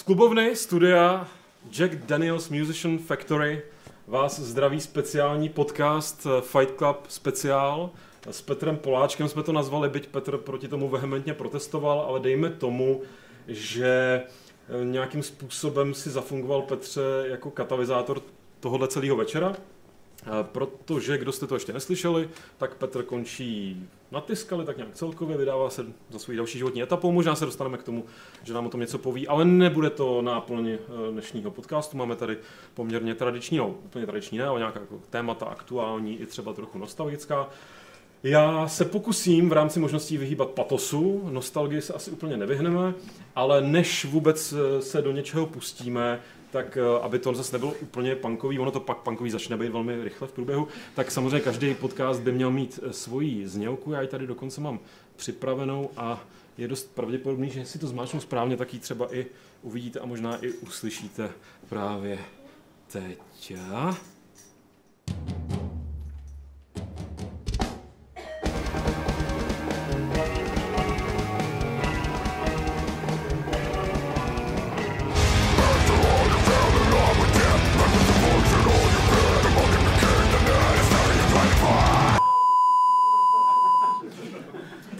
Z 0.00 0.02
klubovny 0.02 0.56
studia 0.56 1.28
Jack 1.70 1.94
Daniels 1.94 2.48
Musician 2.48 2.98
Factory 2.98 3.62
vás 4.06 4.40
zdraví 4.40 4.80
speciální 4.80 5.48
podcast 5.48 6.26
eh, 6.26 6.40
Fight 6.40 6.76
Club 6.78 6.96
speciál. 7.08 7.90
S 8.30 8.42
Petrem 8.42 8.76
Poláčkem 8.76 9.28
jsme 9.28 9.42
to 9.42 9.52
nazvali, 9.52 9.88
byť 9.88 10.06
Petr 10.06 10.38
proti 10.38 10.68
tomu 10.68 10.88
vehementně 10.88 11.34
protestoval, 11.34 12.00
ale 12.00 12.20
dejme 12.20 12.50
tomu, 12.50 13.02
že 13.48 14.22
eh, 14.24 14.84
nějakým 14.84 15.22
způsobem 15.22 15.94
si 15.94 16.10
zafungoval 16.10 16.62
Petře 16.62 17.02
jako 17.24 17.50
katalyzátor 17.50 18.22
tohohle 18.60 18.88
celého 18.88 19.16
večera. 19.16 19.56
Protože, 20.42 21.18
kdo 21.18 21.32
jste 21.32 21.46
to 21.46 21.54
ještě 21.54 21.72
neslyšeli, 21.72 22.28
tak 22.58 22.74
Petr 22.74 23.02
končí 23.02 23.86
na 24.10 24.20
Tiskali, 24.20 24.64
tak 24.64 24.76
nějak 24.76 24.94
celkově 24.94 25.36
vydává 25.36 25.70
se 25.70 25.86
za 26.10 26.18
svou 26.18 26.36
další 26.36 26.58
životní 26.58 26.82
etapu. 26.82 27.12
Možná 27.12 27.34
se 27.34 27.44
dostaneme 27.44 27.78
k 27.78 27.82
tomu, 27.82 28.04
že 28.44 28.54
nám 28.54 28.66
o 28.66 28.68
tom 28.68 28.80
něco 28.80 28.98
poví, 28.98 29.28
ale 29.28 29.44
nebude 29.44 29.90
to 29.90 30.22
náplň 30.22 30.68
eh, 30.68 30.78
dnešního 31.12 31.50
podcastu. 31.50 31.96
Máme 31.96 32.16
tady 32.16 32.38
poměrně 32.74 33.14
tradiční, 33.14 33.58
no 33.58 33.68
úplně 33.68 34.06
tradiční 34.06 34.38
ne, 34.38 34.44
ale 34.44 34.60
nějaká 34.60 34.80
jako 34.80 35.00
témata 35.10 35.46
aktuální 35.46 36.20
i 36.20 36.26
třeba 36.26 36.52
trochu 36.52 36.78
nostalgická. 36.78 37.48
Já 38.22 38.68
se 38.68 38.84
pokusím 38.84 39.48
v 39.48 39.52
rámci 39.52 39.80
možností 39.80 40.18
vyhýbat 40.18 40.50
patosu, 40.50 41.28
nostalgii 41.30 41.82
se 41.82 41.92
asi 41.92 42.10
úplně 42.10 42.36
nevyhneme, 42.36 42.94
ale 43.34 43.60
než 43.60 44.04
vůbec 44.04 44.52
eh, 44.52 44.82
se 44.82 45.02
do 45.02 45.12
něčeho 45.12 45.46
pustíme, 45.46 46.20
tak 46.52 46.76
eh, 46.76 47.02
aby 47.02 47.18
to 47.18 47.34
zase 47.34 47.52
nebylo 47.52 47.72
úplně 47.72 48.14
punkový, 48.14 48.58
ono 48.58 48.70
to 48.70 48.80
pak 48.80 48.98
punkový 48.98 49.30
začne 49.30 49.56
být 49.56 49.72
velmi 49.72 50.04
rychle 50.04 50.28
v 50.28 50.32
průběhu, 50.32 50.68
tak 50.94 51.10
samozřejmě 51.10 51.40
každý 51.40 51.74
podcast 51.74 52.22
by 52.22 52.32
měl 52.32 52.50
mít 52.50 52.80
eh, 52.82 52.92
svoji 52.92 53.48
znělku, 53.48 53.92
já 53.92 54.02
ji 54.02 54.08
tady 54.08 54.26
dokonce 54.26 54.60
mám 54.60 54.78
připravenou 55.16 55.90
a 55.96 56.24
je 56.58 56.68
dost 56.68 56.94
pravděpodobný, 56.94 57.50
že 57.50 57.64
si 57.64 57.78
to 57.78 57.86
zmáčknu 57.86 58.20
správně, 58.20 58.56
tak 58.56 58.74
ji 58.74 58.80
třeba 58.80 59.14
i 59.14 59.26
uvidíte 59.62 60.00
a 60.00 60.06
možná 60.06 60.44
i 60.44 60.52
uslyšíte 60.52 61.30
právě 61.68 62.18
teď. 62.92 63.18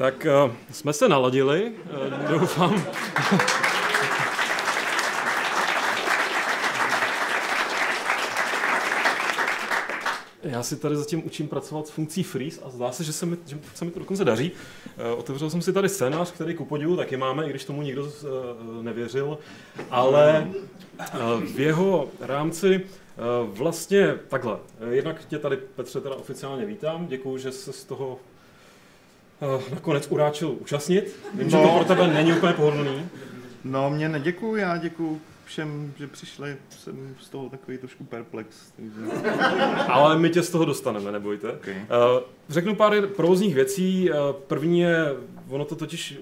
Tak 0.01 0.27
uh, 0.45 0.53
jsme 0.73 0.93
se 0.93 1.09
naladili, 1.09 1.73
uh, 1.73 2.39
doufám. 2.39 2.85
Já 10.43 10.63
si 10.63 10.77
tady 10.77 10.97
zatím 10.97 11.27
učím 11.27 11.49
pracovat 11.49 11.87
s 11.87 11.91
funkcí 11.91 12.23
freeze 12.23 12.61
a 12.65 12.71
zdá 12.71 12.93
se, 12.93 13.05
že 13.05 13.13
se 13.13 13.27
mi, 13.27 13.37
že 13.47 13.59
se 13.75 13.85
mi 13.85 13.91
to 13.91 13.99
dokonce 13.99 14.25
daří. 14.25 14.51
Uh, 14.53 15.19
otevřel 15.19 15.51
jsem 15.51 15.63
si 15.63 15.73
tady 15.73 15.89
scénář, 15.89 16.33
který 16.33 16.55
ku 16.55 16.65
podivu 16.65 16.97
taky 16.97 17.17
máme, 17.17 17.47
i 17.47 17.51
když 17.51 17.65
tomu 17.65 17.83
nikdo 17.83 18.13
nevěřil, 18.83 19.39
ale 19.91 20.51
v 21.55 21.61
jeho 21.61 22.09
rámci 22.21 22.81
Vlastně 23.45 24.15
takhle. 24.29 24.59
Jednak 24.91 25.25
tě 25.25 25.39
tady, 25.39 25.57
Petře, 25.57 26.01
teda 26.01 26.15
oficiálně 26.15 26.67
vítám. 26.67 27.07
Děkuji, 27.07 27.39
že 27.39 27.53
se 27.53 27.73
z 27.73 27.85
toho 27.85 28.19
Eh, 28.19 28.30
nakonec 29.71 30.07
uráčil 30.11 30.51
účastnit. 30.51 31.17
Vím, 31.35 31.51
no. 31.51 31.51
že 31.51 31.57
to 31.57 31.75
pro 31.75 31.85
tebe 31.85 32.07
není 32.07 32.33
úplně 32.33 32.53
pohodlný. 32.53 33.09
No, 33.65 33.91
mě 33.91 34.09
neděkuju, 34.09 34.57
já 34.57 34.77
děkuju 34.77 35.21
všem, 35.45 35.93
že 35.99 36.07
přišli, 36.07 36.57
jsem 36.71 37.17
z 37.21 37.29
toho 37.29 37.49
takový 37.49 37.79
trošku 37.79 38.05
perplex. 38.05 38.73
Takže... 38.77 39.29
Ale 39.89 40.19
my 40.19 40.31
tě 40.31 40.43
z 40.43 40.51
toho 40.51 40.65
dostaneme, 40.65 41.13
nebojte. 41.13 41.53
Okay. 41.53 41.75
Uh, 41.75 42.23
řeknu 42.49 42.75
pár 42.75 43.07
provozních 43.07 43.55
věcí. 43.55 44.11
Uh, 44.11 44.17
první 44.33 44.81
je, 44.81 45.15
ono 45.49 45.65
to 45.65 45.77
totiž 45.77 46.19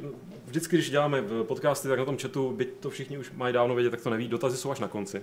vždycky, 0.47 0.77
když 0.77 0.91
děláme 0.91 1.23
podcasty, 1.43 1.89
tak 1.89 1.99
na 1.99 2.05
tom 2.05 2.19
chatu, 2.19 2.53
byť 2.53 2.69
to 2.81 2.91
všichni 2.91 3.19
už 3.19 3.33
mají 3.37 3.55
dávno 3.55 3.75
vědět, 3.75 3.91
tak 3.91 4.01
to 4.01 4.11
neví, 4.11 4.29
dotazy 4.29 4.57
jsou 4.57 4.71
až 4.71 4.81
na 4.81 4.89
konci. 4.89 5.23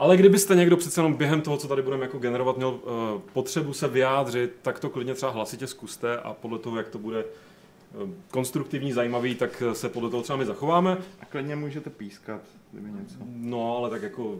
Ale 0.00 0.16
kdybyste 0.16 0.54
někdo 0.54 0.76
přece 0.76 1.00
jenom 1.00 1.14
během 1.14 1.40
toho, 1.40 1.56
co 1.56 1.68
tady 1.68 1.82
budeme 1.82 2.04
jako 2.04 2.18
generovat, 2.18 2.56
měl 2.56 2.68
uh, 2.68 3.20
potřebu 3.32 3.72
se 3.72 3.88
vyjádřit, 3.88 4.56
tak 4.62 4.78
to 4.78 4.90
klidně 4.90 5.14
třeba 5.14 5.32
hlasitě 5.32 5.66
zkuste 5.66 6.18
a 6.18 6.32
podle 6.32 6.58
toho, 6.58 6.76
jak 6.76 6.88
to 6.88 6.98
bude 6.98 7.24
uh, 7.24 8.10
konstruktivní, 8.30 8.92
zajímavý, 8.92 9.34
tak 9.34 9.62
se 9.72 9.88
podle 9.88 10.10
toho 10.10 10.22
třeba 10.22 10.36
my 10.36 10.46
zachováme. 10.46 10.98
A 11.20 11.24
klidně 11.24 11.56
můžete 11.56 11.90
pískat, 11.90 12.40
kdyby 12.72 12.90
něco. 12.90 13.14
No, 13.26 13.76
ale 13.76 13.90
tak 13.90 14.02
jako 14.02 14.38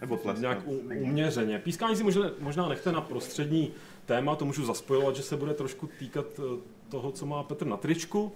nebo 0.00 0.16
tleskat. 0.16 0.40
nějak 0.40 0.58
uměřeně. 1.00 1.58
Pískání 1.58 1.96
si 1.96 2.02
možná, 2.04 2.30
možná 2.40 2.68
nechte 2.68 2.92
na 2.92 3.00
prostřední 3.00 3.72
téma, 4.06 4.36
to 4.36 4.44
můžu 4.44 4.66
zaspojovat, 4.66 5.16
že 5.16 5.22
se 5.22 5.36
bude 5.36 5.54
trošku 5.54 5.88
týkat 5.98 6.26
eh, 6.38 6.60
toho, 6.88 7.12
co 7.12 7.26
má 7.26 7.42
Petr 7.42 7.66
na 7.66 7.76
tričku. 7.76 8.32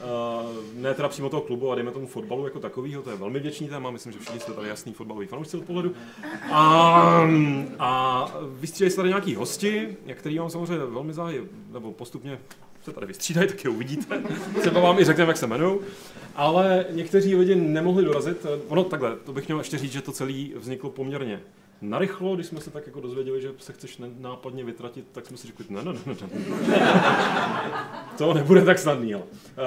Uh, 0.00 0.80
ne 0.82 0.94
teda 0.94 1.08
přímo 1.08 1.28
toho 1.28 1.42
klubu, 1.42 1.72
a 1.72 1.74
dejme 1.74 1.90
tomu 1.90 2.06
fotbalu 2.06 2.44
jako 2.44 2.60
takového, 2.60 3.02
to 3.02 3.10
je 3.10 3.16
velmi 3.16 3.40
věčný 3.40 3.68
téma, 3.68 3.90
myslím, 3.90 4.12
že 4.12 4.18
všichni 4.18 4.40
jste 4.40 4.52
tady 4.52 4.68
jasný 4.68 4.92
fotbalový 4.92 5.26
fanoušci 5.26 5.56
od 5.56 5.64
pohledu. 5.64 5.92
A, 6.52 7.28
a 7.78 8.30
vystřídají 8.60 8.90
se 8.90 8.96
tady 8.96 9.08
nějaký 9.08 9.34
hosti, 9.34 9.96
který 10.14 10.38
vám 10.38 10.50
samozřejmě 10.50 10.84
velmi 10.84 11.12
zájí, 11.12 11.38
nebo 11.72 11.92
postupně 11.92 12.38
se 12.84 12.92
tady 12.92 13.06
vystřídají, 13.06 13.48
tak 13.48 13.64
je 13.64 13.70
uvidíte. 13.70 14.22
Třeba 14.60 14.80
vám 14.80 14.98
i 14.98 15.04
řekneme, 15.04 15.30
jak 15.30 15.36
se 15.36 15.46
jmenují. 15.46 15.78
Ale 16.34 16.86
někteří 16.90 17.36
lidi 17.36 17.54
nemohli 17.54 18.04
dorazit. 18.04 18.46
Ono 18.68 18.84
takhle, 18.84 19.16
to 19.16 19.32
bych 19.32 19.48
měl 19.48 19.58
ještě 19.58 19.78
říct, 19.78 19.92
že 19.92 20.02
to 20.02 20.12
celé 20.12 20.44
vzniklo 20.56 20.90
poměrně 20.90 21.40
narychlo, 21.82 22.34
když 22.34 22.46
jsme 22.46 22.60
se 22.60 22.70
tak 22.70 22.86
jako 22.86 23.00
dozvěděli, 23.00 23.42
že 23.42 23.52
se 23.58 23.72
chceš 23.72 24.00
nápadně 24.18 24.64
vytratit, 24.64 25.06
tak 25.12 25.26
jsme 25.26 25.36
si 25.36 25.46
řekli, 25.46 25.64
ne, 25.68 25.82
ne, 25.84 25.92
ne, 25.92 26.16
ne. 26.20 26.28
to 28.18 28.34
nebude 28.34 28.64
tak 28.64 28.78
snadný. 28.78 29.14
Ale. 29.14 29.24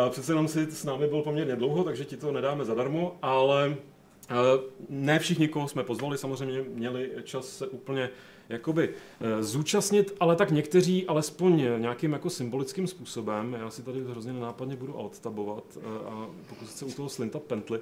Přece 0.09 0.31
jenom 0.31 0.47
si 0.47 0.71
s 0.71 0.83
námi 0.83 1.07
byl 1.07 1.21
poměrně 1.21 1.55
dlouho, 1.55 1.83
takže 1.83 2.05
ti 2.05 2.17
to 2.17 2.31
nedáme 2.31 2.65
zadarmo, 2.65 3.17
ale 3.21 3.75
ne 4.89 5.19
všichni, 5.19 5.47
koho 5.47 5.67
jsme 5.67 5.83
pozvali, 5.83 6.17
samozřejmě 6.17 6.61
měli 6.73 7.11
čas 7.23 7.57
se 7.57 7.67
úplně 7.67 8.09
jakoby 8.49 8.89
e, 9.21 9.43
zúčastnit, 9.43 10.15
ale 10.19 10.35
tak 10.35 10.51
někteří 10.51 11.07
alespoň 11.07 11.65
nějakým 11.77 12.13
jako 12.13 12.29
symbolickým 12.29 12.87
způsobem, 12.87 13.57
já 13.59 13.69
si 13.69 13.83
tady 13.83 14.03
hrozně 14.03 14.33
nápadně 14.33 14.75
budu 14.75 14.93
odtabovat 14.93 15.63
e, 15.77 16.09
a 16.09 16.29
pokusit 16.49 16.77
se 16.77 16.85
u 16.85 16.91
toho 16.91 17.09
slintat 17.09 17.43
pently, 17.43 17.79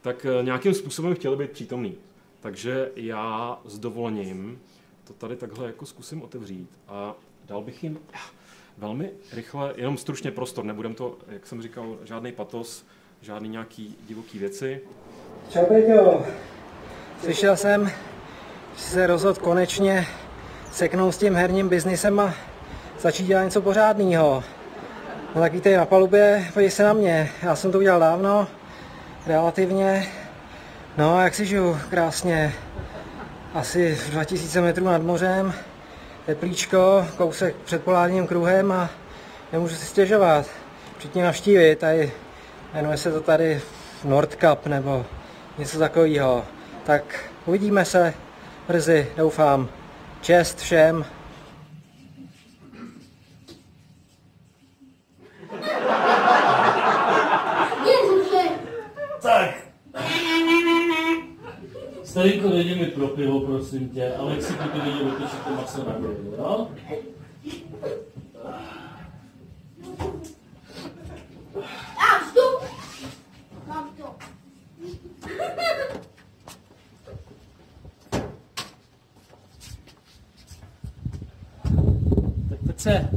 tak 0.00 0.26
nějakým 0.42 0.74
způsobem 0.74 1.14
chtěli 1.14 1.36
být 1.36 1.50
přítomný. 1.50 1.94
Takže 2.40 2.90
já 2.96 3.58
s 3.64 3.78
dovolením 3.78 4.60
to 5.04 5.12
tady 5.12 5.36
takhle 5.36 5.66
jako 5.66 5.86
zkusím 5.86 6.22
otevřít 6.22 6.70
a 6.88 7.14
dal 7.46 7.62
bych 7.62 7.84
jim 7.84 7.98
velmi 8.78 9.10
rychle, 9.32 9.72
jenom 9.76 9.96
stručně 9.96 10.30
prostor, 10.30 10.64
nebudem 10.64 10.94
to, 10.94 11.18
jak 11.28 11.46
jsem 11.46 11.62
říkal, 11.62 11.96
žádný 12.04 12.32
patos, 12.32 12.86
žádný 13.20 13.48
nějaký 13.48 13.96
divoký 14.06 14.38
věci. 14.38 14.80
Čau, 15.50 15.66
Peťo. 15.66 16.26
Slyšel 17.22 17.56
jsem, 17.56 17.90
že 18.76 18.82
se 18.82 19.06
rozhodl 19.06 19.40
konečně 19.40 20.06
seknout 20.72 21.14
s 21.14 21.18
tím 21.18 21.34
herním 21.34 21.68
biznisem 21.68 22.20
a 22.20 22.34
začít 22.98 23.26
dělat 23.26 23.44
něco 23.44 23.62
pořádného. 23.62 24.44
No 25.34 25.40
tak 25.40 25.52
vítej 25.52 25.76
na 25.76 25.86
palubě, 25.86 26.50
podívej 26.54 26.70
se 26.70 26.82
na 26.82 26.92
mě. 26.92 27.30
Já 27.42 27.56
jsem 27.56 27.72
to 27.72 27.78
udělal 27.78 28.00
dávno, 28.00 28.48
relativně, 29.26 30.06
No, 30.98 31.22
jak 31.22 31.34
si 31.34 31.46
žiju 31.46 31.78
krásně. 31.90 32.54
Asi 33.54 33.98
2000 34.10 34.60
metrů 34.60 34.84
nad 34.84 35.02
mořem, 35.02 35.54
teplíčko, 36.26 37.06
kousek 37.16 37.56
před 37.56 37.84
polárním 37.84 38.26
kruhem 38.26 38.72
a 38.72 38.90
nemůžu 39.52 39.74
si 39.74 39.86
stěžovat. 39.86 40.46
Všichni 40.98 41.22
navštívit, 41.22 41.78
tady 41.78 42.12
jmenuje 42.74 42.96
se 42.96 43.12
to 43.12 43.20
tady 43.20 43.60
Nordcup 44.04 44.66
nebo 44.66 45.06
něco 45.58 45.78
takového. 45.78 46.44
Tak 46.84 47.24
uvidíme 47.46 47.84
se 47.84 48.14
brzy, 48.68 49.08
doufám. 49.16 49.68
Čest 50.20 50.58
všem. 50.58 51.04
Starinko, 62.18 62.48
dejde 62.48 62.74
mi 62.74 62.86
pro 62.86 63.08
pivo, 63.08 63.40
prosím 63.40 63.88
tě. 63.88 64.14
Alexi, 64.14 64.52
ty 64.52 64.68
by 64.74 64.90
viděl 64.90 65.04
vytočit 65.04 65.38
to 65.44 65.50
maso 65.50 65.84
na 65.84 65.92
grilu, 65.92 66.34
jo? 66.38 66.68
Tak 82.48 82.58
Petře, 82.66 83.08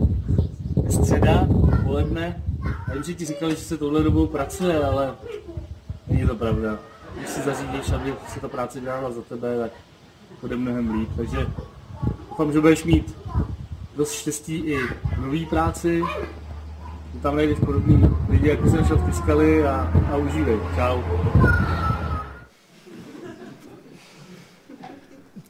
středa, 0.90 1.48
poledne. 1.84 2.44
Já 2.88 2.94
vím, 2.94 3.04
že 3.04 3.14
ti 3.14 3.26
říkali, 3.26 3.56
že 3.56 3.62
se 3.62 3.78
tohle 3.78 4.04
dobou 4.04 4.28
pracuje, 4.28 4.84
ale 4.84 5.16
není 6.08 6.28
to 6.28 6.36
pravda. 6.36 6.91
Když 7.22 7.34
si 7.34 7.42
zařídíš, 7.42 7.92
aby 7.92 8.14
se 8.28 8.40
ta 8.40 8.48
práce 8.48 8.80
dělala 8.80 9.12
za 9.12 9.22
tebe, 9.22 9.58
tak 9.60 9.72
bude 10.42 10.56
mnohem 10.56 10.94
líp. 10.94 11.10
Takže 11.18 11.48
doufám, 12.30 12.52
že 12.54 12.62
budeš 12.62 12.84
mít 12.84 13.18
dost 13.96 14.12
štěstí 14.12 14.58
i 14.58 14.78
v 14.78 15.18
nový 15.18 15.46
práci, 15.46 16.04
že 17.14 17.20
tam 17.22 17.36
najdeš 17.36 17.60
podobný 17.60 18.10
lidi, 18.30 18.50
jako 18.50 18.70
jsem 18.70 18.86
šel 18.86 18.98
v 18.98 19.06
ty 19.06 19.14
skaly 19.14 19.68
a, 19.68 19.94
a 20.12 20.18
užívej. 20.18 20.60
Čau. 20.76 21.02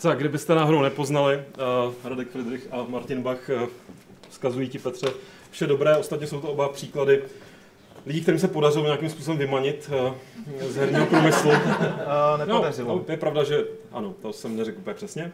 Tak, 0.01 0.17
kdybyste 0.19 0.55
náhodou 0.55 0.81
nepoznali, 0.81 1.43
uh, 1.87 1.93
Radek 2.03 2.31
Friedrich 2.31 2.67
a 2.71 2.85
Martin 2.89 3.21
Bach 3.21 3.49
uh, 3.49 3.69
vzkazují 4.29 4.69
ti 4.69 4.79
Petře 4.79 5.07
vše 5.51 5.67
dobré. 5.67 5.97
Ostatně 5.97 6.27
jsou 6.27 6.41
to 6.41 6.47
oba 6.47 6.69
příklady 6.69 7.21
lidí, 8.05 8.21
kterým 8.21 8.39
se 8.39 8.47
podařilo 8.47 8.85
nějakým 8.85 9.09
způsobem 9.09 9.37
vymanit 9.37 9.89
uh, 10.07 10.13
z 10.69 10.75
herního 10.75 11.05
průmyslu. 11.05 11.51
A 12.07 12.37
nepodařilo. 12.45 12.95
No, 12.95 13.03
je 13.07 13.17
pravda, 13.17 13.43
že 13.43 13.65
ano, 13.91 14.15
to 14.21 14.33
jsem 14.33 14.57
neřekl 14.57 14.79
úplně 14.79 14.93
přesně, 14.93 15.31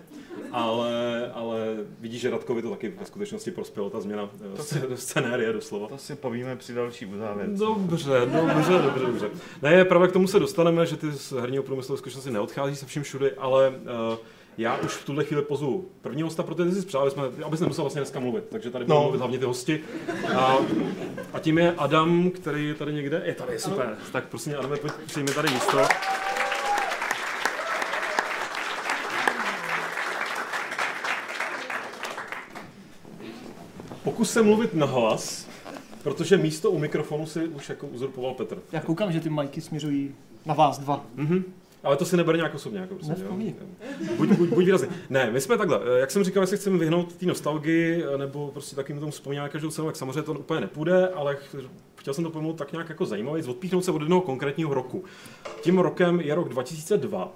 ale, 0.52 1.32
ale 1.34 1.60
vidíš, 2.00 2.22
že 2.22 2.30
Radkovi 2.30 2.62
to 2.62 2.70
taky 2.70 2.90
ve 2.90 3.06
skutečnosti 3.06 3.52
prospělo, 3.52 3.90
ta 3.90 4.00
změna 4.00 4.24
uh, 4.24 4.96
scenérie 4.96 5.54
doslova. 5.54 5.88
To 5.88 5.98
si 5.98 6.16
povíme 6.16 6.56
při 6.56 6.74
další 6.74 7.06
uzávěrce. 7.06 7.64
Dobře, 7.66 8.20
dobře, 8.26 8.74
dobře, 8.74 9.06
dobře. 9.06 9.30
Ne, 9.62 9.86
právě 9.86 10.08
k 10.08 10.12
tomu 10.12 10.28
se 10.28 10.40
dostaneme, 10.40 10.86
že 10.86 10.98
ty 10.98 11.12
z 11.12 11.32
herního 11.32 11.64
průmyslu 11.64 11.96
v 11.96 11.98
skutečnosti 11.98 12.32
neodchází 12.32 12.76
se 12.76 12.86
vším 12.86 13.04
všudy, 13.04 13.32
ale 13.32 13.70
uh, 13.70 14.18
já 14.58 14.78
už 14.78 14.92
v 14.94 15.06
tuhle 15.06 15.24
chvíli 15.24 15.42
pozvu 15.44 15.86
prvního 16.02 16.28
hosta, 16.28 16.44
protože 16.44 16.70
ty 16.70 16.76
jsi 16.82 16.86
přál, 16.86 17.02
aby 17.02 17.12
jsme, 17.12 17.24
abys 17.44 17.60
nemusel 17.60 17.84
vlastně 17.84 18.02
dneska 18.02 18.20
mluvit, 18.20 18.44
takže 18.50 18.70
tady 18.72 18.86
budou 18.86 18.96
No. 18.98 19.02
mluvit 19.04 19.18
hlavně 19.18 19.40
ty 19.40 19.46
hosti. 19.46 19.80
A, 20.36 20.56
a 21.34 21.40
tím 21.40 21.58
je 21.58 21.76
Adam, 21.78 22.32
který 22.32 22.68
je 22.68 22.74
tady 22.76 22.94
někde, 22.94 23.22
je 23.26 23.34
tady, 23.34 23.60
super. 23.60 23.98
Tak 24.12 24.26
prosím, 24.28 24.54
Adame, 24.60 24.78
pojď, 24.78 24.94
přijmi 25.06 25.32
tady 25.32 25.50
místo. 25.54 25.78
Pokus 34.04 34.32
se 34.32 34.42
mluvit 34.44 34.74
nahlas, 34.74 35.48
protože 36.04 36.38
místo 36.38 36.72
u 36.72 36.80
mikrofonu 36.80 37.26
si 37.26 37.48
už 37.48 37.70
jako 37.70 37.88
uzurpoval 37.88 38.34
Petr. 38.34 38.58
Já 38.72 38.82
koukám, 38.82 39.12
že 39.12 39.20
ty 39.20 39.30
majky 39.30 39.62
směřují 39.62 40.16
na 40.46 40.54
vás 40.54 40.80
dva. 40.80 41.06
Mhm. 41.16 41.44
Ale 41.88 41.98
to 41.98 42.06
si 42.06 42.18
neber 42.18 42.36
nějak 42.36 42.56
osobně, 42.56 42.80
jako 42.80 42.96
prostě, 42.96 43.14
jo. 43.24 43.30
Buď, 44.18 44.30
buď, 44.30 44.50
buď 44.50 44.58
výrazný. 44.66 44.88
Ne, 45.10 45.32
my 45.32 45.42
jsme 45.42 45.58
takhle, 45.58 45.80
jak 46.00 46.12
jsem 46.12 46.24
říkal, 46.24 46.44
jestli 46.44 46.58
chceme 46.58 46.78
vyhnout 46.78 47.14
té 47.14 47.26
nostalgii, 47.26 48.04
nebo 48.18 48.48
prostě 48.48 48.76
takým 48.76 49.00
tomu 49.00 49.12
vzpomínat 49.12 49.52
každou 49.52 49.70
cenu, 49.72 49.88
tak 49.88 49.96
samozřejmě 49.96 50.22
to 50.22 50.34
úplně 50.34 50.62
nepůjde, 50.62 51.10
ale 51.10 51.36
ch- 51.36 51.70
chtěl 51.96 52.14
jsem 52.14 52.24
to 52.24 52.30
pojmout 52.30 52.58
tak 52.58 52.72
nějak 52.72 52.90
jako 52.90 53.06
zajímavý, 53.06 53.44
odpíchnout 53.44 53.86
se 53.86 53.92
od 53.92 54.02
jednoho 54.02 54.22
konkrétního 54.22 54.74
roku. 54.74 55.04
Tím 55.62 55.80
rokem 55.80 56.20
je 56.22 56.36
rok 56.36 56.50
2002, 56.50 57.32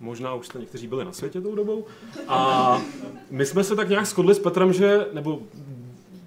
možná 0.00 0.34
už 0.34 0.46
jste 0.46 0.58
někteří 0.58 0.86
byli 0.86 1.04
na 1.04 1.12
světě 1.12 1.40
tou 1.40 1.54
dobou, 1.54 1.84
a 2.28 2.80
my 3.30 3.46
jsme 3.46 3.64
se 3.64 3.76
tak 3.76 3.88
nějak 3.88 4.06
shodli 4.06 4.34
s 4.34 4.38
Petrem, 4.38 4.72
že, 4.72 5.06
nebo 5.12 5.42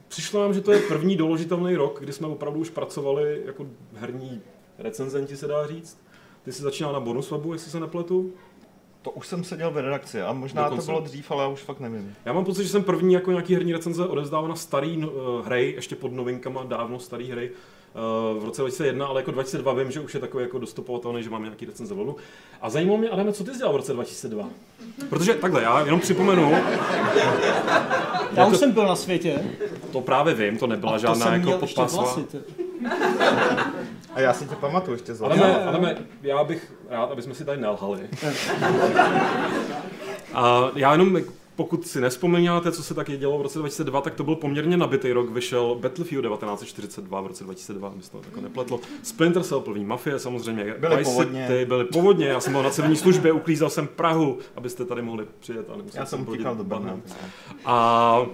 přišlo 0.07 0.41
nám, 0.41 0.53
že 0.53 0.61
to 0.61 0.71
je 0.71 0.79
první 0.79 1.15
doložitelný 1.15 1.75
rok, 1.75 1.99
kdy 1.99 2.13
jsme 2.13 2.27
opravdu 2.27 2.59
už 2.59 2.69
pracovali 2.69 3.41
jako 3.45 3.65
herní 3.95 4.41
recenzenti, 4.79 5.37
se 5.37 5.47
dá 5.47 5.67
říct. 5.67 5.97
Ty 6.43 6.51
jsi 6.51 6.61
začínal 6.61 6.93
na 6.93 6.99
bonus 6.99 7.31
webu, 7.31 7.53
jestli 7.53 7.71
se 7.71 7.79
nepletu. 7.79 8.33
To 9.01 9.11
už 9.11 9.27
jsem 9.27 9.43
seděl 9.43 9.71
ve 9.71 9.81
redakci 9.81 10.21
a 10.21 10.33
možná 10.33 10.63
Dokonce. 10.63 10.85
to 10.85 10.91
bylo 10.91 11.01
dřív, 11.01 11.31
ale 11.31 11.43
já 11.43 11.49
už 11.49 11.59
fakt 11.59 11.79
nevím. 11.79 12.15
Já 12.25 12.33
mám 12.33 12.45
pocit, 12.45 12.63
že 12.63 12.69
jsem 12.69 12.83
první 12.83 13.13
jako 13.13 13.31
nějaký 13.31 13.53
herní 13.53 13.73
recenze 13.73 14.05
odezdával 14.05 14.49
na 14.49 14.55
starý 14.55 14.97
uh, 14.97 15.45
hry, 15.45 15.73
ještě 15.75 15.95
pod 15.95 16.11
novinkama, 16.13 16.63
dávno 16.63 16.99
starý 16.99 17.31
hry, 17.31 17.51
uh, 18.33 18.41
v 18.41 18.45
roce 18.45 18.61
2001, 18.61 19.05
ale 19.05 19.19
jako 19.21 19.31
2002 19.31 19.73
vím, 19.73 19.91
že 19.91 19.99
už 19.99 20.13
je 20.13 20.19
takový 20.19 20.43
jako 20.43 20.59
dostupovatelný, 20.59 21.23
že 21.23 21.29
mám 21.29 21.43
nějaký 21.43 21.65
recenze 21.65 21.93
vlnu. 21.93 22.15
A 22.61 22.69
zajímalo 22.69 22.97
mě, 22.97 23.09
Adame, 23.09 23.33
co 23.33 23.43
ty 23.43 23.51
jsi 23.51 23.57
dělal 23.57 23.73
v 23.73 23.77
roce 23.77 23.93
2002? 23.93 24.49
Protože 25.09 25.33
takhle, 25.33 25.63
já 25.63 25.85
jenom 25.85 25.99
připomenu, 25.99 26.51
Já 28.33 28.45
už 28.45 28.57
jsem 28.57 28.71
byl 28.71 28.85
na 28.87 28.95
světě. 28.95 29.43
to 29.91 30.01
právě 30.01 30.33
vím, 30.33 30.57
to 30.57 30.67
nebyla 30.67 30.91
a 30.91 30.95
to 30.95 31.01
žádná 31.01 31.25
jsem 31.25 31.33
jako 31.33 31.45
měl 31.45 31.59
A 34.15 34.19
já 34.19 34.33
si 34.33 34.45
tě 34.45 34.55
pamatuju 34.55 34.95
ještě 34.97 35.13
za 35.15 35.25
Adame, 35.25 35.63
Adame, 35.65 35.95
já 36.21 36.43
bych 36.43 36.73
rád, 36.89 37.11
aby 37.11 37.21
jsme 37.21 37.33
si 37.35 37.45
tady 37.45 37.61
nelhali. 37.61 37.99
A 40.33 40.71
já 40.75 40.91
jenom, 40.91 41.17
pokud 41.55 41.87
si 41.87 42.01
nespomínáte, 42.01 42.71
co 42.71 42.83
se 42.83 42.93
taky 42.93 43.17
dělo 43.17 43.37
v 43.37 43.41
roce 43.41 43.59
2002, 43.59 44.01
tak 44.01 44.13
to 44.13 44.23
byl 44.23 44.35
poměrně 44.35 44.77
nabitý 44.77 45.11
rok, 45.11 45.29
vyšel 45.29 45.75
Battlefield 45.75 46.25
1942 46.25 47.21
v 47.21 47.27
roce 47.27 47.43
2002, 47.43 47.89
mi 47.95 48.03
se 48.03 48.11
to 48.11 48.21
jako 48.25 48.41
nepletlo. 48.41 48.79
Splinter 49.03 49.43
Cell, 49.43 49.61
první 49.61 49.85
Mafie 49.85 50.19
samozřejmě, 50.19 50.75
Byly 50.79 50.97
Vice 50.97 51.11
povodně. 51.11 51.47
City, 51.47 51.65
byly 51.65 51.85
povodně, 51.85 52.25
já 52.27 52.39
jsem 52.39 52.53
byl 52.53 52.63
na 52.63 52.69
civilní 52.69 52.95
službě, 52.97 53.31
uklízel 53.31 53.69
jsem 53.69 53.87
Prahu, 53.87 54.37
abyste 54.55 54.85
tady 54.85 55.01
mohli 55.01 55.25
přijet 55.39 55.69
a 55.69 55.73
Já 55.93 56.05
jsem 56.05 56.27
utíkal 56.29 56.55
do 56.55 56.63
Brna. 56.63 56.97
a 57.65 58.25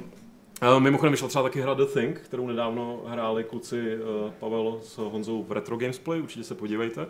Mimochodem 0.79 1.11
vyšla 1.11 1.27
třeba 1.27 1.43
taky 1.43 1.61
hra 1.61 1.73
The 1.73 1.85
Thing, 1.85 2.19
kterou 2.19 2.47
nedávno 2.47 3.01
hráli 3.07 3.43
kluci 3.43 3.93
eh, 3.93 4.31
Pavel 4.39 4.79
s 4.83 4.97
Honzou 4.97 5.43
v 5.43 5.51
Retro 5.51 5.77
Games 5.77 5.99
Play, 5.99 6.21
určitě 6.21 6.43
se 6.43 6.55
podívejte. 6.55 7.07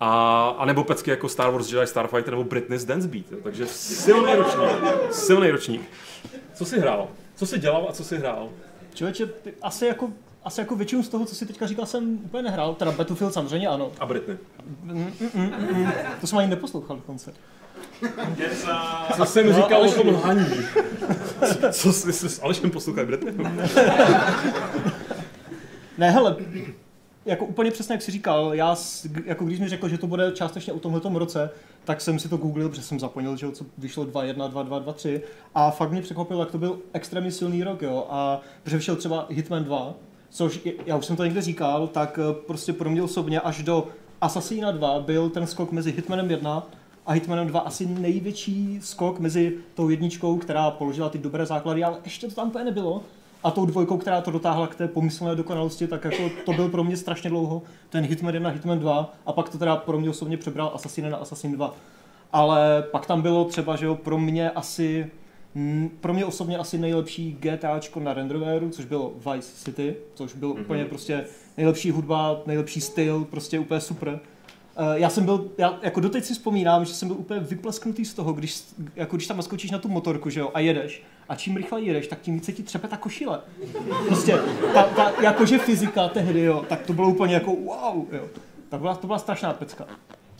A, 0.00 0.48
a 0.58 0.64
nebo 0.64 0.84
pecky 0.84 1.10
jako 1.10 1.28
Star 1.28 1.50
Wars 1.52 1.72
Jedi 1.72 1.86
Starfighter 1.86 2.30
nebo 2.30 2.44
Britney's 2.44 2.84
Dance 2.84 3.08
Beat. 3.08 3.32
jo. 3.32 3.38
Takže 3.42 3.66
silný 3.66 4.34
ročník. 4.34 4.70
Silný 5.10 5.50
ročník. 5.50 5.90
Co 6.54 6.64
jsi 6.64 6.80
hrál? 6.80 7.08
Co 7.36 7.46
jsi 7.46 7.58
dělal 7.58 7.86
a 7.88 7.92
co 7.92 8.04
jsi 8.04 8.16
hrál? 8.16 8.48
Člověče, 8.94 9.28
asi 9.62 9.86
jako, 9.86 10.10
asi 10.44 10.60
jako 10.60 10.76
většinu 10.76 11.02
z 11.02 11.08
toho, 11.08 11.24
co 11.24 11.34
si 11.34 11.46
teďka 11.46 11.66
říkal, 11.66 11.86
jsem 11.86 12.18
úplně 12.24 12.42
nehrál. 12.42 12.74
Teda 12.74 12.92
Battlefield 12.92 13.34
samozřejmě 13.34 13.68
ano. 13.68 13.92
A 14.00 14.06
Britney. 14.06 14.36
To 16.20 16.26
jsem 16.26 16.38
ani 16.38 16.48
neposlouchal 16.50 16.96
dokonce. 16.96 17.32
Co 19.16 19.24
jsem 19.24 19.52
říkal 19.52 19.82
o 19.82 19.92
tom 19.92 20.14
haní? 20.14 20.46
Co 21.72 21.92
jsi 21.92 22.12
s 22.28 22.42
Alešem 22.42 22.70
poslouchal 22.70 23.06
Britney? 23.06 23.34
Ne, 25.98 26.10
hele, 26.10 26.36
jako 27.26 27.44
úplně 27.44 27.70
přesně 27.70 27.92
jak 27.92 28.02
jsi 28.02 28.10
říkal, 28.12 28.54
já, 28.54 28.76
jako 29.24 29.44
když 29.44 29.60
mi 29.60 29.68
řekl, 29.68 29.88
že 29.88 29.98
to 29.98 30.06
bude 30.06 30.32
částečně 30.32 30.72
o 30.72 30.78
tomhletom 30.78 31.16
roce, 31.16 31.50
tak 31.84 32.00
jsem 32.00 32.18
si 32.18 32.28
to 32.28 32.36
googlil, 32.36 32.68
protože 32.68 32.82
jsem 32.82 33.00
zapomněl, 33.00 33.36
že 33.36 33.50
co 33.50 33.64
vyšlo 33.78 34.04
2.1, 34.04 34.34
2.2, 34.34 34.84
2.3 34.84 35.20
a 35.54 35.70
fakt 35.70 35.90
mě 35.90 36.02
překvapilo, 36.02 36.40
jak 36.40 36.50
to 36.50 36.58
byl 36.58 36.78
extrémně 36.92 37.30
silný 37.30 37.64
rok, 37.64 37.82
jo, 37.82 38.06
a 38.10 38.40
protože 38.62 38.76
vyšel 38.76 38.96
třeba 38.96 39.26
Hitman 39.30 39.64
2, 39.64 39.94
což 40.30 40.60
já 40.86 40.96
už 40.96 41.06
jsem 41.06 41.16
to 41.16 41.24
někde 41.24 41.42
říkal, 41.42 41.86
tak 41.86 42.18
eh, 42.22 42.34
prostě 42.46 42.72
pro 42.72 42.90
mě 42.90 43.02
osobně 43.02 43.40
až 43.40 43.62
do 43.62 43.88
Assassina 44.20 44.70
2 44.70 45.00
byl 45.00 45.30
ten 45.30 45.46
skok 45.46 45.72
mezi 45.72 45.92
Hitmanem 45.92 46.30
1 46.30 46.66
a 47.06 47.12
Hitmanem 47.12 47.46
2 47.46 47.60
asi 47.60 47.86
největší 47.86 48.78
skok 48.82 49.18
mezi 49.18 49.52
tou 49.74 49.88
jedničkou, 49.88 50.36
která 50.36 50.70
položila 50.70 51.08
ty 51.08 51.18
dobré 51.18 51.46
základy, 51.46 51.84
ale 51.84 51.98
ještě 52.04 52.26
to 52.26 52.34
tam 52.34 52.48
úplně 52.48 52.64
nebylo. 52.64 53.02
A 53.44 53.50
tou 53.50 53.66
dvojkou, 53.66 53.98
která 53.98 54.20
to 54.20 54.30
dotáhla 54.30 54.66
k 54.66 54.74
té 54.74 54.88
pomyslné 54.88 55.34
dokonalosti, 55.34 55.86
tak 55.86 56.04
jako 56.04 56.30
to 56.44 56.52
byl 56.52 56.68
pro 56.68 56.84
mě 56.84 56.96
strašně 56.96 57.30
dlouho 57.30 57.62
ten 57.90 58.04
Hitman 58.04 58.34
1, 58.34 58.50
Hitman 58.50 58.78
2 58.78 59.14
a 59.26 59.32
pak 59.32 59.48
to 59.48 59.58
teda 59.58 59.76
pro 59.76 59.98
mě 59.98 60.10
osobně 60.10 60.36
přebral 60.36 60.70
Assassin 60.74 61.10
na 61.10 61.16
Assassin 61.16 61.52
2. 61.52 61.74
Ale 62.32 62.84
pak 62.90 63.06
tam 63.06 63.22
bylo 63.22 63.44
třeba, 63.44 63.76
že 63.76 63.86
jo, 63.86 63.94
pro 63.94 64.18
mě 64.18 64.50
asi 64.50 65.10
mm, 65.54 65.90
pro 66.00 66.14
mě 66.14 66.24
osobně 66.24 66.58
asi 66.58 66.78
nejlepší 66.78 67.36
GTAčko 67.40 68.00
na 68.00 68.14
renderwareu, 68.14 68.70
což 68.70 68.84
bylo 68.84 69.12
Vice 69.32 69.64
City, 69.64 69.96
což 70.14 70.34
byl 70.34 70.48
mm-hmm. 70.48 70.60
úplně 70.60 70.84
prostě 70.84 71.24
nejlepší 71.56 71.90
hudba, 71.90 72.42
nejlepší 72.46 72.80
styl, 72.80 73.26
prostě 73.30 73.58
úplně 73.58 73.80
super. 73.80 74.20
Eh, 74.78 75.00
Já 75.00 75.10
jsem 75.10 75.24
byl, 75.24 75.50
já 75.58 75.78
jako 75.82 76.00
doteď 76.00 76.24
si 76.24 76.32
vzpomínám, 76.34 76.84
že 76.84 76.94
jsem 76.94 77.08
byl 77.08 77.16
úplně 77.16 77.40
vyplesknutý 77.40 78.04
z 78.04 78.14
toho, 78.14 78.32
když, 78.32 78.64
jako 78.96 79.16
když 79.16 79.26
tam 79.26 79.36
naskočíš 79.36 79.70
na 79.70 79.78
tu 79.78 79.88
motorku, 79.88 80.30
že 80.30 80.40
jo, 80.40 80.50
a 80.54 80.60
jedeš. 80.60 81.02
A 81.28 81.36
čím 81.36 81.56
rychleji 81.56 81.86
jedeš, 81.86 82.06
tak 82.06 82.20
tím 82.20 82.34
více 82.34 82.52
ti 82.52 82.62
třepe 82.62 82.88
ta 82.88 82.96
košile. 82.96 83.40
Prostě, 84.06 84.38
ta, 84.74 84.82
ta, 84.82 85.12
jakože 85.22 85.58
fyzika 85.58 86.08
tehdy, 86.08 86.40
jo, 86.40 86.64
tak 86.68 86.82
to 86.86 86.92
bylo 86.92 87.08
úplně 87.08 87.34
jako 87.34 87.50
wow, 87.56 88.04
jo. 88.12 88.24
Tak 88.68 88.80
byla, 88.80 88.94
to 88.94 89.06
byla 89.06 89.18
strašná 89.18 89.52
pecka. 89.52 89.86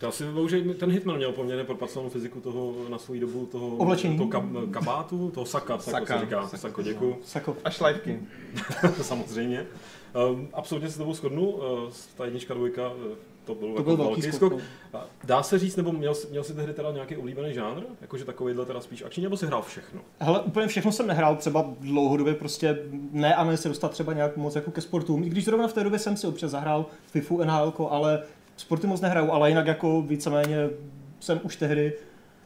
Já 0.03 0.11
si 0.11 0.25
vybavu, 0.25 0.49
že 0.49 0.61
ten 0.75 0.91
Hitman 0.91 1.17
měl 1.17 1.33
poměrně 1.33 1.65
propracovanou 1.65 2.11
fyziku 2.11 2.41
toho 2.41 2.75
na 2.91 2.99
svou 2.99 3.21
dobu 3.21 3.47
toho, 3.47 3.69
Oblečení. 3.69 4.17
toho 4.17 4.29
kab, 4.29 4.45
kabátu, 4.71 5.31
toho 5.31 5.47
saka, 5.47 5.79
sako 5.79 5.91
Saka. 6.07 6.19
se 6.19 6.25
říká, 6.25 6.43
sako, 6.43 6.57
sako 6.57 6.83
děkuju. 6.83 7.17
Sako. 7.25 7.57
A 7.65 7.71
šlajfky. 7.71 8.21
samozřejmě. 9.03 9.67
Um, 10.31 10.49
absolutně 10.53 10.91
se 10.91 10.99
tebou 10.99 11.15
shodnu, 11.15 11.51
uh, 11.51 11.63
ta 12.17 12.25
jednička, 12.25 12.55
dvojka, 12.55 12.89
uh, 12.89 12.95
to 13.47 13.55
byl, 13.55 13.69
To 13.69 13.75
jako 13.81 13.97
byl 13.97 13.97
velký 13.97 14.23
skok. 14.23 14.53
A 14.95 15.05
Dá 15.25 15.43
se 15.43 15.59
říct, 15.59 15.77
nebo 15.77 15.93
měl, 15.93 16.15
měl 16.31 16.45
jsi 16.45 16.55
tehdy 16.55 16.73
teda 16.73 16.93
nějaký 16.93 17.17
oblíbený 17.17 17.55
žánr? 17.55 17.83
Jakože 18.01 18.25
takovýhle 18.25 18.67
teda 18.67 18.81
spíš 18.81 19.03
akční, 19.03 19.23
nebo 19.23 19.37
si 19.37 19.47
hrál 19.47 19.63
všechno? 19.63 20.01
Hele, 20.21 20.41
úplně 20.41 20.67
všechno 20.67 20.93
jsem 20.93 21.07
nehrál, 21.07 21.37
třeba 21.37 21.67
dlouhodobě 21.81 22.35
prostě 22.35 22.79
ne 23.13 23.35
a 23.35 23.45
ne 23.45 23.57
se 23.57 23.69
dostat 23.69 23.91
třeba 23.91 24.13
nějak 24.13 24.37
moc 24.37 24.55
jako 24.57 24.71
ke 24.71 24.81
sportům. 24.81 25.25
I 25.25 25.29
když 25.29 25.45
zrovna 25.45 25.69
v 25.69 25.73
té 25.73 25.85
době 25.85 25.99
jsem 25.99 26.17
si 26.17 26.27
občas 26.27 26.51
zahrál 26.51 26.87
FIFU, 27.07 27.45
NHL, 27.45 27.73
ale 27.91 28.23
sporty 28.57 28.87
moc 28.87 29.01
nehraju, 29.01 29.31
ale 29.31 29.49
jinak 29.49 29.67
jako 29.67 30.03
víceméně 30.03 30.69
jsem 31.21 31.41
už 31.43 31.57
tehdy 31.57 31.93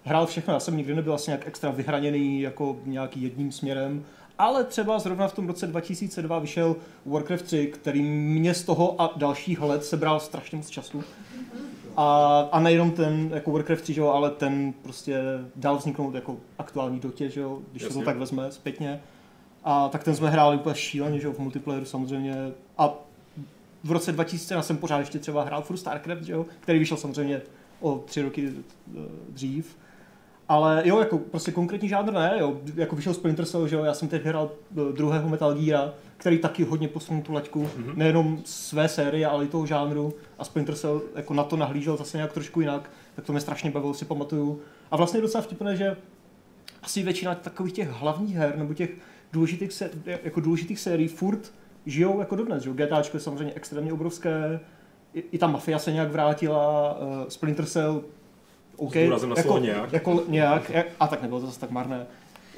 hrál 0.04 0.26
všechno. 0.26 0.54
Já 0.54 0.61
jsem 0.61 0.76
nikdy 0.76 0.95
nebyl 0.95 1.14
asi 1.14 1.30
nějak 1.30 1.47
extra 1.47 1.71
vyhraněný 1.71 2.40
jako 2.40 2.76
nějaký 2.85 3.23
jedním 3.23 3.52
směrem. 3.52 4.04
Ale 4.40 4.64
třeba 4.64 4.99
zrovna 4.99 5.28
v 5.28 5.35
tom 5.35 5.47
roce 5.47 5.66
2002 5.66 6.38
vyšel 6.38 6.76
Warcraft 7.06 7.44
3, 7.44 7.66
který 7.66 8.02
mě 8.02 8.54
z 8.54 8.64
toho 8.64 9.02
a 9.02 9.12
dalších 9.16 9.61
let 9.61 9.85
sebral 9.85 10.20
strašně 10.20 10.56
moc 10.59 10.68
času. 10.68 11.04
A, 11.97 12.38
a 12.52 12.61
nejenom 12.61 12.90
ten 12.90 13.30
jako 13.35 13.50
Warcraft 13.50 13.82
3, 13.82 13.94
že 13.94 14.00
jo, 14.00 14.09
ale 14.09 14.30
ten 14.30 14.73
prostě 14.82 15.20
dal 15.56 15.76
vzniknout 15.76 16.14
jako 16.14 16.37
aktuální 16.59 17.00
dotě, 17.00 17.30
že 17.30 17.40
jo, 17.40 17.59
když 17.70 17.82
se 17.82 17.88
Jasně. 17.88 18.00
to 18.00 18.04
tak 18.04 18.16
vezme 18.16 18.52
zpětně. 18.52 19.00
A 19.64 19.88
tak 19.88 20.04
ten 20.04 20.16
jsme 20.16 20.30
hráli 20.30 20.56
úplně 20.56 20.75
šíleně, 20.75 21.20
že 21.20 21.26
jo, 21.26 21.32
v 21.32 21.38
multiplayeru 21.38 21.87
samozřejmě. 21.87 22.52
A 22.78 22.94
v 23.85 23.92
roce 23.92 24.12
2000 24.12 24.54
já 24.54 24.62
jsem 24.62 24.76
pořád 24.76 24.99
ještě 24.99 25.18
třeba 25.18 25.44
hrál 25.44 25.62
furt 25.62 25.76
StarCraft, 25.76 26.23
že 26.23 26.32
jo, 26.32 26.47
který 26.61 26.78
vyšel 26.78 26.97
samozřejmě 26.97 27.42
o 27.80 28.04
tři 28.06 28.23
roky 28.23 28.52
eh, 28.52 28.99
dřív. 29.28 29.76
Ale 30.50 30.83
jo, 30.85 30.99
jako 30.99 31.19
prostě 31.19 31.52
konkrétní 31.52 31.88
žánr 31.88 32.12
ne, 32.12 32.37
jo, 32.38 32.61
jako 32.75 32.97
vyšel 32.97 33.14
Splinter 33.14 33.45
Cell, 33.45 33.69
že 33.69 33.76
jo, 33.76 33.85
já 33.85 33.95
jsem 33.95 34.09
teď 34.09 34.25
hrál 34.25 34.50
eh, 34.73 34.92
druhého 34.92 35.28
Metal 35.28 35.54
Geara, 35.54 35.95
který 36.16 36.38
taky 36.38 36.64
hodně 36.64 36.88
posunul 36.88 37.23
tu 37.23 37.33
laťku, 37.33 37.62
mm-hmm. 37.64 37.97
nejenom 37.97 38.40
své 38.45 38.88
série, 38.88 39.26
ale 39.26 39.45
i 39.45 39.49
toho 39.49 39.66
žánru 39.66 40.14
a 40.38 40.45
Splinter 40.45 40.75
Cell 40.75 41.02
jako 41.16 41.35
na 41.35 41.45
to 41.45 41.57
nahlížel 41.57 41.97
zase 41.97 42.19
nějak 42.19 42.33
trošku 42.33 42.61
jinak, 42.61 42.90
tak 43.16 43.25
to 43.25 43.33
mě 43.33 43.40
strašně 43.40 43.71
bavilo, 43.71 43.95
si 43.95 44.04
pamatuju. 44.04 44.61
A 44.90 44.97
vlastně 44.97 45.19
je 45.19 45.23
docela 45.23 45.42
vtipné, 45.42 45.76
že 45.76 45.97
asi 46.83 47.02
většina 47.02 47.35
takových 47.35 47.73
těch 47.73 47.88
hlavních 47.90 48.37
her 48.37 48.59
nebo 48.59 48.75
těch 48.75 48.90
důležitých, 49.33 49.73
se, 49.73 49.90
jako 50.04 50.40
důležitých 50.40 50.80
sérií 50.80 51.09
furt 51.09 51.52
žijou 51.87 52.21
jako 52.21 52.37
dodnes. 52.37 52.62
Že? 52.62 52.71
GTAčko 52.71 53.16
je 53.16 53.21
samozřejmě 53.21 53.52
extrémně 53.54 53.92
obrovské, 53.92 54.61
i, 55.14 55.21
i 55.21 55.38
ta 55.38 55.47
mafia 55.47 55.78
se 55.78 55.92
nějak 55.92 56.11
vrátila, 56.11 56.99
uh, 56.99 57.28
Splinter 57.28 57.66
Cell, 57.66 58.04
OK, 58.80 58.94
jako, 59.37 59.58
nějak. 59.58 59.92
jako 59.92 60.22
nějak, 60.28 60.70
jak- 60.70 60.87
a 61.00 61.06
tak 61.06 61.22
nebylo 61.22 61.40
to 61.40 61.46
zase 61.46 61.60
tak 61.60 61.70
marné. 61.70 62.06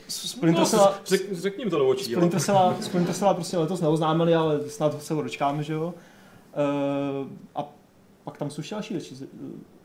Splinter 0.09 0.61
No, 0.61 0.67
Cell, 0.67 0.89
řek, 1.07 1.33
řekni 1.33 1.71
to 1.71 1.79
do 1.79 1.89
očí. 1.89 2.05
Splinter 2.13 2.41
Cell, 2.41 2.77
Splinter 2.81 3.15
Cell 3.15 3.35
prostě 3.35 3.59
letos 3.59 3.81
neoznámili, 3.81 4.35
ale 4.35 4.61
snad 4.69 5.03
se 5.03 5.15
ho 5.15 5.23
dočkáme, 5.23 5.63
že 5.63 5.73
jo. 5.73 5.95
Uh, 7.23 7.29
a 7.55 7.73
pak 8.25 8.37
tam 8.39 8.51
jsou 8.51 8.61
ještě 8.61 8.75
další 8.75 8.95
věci, 8.95 9.15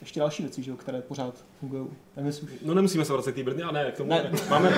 ještě 0.02 0.20
další 0.20 0.44
věci, 0.44 0.64
že 0.64 0.72
jo, 0.72 0.78
které 0.78 1.02
pořád 1.02 1.34
fungují. 1.60 1.88
Jestli 2.26 2.48
už 2.48 2.52
No 2.66 2.74
nemusíme 2.74 3.06
se 3.06 3.14
vracet 3.14 3.32
k 3.32 3.36
té 3.36 3.44
Britney, 3.44 3.66
a 3.66 3.72
ne, 3.72 3.92
k 3.92 3.98
tomu. 3.98 4.10
Ne. 4.10 4.32
Máme, 4.50 4.72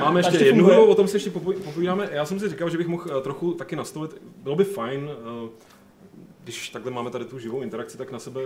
máme 0.00 0.20
ještě 0.20 0.34
ještě 0.34 0.46
jednu 0.46 0.64
hru, 0.64 0.86
o 0.86 0.94
tom 0.94 1.08
si 1.08 1.16
ještě 1.16 1.30
popovídáme. 1.30 2.08
Já 2.12 2.24
jsem 2.24 2.40
si 2.40 2.48
říkal, 2.48 2.70
že 2.70 2.78
bych 2.78 2.86
mohl 2.86 3.18
eh, 3.18 3.20
trochu 3.22 3.52
taky 3.54 3.76
nastavit, 3.76 4.10
bylo 4.42 4.56
by 4.56 4.64
fajn, 4.64 5.10
eh, 5.10 5.48
když 6.44 6.68
takhle 6.68 6.90
máme 6.92 7.10
tady 7.10 7.24
tu 7.24 7.38
živou 7.38 7.62
interakci, 7.62 7.98
tak 7.98 8.12
na 8.12 8.18
sebe 8.18 8.40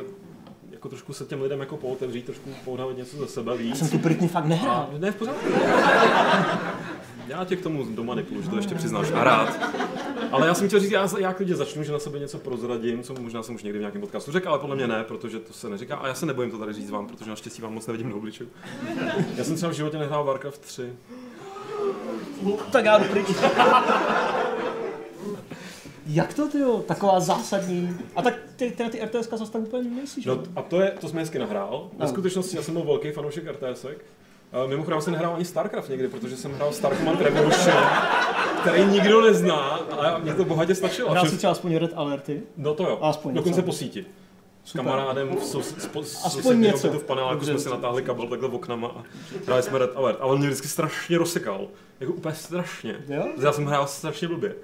jako 0.79 0.89
trošku 0.89 1.13
se 1.13 1.25
těm 1.25 1.43
lidem 1.43 1.61
jako 1.61 1.77
pootevřít, 1.77 2.25
trošku 2.25 2.51
pohnávat 2.65 2.97
něco 2.97 3.17
ze 3.17 3.27
sebe 3.27 3.53
Já 3.53 3.59
víc. 3.59 3.79
jsem 3.79 3.89
tu 3.89 3.99
Britney 3.99 4.29
fakt 4.29 4.45
nehrál. 4.45 4.89
A 4.95 4.99
ne, 4.99 5.13
v 5.13 5.17
pořádku. 5.17 5.47
Já 7.29 7.45
tě 7.45 7.57
k 7.57 7.63
tomu 7.63 7.85
domanipuluji, 7.85 8.45
že 8.45 8.51
to 8.51 8.57
ještě 8.57 8.75
přiznáš 8.75 9.13
a 9.15 9.25
rád. 9.25 9.59
Ale 10.33 10.47
já 10.47 10.55
jsem 10.55 10.69
chtěl 10.69 10.81
říct, 10.81 10.91
já, 10.91 11.09
já 11.19 11.33
klidně 11.33 11.57
začnu, 11.57 11.83
že 11.83 11.93
na 11.93 11.99
sebe 11.99 12.19
něco 12.19 12.39
prozradím, 12.39 13.03
co 13.03 13.15
možná 13.21 13.43
jsem 13.43 13.55
už 13.55 13.63
někdy 13.63 13.79
v 13.79 13.83
nějakém 13.83 14.01
podcastu 14.01 14.33
řekl, 14.33 14.49
ale 14.49 14.59
podle 14.59 14.77
mě 14.77 14.87
ne, 14.87 15.05
protože 15.05 15.39
to 15.39 15.53
se 15.53 15.69
neříká. 15.69 15.97
A 15.97 16.07
já 16.07 16.15
se 16.15 16.27
nebojím 16.27 16.51
to 16.51 16.59
tady 16.59 16.73
říct 16.73 16.91
vám, 16.91 17.07
protože 17.07 17.31
naštěstí 17.31 17.63
vám 17.63 17.75
moc 17.75 17.87
nevidím 17.87 18.11
do 18.11 18.17
obličeje. 18.17 18.49
Já 19.37 19.45
jsem 19.45 19.57
třeba 19.57 19.73
v 19.73 19.75
životě 19.75 19.99
nehrál 19.99 20.25
Warcraft 20.25 20.61
3. 20.61 20.93
Tak 22.73 22.85
já 22.85 22.99
jdu 22.99 23.05
pryč. 23.05 23.27
Jak 26.09 26.35
to, 26.35 26.49
ty 26.49 26.59
jo? 26.59 26.85
Taková 26.87 27.21
zásadní. 27.21 27.97
A 28.17 28.23
tak 28.23 28.35
ty, 28.57 28.71
ty 28.71 28.83
na 28.83 28.89
ty 28.89 29.01
RTS 29.05 29.29
zase 29.31 29.53
tak 29.53 29.63
úplně 29.63 29.91
nejsi, 29.91 30.23
že? 30.23 30.31
No 30.31 30.43
a 30.57 30.63
to, 30.63 30.81
je, 30.81 30.91
to 30.91 31.09
jsme 31.09 31.21
hezky 31.21 31.39
nahrál. 31.39 31.91
Ve 31.99 32.09
skutečnosti 32.09 32.57
já 32.57 32.63
jsem 32.63 32.75
byl 32.75 32.85
velký 32.85 33.11
fanoušek 33.11 33.45
RTSek. 33.47 34.05
Uh, 34.65 34.71
Mimochodem 34.71 35.01
jsem 35.01 35.13
nehrál 35.13 35.35
ani 35.35 35.45
StarCraft 35.45 35.89
někdy, 35.89 36.09
protože 36.09 36.37
jsem 36.37 36.53
hrál 36.53 36.73
Star 36.73 36.97
Command 36.97 37.21
Revolution, 37.21 37.75
který 38.61 38.85
nikdo 38.85 39.21
nezná, 39.21 39.59
ale 39.91 40.21
mě 40.21 40.35
to 40.35 40.45
bohatě 40.45 40.75
stačilo. 40.75 41.11
Hrál 41.11 41.27
si 41.27 41.37
třeba 41.37 41.51
aspoň 41.53 41.77
Red 41.77 41.93
Alerty? 41.95 42.43
No 42.57 42.75
to 42.75 42.83
jo, 42.83 42.99
Aspoň 43.03 43.35
dokonce 43.35 43.63
po 43.63 43.73
síti. 43.73 44.07
S 44.69 44.71
Super. 44.71 44.85
kamarádem 44.85 45.37
v 45.37 45.45
sou, 45.45 45.63
spo, 45.63 46.01
Aspoň 46.25 46.61
něco. 46.61 46.89
v 46.89 47.05
paneláku 47.05 47.35
Dobře. 47.35 47.51
jsme 47.53 47.61
si 47.61 47.69
natáhli 47.69 48.03
kabel 48.03 48.27
takhle 48.27 48.49
v 48.49 48.55
oknama 48.55 48.89
a 48.89 49.03
hráli 49.47 49.63
jsme 49.63 49.79
Red 49.79 49.91
Alert. 49.95 50.19
Ale 50.21 50.33
on 50.33 50.39
mě 50.39 50.47
vždycky 50.49 50.69
strašně 50.69 51.19
rozsekal. 51.19 51.69
Jako 52.01 52.13
úplně 52.13 52.35
strašně. 52.35 52.97
Jo? 53.09 53.25
Já 53.43 53.53
jsem 53.53 53.67
hrál 53.67 53.87
strašně 53.87 54.29
blbě. 54.29 54.55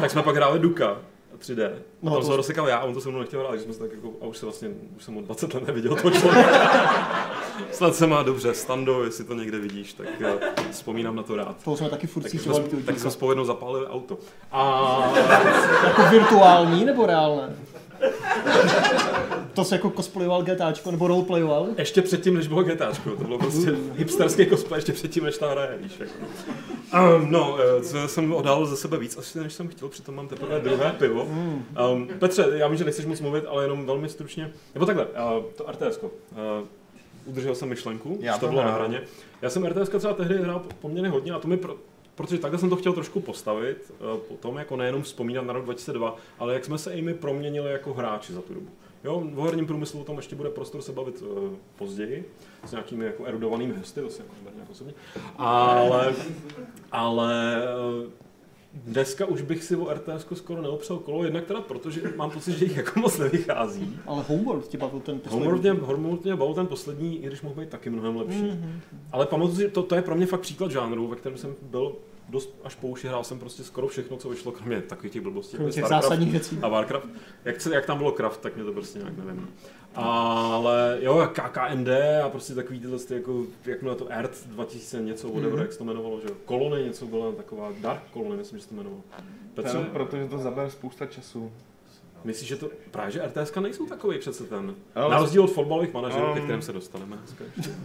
tak 0.00 0.10
jsme 0.10 0.22
pak 0.22 0.36
hráli 0.36 0.58
Duka 0.58 0.96
3D. 1.38 1.70
No, 1.70 1.70
No, 2.02 2.10
tam 2.10 2.16
to- 2.16 2.22
jsem 2.22 2.30
ho 2.30 2.36
rozsekal 2.36 2.68
já 2.68 2.76
a 2.76 2.84
on 2.84 2.94
to 2.94 3.00
se 3.00 3.08
mnou 3.08 3.18
nechtěl 3.18 3.40
hrát, 3.40 3.56
že 3.56 3.62
jsme 3.62 3.72
se 3.72 3.78
tak 3.78 3.90
jako, 3.92 4.08
a 4.22 4.26
už 4.26 4.38
se 4.38 4.46
vlastně, 4.46 4.68
už 4.96 5.04
jsem 5.04 5.14
ho 5.14 5.20
20 5.22 5.54
let 5.54 5.66
neviděl 5.66 5.96
toho 5.96 6.10
člověka. 6.10 6.50
Snad 7.72 7.94
se 7.94 8.06
má 8.06 8.22
dobře, 8.22 8.54
Stando, 8.54 9.04
jestli 9.04 9.24
to 9.24 9.34
někde 9.34 9.58
vidíš, 9.58 9.92
tak 9.92 10.06
já 10.20 10.32
vzpomínám 10.70 11.16
na 11.16 11.22
to 11.22 11.36
rád. 11.36 11.56
To 11.64 11.76
jsme 11.76 11.88
taky 11.90 12.06
furt 12.06 12.22
Tak 12.22 12.32
jsme, 12.32 12.54
tak 12.86 12.98
jsme 12.98 13.10
spolu 13.10 13.30
jednou 13.30 13.44
zapálili 13.44 13.86
auto. 13.86 14.18
A 14.52 15.12
Jako 15.84 16.02
virtuální 16.10 16.84
nebo 16.84 17.06
reálné? 17.06 17.56
To 19.58 19.64
se 19.64 19.74
jako 19.74 19.90
cosplayoval 19.90 20.42
GTAčko 20.42 20.90
nebo 20.90 21.08
roleplayoval? 21.08 21.68
Ještě 21.78 22.02
předtím, 22.02 22.34
než 22.34 22.48
bylo 22.48 22.62
GTAčko, 22.62 23.10
to 23.10 23.24
bylo 23.24 23.38
prostě 23.38 23.74
hipsterský 23.96 24.46
cosplay, 24.46 24.78
ještě 24.78 24.92
předtím, 24.92 25.24
než 25.24 25.38
ta 25.38 25.50
hra 25.50 25.64
je, 25.64 25.78
víš, 25.78 25.92
jako. 26.00 26.12
Um, 27.16 27.30
no, 27.30 27.58
eh, 27.60 27.82
co 27.82 28.08
jsem 28.08 28.34
odhalil 28.34 28.66
ze 28.66 28.76
sebe 28.76 28.98
víc, 28.98 29.16
asi 29.18 29.38
než 29.38 29.52
jsem 29.52 29.68
chtěl, 29.68 29.88
přitom 29.88 30.14
mám 30.14 30.28
teprve 30.28 30.60
druhé 30.60 30.92
pivo. 30.98 31.24
Um, 31.92 32.08
Petře, 32.18 32.44
já 32.52 32.68
vím, 32.68 32.78
že 32.78 32.84
nechceš 32.84 33.06
moc 33.06 33.20
mluvit, 33.20 33.44
ale 33.48 33.64
jenom 33.64 33.86
velmi 33.86 34.08
stručně. 34.08 34.52
Nebo 34.74 34.86
takhle, 34.86 35.06
uh, 35.06 35.44
to 35.56 35.66
RTS. 35.70 35.98
Uh, 36.02 36.08
udržel 37.24 37.54
jsem 37.54 37.68
myšlenku, 37.68 38.18
Já 38.20 38.34
už 38.34 38.40
to 38.40 38.48
bylo 38.48 38.62
na 38.62 38.72
hraně. 38.72 39.02
Já 39.42 39.50
jsem 39.50 39.64
RTS 39.64 39.88
třeba 39.88 40.14
tehdy 40.14 40.38
hrál 40.38 40.62
poměrně 40.80 41.08
hodně 41.08 41.32
a 41.32 41.38
to 41.38 41.48
mi 41.48 41.56
pro, 41.56 41.76
protože 42.18 42.38
takhle 42.38 42.58
jsem 42.58 42.70
to 42.70 42.76
chtěl 42.76 42.92
trošku 42.92 43.20
postavit, 43.20 43.92
eh, 43.92 44.18
potom 44.28 44.56
jako 44.56 44.76
nejenom 44.76 45.02
vzpomínat 45.02 45.46
na 45.46 45.52
rok 45.52 45.64
2002, 45.64 46.16
ale 46.38 46.54
jak 46.54 46.64
jsme 46.64 46.78
se 46.78 46.92
i 46.92 47.02
my 47.02 47.14
proměnili 47.14 47.70
jako 47.70 47.94
hráči 47.94 48.32
za 48.32 48.42
tu 48.42 48.54
dobu. 48.54 48.68
Jo, 49.04 49.22
v 49.32 49.44
herním 49.44 49.66
průmyslu 49.66 50.00
o 50.00 50.04
tom 50.04 50.16
ještě 50.16 50.36
bude 50.36 50.50
prostor 50.50 50.82
se 50.82 50.92
bavit 50.92 51.22
uh, 51.22 51.48
později, 51.76 52.30
s 52.64 52.70
nějakými 52.70 53.04
jako 53.04 53.24
erudovanými 53.24 53.74
hosty, 53.74 54.00
to 54.00 54.10
si 54.10 54.22
jako 54.22 54.34
nějak 54.54 54.70
osobně. 54.70 54.94
Ale, 55.36 56.14
ale 56.92 57.62
eh, 57.64 58.10
dneska 58.74 59.26
už 59.26 59.42
bych 59.42 59.64
si 59.64 59.76
o 59.76 59.94
RTS 59.94 60.26
skoro 60.34 60.62
neopřel 60.62 60.98
kolo, 60.98 61.24
jednak 61.24 61.44
teda 61.44 61.60
protože 61.60 62.00
mám 62.16 62.30
pocit, 62.30 62.58
že 62.58 62.64
jich 62.64 62.76
jako 62.76 63.00
moc 63.00 63.18
nevychází. 63.18 63.98
Ale 64.06 64.24
Homeworld 64.28 64.68
tě 64.68 64.78
bavil 64.78 65.00
ten 65.00 65.18
poslední. 65.18 65.38
Homeworld 65.38 65.62
mě, 65.62 65.72
Homeworld 65.72 66.24
mě 66.24 66.36
bavil 66.36 66.54
ten 66.54 66.66
poslední, 66.66 67.24
i 67.24 67.26
když 67.26 67.42
mohl 67.42 67.60
být 67.60 67.68
taky 67.68 67.90
mnohem 67.90 68.16
lepší. 68.16 68.42
Mm-hmm. 68.42 68.80
Ale 69.12 69.26
pamatuju 69.26 69.56
si, 69.56 69.68
to, 69.68 69.82
to 69.82 69.94
je 69.94 70.02
pro 70.02 70.14
mě 70.14 70.26
fakt 70.26 70.40
příklad 70.40 70.70
žánru, 70.70 71.08
ve 71.08 71.16
kterém 71.16 71.38
jsem 71.38 71.54
byl 71.62 71.92
dost 72.28 72.54
až 72.64 72.74
po 72.74 72.88
uši, 72.88 73.08
hrál 73.08 73.24
jsem 73.24 73.38
prostě 73.38 73.64
skoro 73.64 73.88
všechno, 73.88 74.16
co 74.16 74.28
vyšlo, 74.28 74.52
kromě 74.52 74.82
takových 74.82 75.12
těch 75.12 75.22
blbostí. 75.22 75.56
Kromě 75.56 75.68
jako 75.68 75.74
těch 75.74 75.84
Starcraft 75.84 76.04
zásadních 76.04 76.32
věcí. 76.32 76.58
A 76.62 76.68
Warcraft. 76.68 77.06
Jak, 77.44 77.60
se, 77.60 77.74
jak 77.74 77.86
tam 77.86 77.98
bylo 77.98 78.12
Craft, 78.12 78.40
tak 78.40 78.56
mě 78.56 78.64
to 78.64 78.72
prostě 78.72 78.98
nějak 78.98 79.16
nevím. 79.16 79.48
Ale 79.94 80.98
jo, 81.00 81.28
KKND 81.32 81.88
a 82.24 82.28
prostě 82.28 82.54
takový 82.54 82.80
tyhle, 82.80 82.98
ty 82.98 83.14
jako, 83.14 83.42
jak 83.64 83.80
to 83.80 84.06
Earth 84.12 84.46
2000 84.46 85.00
něco, 85.02 85.28
whatever, 85.28 85.52
Mhm. 85.52 85.60
jak 85.62 85.72
se 85.72 85.78
to 85.78 85.84
jmenovalo, 85.84 86.20
že 86.20 86.28
jo. 86.28 86.34
Kolony 86.44 86.82
něco 86.84 87.06
byla 87.06 87.32
taková, 87.32 87.72
Dark 87.80 88.02
Colony, 88.12 88.36
myslím, 88.36 88.58
že 88.58 88.62
se 88.62 88.68
to 88.68 88.74
jmenovalo. 88.74 89.02
Petře, 89.54 89.78
Protože 89.92 90.26
to 90.26 90.38
zabere 90.38 90.70
spousta 90.70 91.06
času. 91.06 91.52
Myslíš, 92.24 92.48
že 92.48 92.56
to, 92.56 92.70
právě, 92.90 93.12
že 93.12 93.22
RTS 93.26 93.54
nejsou 93.60 93.86
takový 93.86 94.18
přece 94.18 94.44
ten, 94.44 94.74
Ale- 94.94 95.10
na 95.14 95.20
rozdíl 95.20 95.44
od 95.44 95.52
fotbalových 95.52 95.94
manažerů, 95.94 96.26
ke 96.34 96.40
Um, 96.40 96.44
kterým 96.46 96.62
se 96.62 96.72
dostaneme. 96.72 97.18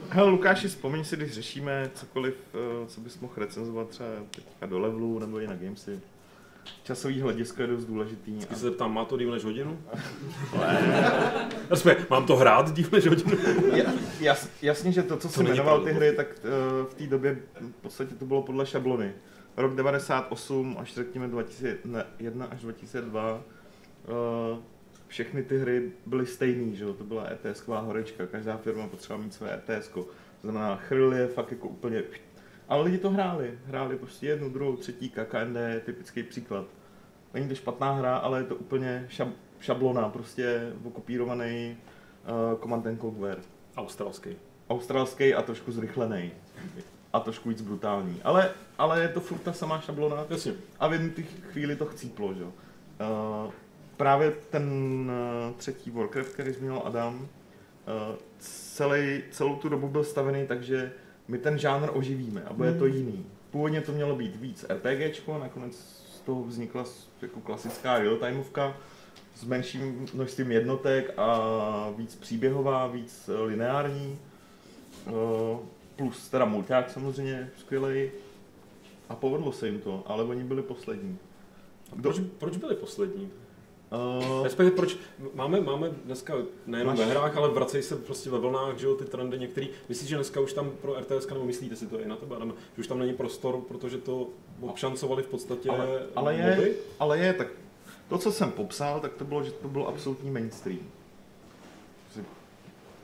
Hele 0.10 0.30
Lukáši, 0.30 0.68
vzpomeň 0.68 1.04
si, 1.04 1.16
když 1.16 1.32
řešíme 1.32 1.92
cokoliv, 1.94 2.36
eh, 2.54 2.88
co 2.88 3.02
bys 3.02 3.20
mohl 3.20 3.34
recenzovat 3.38 3.88
třeba 3.90 4.10
teďka 4.36 4.66
do 4.66 4.80
levelu 4.80 5.20
nebo 5.20 5.40
i 5.40 5.48
na 5.48 5.56
Gamesy. 5.56 6.00
Časový 6.84 7.22
hledisko 7.22 7.62
je 7.62 7.68
dost 7.68 7.86
důležitý. 7.86 8.32
Když 8.32 8.48
se 8.50 8.56
zeptám, 8.56 8.94
má 8.94 9.06
to 9.06 9.18
díl 9.18 9.32
než 9.32 9.44
hodinu? 9.44 9.80
Respektive, 11.70 12.08
mám 12.10 12.26
to 12.26 12.36
hrát 12.36 12.74
díl 12.74 12.90
než 12.92 13.08
hodinu? 13.08 13.32
Ja- 13.76 13.92
jas, 14.20 14.50
jasně, 14.62 14.92
že 14.92 15.04
to, 15.04 15.18
co 15.18 15.30
jsem 15.30 15.48
jmenoval 15.48 15.80
ty 15.82 15.92
hry, 15.94 16.14
tak 16.16 16.28
eh, 16.38 16.50
v 16.90 16.94
té 16.94 17.08
době 17.08 17.38
v 17.62 17.72
podstatě 17.82 18.16
to 18.16 18.26
bylo 18.26 18.42
podle 18.42 18.66
šablony. 18.66 19.12
Rok 19.58 19.76
98 19.76 20.76
až 20.80 20.94
řekněme 20.94 21.28
2001 21.28 22.46
až 22.46 22.62
2002 22.62 23.42
eh, 24.06 24.62
všechny 25.08 25.44
ty 25.44 25.60
hry 25.60 25.92
byly 26.06 26.26
stejný, 26.26 26.76
že 26.76 26.84
jo? 26.84 26.94
to 26.94 27.04
byla 27.04 27.28
ETSková 27.32 27.80
horečka, 27.80 28.28
každá 28.28 28.58
firma 28.58 28.88
potřebovala 28.88 29.24
mít 29.24 29.34
své 29.34 29.54
ETS. 29.54 29.90
To 29.90 30.08
znamená, 30.42 30.76
chrl 30.76 31.14
je 31.14 31.28
fakt 31.28 31.52
jako 31.52 31.68
úplně... 31.68 32.04
Ale 32.68 32.84
lidi 32.84 32.98
to 32.98 33.10
hráli, 33.10 33.60
hráli 33.66 33.98
prostě 33.98 34.28
jednu, 34.28 34.50
druhou, 34.50 34.76
třetí, 34.76 35.10
KKND 35.10 35.56
je 35.56 35.80
typický 35.86 36.24
příklad. 36.24 36.66
Není 37.34 37.48
to 37.48 37.56
špatná 37.56 37.92
hra, 37.92 38.18
ale 38.18 38.40
je 38.40 38.44
to 38.44 38.56
úplně 38.56 39.06
šab, 39.10 39.28
šablona, 39.60 40.10
prostě 40.10 40.74
okopírovaný 40.84 41.78
uh, 42.54 42.60
Command 42.60 42.88
and 42.88 43.02
Conquer 43.02 43.38
Australský. 43.78 44.30
australský 44.70 45.34
a 45.34 45.42
trošku 45.42 45.72
zrychlený. 45.72 46.32
A 47.14 47.20
trošku 47.20 47.50
víc 47.50 47.62
brutální. 47.62 48.22
Ale, 48.24 48.52
ale 48.78 49.02
je 49.02 49.08
to 49.08 49.20
furt 49.20 49.40
ta 49.40 49.54
samá 49.54 49.82
šablona 49.82 50.26
Jasně. 50.30 50.54
a 50.80 50.88
v 50.88 50.94
jednu 50.94 51.10
těch 51.10 51.26
chvíli 51.52 51.76
to 51.76 51.86
chcíplo, 51.86 52.34
že? 52.34 52.42
jo. 52.42 52.54
Uh, 53.46 53.52
právě 53.98 54.32
ten 54.50 54.64
uh, 55.48 55.54
třetí 55.58 55.92
Warcraft, 55.92 56.34
který 56.34 56.54
zmínil 56.54 56.82
Adam, 56.86 57.16
uh, 57.16 57.28
celý, 58.40 59.24
celou 59.32 59.56
tu 59.56 59.70
dobu 59.70 59.88
byl 59.88 60.04
stavený 60.04 60.48
tak, 60.48 60.64
že 60.64 60.92
my 61.28 61.38
ten 61.38 61.60
žánr 61.60 61.90
oživíme 61.94 62.44
a 62.44 62.54
bude 62.54 62.74
to 62.74 62.86
jiný. 62.86 63.26
Původně 63.52 63.82
to 63.82 63.92
mělo 63.92 64.16
být 64.16 64.36
víc 64.36 64.66
RPGčko, 64.70 65.38
nakonec 65.38 65.76
z 66.16 66.20
toho 66.20 66.44
vznikla 66.44 66.86
jako 67.22 67.40
klasická 67.40 68.00
real-timeovka, 68.00 68.74
s 69.36 69.44
menším 69.44 70.06
množstvím 70.14 70.52
jednotek 70.52 71.14
a 71.18 71.90
víc 71.98 72.16
příběhová, 72.16 72.88
víc 72.88 73.30
eh, 73.30 73.42
lineární. 73.42 74.20
Eh, 75.08 75.12
Plus 75.96 76.30
teda 76.30 76.46
mulťák 76.46 76.92
samozřejmě 76.92 77.50
skvělý. 77.58 78.12
A 79.10 79.16
povedlo 79.16 79.52
se 79.52 79.68
jim 79.68 79.80
to, 79.80 80.04
ale 80.06 80.24
oni 80.24 80.44
byli 80.44 80.62
poslední. 80.62 81.18
Proč, 82.02 82.20
proč 82.38 82.58
byli 82.58 82.76
poslední? 82.76 83.30
Uh, 83.94 84.44
Respektive 84.44 84.76
proč 84.76 84.98
máme, 85.34 85.62
máme 85.62 85.90
dneska 85.90 86.34
nejenom 86.66 86.94
Máš- 86.96 87.00
ve 87.00 87.06
hrách, 87.06 87.38
ale 87.38 87.50
vracejí 87.50 87.84
se 87.84 87.96
prostě 87.96 88.30
ve 88.30 88.40
vlnách, 88.40 88.78
že 88.78 88.88
jo, 88.88 88.96
ty 88.96 89.06
trendy 89.06 89.40
některý. 89.40 89.70
Myslíš, 89.90 90.10
že 90.10 90.16
dneska 90.16 90.40
už 90.40 90.54
tam 90.54 90.72
pro 90.82 91.00
RTS, 91.00 91.28
nebo 91.28 91.46
myslíte 91.46 91.76
si 91.76 91.88
to 91.88 92.00
i 92.00 92.08
na 92.08 92.16
tebe, 92.16 92.36
Adame, 92.36 92.54
že 92.76 92.80
už 92.80 92.88
tam 92.88 93.00
není 93.00 93.14
prostor, 93.14 93.62
protože 93.68 93.98
to 93.98 94.28
obšancovali 94.62 95.24
v 95.24 95.28
podstatě 95.28 95.70
ale, 95.70 96.02
ale, 96.16 96.36
je, 96.36 96.56
moby? 96.56 96.76
ale 97.00 97.20
je, 97.20 97.34
tak 97.34 97.48
to, 98.10 98.18
co 98.18 98.32
jsem 98.32 98.52
popsal, 98.52 99.00
tak 99.00 99.14
to 99.14 99.26
bylo, 99.26 99.44
že 99.44 99.52
to 99.52 99.68
bylo 99.68 99.88
absolutní 99.88 100.32
mainstream. 100.32 100.80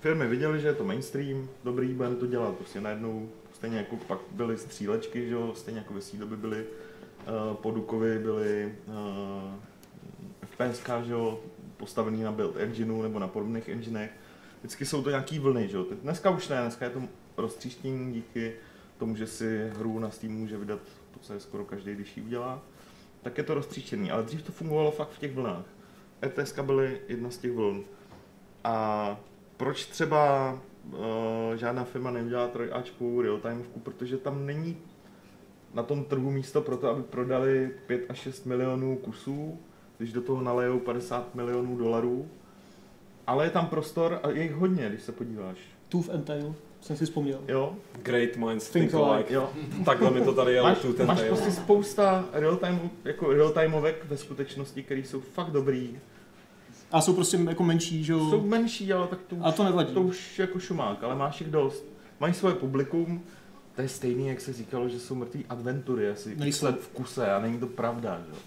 Firmy 0.02 0.28
viděly, 0.28 0.60
že 0.60 0.68
je 0.68 0.74
to 0.74 0.84
mainstream, 0.84 1.50
dobrý, 1.64 1.88
budeme 1.88 2.16
to 2.16 2.26
dělat. 2.26 2.56
Prostě 2.56 2.82
najednou, 2.82 3.30
stejně 3.54 3.78
jako 3.78 3.98
pak 4.08 4.20
byly 4.32 4.58
střílečky, 4.58 5.28
že 5.28 5.34
jo, 5.34 5.54
stejně 5.56 5.80
jako 5.80 5.94
ve 5.94 6.20
doby 6.20 6.38
byly 6.38 6.66
uh, 6.66 7.56
podukovy, 7.56 8.20
byly 8.20 8.76
uh, 8.88 9.54
FPSK, 10.60 10.90
že 11.04 11.14
jo, 11.14 11.40
postavený 11.78 12.24
na 12.24 12.32
build 12.32 12.58
engineu 12.58 13.02
nebo 13.02 13.20
na 13.20 13.28
podobných 13.28 13.70
enginech. 13.70 14.12
Vždycky 14.60 14.86
jsou 14.86 15.04
to 15.04 15.10
nějaký 15.10 15.40
vlny, 15.40 15.68
že 15.68 15.78
jo. 15.78 15.86
Dneska 16.02 16.30
už 16.30 16.48
ne, 16.48 16.62
dneska 16.62 16.86
je 16.86 16.92
to 16.92 17.02
roztříštění 17.38 18.14
díky 18.14 18.54
tomu, 18.98 19.16
že 19.16 19.28
si 19.28 19.70
hru 19.74 20.00
na 20.00 20.12
Steam 20.12 20.34
může 20.34 20.58
vydat 20.58 20.80
v 21.12 21.14
podstatě 21.14 21.40
skoro 21.40 21.66
každý, 21.66 21.96
když 21.96 22.18
ji 22.18 22.24
udělá, 22.24 22.62
tak 23.22 23.38
je 23.38 23.44
to 23.44 23.54
roztříštěný. 23.54 24.12
Ale 24.12 24.24
dřív 24.24 24.42
to 24.42 24.52
fungovalo 24.52 24.92
fakt 24.92 25.10
v 25.10 25.20
těch 25.20 25.34
vlnách. 25.34 25.66
ETS 26.24 26.60
byly 26.60 27.02
jedna 27.08 27.30
z 27.30 27.38
těch 27.38 27.52
vln. 27.52 27.84
A 28.64 29.18
proč 29.58 29.86
třeba 29.86 30.54
uh, 30.86 30.98
žádná 31.56 31.84
firma 31.84 32.12
neudělá 32.12 32.48
trojáčkovou 32.48 33.22
real-timeovku, 33.22 33.80
protože 33.80 34.18
tam 34.18 34.46
není 34.46 34.78
na 35.74 35.84
tom 35.84 36.04
trhu 36.04 36.32
místo 36.32 36.62
pro 36.62 36.78
to, 36.78 36.90
aby 36.90 37.04
prodali 37.04 37.72
5 37.88 38.06
až 38.10 38.18
6 38.18 38.46
milionů 38.46 38.96
kusů, 38.96 39.60
když 40.00 40.14
do 40.14 40.22
toho 40.22 40.42
nalejou 40.42 40.80
50 40.80 41.36
milionů 41.36 41.78
dolarů. 41.78 42.28
Ale 43.28 43.46
je 43.46 43.50
tam 43.50 43.66
prostor 43.68 44.20
a 44.24 44.30
je 44.30 44.44
jich 44.44 44.54
hodně, 44.54 44.90
když 44.90 45.02
se 45.02 45.12
podíváš. 45.12 45.58
Tooth 45.90 46.10
and 46.10 46.22
Tail, 46.22 46.56
jsem 46.82 46.98
si 46.98 47.06
vzpomněl. 47.06 47.40
Jo? 47.48 47.76
Great 48.04 48.36
minds 48.36 48.70
Think 48.70 48.92
think 48.92 49.04
alike. 49.04 49.34
Jo. 49.34 49.50
Takhle 49.86 50.12
mi 50.12 50.22
to 50.22 50.34
tady 50.34 50.54
jelo, 50.54 50.68
Máš, 50.68 50.78
tu 50.78 50.94
ten 50.94 51.08
máš 51.08 51.20
tail. 51.20 51.36
prostě 51.36 51.52
spousta 51.52 52.26
real-time, 52.34 52.90
jako 53.06 53.26
real-timeovek 53.26 53.94
ve 54.04 54.18
skutečnosti, 54.18 54.84
které 54.84 55.00
jsou 55.00 55.20
fakt 55.22 55.50
dobrý. 55.52 55.98
A 56.92 57.02
jsou 57.02 57.14
prostě 57.14 57.38
jako 57.50 57.64
menší, 57.64 58.04
že 58.04 58.14
Jsou 58.14 58.20
jo? 58.36 58.42
menší, 58.46 58.94
ale 58.94 59.08
tak 59.08 59.20
to 59.28 59.36
už, 59.36 59.42
A 59.46 59.52
to 59.52 59.64
nevadí. 59.64 59.94
to 59.94 60.02
už 60.02 60.40
jako 60.40 60.60
šumák, 60.60 61.04
ale 61.04 61.16
máš 61.16 61.42
jich 61.42 61.50
dost. 61.50 61.86
Mají 62.20 62.34
svoje 62.34 62.56
publikum, 62.56 63.24
to 63.76 63.82
je 63.82 63.88
stejný, 63.90 64.28
jak 64.28 64.42
se 64.42 64.54
říkalo, 64.54 64.90
že 64.90 65.00
jsou 65.00 65.16
mrtvý 65.16 65.46
adventury 65.50 66.10
asi 66.10 66.30
Nejsou. 66.30 66.46
x 66.48 66.62
let 66.62 66.80
v 66.82 66.88
kuse 66.88 67.32
a 67.32 67.40
není 67.40 67.60
to 67.60 67.68
pravda. 67.68 68.22
Že? 68.26 68.32
jo. 68.32 68.38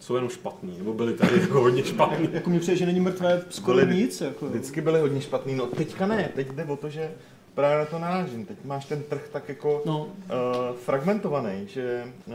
Jsou 0.00 0.14
jenom 0.14 0.30
špatný, 0.30 0.78
nebo 0.78 0.92
byli 0.94 1.14
tady 1.14 1.40
jako 1.40 1.60
hodně 1.60 1.84
špatný. 1.84 2.28
Jako 2.32 2.50
mi 2.50 2.60
přijde, 2.60 2.76
že 2.76 2.86
není 2.86 3.00
mrtvé 3.00 3.42
skoro 3.50 3.78
Byly- 3.78 3.94
nic. 3.96 4.20
Jako. 4.20 4.46
Vždycky 4.46 4.80
byly 4.80 5.00
hodně 5.00 5.20
špatný, 5.20 5.54
no 5.54 5.66
teďka 5.66 6.06
ne, 6.06 6.30
teď 6.34 6.48
jde 6.48 6.64
o 6.64 6.76
to, 6.76 6.88
že 6.90 7.10
právě 7.54 7.78
na 7.78 7.84
to 7.84 7.98
narážím. 7.98 8.46
Teď 8.46 8.56
máš 8.64 8.84
ten 8.86 9.02
trh 9.02 9.28
tak 9.32 9.48
jako 9.48 9.82
No, 9.86 10.04
uh, 10.04 10.76
fragmentovaný, 10.76 11.66
že 11.68 12.04
uh, 12.26 12.34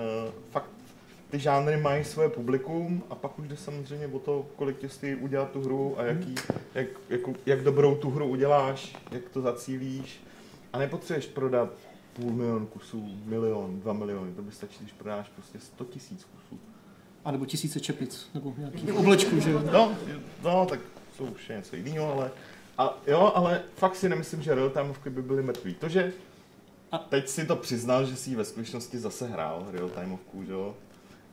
fakt 0.51 0.69
ty 1.29 1.39
žánry 1.39 1.77
mají 1.77 2.03
svoje 2.03 2.29
publikum 2.29 3.03
a 3.09 3.15
pak 3.15 3.39
už 3.39 3.47
jde 3.47 3.57
samozřejmě 3.57 4.07
o 4.07 4.19
to, 4.19 4.45
kolik 4.55 4.77
ti 4.77 4.89
stojí 4.89 5.15
udělat 5.15 5.51
tu 5.51 5.61
hru 5.61 5.99
a 5.99 6.03
jaký, 6.03 6.35
jak, 6.75 6.87
jako, 7.09 7.33
jak 7.45 7.63
dobrou 7.63 7.95
tu 7.95 8.09
hru 8.09 8.25
uděláš, 8.25 8.95
jak 9.11 9.29
to 9.29 9.41
zacílíš. 9.41 10.21
A 10.73 10.77
nepotřebuješ 10.79 11.25
prodat 11.27 11.69
půl 12.13 12.31
milion 12.31 12.65
kusů, 12.65 13.09
milion, 13.25 13.79
dva 13.79 13.93
miliony, 13.93 14.33
to 14.33 14.41
by 14.41 14.51
stačí, 14.51 14.77
když 14.79 14.93
prodáš 14.93 15.29
prostě 15.29 15.59
100 15.59 15.83
tisíc 15.85 16.23
kusů. 16.25 16.59
A 17.25 17.31
nebo 17.31 17.45
tisíce 17.45 17.79
čepic, 17.79 18.27
nebo 18.33 18.53
nějaký 18.57 18.91
oblečků, 18.91 19.39
že 19.39 19.51
jo? 19.51 19.61
No, 19.73 19.91
no, 20.43 20.65
tak 20.69 20.79
jsou 21.17 21.23
už 21.25 21.47
něco 21.47 21.75
jiného, 21.75 22.13
ale 22.13 22.31
a 22.77 22.97
jo, 23.07 23.31
ale 23.35 23.61
fakt 23.75 23.95
si 23.95 24.09
nemyslím, 24.09 24.41
že 24.41 24.55
real-timeovky 24.55 25.09
by 25.09 25.21
byly 25.21 25.43
mrtví. 25.43 25.73
To, 25.73 25.89
že 25.89 26.13
A- 26.91 26.97
teď 26.97 27.27
si 27.29 27.45
to 27.45 27.55
přiznal, 27.55 28.05
že 28.05 28.15
si 28.15 28.29
ji 28.29 28.35
ve 28.35 28.45
skutečnosti 28.45 28.99
zase 28.99 29.27
hrál 29.27 29.65
real-timeovku, 29.71 30.43
že 30.45 30.51
jo? 30.51 30.75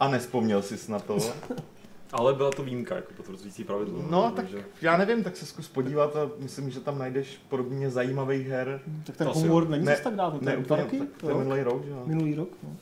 A 0.01 0.09
nespomněl 0.09 0.63
jsi 0.63 0.93
na 0.93 0.99
to. 0.99 1.19
Ale 2.13 2.35
byla 2.35 2.51
to 2.51 2.63
výjimka, 2.63 2.97
jako 2.97 3.13
potvrzující 3.17 3.65
pravidlo. 3.65 4.03
No, 4.11 4.23
tak 4.23 4.35
takže- 4.35 4.65
já 4.83 4.97
nevím, 4.97 5.25
tak 5.25 5.37
se 5.37 5.47
zkus 5.47 5.69
podívat 5.69 6.17
a 6.17 6.31
myslím, 6.39 6.71
že 6.71 6.81
tam 6.81 6.99
najdeš 6.99 7.41
podobně 7.49 7.91
zajímavých 7.91 8.47
her. 8.49 8.81
Tak 9.05 9.17
ten 9.17 9.29
Homeworld 9.29 9.71
není 9.71 9.85
Ne, 9.85 9.93
zase 9.93 10.05
tak 10.05 10.15
dávno, 10.15 10.39
to 10.39 10.45
Ne, 10.45 10.53
je 10.53 10.57
dva 10.57 10.65
úplně, 10.65 10.83
roky? 10.83 10.99
tak 10.99 11.09
to 11.21 11.27
je 11.27 11.33
Rok? 11.33 11.43
minulý 11.43 11.63
rok, 11.63 11.85
že 11.85 11.91
jo? 11.91 12.03
Minulý 12.07 12.35
rok, 12.35 12.49
no. 12.63 12.77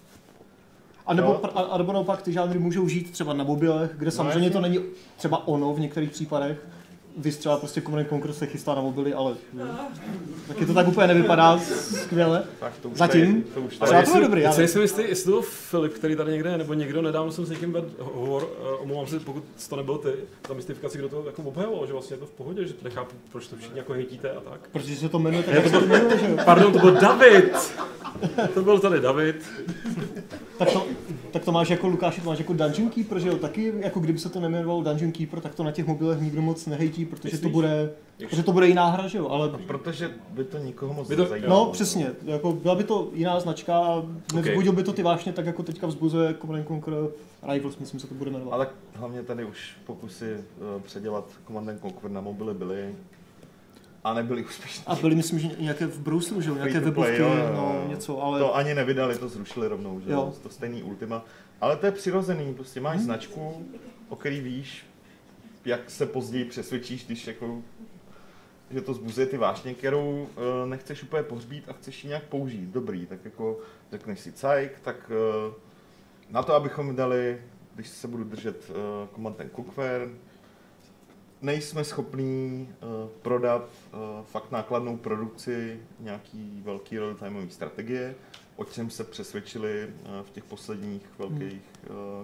A 1.08 1.14
nebo, 1.14 1.40
a, 1.58 1.60
a 1.60 1.78
nebo 1.78 1.92
naopak 1.92 2.22
ty 2.22 2.32
žánry 2.32 2.58
můžou 2.58 2.88
žít 2.88 3.10
třeba 3.10 3.32
na 3.32 3.44
mobilech, 3.44 3.90
kde 3.96 4.10
samozřejmě 4.10 4.38
jasně. 4.38 4.50
to 4.50 4.60
není 4.60 4.78
třeba 5.16 5.48
ono 5.48 5.74
v 5.74 5.80
některých 5.80 6.10
případech. 6.10 6.66
Vy 7.20 7.32
třeba 7.32 7.56
prostě 7.56 7.80
Command 7.80 8.08
Conquer 8.08 8.32
se 8.32 8.46
chystá 8.46 8.74
na 8.74 8.80
mobily, 8.82 9.14
ale 9.14 9.34
taky 10.48 10.66
to 10.66 10.74
tak 10.74 10.88
úplně 10.88 11.06
nevypadá 11.06 11.58
skvěle. 12.04 12.44
Tak 12.60 12.72
to 12.82 12.88
už 12.88 12.98
Zatím. 12.98 13.42
Tady, 13.42 13.54
to 13.54 13.60
už 13.60 13.76
Ale 13.80 13.90
tady. 13.90 14.00
já 14.06 14.12
to 14.12 14.18
je 14.18 14.24
dobrý, 14.24 14.40
Já 14.40 14.48
ale- 14.48 14.54
si 14.54 14.60
nejsem 14.60 14.82
jistý, 14.82 15.02
jestli 15.08 15.24
to 15.24 15.30
byl 15.30 15.42
Filip, 15.42 15.92
který 15.92 16.16
tady 16.16 16.32
někde 16.32 16.50
je, 16.50 16.58
nebo 16.58 16.74
někdo, 16.74 17.02
nedávno 17.02 17.32
jsem 17.32 17.44
s 17.46 17.50
někým 17.50 17.72
vedl 17.72 17.88
hovor, 17.98 18.48
eh, 18.60 18.68
omlouvám 18.70 19.06
se, 19.06 19.20
pokud 19.20 19.44
to 19.68 19.76
nebyl 19.76 19.98
ty, 19.98 20.08
ta 20.42 20.54
mystifikace, 20.54 20.98
kdo 20.98 21.08
to 21.08 21.22
jako 21.26 21.42
obhajoval, 21.42 21.86
že 21.86 21.92
vlastně 21.92 22.14
je 22.14 22.20
to 22.20 22.26
v 22.26 22.30
pohodě, 22.30 22.66
že 22.66 22.74
nechápu, 22.82 23.16
proč 23.32 23.46
to 23.46 23.56
všichni 23.56 23.78
jako 23.78 23.92
hejtíte 23.92 24.30
a 24.30 24.40
tak. 24.40 24.60
Protože 24.72 24.96
se 24.96 25.08
to 25.08 25.18
jmenuje 25.18 25.42
tak, 25.42 25.54
jak 25.54 25.64
se 25.64 25.72
to 25.72 25.86
jmenuje, 25.86 26.18
že 26.18 26.26
jo? 26.30 26.36
Pardon, 26.44 26.72
to 26.72 26.78
byl 26.78 26.92
David! 26.92 27.56
To 28.54 28.62
byl 28.62 28.78
tady 28.78 29.00
David. 29.00 29.36
Tak 30.58 30.72
to, 30.72 30.86
tak 31.38 31.44
to 31.44 31.52
máš 31.52 31.68
jako 31.70 31.88
Lukáši, 31.88 32.20
to 32.20 32.28
máš 32.30 32.38
jako 32.38 32.52
Dungeon 32.52 32.90
Keeper, 32.90 33.18
že 33.18 33.28
jo? 33.28 33.36
Taky, 33.36 33.72
jako 33.80 34.00
kdyby 34.00 34.18
se 34.18 34.28
to 34.28 34.40
nejmenovalo 34.40 34.82
Dungeon 34.82 35.12
Keeper, 35.12 35.40
tak 35.40 35.54
to 35.54 35.62
na 35.64 35.72
těch 35.72 35.86
mobilech 35.86 36.20
nikdo 36.20 36.42
moc 36.42 36.66
nehejtí, 36.66 37.04
protože 37.04 37.30
to 37.30 37.36
Myslíš? 37.36 37.52
bude, 37.52 37.90
protože 38.18 38.42
to 38.42 38.52
bude 38.52 38.66
jiná 38.68 38.86
hra, 38.90 39.08
že 39.08 39.18
jo? 39.18 39.28
Ale 39.28 39.48
Protože 39.66 40.10
by 40.30 40.44
to 40.44 40.58
nikoho 40.58 40.94
moc 40.94 41.08
By 41.08 41.16
to- 41.16 41.22
nezajímalo. 41.22 41.64
No, 41.66 41.72
přesně. 41.72 42.10
Jako 42.24 42.52
byla 42.52 42.74
by 42.74 42.84
to 42.84 43.08
jiná 43.14 43.40
značka 43.40 43.78
a 43.78 44.02
nevzbudil 44.34 44.72
by 44.72 44.82
to 44.82 44.92
ty 44.92 45.02
vášně 45.02 45.32
tak, 45.32 45.46
jako 45.46 45.62
teďka 45.62 45.86
vzbuzuje 45.86 46.34
Command 46.40 46.60
and 46.60 46.68
Conquer 46.68 46.94
Rivals, 47.52 47.78
myslím, 47.78 48.00
se 48.00 48.06
to 48.06 48.14
bude 48.14 48.30
jmenovat. 48.30 48.52
Ale 48.54 48.66
tak 48.66 48.74
hlavně 48.94 49.22
tady 49.22 49.44
už 49.44 49.76
pokusy 49.86 50.36
uh, 50.76 50.82
předělat 50.82 51.24
Command 51.46 51.68
and 51.68 51.80
Conquer 51.80 52.10
na 52.10 52.20
mobily 52.20 52.54
byly 52.54 52.94
a 54.04 54.14
nebyly 54.14 54.44
úspěšné. 54.44 54.84
A 54.86 54.94
byly, 54.94 55.14
myslím, 55.14 55.38
že 55.38 55.48
nějaké 55.58 55.86
v 55.86 56.00
browseru, 56.00 56.40
že 56.40 56.48
jo? 56.48 56.54
Nějaké 56.54 56.80
webovky, 56.80 57.16
jo, 57.16 57.28
jo, 57.28 57.52
no, 57.54 57.84
něco, 57.88 58.22
ale... 58.22 58.38
To 58.38 58.56
ani 58.56 58.74
nevydali, 58.74 59.18
to 59.18 59.28
zrušili 59.28 59.68
rovnou, 59.68 60.00
že 60.00 60.12
Jo. 60.12 60.34
To 60.42 60.48
stejný 60.48 60.82
Ultima. 60.82 61.24
Ale 61.60 61.76
to 61.76 61.86
je 61.86 61.92
přirozený, 61.92 62.54
prostě 62.54 62.80
Hmm. 62.80 62.84
máš 62.84 63.00
značku, 63.00 63.66
o 64.08 64.16
který 64.16 64.40
víš, 64.40 64.86
jak 65.64 65.90
se 65.90 66.06
později 66.06 66.44
přesvědčíš, 66.44 67.06
když 67.06 67.26
jako 67.26 67.62
že 68.70 68.80
to 68.80 68.94
zbuzuje 68.94 69.26
ty 69.26 69.36
vášně, 69.36 69.74
kterou 69.74 70.28
uh, 70.36 70.68
nechceš 70.68 71.02
úplně 71.02 71.22
pohřbít 71.22 71.64
a 71.68 71.72
chceš 71.72 72.04
ji 72.04 72.08
nějak 72.08 72.22
použít. 72.22 72.68
Dobrý, 72.70 73.06
tak 73.06 73.24
jako 73.24 73.58
řekneš 73.92 74.20
si 74.20 74.32
cajk, 74.32 74.80
tak 74.80 75.10
uh, 75.48 75.54
na 76.30 76.42
to, 76.42 76.54
abychom 76.54 76.96
dali, 76.96 77.42
když 77.74 77.88
se 77.88 78.08
budu 78.08 78.24
držet 78.24 78.70
uh, 78.70 78.76
Command 79.14 79.40
and 79.40 79.52
Conquer, 79.56 80.08
nejsme 81.42 81.84
schopní 81.84 82.68
uh, 82.82 83.10
prodat 83.22 83.68
uh, 83.92 84.24
fakt 84.24 84.50
nákladnou 84.50 84.96
produkci 84.96 85.80
nějaký 86.00 86.62
velký 86.64 86.98
real-timeový 86.98 87.50
strategie, 87.50 88.14
o 88.56 88.64
čem 88.64 88.90
se 88.90 89.04
přesvědčili 89.04 89.86
uh, 89.86 90.26
v 90.26 90.30
těch 90.30 90.44
posledních 90.44 91.02
velkých 91.18 91.62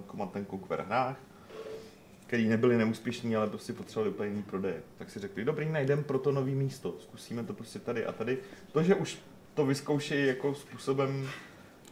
uh, 0.09 0.45
Conquer 0.49 0.81
hrách, 0.81 1.17
který 2.27 2.47
nebyly 2.47 2.77
neúspěšní, 2.77 3.35
ale 3.35 3.47
prostě 3.47 3.73
potřebovali 3.73 4.13
úplně 4.13 4.29
jiný 4.29 4.43
prodeje. 4.43 4.83
Tak 4.97 5.09
si 5.11 5.19
řekli, 5.19 5.45
dobrý, 5.45 5.69
najdeme 5.69 6.03
pro 6.03 6.19
to 6.19 6.31
nový 6.31 6.55
místo, 6.55 6.95
zkusíme 6.99 7.43
to 7.43 7.53
prostě 7.53 7.79
tady 7.79 8.05
a 8.05 8.11
tady. 8.11 8.37
To, 8.71 8.83
že 8.83 8.95
už 8.95 9.17
to 9.53 9.65
vyzkoušejí 9.65 10.27
jako 10.27 10.55
způsobem, 10.55 11.29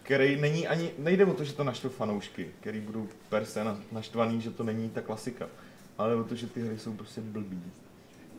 který 0.04 0.42
není 0.42 0.68
ani, 0.68 0.92
nejde 0.98 1.26
o 1.26 1.34
to, 1.34 1.44
že 1.44 1.54
to 1.54 1.64
naštve 1.64 1.90
fanoušky, 1.90 2.52
který 2.60 2.80
budou 2.80 3.08
per 3.30 3.46
se 3.46 3.64
na- 3.64 3.80
naštvaný, 3.92 4.42
že 4.42 4.52
to 4.52 4.64
není 4.64 4.90
ta 4.90 5.02
klasika, 5.02 5.50
ale 5.98 6.16
o 6.16 6.24
to, 6.24 6.36
že 6.36 6.48
ty 6.48 6.62
hry 6.62 6.80
jsou 6.80 6.94
prostě 6.94 7.22
blbý. 7.22 7.62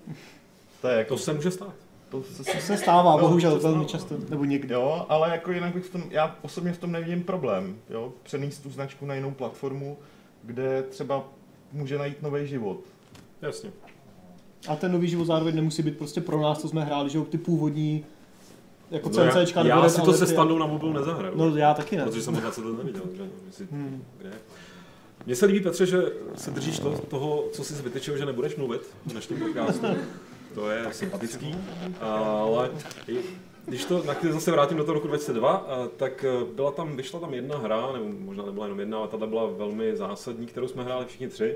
To 0.80 0.88
je 0.88 0.98
jako, 0.98 1.14
To 1.14 1.18
se 1.18 1.32
může 1.32 1.50
stát. 1.50 1.74
to 2.08 2.22
se, 2.22 2.44
To 2.52 2.58
se 2.60 2.76
stává, 2.76 3.12
No, 3.12 3.18
bohužel, 3.18 3.50
to 3.54 3.60
se 3.60 3.68
velmi 3.68 3.88
stává. 3.88 3.98
často, 3.98 4.16
nebo 4.30 4.44
někdy. 4.44 4.74
Jo, 4.74 5.06
ale 5.08 5.30
jako 5.30 5.52
jinak 5.52 5.74
bych 5.74 5.84
v 5.84 5.90
tom, 5.90 6.02
já 6.10 6.36
osobně 6.42 6.72
v 6.72 6.78
tom 6.78 6.92
nevidím 6.92 7.22
problém, 7.24 7.76
jo, 7.90 8.12
přenést 8.22 8.58
tu 8.58 8.70
značku 8.70 9.06
na 9.06 9.14
jinou 9.14 9.30
platformu, 9.30 9.98
kde 10.42 10.82
třeba 10.82 11.24
může 11.72 11.98
najít 11.98 12.22
nový 12.22 12.46
život. 12.46 12.78
Jasně. 13.42 13.70
A 14.68 14.76
ten 14.76 14.92
nový 14.92 15.08
život 15.08 15.24
zároveň 15.24 15.54
nemusí 15.56 15.82
být 15.82 15.98
prostě 15.98 16.20
pro 16.20 16.40
nás, 16.40 16.60
co 16.60 16.68
jsme 16.68 16.84
hráli, 16.84 17.10
že 17.10 17.18
jo, 17.18 17.24
ty 17.24 17.38
původní, 17.38 18.04
jako 18.90 19.08
No 19.16 19.22
já, 19.24 19.32
CNCčka. 19.32 19.62
nebo 19.62 19.68
já 19.76 19.82
Red 19.82 19.90
si 19.92 20.00
to 20.00 20.12
se 20.12 20.26
standou 20.26 20.58
na 20.58 20.66
mobil 20.66 20.92
nezahraju. 20.92 21.36
No 21.38 21.56
já 21.56 21.74
taky 21.74 21.96
ne. 21.96 22.04
Protože 22.04 22.22
jsem 22.22 22.34
ho 22.34 22.40
20 22.40 22.64
let 22.64 22.78
neviděl. 22.78 23.02
Že? 23.16 23.22
Jestli, 23.46 23.66
Hmm. 23.70 24.04
kde? 24.18 24.32
Mně 25.26 25.36
se 25.36 25.46
líbí, 25.46 25.60
Petře, 25.60 25.86
že 25.86 26.02
se 26.34 26.50
držíš 26.50 26.78
to, 26.78 26.90
toho, 26.90 27.44
co 27.52 27.64
jsi 27.64 27.82
vytyčil, 27.82 28.16
že 28.16 28.26
nebudeš 28.26 28.56
mluvit 28.56 28.80
v 29.06 29.10
dnešním 29.12 29.38
podcastu. 29.40 29.86
To 30.54 30.70
je 30.70 30.84
sympatický, 30.92 31.54
ale 32.00 32.70
když 33.66 33.84
to 33.84 34.02
na 34.02 34.14
chvíli 34.14 34.34
zase 34.34 34.50
vrátím 34.50 34.76
do 34.78 34.84
toho 34.84 34.94
roku 34.94 35.08
2002, 35.08 35.50
a, 35.52 35.88
tak 35.96 36.24
eh, 36.24 36.44
byla 36.54 36.70
tam, 36.70 36.96
vyšla 36.96 37.20
tam 37.20 37.34
jedna 37.34 37.58
hra, 37.58 37.92
nebo 37.92 38.04
možná 38.18 38.44
nebyla 38.46 38.66
jenom 38.66 38.80
jedna, 38.80 38.98
ale 38.98 39.08
ta 39.08 39.26
byla 39.26 39.46
velmi 39.46 39.96
zásadní, 39.96 40.46
kterou 40.46 40.68
jsme 40.68 40.84
hráli 40.84 41.06
všichni 41.06 41.28
tři. 41.28 41.54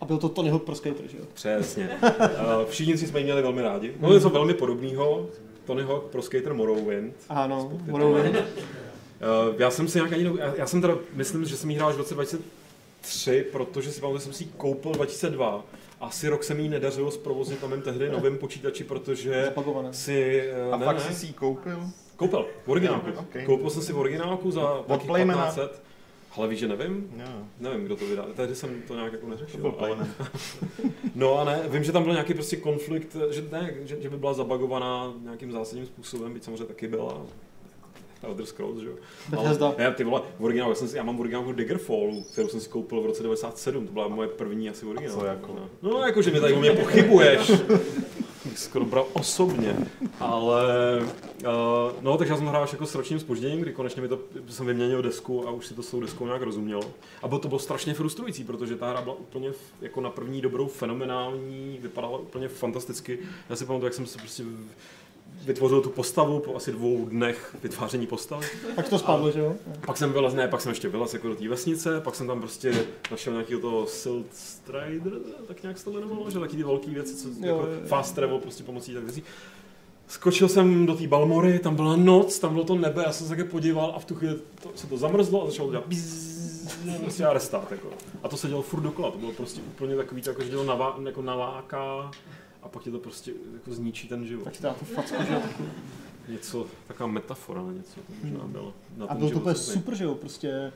A 0.00 0.04
byl 0.04 0.18
to 0.18 0.28
Tonyho 0.28 0.58
Pro 0.58 0.74
Skater, 0.74 1.06
že 1.08 1.18
jo? 1.18 1.24
Přesně. 1.34 1.90
Eh, 2.02 2.30
Všichni 2.68 2.94
tři 2.94 3.06
jsme 3.06 3.18
ji 3.20 3.24
měli 3.24 3.42
velmi 3.42 3.62
rádi. 3.62 3.94
No 4.00 4.12
něco 4.12 4.30
velmi 4.30 4.54
podobného. 4.54 5.26
Tony 5.66 5.82
Hawk 5.82 6.04
Pro 6.04 6.22
Skater 6.22 6.54
Morrowind. 6.54 7.14
Ano, 7.28 7.72
Morrowind. 7.90 8.36
Eh, 8.36 8.44
Já 9.58 9.70
jsem 9.70 9.88
si 9.88 9.98
nějak 9.98 10.12
ani, 10.12 10.24
já, 10.38 10.54
já 10.56 10.66
jsem 10.66 10.80
teda, 10.80 10.94
myslím, 11.14 11.44
že 11.44 11.56
jsem 11.56 11.70
ji 11.70 11.76
hrál 11.76 11.88
až 11.88 11.94
v 11.94 11.98
roce 11.98 12.14
2003, 13.00 13.42
protože 13.52 13.92
si 13.92 14.00
pamatuju, 14.00 14.18
že 14.18 14.24
jsem 14.24 14.32
si 14.32 14.44
ji 14.44 14.50
koupil 14.56 14.92
2002. 14.92 15.64
Asi 16.00 16.28
rok 16.28 16.44
se 16.44 16.54
mi 16.54 16.62
ji 16.62 16.68
nedařilo 16.68 17.10
zprovoznit 17.10 17.62
na 17.62 17.68
mém 17.68 17.82
tehdy 17.82 18.10
novém 18.10 18.38
počítači, 18.38 18.84
protože 18.84 19.42
Zapakované. 19.44 19.92
si... 19.92 20.40
eh, 20.50 20.70
A 20.72 20.76
ne, 20.76 20.84
fakt 20.84 20.96
ne, 20.96 21.02
jsi 21.02 21.14
si 21.14 21.26
ji 21.26 21.32
koupil? 21.32 21.80
Koupil, 22.16 22.46
v 22.64 22.68
originálku. 22.68 23.08
Jo, 23.08 23.14
ok. 23.18 23.44
Koupil 23.46 23.70
jsem 23.70 23.82
si 23.82 23.92
v 23.92 23.98
originálku 23.98 24.50
za 24.50 24.82
taky 24.88 25.06
Playmana? 25.06 25.46
1500. 25.46 25.82
Ale 26.36 26.48
víš, 26.48 26.58
že 26.58 26.68
nevím? 26.68 27.10
Jo. 27.16 27.26
Nevím, 27.60 27.84
kdo 27.84 27.96
to 27.96 28.06
vydal. 28.06 28.26
Tehdy 28.36 28.54
jsem 28.54 28.82
to 28.88 28.94
nějak 28.94 29.12
jako 29.12 29.24
To 29.26 29.30
neřešil. 29.30 29.60
byl 29.60 29.74
ale-. 29.78 30.06
No 31.14 31.38
a 31.38 31.44
ne, 31.44 31.60
vím, 31.68 31.84
že 31.84 31.92
tam 31.92 32.02
byl 32.02 32.12
nějaký 32.12 32.34
prostě 32.34 32.56
konflikt, 32.56 33.16
že, 33.30 33.42
ne, 33.52 33.74
že, 33.84 33.96
že 34.02 34.10
by 34.10 34.16
byla 34.16 34.34
zabagovaná 34.34 35.12
nějakým 35.22 35.52
zásadním 35.52 35.86
způsobem, 35.86 36.34
byť 36.34 36.44
samozřejmě 36.44 36.64
taky 36.64 36.88
byla. 36.88 37.22
Elder 38.22 38.46
Scrolls, 38.46 38.80
že 38.80 38.86
jo. 38.86 38.94
Bethesda. 39.28 39.74
ne, 39.78 39.90
ty 39.90 40.04
vole, 40.04 40.22
v 40.38 40.44
originálu, 40.44 40.72
já, 40.72 40.74
jsem 40.74 40.88
si, 40.88 40.96
já 40.96 41.02
mám 41.02 41.16
v 41.16 41.20
originálu 41.20 41.52
Daggerfall, 41.52 42.12
kterou 42.32 42.48
jsem 42.48 42.60
si 42.60 42.68
koupil 42.68 43.00
v 43.00 43.06
roce 43.06 43.22
97, 43.22 43.86
to 43.86 43.92
byla 43.92 44.08
moje 44.08 44.28
první 44.28 44.70
asi 44.70 44.86
originál. 44.86 45.18
Co 45.18 45.24
jako? 45.24 45.54
No, 45.82 45.90
no 45.90 45.98
jako, 45.98 46.22
že 46.22 46.30
mě 46.30 46.40
tady 46.40 46.54
o 46.54 46.60
mě 46.60 46.72
pochybuješ. 46.72 47.52
Skoro 48.56 48.84
bral 48.84 49.06
osobně, 49.12 49.76
ale 50.20 50.64
uh, 51.00 52.02
no, 52.02 52.18
takže 52.18 52.32
já 52.32 52.36
jsem 52.36 52.46
hrál 52.46 52.62
až 52.62 52.72
jako 52.72 52.86
s 52.86 52.94
ročním 52.94 53.20
spožděním, 53.20 53.60
kdy 53.60 53.72
konečně 53.72 54.02
mi 54.02 54.08
to, 54.08 54.18
jsem 54.48 54.66
vyměnil 54.66 55.02
desku 55.02 55.48
a 55.48 55.50
už 55.50 55.66
si 55.66 55.74
to 55.74 55.82
s 55.82 55.90
tou 55.90 56.00
deskou 56.00 56.26
nějak 56.26 56.42
rozuměl. 56.42 56.80
A 57.22 57.28
bylo 57.28 57.40
to 57.40 57.48
bylo 57.48 57.58
strašně 57.58 57.94
frustrující, 57.94 58.44
protože 58.44 58.76
ta 58.76 58.90
hra 58.90 59.02
byla 59.02 59.14
úplně 59.14 59.52
jako 59.80 60.00
na 60.00 60.10
první 60.10 60.40
dobrou 60.40 60.66
fenomenální, 60.66 61.78
vypadala 61.82 62.18
úplně 62.18 62.48
fantasticky. 62.48 63.18
Já 63.50 63.56
si 63.56 63.66
pamatuju, 63.66 63.86
jak 63.86 63.94
jsem 63.94 64.06
se 64.06 64.18
prostě 64.18 64.42
vytvořil 65.44 65.80
tu 65.80 65.90
postavu 65.90 66.38
po 66.38 66.56
asi 66.56 66.72
dvou 66.72 67.04
dnech 67.04 67.56
vytváření 67.62 68.06
postavy. 68.06 68.46
Tak 68.76 68.88
to 68.88 68.98
spadlo, 68.98 69.30
že 69.30 69.40
jo? 69.40 69.54
Pak 69.86 69.96
jsem 69.96 70.12
vylez, 70.12 70.34
ne, 70.34 70.48
pak 70.48 70.60
jsem 70.60 70.70
ještě 70.70 70.88
vylez 70.88 71.14
jako 71.14 71.28
do 71.28 71.34
té 71.34 71.48
vesnice, 71.48 72.00
pak 72.00 72.14
jsem 72.14 72.26
tam 72.26 72.40
prostě 72.40 72.86
našel 73.10 73.32
nějakého 73.32 73.60
toho 73.60 73.86
Silt 73.86 74.26
Strider, 74.32 75.12
tak 75.46 75.62
nějak 75.62 75.78
se 75.78 75.84
to 75.84 75.90
jmenovalo, 75.90 76.30
že 76.30 76.38
taky 76.38 76.56
ty 76.56 76.62
velké 76.62 76.90
věci, 76.90 77.16
co 77.16 77.28
Jo, 77.28 77.34
jako 77.46 77.66
jo, 77.66 77.80
fast 77.86 78.14
travel 78.14 78.38
prostě 78.38 78.64
pomocí 78.64 78.94
tak 78.94 79.04
věcí. 79.04 79.22
Skočil 80.08 80.48
jsem 80.48 80.86
do 80.86 80.94
té 80.94 81.06
Balmory, 81.06 81.58
tam 81.58 81.76
byla 81.76 81.96
noc, 81.96 82.38
tam 82.38 82.52
bylo 82.52 82.64
to 82.64 82.74
nebe, 82.74 83.02
já 83.06 83.12
jsem 83.12 83.26
se 83.26 83.36
také 83.36 83.44
podíval 83.44 83.92
a 83.96 83.98
v 83.98 84.04
tu 84.04 84.14
chvíli 84.14 84.36
to, 84.62 84.70
se 84.74 84.86
to 84.86 84.96
zamrzlo 84.96 85.42
a 85.42 85.46
začalo 85.46 85.70
dělat 85.70 85.86
bzzz, 85.86 86.76
prostě 87.00 87.26
a 87.26 87.32
restart, 87.32 87.70
jako. 87.70 87.88
A 88.22 88.28
to 88.28 88.36
se 88.36 88.48
dělo 88.48 88.62
furt 88.62 88.80
dokola, 88.80 89.10
to 89.10 89.18
bylo 89.18 89.32
prostě 89.32 89.60
úplně 89.60 89.96
takový, 89.96 90.22
jako, 90.26 90.42
že 90.42 90.50
dělo 90.50 90.64
navá, 90.64 90.98
jako 91.06 91.22
naláká 91.22 92.10
a 92.62 92.68
pak 92.68 92.82
tě 92.82 92.90
to 92.90 92.98
prostě 92.98 93.32
jako 93.54 93.74
zničí 93.74 94.08
ten 94.08 94.26
život. 94.26 94.44
Tak 94.44 94.52
ti 94.52 94.62
dá 94.62 94.74
to 94.74 94.84
facku, 94.84 95.22
že? 95.28 95.38
Něco, 96.32 96.66
taková 96.88 97.06
metafora 97.06 97.62
na 97.62 97.72
něco 97.72 98.00
to 98.00 98.12
možná 98.22 98.46
bylo. 98.46 98.72
Na 98.96 99.06
A 99.06 99.14
bylo 99.14 99.30
to 99.30 99.36
úplně 99.36 99.54
super, 99.54 99.94
že 99.94 100.04
jo? 100.04 100.14
Prostě 100.14 100.72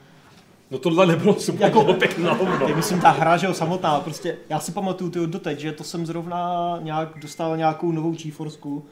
No 0.70 0.78
tohle 0.78 1.06
nebylo 1.06 1.40
super, 1.40 1.62
Jako- 1.62 1.84
bylo 1.84 1.94
pěkná 1.94 2.32
hovno. 2.32 2.68
Já 2.68 2.76
myslím, 2.76 3.00
ta 3.00 3.10
hra, 3.10 3.36
že 3.36 3.46
jo, 3.46 3.54
samotná, 3.54 4.00
prostě, 4.00 4.38
já 4.48 4.60
si 4.60 4.72
pamatuju 4.72 5.10
tyjo, 5.10 5.26
doteď, 5.26 5.58
že 5.58 5.72
to 5.72 5.84
jsem 5.84 6.06
zrovna 6.06 6.78
nějak 6.82 7.18
dostal 7.18 7.56
nějakou 7.56 7.92
novou 7.92 8.12
GeForceku. 8.12 8.84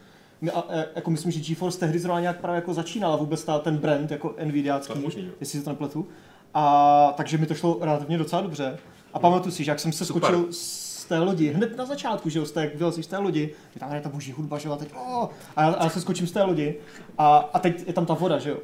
A, 0.54 0.64
e, 0.68 0.88
jako 0.94 1.10
myslím, 1.10 1.32
že 1.32 1.40
GeForce 1.40 1.78
tehdy 1.78 1.98
zrovna 1.98 2.20
nějak 2.20 2.40
právě 2.40 2.56
jako 2.56 2.74
začínala 2.74 3.16
vůbec 3.16 3.44
ta, 3.44 3.58
ten 3.58 3.76
brand 3.76 4.10
jako 4.10 4.34
Nvidiácký, 4.44 4.98
možný, 4.98 5.30
jestli 5.40 5.58
se 5.58 5.64
to 5.64 5.70
nepletu. 5.70 6.06
A 6.54 7.14
takže 7.16 7.38
mi 7.38 7.46
to 7.46 7.54
šlo 7.54 7.78
relativně 7.80 8.18
docela 8.18 8.42
dobře. 8.42 8.78
A 9.14 9.18
pamatuju 9.18 9.52
si, 9.52 9.64
že 9.64 9.70
jak 9.70 9.80
jsem 9.80 9.92
se 9.92 10.04
Super. 10.04 10.22
skočil 10.22 10.46
z 10.52 10.81
té 11.12 11.18
lodi, 11.18 11.48
hned 11.52 11.76
na 11.76 11.86
začátku, 11.86 12.28
že 12.28 12.38
jo, 12.38 12.44
z 12.44 12.52
té, 12.52 12.60
jak 12.60 12.74
vylezíš 12.74 13.04
z 13.04 13.08
té 13.08 13.18
lodi, 13.18 13.50
je 13.74 13.80
tam 13.80 13.94
je 13.94 14.00
ta 14.00 14.08
boží 14.08 14.32
hudba, 14.32 14.58
že 14.58 14.68
jo, 14.68 14.74
a 14.74 14.76
teď, 14.76 14.88
oh, 14.94 15.28
a, 15.56 15.62
já, 15.62 15.68
a 15.68 15.84
já 15.84 15.90
se 15.90 16.00
skočím 16.00 16.26
z 16.26 16.32
té 16.32 16.42
lodi 16.42 16.74
a, 17.18 17.50
a 17.54 17.58
teď 17.58 17.84
je 17.86 17.92
tam 17.92 18.06
ta 18.06 18.14
voda, 18.14 18.38
že 18.38 18.50
jo, 18.50 18.56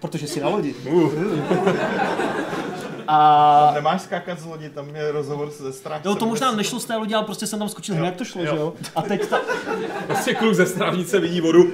protože 0.00 0.26
jsi 0.26 0.40
na 0.40 0.48
lodi. 0.48 0.74
A 3.08 3.70
Nemáš 3.74 4.02
skákat 4.02 4.40
z 4.40 4.44
lodi, 4.44 4.70
tam 4.70 4.96
je 4.96 5.12
rozhovor 5.12 5.50
se 5.50 5.72
strážcem. 5.72 6.10
Jo, 6.10 6.16
to 6.16 6.26
možná 6.26 6.52
nešlo 6.52 6.80
z 6.80 6.84
té 6.84 6.96
lodi, 6.96 7.14
ale 7.14 7.24
prostě 7.24 7.46
jsem 7.46 7.58
tam 7.58 7.68
skočil, 7.68 7.94
hned 7.94 8.06
jak 8.06 8.16
to 8.16 8.24
šlo, 8.24 8.42
že 8.42 8.56
jo? 8.56 8.74
A 8.96 9.02
teď 9.02 9.26
ta, 9.26 9.40
Prostě 10.06 10.34
kluk 10.34 10.54
ze 10.54 10.66
strávnice 10.66 11.20
vidí 11.20 11.40
vodu. 11.40 11.72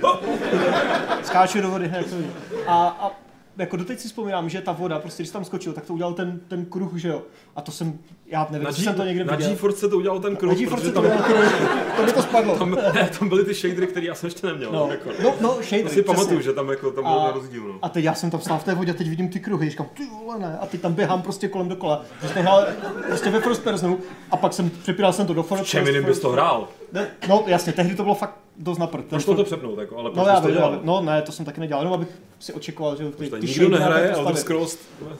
skáču 1.23 1.61
do 1.61 1.71
vody, 1.71 1.89
hned 1.89 1.99
jak 1.99 2.07
to 2.11 2.17
vidí. 2.17 2.31
A, 2.67 2.87
a 2.89 3.11
jako 3.59 3.77
doteď 3.77 3.99
si 4.01 4.09
vzpomínám, 4.09 4.49
že 4.49 4.61
ta 4.61 4.73
voda, 4.73 4.99
prostě 4.99 5.23
když 5.23 5.31
tam 5.31 5.45
skočil, 5.45 5.73
tak 5.73 5.85
to 5.87 5.93
udělal 5.95 6.13
ten, 6.15 6.41
ten 6.49 6.65
kruh, 6.65 6.95
že 6.97 7.09
jo? 7.09 7.23
A 7.57 7.61
to 7.61 7.73
jsem, 7.73 7.99
já 8.27 8.47
nevím, 8.51 8.65
Na, 8.67 8.73
jsem 8.73 8.95
to 8.95 9.05
někde 9.05 9.25
na 9.25 9.37
viděl. 9.37 9.51
GeForce 9.51 9.89
to 9.89 9.97
udělal 9.97 10.21
ten 10.21 10.33
Na 10.33 10.39
kruh, 10.39 10.59
GeForce 10.59 10.81
protože 10.83 10.93
to 10.93 11.01
udělal 11.01 11.23
kruh, 11.23 11.97
to 11.97 12.03
by 12.03 12.13
to 12.13 12.23
spadlo. 12.23 12.59
tam, 12.59 12.71
ne, 12.95 13.11
tam 13.19 13.29
byly 13.29 13.45
ty 13.45 13.55
shadery, 13.55 13.87
které 13.87 14.07
já 14.07 14.15
jsem 14.15 14.27
ještě 14.27 14.47
neměl. 14.47 14.73
No, 14.73 14.89
jako. 14.91 15.11
no, 15.23 15.35
no, 15.41 15.49
To 15.55 15.63
shadery, 15.63 15.91
si 15.91 16.03
pamatuju, 16.03 16.41
že 16.41 16.53
tam, 16.53 16.69
jako, 16.71 16.91
tam 16.91 17.05
byl 17.05 17.13
A- 17.13 17.33
rozdíl. 17.33 17.63
No. 17.69 17.79
A 17.83 17.89
teď 17.89 18.05
já 18.05 18.15
jsem 18.15 18.31
tam 18.31 18.41
stál 18.41 18.59
v 18.59 18.65
té 18.65 18.75
vodě 18.75 18.93
a 18.93 18.95
teď 18.95 19.09
vidím 19.09 19.29
ty 19.29 19.41
kruhy, 19.41 19.71
říkám, 19.71 19.87
ty 19.95 20.07
vole 20.07 20.39
ne, 20.39 20.59
a 20.61 20.67
teď 20.67 20.81
tam 20.81 20.93
běhám 20.93 21.23
prostě 21.23 21.49
kolem 21.49 21.69
dokola. 21.69 22.05
Prostě 22.21 22.41
hrál 22.41 22.67
prostě 23.07 23.31
ve 23.31 23.41
first 23.41 23.63
personu 23.65 23.99
a 24.31 24.37
pak 24.37 24.53
jsem 24.53 24.71
přepínal 24.71 25.13
jsem 25.13 25.27
to 25.27 25.35
do 25.35 25.43
first 25.43 25.65
Čem 25.65 25.87
jiným 25.87 26.05
bys 26.05 26.21
to 26.21 26.31
hrál? 26.31 26.69
Ne, 26.93 27.07
No 27.29 27.45
jasně, 27.47 27.73
tehdy 27.73 27.95
to 27.95 28.03
bylo 28.03 28.15
fakt 28.15 28.35
dost 28.59 28.79
na 28.79 28.87
prd. 28.87 29.05
Proč 29.05 29.25
to 29.25 29.35
to 29.35 29.45
přepnout, 29.45 29.79
jako, 29.79 29.99
ale 29.99 30.11
No 30.15 30.27
já 30.27 30.41
to 30.41 30.51
dělal? 30.51 30.81
no 30.85 31.01
ne, 31.01 31.23
to 31.23 31.33
jsem 31.33 31.45
taky 31.45 31.61
nedělal, 31.61 31.83
jenom 31.83 31.95
abych 31.95 32.09
si 32.41 32.53
očekoval, 32.53 32.97
že 32.97 33.05
ty, 33.11 33.31
ty 33.31 33.47
nikdo 33.47 33.69
nehraje 33.69 34.11
Elder. 34.11 34.37
Scrolls 34.37 34.79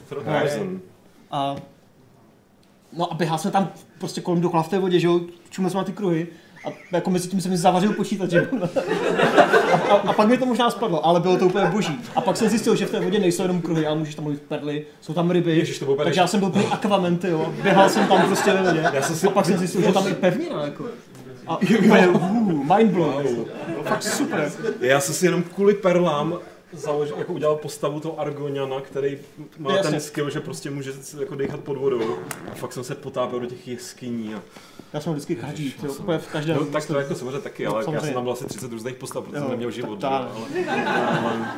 Third 0.09 0.23
Person. 0.25 0.81
A, 1.31 1.57
no 2.93 3.13
a 3.13 3.15
běhal 3.15 3.39
jsem 3.39 3.51
tam 3.51 3.69
prostě 3.99 4.21
kolem 4.21 4.41
dokola 4.41 4.63
v 4.63 4.69
té 4.69 4.79
vodě, 4.79 5.01
že 5.01 5.07
jo, 5.07 5.21
čumil 5.51 5.71
jsem 5.71 5.79
na 5.79 5.85
ty 5.85 5.93
kruhy 5.93 6.27
a 6.67 6.69
jako 6.93 7.11
mezi 7.11 7.29
tím 7.29 7.41
se 7.41 7.49
mi 7.49 7.57
zavařil 7.57 7.93
počítač, 7.93 8.31
že 8.31 8.37
jo. 8.39 8.45
A, 9.73 9.77
a, 9.95 9.95
a, 9.95 10.13
pak 10.13 10.29
mi 10.29 10.39
to 10.39 10.47
možná 10.47 10.71
spadlo, 10.71 11.07
ale 11.07 11.21
bylo 11.21 11.37
to 11.39 11.47
úplně 11.47 11.65
boží. 11.67 11.99
A 12.17 12.21
pak 12.21 12.37
jsem 12.37 12.49
zjistil, 12.49 12.77
že 12.77 12.87
v 12.87 12.91
té 12.91 13.01
vodě 13.01 13.19
nejsou 13.19 13.43
jenom 13.43 13.63
kruhy, 13.63 13.87
ale 13.87 13.97
můžeš 13.99 14.15
tam 14.15 14.25
mít 14.31 14.43
perly, 14.43 14.87
jsou 15.01 15.15
tam 15.15 15.31
ryby. 15.31 15.57
Ježiš, 15.59 15.79
to 15.79 15.97
takže 15.97 16.21
já 16.21 16.27
jsem 16.27 16.41
byl 16.41 16.51
plný 16.53 16.67
akvamenty, 16.67 17.29
jo. 17.29 17.55
Běhal 17.63 17.89
jsem 17.89 18.07
tam 18.09 18.27
prostě 18.27 18.53
ve 18.53 18.63
vodě. 18.63 18.91
Já 18.95 19.03
jsem 19.03 19.17
si- 19.17 19.27
A 19.27 19.31
pak 19.31 19.47
jsem 19.47 19.59
zjistil, 19.59 19.83
že 19.83 19.93
tam 19.93 20.07
je 20.07 20.15
pevnina, 20.21 20.65
jako. 20.65 20.85
A 21.47 21.57
úplně, 21.57 22.09
mind 22.77 22.93
blow. 22.93 23.23
Bylo 23.69 23.83
fakt 23.83 24.03
super. 24.03 24.53
Já 24.81 25.01
jsem 25.01 25.15
si 25.15 25.27
jenom 25.27 25.43
kvůli 25.43 25.75
perlám 25.75 26.39
založil, 26.73 27.19
jako 27.19 27.33
udělal 27.33 27.57
postavu 27.57 28.01
toho 28.01 28.21
Argoniana, 28.21 28.81
který 28.81 29.19
má 29.59 29.77
Jasně. 29.77 29.91
ten 29.91 30.01
skill, 30.01 30.31
že 30.31 30.41
prostě 30.41 30.71
může 30.71 30.93
jako 31.21 31.35
dýchat 31.35 31.61
pod 31.61 31.77
vodou. 31.77 32.17
A 32.53 32.55
fakt 32.55 32.73
jsem 32.73 32.85
se 32.85 32.95
potápěl 32.95 33.41
do 33.41 33.47
těch 33.47 33.69
jeskyní. 33.69 34.35
A... 34.35 34.43
Já 34.93 35.01
jsem 35.01 35.13
vždycky 35.13 35.37
každý, 35.37 35.75
jo, 35.83 35.93
úplně 35.93 36.19
v 36.19 36.29
každém. 36.29 36.57
No, 36.57 36.67
tak 36.67 36.87
to 36.87 36.99
jako 36.99 37.15
samozřejmě 37.15 37.39
taky, 37.39 37.65
No, 37.65 37.71
ale 37.71 37.81
já 37.81 37.85
samozřejmě. 37.85 38.01
jsem 38.07 38.15
tam 38.15 38.23
byl 38.23 38.33
asi 38.33 38.45
30 38.45 38.73
různých 38.73 38.95
postav, 38.95 39.25
protože 39.25 39.37
Jo, 39.37 39.43
jsem 39.43 39.51
neměl 39.51 39.69
tak 39.69 39.75
život. 39.75 40.05
ale, 40.05 40.29
ale, 41.25 41.49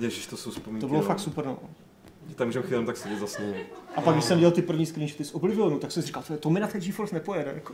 Ježiš, 0.00 0.26
to 0.26 0.36
jsou 0.36 0.50
vzpomínky. 0.50 0.80
To 0.80 0.88
bylo 0.88 1.00
no. 1.00 1.06
fakt 1.06 1.20
super, 1.20 1.44
no. 1.46 1.58
Tam 2.40 2.48
můžeme 2.48 2.66
chvíli 2.66 2.86
tak 2.86 2.96
sedět 2.96 3.18
za 3.18 3.26
snou. 3.26 3.54
A 3.96 4.00
pak, 4.00 4.14
když 4.14 4.24
jsem 4.24 4.38
dělal 4.38 4.52
ty 4.52 4.62
první 4.62 4.86
screenshoty 4.86 5.24
z 5.24 5.34
Oblivionu, 5.34 5.78
tak 5.78 5.92
jsem 5.92 6.02
si 6.02 6.06
říkal, 6.06 6.22
to, 6.40 6.50
mi 6.50 6.60
na 6.60 6.66
té 6.66 6.80
GeForce 6.80 7.14
nepojede. 7.14 7.52
Jako. 7.54 7.72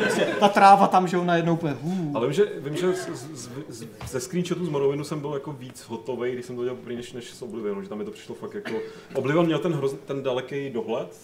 Prostě 0.00 0.24
ta 0.40 0.48
tráva 0.48 0.86
tam, 0.86 1.08
že 1.08 1.16
jo, 1.16 1.24
najednou 1.24 1.54
úplně 1.54 1.72
hů. 1.82 2.12
Ale 2.14 2.26
vím, 2.26 2.32
že, 2.32 2.44
vím, 2.56 2.76
že 2.76 2.92
z, 2.94 3.08
z, 3.08 3.48
z, 3.68 3.86
ze 4.08 4.20
screenshotů 4.20 4.66
z 4.66 4.68
Morrowindu 4.68 5.04
jsem 5.04 5.20
byl 5.20 5.32
jako 5.34 5.52
víc 5.52 5.80
hotový, 5.88 6.32
když 6.32 6.46
jsem 6.46 6.56
to 6.56 6.62
dělal 6.64 6.76
poprvé 6.76 6.96
než, 6.96 7.12
než 7.12 7.30
z 7.34 7.42
Oblivionu, 7.42 7.82
že 7.82 7.88
tam 7.88 7.98
mi 7.98 8.04
to 8.04 8.10
přišlo 8.10 8.34
fakt 8.34 8.54
jako... 8.54 8.72
Oblivion 9.14 9.46
měl 9.46 9.58
ten, 9.58 9.72
hroz, 9.72 9.94
ten 10.06 10.22
daleký 10.22 10.70
dohled, 10.70 11.16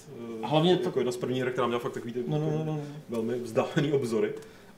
eh, 0.42 0.46
Hlavně 0.46 0.76
to- 0.76 0.84
jako 0.88 0.98
jedna 1.00 1.12
z 1.12 1.16
prvních 1.16 1.42
her, 1.42 1.52
která 1.52 1.66
měla 1.66 1.80
fakt 1.80 1.92
takový 1.92 2.12
ty 2.12 2.24
No, 2.26 2.38
no, 2.38 2.50
no, 2.50 2.64
no. 2.64 2.80
velmi 3.08 3.38
vzdálený 3.38 3.92
obzory. 3.92 4.32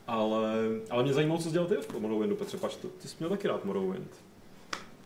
Ale, 0.07 0.53
ale 0.89 1.03
mě 1.03 1.13
zajímalo, 1.13 1.37
co 1.41 1.47
jsi 1.47 1.53
dělal 1.53 1.67
ty 1.67 1.75
v 1.75 1.99
Morrowindu, 1.99 2.35
Petře, 2.35 2.57
pač, 2.57 2.75
to, 2.75 2.87
ty 2.87 3.07
jsi 3.07 3.15
měl 3.19 3.29
taky 3.29 3.47
rád 3.47 3.65
Morrowind. 3.65 4.11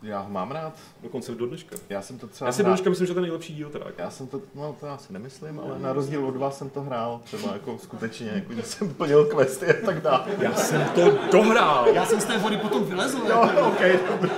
Já 0.04 0.20
ho 0.20 0.30
mám 0.30 0.52
rád. 0.52 0.74
Dokonce 1.04 1.36
do 1.36 1.46
dneška. 1.48 1.76
Já 1.90 2.02
jsem 2.02 2.20
to 2.20 2.28
třeba 2.28 2.48
Já 2.48 2.52
si 2.52 2.58
do 2.58 2.64
hrál- 2.64 2.76
dneška 2.76 2.90
myslím, 2.90 3.08
že 3.08 3.14
to 3.14 3.20
je 3.20 3.22
nejlepší 3.22 3.56
díl 3.56 3.70
teda. 3.70 3.86
jako. 3.86 4.02
Já 4.02 4.10
jsem 4.10 4.28
to, 4.28 4.42
no 4.56 4.76
to 4.80 4.86
já 4.86 4.98
si 4.98 5.14
nemyslím, 5.14 5.60
ale 5.60 5.80
na 5.80 5.94
rozdíl 5.94 6.26
od 6.26 6.36
vás 6.36 6.58
jsem 6.58 6.70
to 6.70 6.82
hrál 6.82 7.22
třeba 7.24 7.54
jako 7.54 7.78
skutečně, 7.78 8.32
jako 8.36 8.54
že 8.54 8.64
jsem 8.64 8.94
plnil 8.94 9.26
questy 9.26 9.66
a 9.66 9.86
tak 9.86 10.02
dále. 10.02 10.26
Já 10.40 10.54
jsem 10.54 10.84
to 10.96 11.18
dohrál 11.32 11.88
Já 11.88 12.06
jsem 12.06 12.22
z 12.22 12.26
té 12.26 12.38
vody 12.38 12.58
potom 12.58 12.84
vylezl. 12.86 13.18
Jo, 13.18 13.42
Jako. 13.48 13.68
OK, 13.68 13.80
dobrý. 14.12 14.30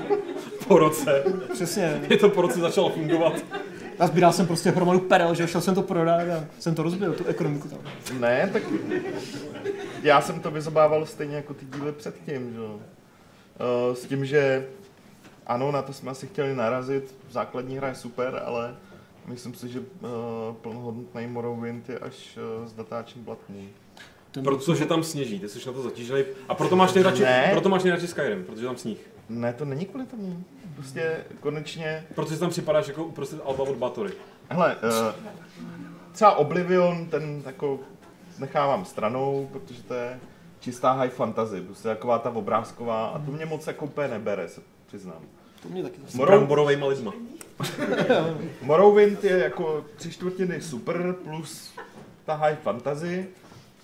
po 0.68 0.78
roce. 0.78 1.24
Přesně. 1.52 2.00
Je 2.10 2.16
to 2.16 2.28
po 2.28 2.42
roce 2.42 2.60
začalo 2.60 2.90
fungovat. 2.90 3.32
A 3.98 4.06
sbíral 4.06 4.32
jsem 4.32 4.46
prostě 4.46 4.70
hromadu 4.70 5.00
perel, 5.00 5.34
že 5.34 5.46
šel 5.48 5.60
jsem 5.60 5.74
to 5.74 5.82
prodat 5.82 6.20
a 6.20 6.44
jsem 6.58 6.74
to 6.74 6.82
rozbil, 6.82 7.12
tu 7.12 7.24
ekonomiku 7.24 7.68
tam. 7.68 7.78
Ne, 8.20 8.50
tak 8.52 8.62
já 10.02 10.20
jsem 10.20 10.40
to 10.40 10.50
vyzobával 10.50 11.06
stejně 11.06 11.36
jako 11.36 11.54
ty 11.54 11.66
díly 11.66 11.92
předtím, 11.92 12.52
že? 12.52 12.58
jo. 12.58 12.80
Eh, 13.92 13.94
S 13.96 14.04
tím, 14.06 14.24
že 14.24 14.66
ano, 15.46 15.72
na 15.72 15.82
to 15.82 15.92
jsme 15.92 16.10
asi 16.10 16.26
chtěli 16.26 16.54
narazit, 16.54 17.14
základní 17.30 17.76
hra 17.76 17.88
je 17.88 17.94
super, 17.94 18.42
ale 18.44 18.74
Myslím 19.26 19.54
si, 19.54 19.68
že 19.68 19.80
uh, 19.80 20.54
plnohodnotný 20.54 21.26
Morrowind 21.26 21.88
je 21.88 21.98
až 21.98 22.38
uh, 22.60 22.66
s 22.66 22.72
datáčem 22.72 23.24
Blood 23.24 23.38
Moon. 23.48 23.68
Protože 24.44 24.86
tam 24.86 25.04
sněží, 25.04 25.40
ty 25.40 25.48
jsi 25.48 25.66
na 25.66 25.72
to 25.72 25.82
zatížený. 25.82 26.24
A 26.48 26.54
proto 26.54 26.76
máš 26.76 26.92
nejradši, 26.92 27.22
Ne. 27.22 27.48
proto 27.52 27.68
máš 27.68 27.82
nejradši 27.82 28.06
Skyrim, 28.06 28.44
protože 28.44 28.66
tam 28.66 28.76
sníh. 28.76 29.10
Ne, 29.28 29.52
to 29.52 29.64
není 29.64 29.86
kvůli 29.86 30.06
tomu. 30.06 30.44
Prostě 30.74 31.24
konečně... 31.40 32.06
Protože 32.14 32.38
tam 32.38 32.50
připadáš 32.50 32.88
jako 32.88 33.04
uprostřed 33.04 33.40
Alba 33.44 33.64
od 33.64 33.76
Batory. 33.76 34.12
Hele, 34.48 34.76
uh, 34.76 35.14
třeba 36.12 36.36
Oblivion, 36.36 37.06
ten 37.06 37.42
jako 37.46 37.80
nechávám 38.38 38.84
stranou, 38.84 39.48
protože 39.52 39.82
to 39.82 39.94
je 39.94 40.20
čistá 40.60 40.92
high 40.92 41.10
fantasy, 41.10 41.60
prostě 41.60 41.88
taková 41.88 42.18
ta 42.18 42.30
obrázková 42.30 43.06
a 43.06 43.18
to 43.18 43.30
mě 43.30 43.46
moc 43.46 43.66
jako 43.66 43.84
úplně 43.84 44.08
nebere, 44.08 44.48
se 44.48 44.60
přiznám. 44.92 45.22
To 45.62 45.68
mě 45.68 45.82
taky 45.82 46.00
zase. 46.00 46.16
Morou- 46.18 46.26
Bramborovejma 46.26 46.86
lidma. 46.86 47.12
Morrowind 48.62 49.24
je 49.24 49.38
jako 49.38 49.84
tři 49.96 50.10
čtvrtiny 50.12 50.60
super 50.60 51.14
plus 51.24 51.72
ta 52.24 52.34
high 52.34 52.54
fantasy 52.62 53.28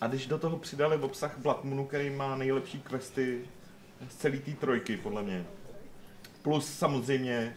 a 0.01 0.07
když 0.07 0.27
do 0.27 0.39
toho 0.39 0.57
přidali 0.59 0.97
obsah 0.97 1.39
Blood 1.39 1.65
Moonu, 1.65 1.87
který 1.87 2.11
má 2.11 2.37
nejlepší 2.37 2.81
questy 2.81 3.41
z 4.11 4.17
celé 4.17 4.37
té 4.37 4.51
trojky, 4.53 4.97
podle 4.97 5.23
mě. 5.23 5.45
Plus 6.43 6.73
samozřejmě 6.73 7.57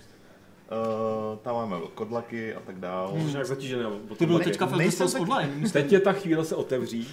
uh, 0.72 1.38
tam 1.38 1.56
máme 1.56 1.76
kodlaky 1.94 2.54
a 2.56 2.60
tak 2.60 2.80
dál. 2.80 3.14
Jsi 3.18 3.32
nějak 3.32 3.46
zatížený. 3.46 3.84
od 4.10 4.18
Ty 4.18 4.26
byl 4.26 4.40
teďka 4.40 4.66
v 4.66 4.76
Nejsem 4.76 5.08
taky- 5.08 5.22
Online. 5.22 5.70
Teď 5.70 5.92
je 5.92 6.00
ta 6.00 6.14
chvíle 6.14 6.46
se 6.46 6.56
otevří. 6.56 7.08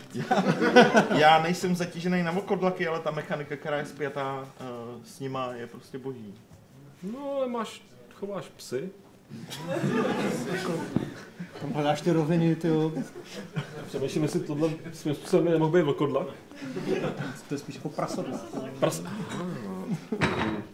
Já 1.18 1.42
nejsem 1.42 1.76
zatížený 1.76 2.22
na 2.22 2.32
kodlaky, 2.40 2.86
ale 2.86 3.00
ta 3.00 3.10
mechanika, 3.10 3.56
která 3.56 3.76
je 3.78 3.86
zpětá 3.86 4.40
uh, 4.60 5.02
s 5.04 5.20
nima, 5.20 5.52
je 5.54 5.66
prostě 5.66 5.98
boží. 5.98 6.34
No 7.12 7.32
ale 7.36 7.48
máš, 7.48 7.82
chováš 8.14 8.44
psy. 8.56 8.90
Tam 11.60 11.72
hledáš 11.72 12.00
ty 12.00 12.12
roviny, 12.12 12.56
ty 12.56 12.68
jo. 12.68 12.92
Přemýšlím, 13.86 14.22
jestli 14.22 14.40
tohle 14.40 14.70
svým 14.92 15.14
způsobem 15.14 15.52
nemohl 15.52 15.72
být 15.72 15.82
vlkodlak. 15.82 16.26
To 17.48 17.54
je 17.54 17.58
spíš 17.58 17.74
jako 17.74 17.88
prasodla. 17.88 18.40
Pras... 18.80 19.02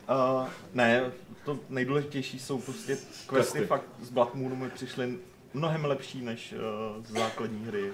Uh, 0.09 0.47
ne, 0.75 1.03
to 1.45 1.59
nejdůležitější 1.69 2.39
jsou 2.39 2.59
prostě 2.59 2.97
questy 2.97 3.29
Questy. 3.29 3.67
fakt 3.67 3.85
z 4.03 4.11
Blood 4.11 4.35
Moonu 4.35 4.57
mi 4.57 4.71
přišly 4.71 5.19
mnohem 5.55 5.85
lepší 5.85 6.21
než 6.23 6.53
uh, 6.97 7.05
z 7.05 7.11
základní 7.11 7.65
hry 7.67 7.93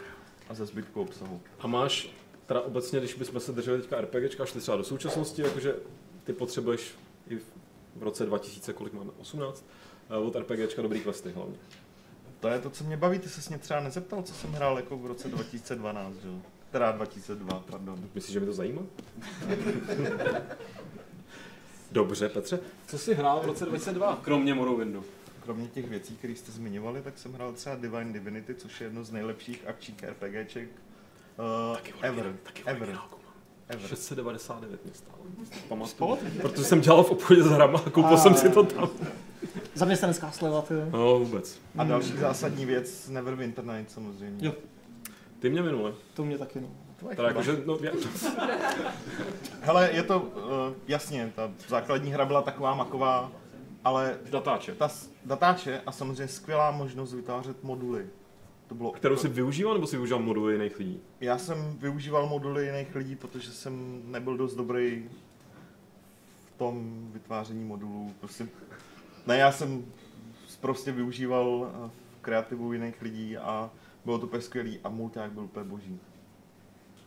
a 0.48 0.54
ze 0.54 0.66
zbytku 0.66 1.00
obsahu. 1.00 1.40
A 1.60 1.66
máš, 1.66 2.10
teda 2.46 2.60
obecně, 2.60 2.98
když 2.98 3.14
bychom 3.14 3.40
se 3.40 3.52
drželi 3.52 3.80
teďka 3.80 4.00
RPGčka, 4.00 4.46
šli 4.46 4.60
třeba 4.60 4.76
do 4.76 4.84
současnosti, 4.84 5.42
jakože 5.42 5.74
ty 6.24 6.32
potřebuješ 6.32 6.94
i 7.28 7.36
v 7.96 8.02
roce 8.02 8.26
2000, 8.26 8.72
kolik 8.72 8.92
máme, 8.92 9.10
18, 9.18 9.64
eh, 10.10 10.16
od 10.16 10.36
RPGčka 10.36 10.82
dobrý 10.82 11.00
questy 11.00 11.30
hlavně. 11.32 11.56
To 12.40 12.48
je 12.48 12.58
to, 12.58 12.70
co 12.70 12.84
mě 12.84 12.96
baví, 12.96 13.18
ty 13.18 13.28
se 13.28 13.50
mě 13.50 13.58
třeba 13.58 13.80
nezeptal, 13.80 14.22
co 14.22 14.34
jsem 14.34 14.52
hrál 14.52 14.76
jako 14.76 14.98
v 14.98 15.06
roce 15.06 15.28
2012, 15.28 16.14
že 16.22 16.28
jo? 16.28 16.34
Teda 16.70 16.92
2002, 16.92 17.64
pardon. 17.70 18.08
Myslíš, 18.14 18.32
že 18.32 18.40
mi 18.40 18.46
to 18.46 18.52
zajímá? 18.52 18.82
Dobře, 21.92 22.29
Petře. 22.29 22.61
Co 22.87 22.98
jsi 22.98 23.14
hrál 23.14 23.40
v 23.40 23.46
roce 23.46 23.64
2002, 23.66 24.18
kromě 24.22 24.55
Morrowindu? 24.55 25.05
Kromě 25.42 25.68
těch 25.68 25.88
věcí, 25.88 26.16
které 26.16 26.33
jste 26.33 26.53
zmiňovali, 26.53 27.03
tak 27.03 27.18
jsem 27.18 27.33
hrál 27.33 27.53
třeba 27.53 27.76
Divine 27.76 28.12
Divinity, 28.12 28.55
což 28.55 28.81
je 28.81 28.87
jedno 28.87 29.05
z 29.05 29.11
nejlepších 29.11 29.66
akčních 29.66 30.05
RPGček 30.05 30.68
uh, 31.38 31.79
ever, 32.03 32.37
ever, 32.66 32.98
ever. 33.68 33.88
699 33.88 34.85
mě 34.85 34.94
stálo. 34.94 35.18
Pamatuju. 35.68 36.18
Protože 36.42 36.64
jsem 36.64 36.81
dělal 36.81 37.03
v 37.03 37.11
obchodě 37.11 37.42
s 37.42 37.46
hrama 37.46 37.83
a 37.87 37.90
koupil 37.90 38.18
jsem 38.18 38.35
si 38.35 38.48
to 38.48 38.62
tam. 38.62 38.90
Zaměstnanecká 39.74 40.31
sleva, 40.31 40.62
ty. 40.62 40.74
No 40.90 41.18
vůbec. 41.18 41.61
A 41.79 41.85
další 41.85 42.16
zásadní 42.16 42.66
věc, 42.66 43.09
Neverwinter 43.09 43.64
Night 43.64 43.90
samozřejmě. 43.90 44.46
Jo. 44.46 44.55
Ty 45.38 45.50
mě 45.50 45.62
minule. 45.62 45.94
To 46.14 46.24
mě 46.24 46.38
taky, 46.38 46.61
no. 46.61 46.68
Teda 47.08 47.28
jakože, 47.28 47.62
no, 47.66 47.78
já, 47.80 47.92
Hele, 49.60 49.90
je 49.92 50.02
to, 50.02 50.20
uh, 50.20 50.74
jasně, 50.88 51.32
ta 51.36 51.50
základní 51.68 52.12
hra 52.12 52.24
byla 52.24 52.42
taková 52.42 52.74
maková, 52.74 53.32
ale 53.84 54.18
datáče. 54.30 54.74
ta 54.74 54.90
datáče 55.24 55.80
a 55.86 55.92
samozřejmě 55.92 56.28
skvělá 56.28 56.70
možnost 56.70 57.12
vytvářet 57.12 57.64
moduly. 57.64 58.06
To 58.66 58.74
bylo, 58.74 58.92
Kterou 58.92 59.16
jsi 59.16 59.28
využíval, 59.28 59.74
nebo 59.74 59.86
jsi 59.86 59.96
využíval 59.96 60.22
moduly 60.22 60.52
jiných 60.52 60.78
lidí? 60.78 61.00
Já 61.20 61.38
jsem 61.38 61.78
využíval 61.78 62.26
moduly 62.26 62.66
jiných 62.66 62.94
lidí, 62.94 63.16
protože 63.16 63.52
jsem 63.52 64.02
nebyl 64.04 64.36
dost 64.36 64.54
dobrý 64.54 65.08
v 66.46 66.58
tom 66.58 67.06
vytváření 67.12 67.64
modulů. 67.64 68.14
Prostě, 68.20 68.48
ne, 69.26 69.38
já 69.38 69.52
jsem 69.52 69.84
prostě 70.60 70.92
využíval 70.92 71.70
eh, 71.86 71.90
kreativu 72.20 72.72
jiných 72.72 73.02
lidí 73.02 73.36
a 73.36 73.70
bylo 74.04 74.18
to 74.18 74.26
úplně 74.26 74.42
skvělý 74.42 74.80
a 74.84 74.88
mulťák 74.88 75.32
byl 75.32 75.44
úplně 75.44 75.64
boží. 75.64 76.00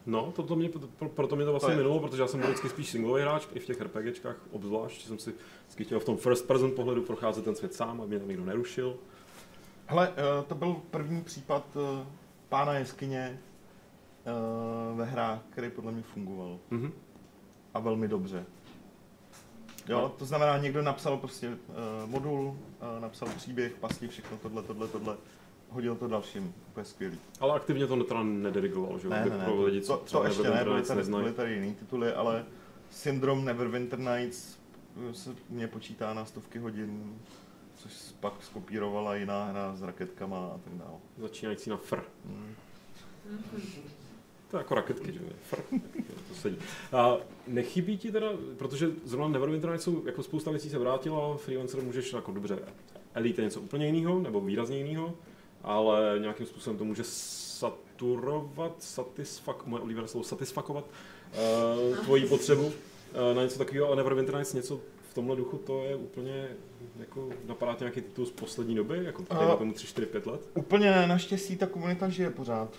No, 0.06 0.32
to, 0.32 0.44
to 0.44 0.56
mě, 0.56 0.70
pro, 1.00 1.10
proto 1.10 1.36
mě 1.36 1.46
to 1.46 1.52
vlastně 1.52 1.74
To 1.74 1.78
minulo, 1.78 2.00
protože 2.00 2.22
já 2.22 2.28
jsem 2.28 2.40
byl 2.40 2.50
vždycky 2.50 2.70
spíš 2.70 2.90
singlový 2.90 3.22
hráč, 3.22 3.48
i 3.54 3.60
v 3.60 3.66
těch 3.66 3.82
RPGčkách 3.82 4.36
obzvlášť, 4.52 5.02
že 5.02 5.08
jsem 5.08 5.20
si 5.20 5.34
vždycky 5.62 5.84
chtěl 5.84 6.00
v 6.00 6.06
tom 6.06 6.18
first 6.18 6.48
person 6.48 6.72
pohledu 6.72 7.02
procházet 7.02 7.46
ten 7.46 7.56
svět 7.56 7.74
sám, 7.74 8.02
aby 8.02 8.10
mě 8.10 8.20
tam 8.20 8.28
nikdo 8.28 8.46
nerušil. 8.46 8.96
Hele, 9.86 10.14
eh, 10.16 10.44
to 10.48 10.56
byl 10.56 10.76
první 10.92 11.22
případ 11.22 11.66
eh, 11.76 12.06
pána 12.50 12.74
jeskyně 12.74 13.40
eh, 14.26 14.96
ve 14.96 15.06
hrách, 15.06 15.40
který 15.50 15.70
podle 15.70 15.92
mě 15.92 16.02
fungoval. 16.02 16.60
Mhm. 16.70 16.92
a 17.74 17.80
velmi 17.80 18.08
dobře. 18.08 18.46
Jo, 19.90 20.12
to 20.20 20.26
znamená, 20.26 20.58
někdo 20.58 20.82
napsal 20.82 21.18
prostě 21.18 21.50
uh, 21.50 22.10
modul, 22.10 22.46
uh, 22.46 23.02
napsal 23.02 23.30
příběh, 23.36 23.74
pasti, 23.74 24.08
všechno 24.08 24.38
tohle, 24.38 24.64
tohle, 24.64 24.88
tohle, 24.88 25.18
hodil 25.74 25.96
to 25.96 26.08
dalším, 26.08 26.54
úplně 26.68 26.86
skvělý. 26.86 27.20
Ale 27.40 27.54
aktivně 27.54 27.88
to 27.88 28.04
teda 28.04 28.24
nedirigoval, 28.24 29.00
že? 29.00 29.10
Ne, 29.10 29.26
ne, 29.26 29.38
ne, 29.38 29.46
pro 29.46 29.64
lidi, 29.64 29.82
co 29.82 29.98
to, 29.98 30.04
třeba 30.04 30.22
to 30.22 30.28
ještě 30.28 30.44
ne, 30.44 30.64
byly 30.64 30.82
tady, 30.82 30.98
neznají. 30.98 31.24
byly 31.24 31.36
tady 31.36 31.54
jiný 31.54 31.76
tituly, 31.76 32.14
ale 32.14 32.46
Syndrom 32.90 33.46
Neverwinter 33.46 34.00
Nights 34.00 34.58
eh, 35.10 35.14
se 35.14 35.36
mě 35.50 35.68
počítá 35.68 36.14
na 36.14 36.26
stovky 36.26 36.60
hodin, 36.60 37.20
což 37.76 37.92
pak 38.20 38.34
skopírovala 38.44 39.16
jiná 39.16 39.46
hra 39.46 39.76
s 39.76 39.82
raketkama 39.82 40.48
a 40.48 40.58
tak 40.64 40.74
dále. 40.74 40.98
Začínající 41.18 41.70
na 41.70 41.78
fr. 41.78 42.02
Hmm. 42.26 42.56
To 44.52 44.58
je 44.58 44.62
jako 44.62 44.76
raketky, 44.76 45.14
že 45.14 45.20
jo? 45.20 45.30
Fr. 45.42 45.58
to 46.30 46.36
sedí. 46.36 46.58
A 46.92 47.18
nechybí 47.48 47.98
ti 47.98 48.12
teda, 48.12 48.28
protože 48.58 48.90
zrovna 49.04 49.28
Neverwinter 49.28 49.70
Nights 49.70 49.84
jsou, 49.84 50.06
jako 50.06 50.24
spousta 50.24 50.52
věcí 50.52 50.70
se 50.70 50.80
vrátila, 50.80 51.38
freelancer 51.38 51.82
můžeš 51.82 52.14
jako 52.14 52.32
dobře, 52.32 52.60
Elite 53.14 53.42
je 53.42 53.46
něco 53.46 53.62
úplně 53.62 53.86
jiného, 53.86 54.20
nebo 54.20 54.42
výrazně 54.42 54.78
jiného, 54.78 55.14
ale 55.64 56.16
nějakým 56.22 56.46
způsobem 56.46 56.78
to 56.78 56.86
může 56.86 57.04
saturovat, 57.04 58.76
satisfak, 58.84 59.66
moje 59.66 59.82
oblíbené 59.84 60.08
slovo, 60.08 60.24
satisfakovat 60.24 60.86
uh, 61.92 61.98
tvoji 61.98 62.26
potřebu 62.28 62.66
uh, 62.66 62.74
na 63.36 63.44
něco 63.44 63.58
takového, 63.58 63.92
a 63.92 63.96
Neverwinter 63.96 64.36
Nights 64.36 64.54
něco 64.54 64.80
v 65.10 65.14
tomhle 65.14 65.36
duchu, 65.36 65.58
to 65.58 65.84
je 65.84 65.96
úplně, 65.96 66.48
jako 67.00 67.30
napadá 67.46 67.76
nějaký 67.80 68.02
titul 68.02 68.26
z 68.26 68.32
poslední 68.32 68.76
doby, 68.76 69.00
jako 69.06 69.26
A- 69.30 69.38
dejme 69.40 69.56
tomu 69.58 69.74
3, 69.74 69.88
4, 69.88 70.08
5 70.08 70.26
let? 70.26 70.50
Úplně 70.54 70.92
ne, 70.92 71.08
naštěstí 71.08 71.58
ta 71.58 71.68
komunita 71.68 72.10
žije 72.10 72.30
pořád. 72.30 72.70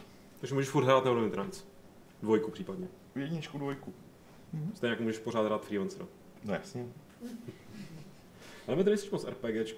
Takže 0.41 0.55
můžeš 0.55 0.69
furt 0.71 0.85
hrát 0.85 1.05
Neverwinter 1.05 1.41
Nights. 1.41 1.65
Dvojku 2.23 2.51
případně. 2.51 2.89
Jedničku, 3.17 3.59
dvojku. 3.59 3.93
Stejně 4.75 4.91
jako 4.91 5.03
můžeš 5.03 5.19
pořád 5.19 5.47
hrát 5.47 5.65
freelancera. 5.65 6.07
No 6.45 6.55
jasně. 6.55 6.87
Ale 8.67 8.77
my 8.77 8.85
tady 8.85 8.97
jsi 8.97 9.09
moc 9.13 9.25
RPGčk 9.25 9.77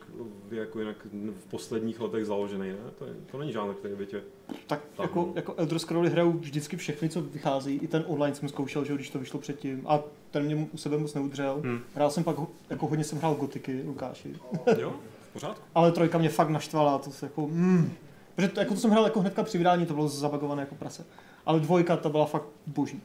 jako 0.51 0.79
jinak 0.81 0.97
v 1.41 1.51
posledních 1.51 2.01
letech 2.01 2.27
založený, 2.27 2.69
ne? 2.69 2.91
To, 2.99 3.05
je, 3.05 3.13
to 3.31 3.39
není 3.39 3.53
žánr, 3.53 3.75
který 3.75 3.95
by 3.95 4.07
tě... 4.07 4.23
Tak 4.47 4.57
Tak, 4.67 4.81
jako, 4.99 5.33
jako 5.35 5.55
Elder 5.57 5.79
Scrolls 5.79 6.13
hraju 6.13 6.33
vždycky 6.33 6.77
všechny, 6.77 7.09
co 7.09 7.23
vychází. 7.23 7.77
I 7.77 7.89
ten 7.89 8.05
online 8.07 8.35
jsem 8.35 8.49
zkoušel, 8.49 8.85
že 8.85 8.95
když 8.95 9.11
to 9.11 9.19
vyšlo 9.19 9.41
předtím. 9.41 9.83
A 9.87 10.01
ten 10.31 10.43
mě 10.43 10.69
u 10.73 10.77
sebe 10.77 10.99
moc 10.99 11.15
neudržel. 11.15 11.61
Hmm. 11.65 11.81
Hrál 11.95 12.11
jsem 12.11 12.25
pak, 12.25 12.37
jako 12.71 12.87
hodně 12.87 13.05
jsem 13.05 13.19
hrál 13.19 13.35
gotiky, 13.35 13.83
Lukáši. 13.87 14.37
Jo? 14.79 14.95
V 15.31 15.33
pořádku? 15.33 15.65
Ale 15.75 15.93
trojka 15.93 16.19
mě 16.19 16.29
fakt 16.29 16.49
naštvala, 16.49 16.99
to 16.99 17.11
se 17.11 17.27
jako, 17.27 17.47
mm. 17.47 17.93
Protože 18.35 18.49
to, 18.49 18.61
jako 18.61 18.75
to 18.75 18.81
jsem 18.81 18.91
hrál 18.91 19.05
jako 19.05 19.21
hnedka 19.21 19.43
při 19.43 19.59
vydání, 19.59 19.87
to 19.87 19.95
bylo 19.95 20.09
zabagované 20.09 20.63
jako 20.63 20.75
prase. 20.75 21.05
Ale 21.47 21.61
dvojka, 21.61 21.97
ta 21.97 22.09
byla 22.09 22.27
fakt 22.27 22.47
boží. 22.67 23.03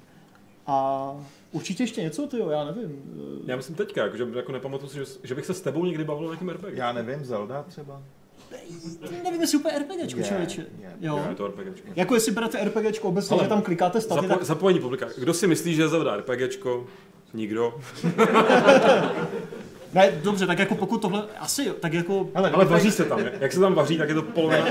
A 0.71 1.15
určitě 1.51 1.83
ještě 1.83 2.01
něco, 2.01 2.27
ty 2.27 2.37
jo, 2.39 2.49
já 2.49 2.63
nevím. 2.63 3.01
Já 3.45 3.55
myslím 3.55 3.75
teďka, 3.75 4.03
jako, 4.03 4.17
že 4.17 4.25
jako 4.35 4.51
nepamatuju 4.51 4.89
si, 4.89 4.97
že, 4.97 5.05
že, 5.23 5.35
bych 5.35 5.45
se 5.45 5.53
s 5.53 5.61
tebou 5.61 5.85
někdy 5.85 6.03
bavil 6.03 6.25
o 6.27 6.33
nějakém 6.33 6.49
RPG. 6.49 6.77
Já 6.77 6.93
nevím, 6.93 7.25
Zelda 7.25 7.63
třeba? 7.63 8.01
Nevím, 9.23 9.41
jestli 9.41 9.57
úplně 9.57 9.79
RPGčko, 9.79 10.19
Je, 10.19 10.25
člověče. 10.25 10.65
je. 10.81 10.91
Jo. 11.01 11.25
Je 11.29 11.35
to 11.35 11.47
RPGčko. 11.47 11.87
Jako 11.95 12.13
jestli 12.15 12.31
berete 12.31 12.65
RPGčko 12.65 13.07
obecně, 13.07 13.33
Ale 13.35 13.43
že 13.43 13.49
tam 13.49 13.61
klikáte 13.61 14.01
staty, 14.01 14.21
Zapo- 14.21 14.29
tak 14.29 14.43
zapojení 14.43 14.79
publika. 14.79 15.07
Kdo 15.17 15.33
si 15.33 15.47
myslí, 15.47 15.75
že 15.75 15.81
je 15.81 15.87
Zelda 15.89 16.15
RPGčko? 16.17 16.87
Nikdo. 17.33 17.79
Ne, 19.93 20.11
dobře, 20.23 20.47
tak 20.47 20.59
jako 20.59 20.75
pokud 20.75 21.01
tohle, 21.01 21.25
asi 21.39 21.63
jo, 21.65 21.73
tak 21.73 21.93
jako, 21.93 22.29
Hele, 22.33 22.51
Ale 22.51 22.65
vaří 22.65 22.91
se 22.91 23.05
tam. 23.05 23.19
Jak 23.39 23.51
se 23.53 23.59
tam 23.59 23.73
vaří, 23.73 23.97
tak 23.97 24.09
je 24.09 24.15
to 24.15 24.21
polovina. 24.21 24.65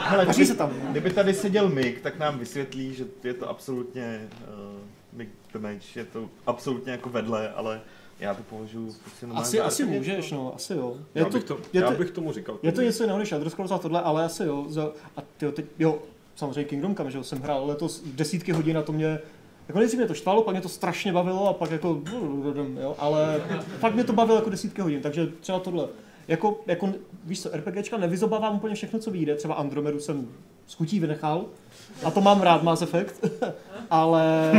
hele, 0.00 0.24
vaří 0.24 0.46
se 0.46 0.54
tam. 0.54 0.70
Kdyby 0.90 1.10
tady 1.10 1.34
seděl 1.34 1.68
Mik, 1.68 2.00
tak 2.00 2.18
nám 2.18 2.38
vysvětlí, 2.38 2.94
že 2.94 3.04
je 3.24 3.34
to 3.34 3.48
absolutně 3.48 4.28
uh, 4.48 5.18
Mik 5.18 5.28
the 5.52 5.58
Mage, 5.58 5.78
je 5.96 6.04
to 6.04 6.28
absolutně 6.46 6.92
jako 6.92 7.08
vedle, 7.10 7.52
ale 7.56 7.80
Já 8.20 8.34
to 8.34 8.42
považuji 8.42 8.94
prostě 9.02 9.26
Asi, 9.34 9.60
asi 9.60 9.84
můžeš, 9.84 10.32
no, 10.32 10.52
asi 10.56 10.72
jo. 10.72 10.96
Je 11.14 11.22
Já 11.22 11.24
to, 11.28 11.32
bych, 11.32 11.44
to, 11.44 11.58
je 11.72 11.80
já 11.80 11.90
to, 11.90 11.96
bych 11.98 12.10
tomu 12.10 12.32
říkal. 12.32 12.58
je 12.62 12.72
to 12.72 12.82
něco 12.82 13.02
jiného 13.02 13.18
než 13.18 13.32
Elder 13.32 13.50
Scrolls 13.50 13.70
a 13.70 13.78
tohle, 13.78 14.00
ale 14.02 14.24
asi 14.24 14.42
jo. 14.44 14.64
Za, 14.68 14.90
a 15.16 15.22
tyjo, 15.36 15.52
teď, 15.52 15.64
jo, 15.78 15.98
samozřejmě 16.36 16.64
Kingdom 16.64 16.94
Come, 16.94 17.10
že 17.10 17.18
jo, 17.18 17.24
jsem 17.24 17.40
hrál 17.40 17.66
letos 17.66 18.02
desítky 18.06 18.52
hodin 18.52 18.78
a 18.78 18.82
to 18.82 18.92
mě 18.92 19.18
jako 19.68 19.78
nejdřív 19.78 19.98
mě 19.98 20.08
to 20.08 20.14
štvalo, 20.14 20.42
pak 20.42 20.54
mě 20.54 20.60
to 20.60 20.68
strašně 20.68 21.12
bavilo 21.12 21.48
a 21.48 21.52
pak 21.52 21.70
jako, 21.70 22.00
jo, 22.80 22.96
ale 22.98 23.42
fakt 23.78 23.94
mě 23.94 24.04
to 24.04 24.12
bavilo 24.12 24.38
jako 24.38 24.50
desítky 24.50 24.82
hodin, 24.82 25.00
takže 25.00 25.26
třeba 25.40 25.58
tohle. 25.58 25.88
Jako, 26.28 26.60
jako 26.66 26.92
víš 27.24 27.42
co, 27.42 27.50
RPGčka 27.56 27.96
nevyzobávám 27.96 28.56
úplně 28.56 28.74
všechno, 28.74 28.98
co 28.98 29.10
vyjde, 29.10 29.34
třeba 29.34 29.54
Andromedu 29.54 30.00
jsem 30.00 30.28
z 30.66 30.74
chutí 30.74 31.00
vynechal, 31.00 31.44
a 32.04 32.10
to 32.10 32.20
mám 32.20 32.40
rád, 32.40 32.62
Mass 32.62 32.82
Effect, 32.82 33.26
ale 33.90 34.52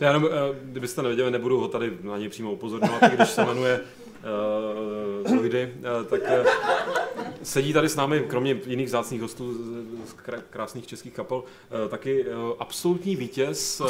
Já 0.00 0.08
jenom, 0.08 0.28
eh, 0.32 0.58
kdybyste 0.62 1.02
nevěděli, 1.02 1.30
nebudu 1.30 1.60
ho 1.60 1.68
tady 1.68 1.92
na 2.02 2.18
něj 2.18 2.28
přímo 2.28 2.52
upozorňovat, 2.52 3.12
když 3.12 3.28
se 3.28 3.44
jmenuje 3.44 3.80
uh, 5.24 5.36
Vojdy, 5.36 5.74
uh, 6.00 6.06
tak 6.06 6.20
uh, 6.20 6.46
sedí 7.42 7.72
tady 7.72 7.88
s 7.88 7.96
námi, 7.96 8.20
kromě 8.20 8.60
jiných 8.66 8.90
zácných 8.90 9.20
hostů 9.20 9.54
z, 9.54 9.56
z 10.10 10.16
krá- 10.26 10.42
krásných 10.50 10.86
českých 10.86 11.12
kapel, 11.12 11.44
taky 11.88 12.24
absolutní 12.58 13.16
vítěz 13.16 13.82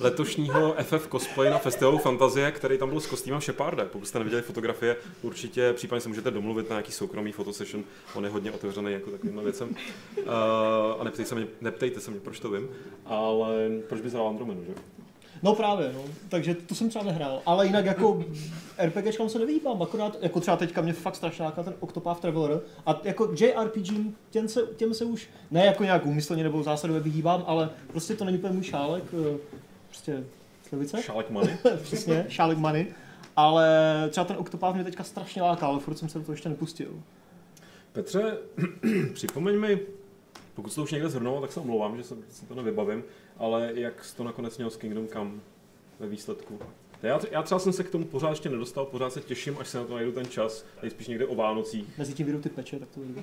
letošního 0.00 0.74
FF 0.82 1.08
cosplay 1.08 1.50
na 1.50 1.58
festivalu 1.58 1.98
Fantazie, 1.98 2.52
který 2.52 2.78
tam 2.78 2.90
byl 2.90 3.00
s 3.00 3.06
kostýmem 3.06 3.40
Sheparda. 3.40 3.84
Pokud 3.84 4.06
jste 4.06 4.18
neviděli 4.18 4.42
fotografie, 4.42 4.96
určitě 5.22 5.72
případně 5.72 6.00
se 6.00 6.08
můžete 6.08 6.30
domluvit 6.30 6.70
na 6.70 6.74
nějaký 6.74 6.92
soukromý 6.92 7.32
fotosession, 7.32 7.84
on 8.14 8.24
je 8.24 8.30
hodně 8.30 8.52
otevřený 8.52 8.92
jako 8.92 9.10
takovým 9.10 9.40
věcem. 9.44 9.76
A 11.00 11.04
neptejte 11.04 11.28
se, 11.28 11.34
mě, 11.34 11.46
neptejte 11.60 12.00
se 12.00 12.10
mě, 12.10 12.20
proč 12.20 12.40
to 12.40 12.50
vím, 12.50 12.68
ale 13.06 13.70
proč 13.88 14.00
bys 14.00 14.12
hrál 14.12 14.28
Andromedu, 14.28 14.64
že? 14.64 15.01
No 15.42 15.54
právě, 15.54 15.92
no. 15.94 16.00
takže 16.28 16.54
to 16.54 16.74
jsem 16.74 16.88
třeba 16.88 17.04
nehrál. 17.04 17.42
Ale 17.46 17.66
jinak 17.66 17.84
jako 17.86 18.24
RPGčkám 18.84 19.28
se 19.28 19.38
nevyhýbám, 19.38 19.82
akorát 19.82 20.16
jako 20.20 20.40
třeba 20.40 20.56
teďka 20.56 20.80
mě 20.80 20.92
fakt 20.92 21.16
strašně 21.16 21.44
láká 21.44 21.62
ten 21.62 21.74
Octopath 21.80 22.20
Traveler. 22.20 22.60
A 22.86 23.00
jako 23.04 23.34
JRPG, 23.40 23.92
těm 24.30 24.48
se, 24.48 24.60
těm 24.76 24.94
se 24.94 25.04
už 25.04 25.28
ne 25.50 25.66
jako 25.66 25.84
nějak 25.84 26.06
úmyslně 26.06 26.42
nebo 26.42 26.62
zásadově 26.62 27.02
vyhýbám, 27.02 27.44
ale 27.46 27.70
prostě 27.86 28.14
to 28.14 28.24
není 28.24 28.38
úplně 28.38 28.52
můj 28.54 28.62
šálek. 28.64 29.04
eh, 29.34 29.38
Prostě 29.88 30.24
slivice, 30.68 31.02
Šálek 31.02 31.30
money. 31.30 31.56
přesně, 31.82 32.24
šálek 32.28 32.58
money. 32.58 32.86
Ale 33.36 33.66
třeba 34.10 34.24
ten 34.24 34.36
Octopath 34.36 34.74
mě 34.74 34.84
teďka 34.84 35.04
strašně 35.04 35.42
láká, 35.42 35.66
ale 35.66 35.80
furt 35.80 35.96
jsem 35.98 36.08
se 36.08 36.18
do 36.18 36.24
toho 36.24 36.32
ještě 36.32 36.48
nepustil. 36.48 36.88
Petře, 37.92 38.38
připomeň 39.14 39.58
mi, 39.60 39.80
pokud 40.54 40.68
jsi 40.70 40.76
to 40.76 40.82
už 40.82 40.92
někde 40.92 41.08
zhrnul, 41.08 41.40
tak 41.40 41.52
se 41.52 41.60
omlouvám, 41.60 41.96
že 41.96 42.02
se, 42.04 42.14
si 42.30 42.46
to 42.46 42.54
nevybavím, 42.54 43.04
ale 43.38 43.70
jak 43.74 44.04
jsi 44.04 44.16
to 44.16 44.24
nakonec 44.24 44.56
měl 44.58 44.70
s 44.70 44.76
Kingdom 44.76 45.08
Come 45.08 45.30
ve 46.00 46.06
výsledku? 46.06 46.58
Já, 47.02 47.20
já 47.30 47.42
třeba 47.42 47.58
jsem 47.58 47.72
se 47.72 47.84
k 47.84 47.90
tomu 47.90 48.04
pořád 48.04 48.30
ještě 48.30 48.48
nedostal, 48.48 48.84
pořád 48.86 49.12
se 49.12 49.20
těším, 49.20 49.56
až 49.60 49.68
se 49.68 49.78
na 49.78 49.84
to 49.84 49.94
najdu 49.94 50.12
ten 50.12 50.26
čas, 50.26 50.64
nejspíš 50.82 51.08
někde 51.08 51.26
o 51.26 51.34
Vánocích. 51.34 51.98
Mezi 51.98 52.14
tím 52.14 52.26
vyjdou 52.26 52.40
ty 52.40 52.48
peče, 52.48 52.78
tak 52.78 52.88
to 52.88 53.00
vyjde. 53.00 53.22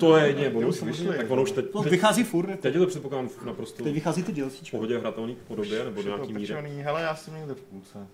To 0.00 0.16
je 0.16 0.26
jedině 0.26 0.50
bonus, 0.50 0.82
vyšly, 0.82 1.16
tak 1.16 1.30
ono 1.30 1.42
už 1.42 1.52
teď, 1.52 1.66
No, 1.74 1.82
vychází 1.82 2.24
furt, 2.24 2.48
jako. 2.48 2.62
teď 2.62 2.74
je 2.74 2.80
to 2.80 2.86
předpokládám 2.86 3.28
v 3.28 3.44
naprosto 3.44 3.82
teď 3.82 3.92
v 3.92 3.94
vychází 3.94 4.22
ty 4.22 4.32
DLCčka. 4.32 4.76
pohodě 4.76 4.98
hratelný 4.98 5.36
podobě, 5.48 5.84
nebo 5.84 6.02
do 6.02 6.08
nějaký 6.08 6.32
míře. 6.32 6.54
pečený. 6.54 6.82
Hele, 6.82 7.02
já 7.02 7.16
jsem 7.16 7.34
někde 7.34 7.54
v 7.54 7.60
půlce. 7.60 8.06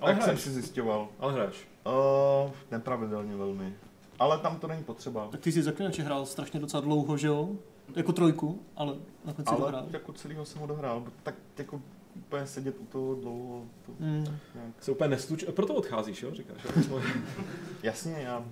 Ale 0.00 0.14
Tak 0.14 0.22
jsem 0.22 0.38
si 0.38 0.50
zjišťoval. 0.50 1.08
Ale 1.18 1.32
hraješ. 1.32 1.68
Uh, 1.86 2.50
nepravidelně 2.70 3.36
velmi. 3.36 3.74
Ale 4.18 4.38
tam 4.38 4.56
to 4.58 4.66
není 4.66 4.84
potřeba. 4.84 5.28
Tak 5.28 5.40
ty 5.40 5.52
jsi 5.52 5.62
zaklinače 5.62 6.02
hrál 6.02 6.26
strašně 6.26 6.60
docela 6.60 6.80
dlouho, 6.80 7.16
že 7.16 7.26
jo? 7.26 7.48
Jako 7.96 8.12
trojku, 8.12 8.60
ale 8.76 8.94
nakonec 9.24 9.48
Ale 9.48 9.68
hrál. 9.68 9.86
jako 9.90 10.12
celýho 10.12 10.44
jsem 10.44 10.60
ho 10.60 10.66
dohrál. 10.66 11.04
Tak 11.22 11.34
jako 11.58 11.80
úplně 12.16 12.46
sedět 12.46 12.76
u 12.78 12.84
toho 12.84 13.14
dlouho. 13.14 13.64
To, 13.86 13.92
Mm. 13.98 14.24
nějak. 14.54 14.72
Se 14.80 14.90
úplně 14.90 15.08
nestuč, 15.10 15.44
proto 15.50 15.74
odcházíš, 15.74 16.22
jo, 16.22 16.34
říkáš. 16.34 16.58
jo? 16.90 17.00
Jasně, 17.82 18.12
já. 18.20 18.44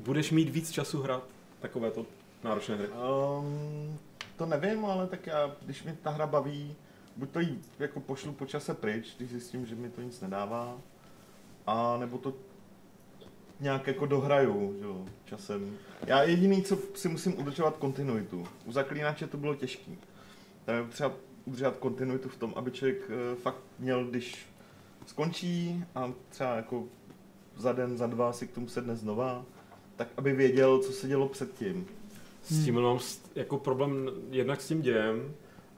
Budeš 0.00 0.30
mít 0.32 0.48
víc 0.48 0.70
času 0.70 1.02
hrát 1.02 1.22
takovéto 1.60 2.06
náročné 2.44 2.76
hry. 2.76 2.88
Um, 2.88 3.98
to 4.36 4.46
nevím, 4.46 4.84
ale 4.84 5.06
tak 5.06 5.26
já, 5.26 5.50
když 5.62 5.84
mi 5.84 5.92
ta 6.02 6.10
hra 6.10 6.26
baví, 6.26 6.74
buď 7.16 7.30
to 7.30 7.40
jí 7.40 7.58
jako 7.78 8.00
pošlu 8.00 8.32
po 8.32 8.46
čase 8.46 8.74
pryč, 8.74 9.14
když 9.16 9.30
zjistím, 9.30 9.66
že 9.66 9.74
mi 9.74 9.90
to 9.90 10.00
nic 10.00 10.20
nedává, 10.20 10.74
a 11.66 11.96
nebo 11.96 12.18
to 12.18 12.34
nějak 13.60 13.86
jako 13.86 14.06
dohraju, 14.06 14.76
že 14.78 14.84
jo, 14.84 15.04
časem. 15.24 15.76
Já 16.06 16.22
jediný, 16.22 16.62
co 16.62 16.78
si 16.94 17.08
musím 17.08 17.38
udržovat 17.38 17.76
kontinuitu. 17.76 18.46
U 18.64 18.72
zaklínače 18.72 19.26
to 19.26 19.36
bylo 19.36 19.54
těžký. 19.54 19.98
Tam 20.64 20.76
je 20.76 20.84
třeba 20.84 21.12
udržovat 21.44 21.76
kontinuitu 21.76 22.28
v 22.28 22.36
tom, 22.36 22.52
aby 22.56 22.70
člověk 22.70 23.10
eh, 23.10 23.36
fakt 23.36 23.60
měl, 23.78 24.04
když 24.04 24.46
skončí 25.06 25.84
a 25.94 26.12
třeba 26.28 26.56
jako 26.56 26.84
za 27.56 27.72
den, 27.72 27.96
za 27.96 28.06
dva 28.06 28.32
si 28.32 28.46
k 28.46 28.52
tomu 28.52 28.68
sedne 28.68 28.96
znova, 28.96 29.44
tak 29.96 30.08
aby 30.16 30.32
věděl, 30.32 30.78
co 30.78 30.92
se 30.92 31.08
dělo 31.08 31.28
předtím. 31.28 31.86
S 32.42 32.64
tím 32.64 32.80
mám 32.80 32.98
jako 33.34 33.58
problém 33.58 34.10
jednak 34.30 34.60
s 34.60 34.68
tím 34.68 34.82
dějem 34.82 35.34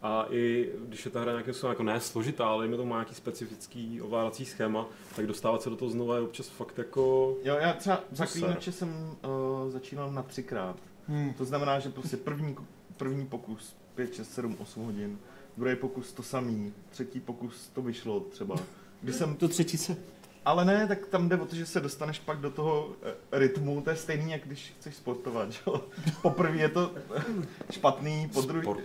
a 0.08 0.26
i 0.30 0.72
když 0.88 1.04
je 1.04 1.10
ta 1.10 1.20
hra 1.20 1.32
nějakým 1.32 1.54
způsobem 1.54 1.72
jako 1.72 1.82
ne 1.82 2.00
složitá, 2.00 2.48
ale 2.48 2.64
jim 2.66 2.76
to 2.76 2.86
má 2.86 2.96
nějaký 2.96 3.14
specifický 3.14 4.00
ovládací 4.02 4.44
schéma, 4.44 4.86
tak 5.16 5.26
dostávat 5.26 5.62
se 5.62 5.70
do 5.70 5.76
toho 5.76 5.90
znova 5.90 6.16
je 6.16 6.22
občas 6.22 6.48
fakt 6.48 6.78
jako... 6.78 7.34
Jo, 7.44 7.56
já 7.60 7.72
třeba 7.72 7.96
To 7.96 8.04
zaklínače 8.12 8.72
jsem 8.72 9.16
uh, 9.24 9.70
začínal 9.70 10.12
na 10.12 10.22
třikrát. 10.22 10.76
Hmm. 11.08 11.34
To 11.34 11.44
znamená, 11.44 11.78
že 11.78 11.88
prostě 11.88 12.16
první, 12.16 12.56
první 12.96 13.26
pokus 13.26 13.76
5, 13.94 14.14
6, 14.14 14.34
7, 14.34 14.56
8 14.58 14.84
hodin, 14.84 15.18
druhý 15.56 15.76
pokus 15.76 16.12
to 16.12 16.22
samý, 16.22 16.72
třetí 16.90 17.20
pokus 17.20 17.68
to 17.74 17.82
vyšlo 17.82 18.20
třeba. 18.20 18.56
Když 19.02 19.16
jsem, 19.16 19.36
To 19.36 19.48
třetí 19.48 19.78
se 19.78 19.96
ale 20.48 20.64
ne, 20.64 20.86
tak 20.86 21.06
tam 21.06 21.28
jde 21.28 21.36
o 21.36 21.46
to, 21.46 21.56
že 21.56 21.66
se 21.66 21.80
dostaneš 21.80 22.18
pak 22.18 22.38
do 22.38 22.50
toho 22.50 22.90
eh, 23.02 23.38
rytmu, 23.38 23.80
to 23.80 23.90
je 23.90 23.96
stejný, 23.96 24.30
jak 24.32 24.46
když 24.46 24.74
chceš 24.78 24.94
sportovat, 24.96 25.52
že 25.52 25.60
jo. 25.66 25.84
Poprvé 26.22 26.56
je 26.56 26.68
to 26.68 26.94
špatný, 27.70 28.30
po 28.32 28.40
druhý. 28.40 28.68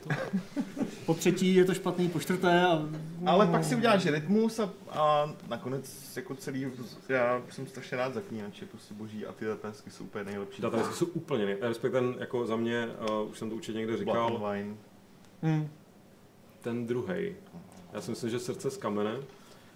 Po 1.05 1.13
třetí 1.13 1.55
je 1.55 1.65
to 1.65 1.73
špatný, 1.73 2.09
po 2.09 2.19
čtvrté 2.19 2.65
a... 2.65 2.89
ale 3.25 3.47
pak 3.47 3.63
si 3.63 3.75
uděláš 3.75 4.05
rytmus 4.05 4.59
a, 4.59 4.69
a 4.89 5.33
nakonec 5.47 6.15
jako 6.17 6.35
celý, 6.35 6.71
já 7.09 7.41
jsem 7.49 7.67
strašně 7.67 7.97
rád 7.97 8.13
zaklínače, 8.13 8.65
prostě 8.65 8.93
boží 8.93 9.25
a 9.25 9.31
ty 9.31 9.45
datasky 9.45 9.91
jsou 9.91 10.03
úplně 10.03 10.23
nejlepší. 10.23 10.61
Databázy 10.61 10.93
jsou 10.93 11.05
úplně 11.05 11.45
nej... 11.45 11.57
Respektive 11.61 12.01
ten 12.01 12.15
jako 12.19 12.45
za 12.45 12.55
mě, 12.55 12.87
uh, 13.09 13.29
už 13.29 13.39
jsem 13.39 13.49
to 13.49 13.55
určitě 13.55 13.77
někde 13.77 13.97
říkal, 13.97 14.27
and 14.27 14.53
Wine. 14.53 14.75
Hmm. 15.41 15.69
ten 16.61 16.87
druhý. 16.87 17.35
Já 17.93 18.01
si 18.01 18.09
myslím, 18.09 18.29
že 18.29 18.39
srdce 18.39 18.71
z 18.71 18.77
kamene, 18.77 19.17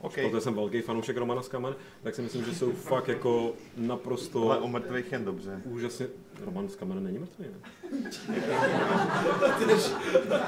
Okay. 0.01 0.29
protože 0.29 0.41
jsem 0.41 0.53
velký 0.53 0.81
fanoušek 0.81 1.17
Romana 1.17 1.41
z 1.41 1.47
kamene, 1.47 1.75
tak 2.03 2.15
si 2.15 2.21
myslím, 2.21 2.45
že 2.45 2.55
jsou 2.55 2.71
fakt 2.89 3.07
jako 3.07 3.51
naprosto 3.77 4.49
Ale 4.49 4.59
o 4.59 4.67
mrtvých 4.67 5.11
jen 5.11 5.25
dobře. 5.25 5.61
úžasně... 5.65 6.07
Roman 6.45 6.69
z 6.69 6.75
kamene 6.75 7.01
není 7.01 7.19
mrtvý, 7.19 7.45
ne? 7.45 7.59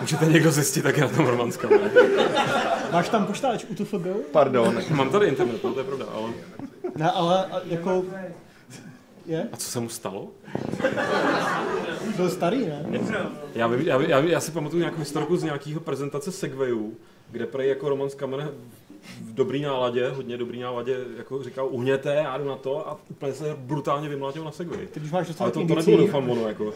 Můžete 0.02 0.26
někdo 0.26 0.52
zjistit, 0.52 0.82
tak 0.82 0.98
je 0.98 1.04
na 1.04 1.10
tom 1.10 1.28
Roman 1.28 1.52
z 1.52 1.58
kamene. 1.58 1.92
Máš 2.92 3.10
tam 3.10 3.26
poštáč 3.26 3.66
u 3.70 3.76
TFG? 3.76 4.08
Pardon. 4.32 4.80
Mám 4.90 5.10
tady 5.10 5.28
internet, 5.28 5.64
no, 5.64 5.74
to 5.74 5.80
je 5.80 5.86
pravda, 5.86 6.06
ale... 6.06 6.30
Ne, 6.96 7.12
ale 7.12 7.46
jako... 7.66 8.06
Je? 9.26 9.50
A 9.52 9.58
co 9.58 9.72
se 9.72 9.80
mu 9.80 9.90
stalo? 9.90 10.28
Byl 12.16 12.30
starý, 12.30 12.66
ne? 12.66 12.86
Já, 13.56 13.68
vím, 13.68 13.88
já, 13.88 14.02
já, 14.02 14.20
já 14.20 14.40
si 14.40 14.52
pamatuju 14.52 14.80
nějakou 14.80 15.00
historku 15.00 15.38
z 15.38 15.44
nějakého 15.44 15.80
prezentace 15.82 16.32
Segwayů, 16.32 16.94
kde 17.32 17.46
prej 17.46 17.70
jako 17.70 17.90
Roman 17.90 18.10
z 18.10 18.16
kamene 18.16 18.50
v 19.22 19.34
dobrý 19.34 19.62
náladě, 19.62 20.10
hodně 20.10 20.38
dobrý 20.38 20.60
náladě, 20.60 20.98
jako 21.18 21.44
říkal, 21.44 21.68
uhněte, 21.72 22.14
já 22.14 22.38
jdu 22.38 22.46
na 22.46 22.56
to 22.56 22.90
a 22.90 23.00
úplně 23.10 23.34
se 23.34 23.56
brutálně 23.58 24.10
vymlátil 24.10 24.44
na 24.44 24.52
Segway. 24.52 24.88
Teď 24.88 25.04
už 25.04 25.12
máš 25.12 25.28
Ale 25.28 25.28
dostatek 25.28 25.54
to, 25.54 25.68
to 25.68 25.76
nebylo 25.76 25.98
doufám 25.98 26.30
ono, 26.30 26.48
jako. 26.48 26.74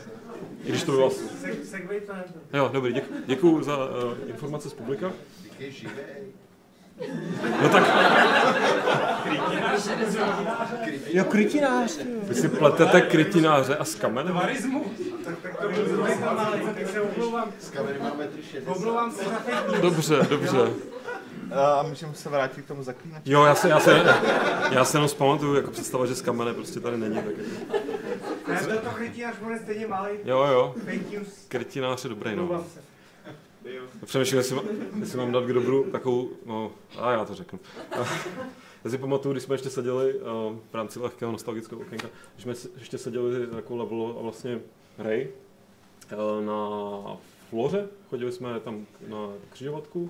I 0.63 0.69
když 0.69 0.83
to 0.83 0.91
bylo... 0.91 1.11
Jo, 2.53 2.69
dobrý, 2.73 2.93
děkuji, 2.93 3.23
děkuji 3.25 3.63
za 3.63 3.77
uh, 3.77 4.13
informace 4.27 4.69
z 4.69 4.73
publika. 4.73 5.11
No 7.61 7.69
tak, 7.69 7.83
Jo, 11.07 11.23
krytinář. 11.23 11.95
ty 11.95 12.11
jo. 12.11 12.19
vy 12.23 12.35
si 12.35 12.49
pletete 12.49 13.01
krytináře 13.01 13.77
a 13.77 13.85
s 13.85 13.95
kamenem? 13.95 14.39
Dobře, 19.81 20.27
dobře. 20.29 20.73
A 21.51 21.83
můžeme 21.83 22.13
se 22.13 22.29
vrátit 22.29 22.61
k 22.61 22.67
tomu 22.67 22.83
zaklínači. 22.83 23.31
Jo, 23.31 23.43
já 23.43 23.55
se, 23.55 23.69
já 23.69 23.79
se, 23.79 24.03
já 24.71 24.85
se 24.85 24.97
jenom 24.97 25.09
zpamatuju, 25.09 25.55
jako 25.55 25.71
představa, 25.71 26.05
že 26.05 26.15
z 26.15 26.21
kamene 26.21 26.53
prostě 26.53 26.79
tady 26.79 26.97
není. 26.97 27.15
Tak 27.15 27.25
jako. 27.25 28.67
Ne, 28.67 28.77
to 28.77 28.89
krytínář 28.89 29.35
bude 29.43 29.59
stejně 29.59 29.87
malý. 29.87 30.09
Jo, 30.25 30.43
jo, 30.43 30.75
krytinář 31.47 32.03
je 32.03 32.09
dobrý, 32.09 32.35
no. 32.35 32.65
Přemýšlím, 34.05 34.37
jestli, 34.37 34.57
jestli 34.99 35.17
mám 35.17 35.31
dát 35.31 35.43
k 35.43 35.53
dobru 35.53 35.83
takovou, 35.91 36.29
no, 36.45 36.71
a 36.99 37.11
já 37.11 37.25
to 37.25 37.35
řeknu. 37.35 37.59
Já 38.83 38.89
si 38.89 38.97
pamatuju, 38.97 39.33
když 39.33 39.43
jsme 39.43 39.55
ještě 39.55 39.69
seděli 39.69 40.13
uh, 40.13 40.21
v 40.71 40.75
rámci 40.75 40.99
lehkého 40.99 41.31
nostalgického 41.31 41.81
okénka, 41.81 42.07
když 42.33 42.43
jsme 42.43 42.71
ještě 42.77 42.97
seděli 42.97 43.47
jako 43.55 43.75
level 43.75 44.15
a 44.19 44.21
vlastně 44.21 44.59
hry 44.97 45.31
uh, 46.11 46.45
na 46.45 47.17
floře, 47.49 47.87
chodili 48.09 48.31
jsme 48.31 48.59
tam 48.59 48.85
na 49.07 49.17
křižovatku 49.49 50.09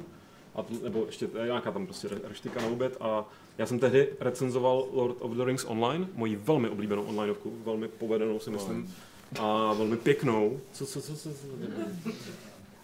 a, 0.56 0.66
nebo 0.84 1.06
ještě 1.06 1.28
t- 1.28 1.40
nějaká 1.46 1.72
tam 1.72 1.86
prostě 1.86 2.08
re- 2.08 2.22
reštika 2.24 2.62
na 2.62 2.68
oběd 2.68 2.98
a 3.00 3.26
já 3.58 3.66
jsem 3.66 3.80
tehdy 3.80 4.08
recenzoval 4.20 4.88
Lord 4.92 5.16
of 5.20 5.32
the 5.32 5.44
Rings 5.46 5.66
Online, 5.66 6.08
moji 6.14 6.36
velmi 6.36 6.70
oblíbenou 6.70 7.04
onlineovku, 7.04 7.54
velmi 7.66 7.88
povedenou 7.88 8.40
si 8.40 8.50
myslím, 8.50 8.96
a 9.40 9.74
velmi 9.74 9.98
pěknou. 9.98 10.60
Co, 10.74 10.86
co, 10.86 11.02
co, 11.02 11.16
co, 11.16 11.30
co? 11.30 11.38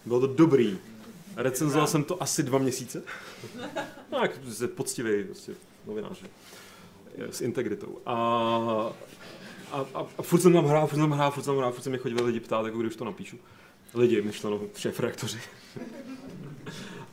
Bylo 0.06 0.20
to 0.20 0.28
dobrý. 0.28 0.78
Recenzoval 1.36 1.88
jsem 1.88 2.04
to 2.04 2.24
asi 2.24 2.44
dva 2.44 2.60
měsíce. 2.60 3.04
No, 4.12 4.20
jak 4.22 4.38
prostě 4.40 4.68
poctivý 4.68 5.24
prostě 5.24 5.52
novinář. 5.88 6.22
je, 7.18 7.28
S 7.32 7.42
integritou. 7.42 7.98
A, 8.06 8.14
a, 9.72 9.86
a, 9.94 10.06
a 10.18 10.22
furt 10.22 10.40
jsem 10.42 10.54
tam 10.54 10.66
hrál, 10.66 10.88
furt 10.88 11.00
jsem 11.00 11.12
hrál, 11.12 11.32
furt 11.32 11.44
jsem 11.44 11.58
hrál, 11.58 11.72
furt 11.72 11.84
se 11.84 11.90
mě 11.90 11.98
chodili 12.00 12.22
lidi 12.22 12.40
ptát, 12.40 12.66
jako 12.66 12.78
když 12.78 12.96
to 12.96 13.06
napíšu. 13.06 13.38
Lidi, 13.94 14.22
myšleno 14.22 14.62
šéf 14.78 15.00
reaktoři. 15.00 15.38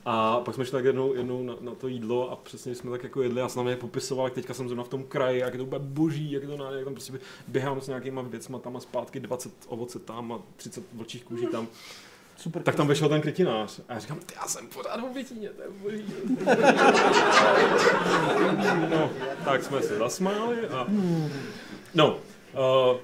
A 0.09 0.41
pak 0.41 0.55
jsme 0.55 0.65
šli 0.65 0.73
tak 0.73 0.85
jednou, 0.85 1.15
jednou 1.15 1.43
na, 1.43 1.55
na, 1.61 1.75
to 1.75 1.89
jídlo 1.89 2.31
a 2.31 2.37
přesně 2.37 2.75
jsme 2.75 2.91
tak 2.91 3.03
jako 3.03 3.23
jedli, 3.23 3.43
jsem 3.47 3.61
tam 3.61 3.69
je 3.69 3.77
popisoval, 3.77 4.27
jak 4.27 4.35
teďka 4.35 4.55
jsem 4.55 4.69
zrovna 4.69 4.85
v 4.85 4.89
tom 4.89 5.05
kraji, 5.05 5.41
jak 5.41 5.55
je 5.55 5.59
to 5.59 5.65
úplně 5.65 5.85
boží, 5.85 6.33
jak 6.33 6.43
je 6.43 6.49
to 6.49 6.57
nádherné, 6.57 6.79
jak 6.79 6.85
tam 6.85 6.95
prostě 6.95 7.13
běhám 7.49 7.81
s 7.81 7.89
nějakýma 7.89 8.23
věcma 8.23 8.59
tam 8.59 8.77
a 8.77 8.81
zpátky 8.81 9.21
20 9.21 9.53
ovoce 9.69 9.99
tam 9.99 10.33
a 10.33 10.39
30 10.57 10.85
vlčích 10.93 11.25
kůží 11.25 11.47
tam. 11.47 11.69
Super. 12.37 12.63
Tak 12.63 12.75
tam 12.75 12.87
vešel 12.87 13.09
ten 13.09 13.21
krytinář 13.21 13.81
a 13.89 13.95
já 13.95 13.99
říkám, 13.99 14.19
ty, 14.19 14.35
já 14.35 14.47
jsem 14.49 14.69
pořád 14.69 15.01
v 15.01 15.15
Betíně, 15.15 15.49
to 15.49 15.63
je 15.63 15.69
boží. 15.69 16.15
no, 18.91 19.11
tak 19.45 19.65
jsme 19.65 19.83
se 19.83 19.99
zasmáli 19.99 20.69
a... 20.69 20.87
No, 21.95 22.19
uh, 22.55 22.97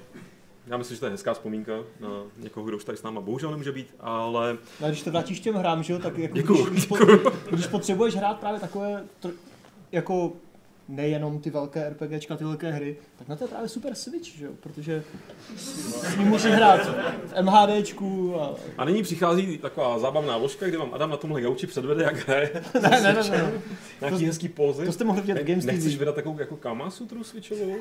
já 0.67 0.77
myslím, 0.77 0.95
že 0.95 0.99
to 0.99 1.05
je 1.05 1.11
hezká 1.11 1.33
vzpomínka 1.33 1.73
na 1.99 2.09
někoho, 2.37 2.65
kdo 2.65 2.77
už 2.77 2.83
tady 2.83 2.97
s 2.97 3.03
náma 3.03 3.21
bohužel 3.21 3.51
nemůže 3.51 3.71
být, 3.71 3.95
ale 3.99 4.57
No, 4.79 4.87
a 4.87 4.89
když 4.89 5.01
to 5.01 5.11
vrátíš 5.11 5.39
těm 5.39 5.55
hrám, 5.55 5.83
že 5.83 5.93
jo, 5.93 5.99
tak 5.99 6.17
jako 6.17 6.35
Děkuju, 6.35 6.65
když, 6.65 6.85
po, 6.85 6.97
když 7.51 7.67
potřebuješ 7.67 8.15
hrát 8.15 8.39
právě 8.39 8.59
takové, 8.59 9.03
tr, 9.19 9.29
jako 9.91 10.33
nejenom 10.87 11.39
ty 11.39 11.49
velké 11.49 11.89
RPGčka, 11.89 12.37
ty 12.37 12.43
velké 12.43 12.71
hry, 12.71 12.95
tak 13.19 13.27
na 13.27 13.35
to 13.35 13.43
je 13.43 13.47
právě 13.47 13.69
super 13.69 13.95
Switch, 13.95 14.27
že 14.37 14.45
jo, 14.45 14.51
protože 14.59 15.03
s 15.57 16.17
ním 16.17 16.27
můžeš 16.27 16.51
hrát 16.53 16.79
v 17.25 17.41
MHDčku 17.41 18.35
a... 18.41 18.55
A 18.77 18.85
nyní 18.85 19.03
přichází 19.03 19.57
taková 19.57 19.99
zábavná 19.99 20.37
vložka, 20.37 20.67
kde 20.67 20.77
vám 20.77 20.93
Adam 20.93 21.09
na 21.09 21.17
tomhle 21.17 21.41
gauči 21.41 21.67
předvede, 21.67 22.03
jak 22.03 22.27
hraje. 22.27 22.51
Ne, 22.81 22.89
ne, 23.01 23.13
ne, 23.13 23.29
ne. 23.29 23.51
Nějaký 24.01 24.25
hezký 24.25 24.49
pózy. 24.49 24.85
To 24.85 24.91
jste 24.91 25.03
mohli 25.03 25.21
vidět 25.21 25.41
v 25.41 25.45
Games 25.45 25.65
Nechceš 25.65 25.97
vydat 25.97 26.15
takovou 26.15 26.39
jako 26.39 26.55
Kamasutru 26.57 27.23
switchovou? 27.23 27.75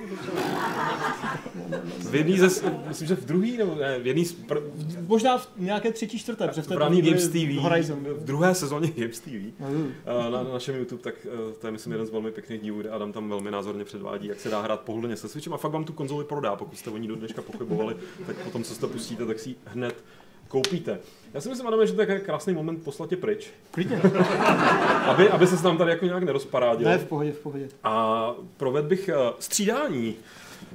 V 2.11 2.15
jedný 2.15 2.39
ze, 2.39 2.49
myslím, 2.89 3.09
že 3.09 3.17
v 3.17 3.25
druhý, 3.25 3.57
nebo 3.57 3.75
ne, 3.75 3.99
v 3.99 4.07
jedný 4.07 4.25
z 4.25 4.35
pr- 4.47 4.63
Možná 5.07 5.39
v 5.39 5.49
nějaké 5.57 5.93
třetí, 5.93 6.19
čtvrté, 6.19 6.49
protože 6.49 6.63
v 6.63 6.67
té 6.67 6.77
v 6.77 6.79
Games 6.79 7.29
TV, 7.29 7.35
Horizon. 7.61 7.99
v 8.05 8.25
druhé 8.25 8.55
sezóně 8.55 8.93
Games 8.97 9.21
TV, 9.21 9.31
Mhm. 9.61 9.93
eh, 10.07 10.31
na, 10.31 10.43
na 10.43 10.53
našem 10.53 10.77
YouTube, 10.77 11.03
tak 11.03 11.15
eh, 11.27 11.53
to 11.61 11.67
je 11.67 11.71
myslím 11.71 11.93
jeden 11.93 12.07
z 12.07 12.11
velmi 12.11 12.31
pěkných 12.31 12.61
dílů, 12.61 12.83
Adam 12.93 13.13
tam 13.13 13.29
velmi 13.29 13.51
názorně 13.51 13.85
předvádí, 13.85 14.29
jak 14.29 14.41
se 14.41 14.49
dá 14.49 14.61
hrát 14.61 14.81
pohodlně 14.81 15.17
se 15.17 15.29
Switchem 15.29 15.55
a 15.55 15.57
fakt 15.57 15.73
vám 15.73 15.85
tu 15.85 15.93
konzoli 15.93 16.25
prodá, 16.25 16.57
pokud 16.57 16.79
jste 16.79 16.91
o 16.91 16.97
ní 16.97 17.09
do 17.09 17.17
dneška 17.17 17.43
pochybovali, 17.43 17.97
tak 18.27 18.37
potom, 18.37 18.65
co 18.65 18.81
to 18.81 18.89
pustíte, 18.89 19.27
tak 19.27 19.39
si 19.39 19.49
ji 19.49 19.57
hned 19.65 20.05
koupíte. 20.49 20.99
Já 21.35 21.41
si 21.41 21.49
myslím, 21.49 21.67
Adame, 21.67 21.87
že 21.87 21.93
to 21.93 22.01
je 22.01 22.07
takový 22.07 22.27
krásný 22.27 22.55
moment 22.55 22.85
poslat 22.85 23.09
tě 23.09 23.17
pryč, 23.17 23.51
Klidně. 23.71 23.97
aby, 25.07 25.29
aby 25.29 25.47
se 25.47 25.65
nám 25.65 25.79
tady 25.79 25.91
jako 25.91 26.05
nějak 26.05 26.23
nerozparádil. 26.23 26.89
Ne, 26.89 26.99
v 26.99 27.07
pohodě, 27.07 27.33
v 27.33 27.39
pohodě. 27.39 27.69
A 27.85 28.35
provedl 28.57 28.89
bych 28.89 29.09
eh, 29.09 29.15
střídání. 29.39 30.15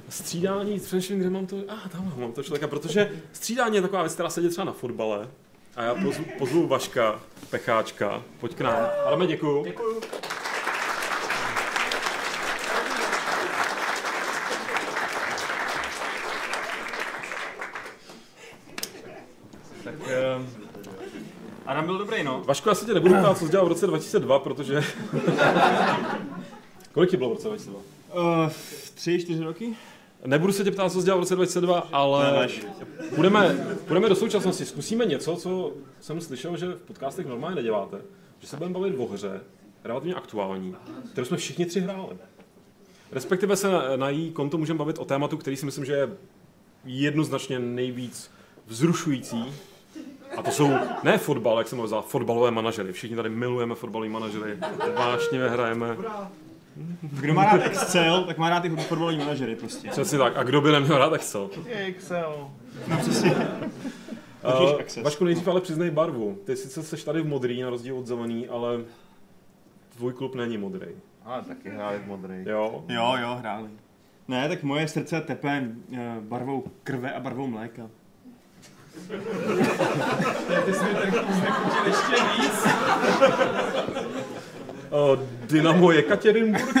Střídání, 0.08 0.80
přemýšlím, 0.80 1.18
kde 1.18 1.30
mám 1.30 1.46
to, 1.46 1.56
a 1.68 1.74
ah, 1.74 1.88
tam 1.88 2.12
mám 2.16 2.32
to 2.32 2.42
člověka, 2.42 2.68
protože 2.68 3.12
střídání 3.32 3.76
je 3.76 3.82
taková 3.82 4.02
věc, 4.02 4.14
která 4.14 4.30
se 4.30 4.40
děje 4.40 4.50
třeba 4.50 4.64
na 4.64 4.72
fotbale. 4.72 5.28
A 5.76 5.82
já 5.82 5.94
pozvu, 5.94 6.24
pozvu 6.38 6.66
Vaška, 6.66 7.20
Pecháčka, 7.50 8.22
pojď 8.40 8.54
k 8.54 8.60
nám. 8.60 8.86
Adame, 9.06 9.26
děkuju. 9.26 9.64
Děkuju. 9.64 10.00
Byl 21.88 21.98
dobrý, 21.98 22.24
no. 22.24 22.42
Vašku, 22.46 22.68
já 22.68 22.74
se 22.74 22.86
tě 22.86 22.94
nebudu 22.94 23.14
ptát, 23.14 23.38
co 23.38 23.44
jsi 23.44 23.50
dělal 23.50 23.66
v 23.66 23.68
roce 23.68 23.86
2002, 23.86 24.38
protože... 24.38 24.74
Kolik 26.92 27.10
ti 27.10 27.16
bylo 27.16 27.30
v 27.30 27.32
roce 27.32 27.48
2002? 27.48 27.80
Uh, 28.14 28.50
tři, 28.94 29.20
čtyři 29.20 29.44
roky? 29.44 29.76
Nebudu 30.26 30.52
se 30.52 30.64
tě 30.64 30.70
ptát, 30.70 30.92
co 30.92 31.00
jsi 31.00 31.04
dělal 31.04 31.18
v 31.18 31.22
roce 31.22 31.34
2002, 31.34 31.88
ale 31.92 32.48
půjdeme, 33.14 33.66
půjdeme 33.86 34.08
do 34.08 34.14
současnosti. 34.14 34.64
Zkusíme 34.64 35.04
něco, 35.04 35.36
co 35.36 35.72
jsem 36.00 36.20
slyšel, 36.20 36.56
že 36.56 36.66
v 36.66 36.82
podcastech 36.82 37.26
normálně 37.26 37.56
neděláte. 37.56 38.00
Že 38.38 38.46
se 38.46 38.56
budeme 38.56 38.74
bavit 38.74 38.94
o 38.98 39.06
hře, 39.06 39.40
relativně 39.84 40.14
aktuální, 40.14 40.74
kterou 41.12 41.24
jsme 41.24 41.36
všichni 41.36 41.66
tři 41.66 41.80
hráli. 41.80 42.16
Respektive 43.12 43.56
se 43.56 43.68
na, 43.68 43.96
na 43.96 44.08
její 44.08 44.30
konto 44.30 44.58
můžeme 44.58 44.78
bavit 44.78 44.98
o 44.98 45.04
tématu, 45.04 45.36
který 45.36 45.56
si 45.56 45.66
myslím, 45.66 45.84
že 45.84 45.92
je 45.92 46.10
jednoznačně 46.84 47.58
nejvíc 47.58 48.30
vzrušující. 48.66 49.44
A 50.38 50.42
to 50.42 50.50
jsou 50.50 50.70
ne 51.02 51.18
fotbal, 51.18 51.58
jak 51.58 51.68
jsem 51.68 51.78
mluvil, 51.78 52.02
fotbalové 52.02 52.50
manažery. 52.50 52.92
Všichni 52.92 53.16
tady 53.16 53.28
milujeme 53.28 53.74
fotbalové 53.74 54.10
manažery, 54.10 54.58
vážně 54.96 55.48
hrajeme. 55.48 55.96
Kdo 57.00 57.34
má 57.34 57.44
rád 57.44 57.62
Excel, 57.62 58.24
tak 58.24 58.38
má 58.38 58.50
rád 58.50 58.64
i 58.64 58.68
fotbalový 58.68 59.18
manažery 59.18 59.56
prostě. 59.56 59.88
Přesně 59.88 60.18
tak. 60.18 60.36
A 60.36 60.42
kdo 60.42 60.60
by 60.60 60.72
neměl 60.72 60.98
rád 60.98 61.12
Excel? 61.12 61.50
Excel. 61.66 62.50
No 62.88 62.96
přesně. 62.96 63.36
Uh. 64.60 65.02
Vašku, 65.02 65.24
nejdřív 65.24 65.48
ale 65.48 65.60
přiznej 65.60 65.90
barvu. 65.90 66.38
Ty 66.44 66.56
sice 66.56 66.82
jsi 66.82 67.04
tady 67.04 67.20
v 67.20 67.26
modrý, 67.26 67.62
na 67.62 67.70
rozdíl 67.70 67.98
od 67.98 68.06
zelený, 68.06 68.48
ale 68.48 68.84
tvůj 69.96 70.12
klub 70.12 70.34
není 70.34 70.58
modrý. 70.58 70.86
Ale 71.24 71.42
taky 71.42 71.70
hráli 71.70 71.98
v 71.98 72.06
modrý. 72.06 72.44
Jo? 72.46 72.84
Jo, 72.88 73.14
jo, 73.20 73.36
hráli. 73.38 73.68
Ne, 74.28 74.48
tak 74.48 74.62
moje 74.62 74.88
srdce 74.88 75.20
tepe 75.20 75.68
eh, 75.96 76.16
barvou 76.20 76.64
krve 76.84 77.12
a 77.12 77.20
barvou 77.20 77.46
mléka. 77.46 77.90
Uh, 84.90 85.18
Dynamo 85.46 85.92
Jekaterinburg? 85.92 86.74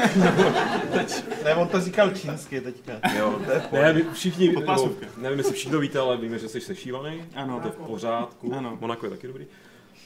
Ne, 1.44 1.54
on 1.54 1.68
to 1.68 1.80
říkal 1.80 2.10
čínsky 2.10 2.60
teďka. 2.60 2.92
Jo, 3.18 3.40
to 3.70 3.76
je 3.76 3.82
ne, 3.82 3.92
my 3.92 4.04
všichni, 4.12 4.48
nebo, 4.48 4.90
nevím, 5.16 5.38
jestli 5.38 5.54
všichni 5.54 5.72
to 5.72 5.80
víte, 5.80 5.98
ale 5.98 6.16
víme, 6.16 6.38
že 6.38 6.48
jsi 6.48 6.60
sešívaný. 6.60 7.24
Ano. 7.34 7.60
To 7.60 7.68
je 7.68 7.72
v 7.72 7.76
pořádku. 7.86 8.54
Ano. 8.54 8.78
Monako 8.80 9.06
je 9.06 9.10
taky 9.10 9.26
dobrý. 9.26 9.46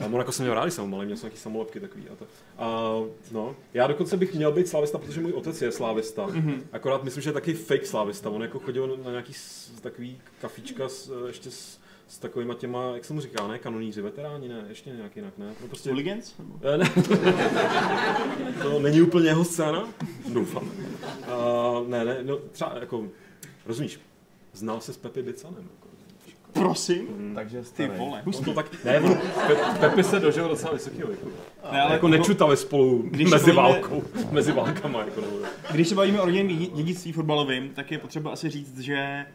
A 0.04 0.08
Monako 0.08 0.32
jsem 0.32 0.44
měl 0.44 0.54
rád, 0.54 0.62
když 0.62 0.74
jsem 0.74 0.90
malý, 0.90 1.04
měl 1.04 1.16
jsem 1.16 1.26
nějaký 1.26 1.40
samolepky 1.40 1.80
takový 1.80 2.08
a 2.08 2.16
to. 2.16 2.26
A, 2.58 2.98
no, 3.32 3.56
já 3.74 3.86
dokonce 3.86 4.16
bych 4.16 4.34
měl 4.34 4.52
být 4.52 4.68
slávista, 4.68 4.98
protože 4.98 5.20
můj 5.20 5.32
otec 5.32 5.62
je 5.62 5.72
slávista. 5.72 6.26
Mm-hmm. 6.26 6.60
Akorát 6.72 7.04
myslím, 7.04 7.22
že 7.22 7.30
je 7.30 7.34
taky 7.34 7.54
fake 7.54 7.86
slávista. 7.86 8.30
On 8.30 8.42
jako 8.42 8.58
chodil 8.58 8.98
na 9.04 9.10
nějaký 9.10 9.32
takový 9.80 10.20
kafička 10.40 10.88
s, 10.88 11.26
ještě 11.26 11.50
s, 11.50 11.78
s 12.12 12.18
takovýma 12.18 12.54
těma, 12.54 12.84
jak 12.94 13.04
se 13.04 13.12
mu 13.14 13.20
říká, 13.20 13.46
ne, 13.48 13.58
kanoníři, 13.58 14.02
veteráni, 14.02 14.48
ne, 14.48 14.64
ještě 14.68 14.90
nějak 14.90 15.16
jinak, 15.16 15.38
ne? 15.38 15.46
No 15.62 15.68
prostě, 15.68 15.90
Hooligans? 15.90 16.34
Eh, 16.62 16.78
ne. 16.78 16.90
to 18.62 18.78
není 18.80 19.02
úplně 19.02 19.26
jeho 19.28 19.44
scéna, 19.44 19.88
doufám. 20.32 20.62
Uh, 20.62 21.88
ne, 21.88 22.04
ne, 22.04 22.18
no 22.22 22.36
třeba 22.52 22.74
jako, 22.80 23.04
rozumíš, 23.66 24.00
znal 24.52 24.80
se 24.80 24.92
s 24.92 24.96
Pepi 24.96 25.22
Bicanem. 25.22 25.68
Jako. 26.26 26.52
Prosím? 26.52 27.32
Takže 27.34 27.62
Ty 27.76 27.86
vole. 27.98 28.22
To 28.44 28.54
tak, 28.54 28.84
ne, 28.84 29.00
on, 29.00 29.14
Pe, 29.46 29.54
Pepi 29.80 30.04
se 30.04 30.20
dožil 30.20 30.48
docela 30.48 30.72
vysokého 30.72 31.08
věku. 31.08 31.28
Ne, 31.72 31.80
ale 31.82 31.92
Jako 31.92 32.08
nečutali 32.08 32.56
spolu 32.56 33.02
Když 33.10 33.30
mezi 33.30 33.52
bavíme- 33.52 33.62
válkou, 33.80 34.02
mezi 34.30 34.52
válkama. 34.52 35.00
Jako, 35.04 35.20
nebo, 35.20 35.36
Když 35.72 35.88
se 35.88 35.94
bavíme 35.94 36.20
o 36.20 36.24
rodinném 36.24 36.48
dědi- 36.48 36.72
dědictví 36.74 37.12
fotbalovým, 37.12 37.68
tak 37.68 37.90
je 37.90 37.98
potřeba 37.98 38.30
asi 38.32 38.50
říct, 38.50 38.78
že 38.78 39.26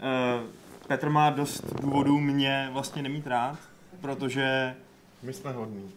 uh, 0.00 0.61
Petr 0.88 1.08
má 1.10 1.30
dost 1.30 1.74
důvodů 1.82 2.18
mě 2.18 2.68
vlastně 2.72 3.02
nemít 3.02 3.26
rád, 3.26 3.58
protože 4.00 4.74
My 5.22 5.32
jsme 5.32 5.52
hodní. 5.52 5.82
uh, 5.82 5.90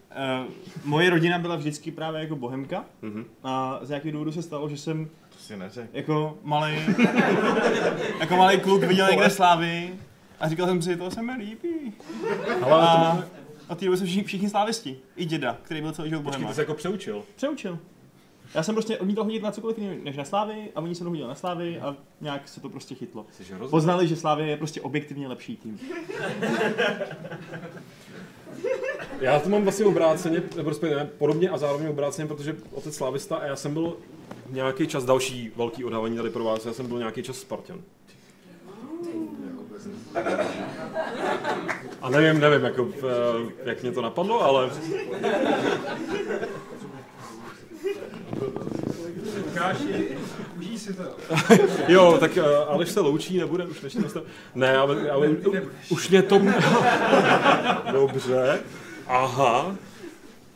moje 0.84 1.10
rodina 1.10 1.38
byla 1.38 1.56
vždycky 1.56 1.90
právě 1.90 2.20
jako 2.20 2.36
bohemka 2.36 2.84
Mhm. 3.02 3.24
a 3.44 3.78
z 3.82 3.90
jakých 3.90 4.12
důvodů 4.12 4.32
se 4.32 4.42
stalo, 4.42 4.68
že 4.68 4.76
jsem 4.76 5.06
To 5.06 5.38
si 5.38 5.56
neřek. 5.56 5.90
jako 5.92 6.38
malý 6.42 6.74
jako 8.20 8.36
malý 8.36 8.60
kluk 8.60 8.82
viděl 8.82 9.08
někde 9.10 9.30
slávy 9.30 9.94
a 10.40 10.48
říkal 10.48 10.66
jsem 10.66 10.82
si, 10.82 10.96
to 10.96 11.10
se 11.10 11.22
mi 11.22 11.32
líbí. 11.32 11.92
Ale 12.62 12.72
A, 12.88 13.18
a 13.68 13.74
ty 13.74 13.86
jsou 13.86 14.04
všichni, 14.04 14.22
všichni 14.24 14.50
slávisti. 14.50 14.96
I 15.16 15.24
děda, 15.24 15.56
který 15.62 15.80
byl 15.80 15.92
celý 15.92 16.08
život 16.08 16.22
počkej, 16.22 16.36
ty 16.38 16.42
bohemák. 16.42 16.54
jsi 16.54 16.60
jako 16.60 16.74
přeučil. 16.74 17.22
Přeučil. 17.36 17.78
Já 18.56 18.62
jsem 18.62 18.74
prostě 18.74 18.98
odmítal 18.98 19.24
hodit 19.24 19.42
na 19.42 19.50
cokoliv 19.50 19.78
jiného 19.78 19.96
než 20.04 20.16
na 20.16 20.24
slávy 20.24 20.54
a 20.74 20.80
oni 20.80 20.94
se 20.94 21.04
hodili 21.04 21.28
na 21.28 21.34
slávy 21.34 21.80
a 21.80 21.96
nějak 22.20 22.48
se 22.48 22.60
to 22.60 22.68
prostě 22.68 22.94
chytlo. 22.94 23.26
Poznali, 23.70 24.08
že 24.08 24.16
Slávě 24.16 24.46
je 24.46 24.56
prostě 24.56 24.80
objektivně 24.80 25.28
lepší 25.28 25.56
tým. 25.56 25.80
Já 29.20 29.40
to 29.40 29.48
mám 29.48 29.62
vlastně 29.62 29.86
obráceně, 29.86 30.42
nebo 30.56 30.68
respektive 30.68 31.00
ne, 31.00 31.10
podobně 31.18 31.50
a 31.50 31.58
zároveň 31.58 31.88
obráceně, 31.88 32.28
protože 32.28 32.56
otec 32.72 32.94
Slavista 32.94 33.36
a 33.36 33.46
já 33.46 33.56
jsem 33.56 33.74
byl 33.74 33.96
nějaký 34.50 34.86
čas, 34.86 35.04
další 35.04 35.50
velký 35.56 35.84
odhalení 35.84 36.16
tady 36.16 36.30
pro 36.30 36.44
vás, 36.44 36.66
já 36.66 36.72
jsem 36.72 36.86
byl 36.86 36.98
nějaký 36.98 37.22
čas 37.22 37.36
Spartan. 37.36 37.80
A 42.02 42.10
nevím, 42.10 42.40
nevím, 42.40 42.64
jako, 42.64 42.88
eh, 42.98 43.52
jak 43.64 43.82
mě 43.82 43.92
to 43.92 44.02
napadlo, 44.02 44.42
ale 44.42 44.70
Lukáši, 49.56 50.16
užij 50.58 50.78
si 50.78 50.94
to. 50.94 51.02
Jo, 51.88 52.16
tak 52.20 52.36
uh, 52.36 52.44
Aleš 52.68 52.88
se 52.88 53.00
loučí, 53.00 53.38
nebude 53.38 53.64
už 53.64 53.80
než 53.80 53.94
nastav... 53.94 54.22
Ne, 54.54 54.76
ale, 54.76 55.10
ale 55.10 55.28
u, 55.28 55.54
už 55.90 56.08
mě 56.08 56.22
to... 56.22 56.40
Dobře. 57.92 58.60
Aha. 59.06 59.76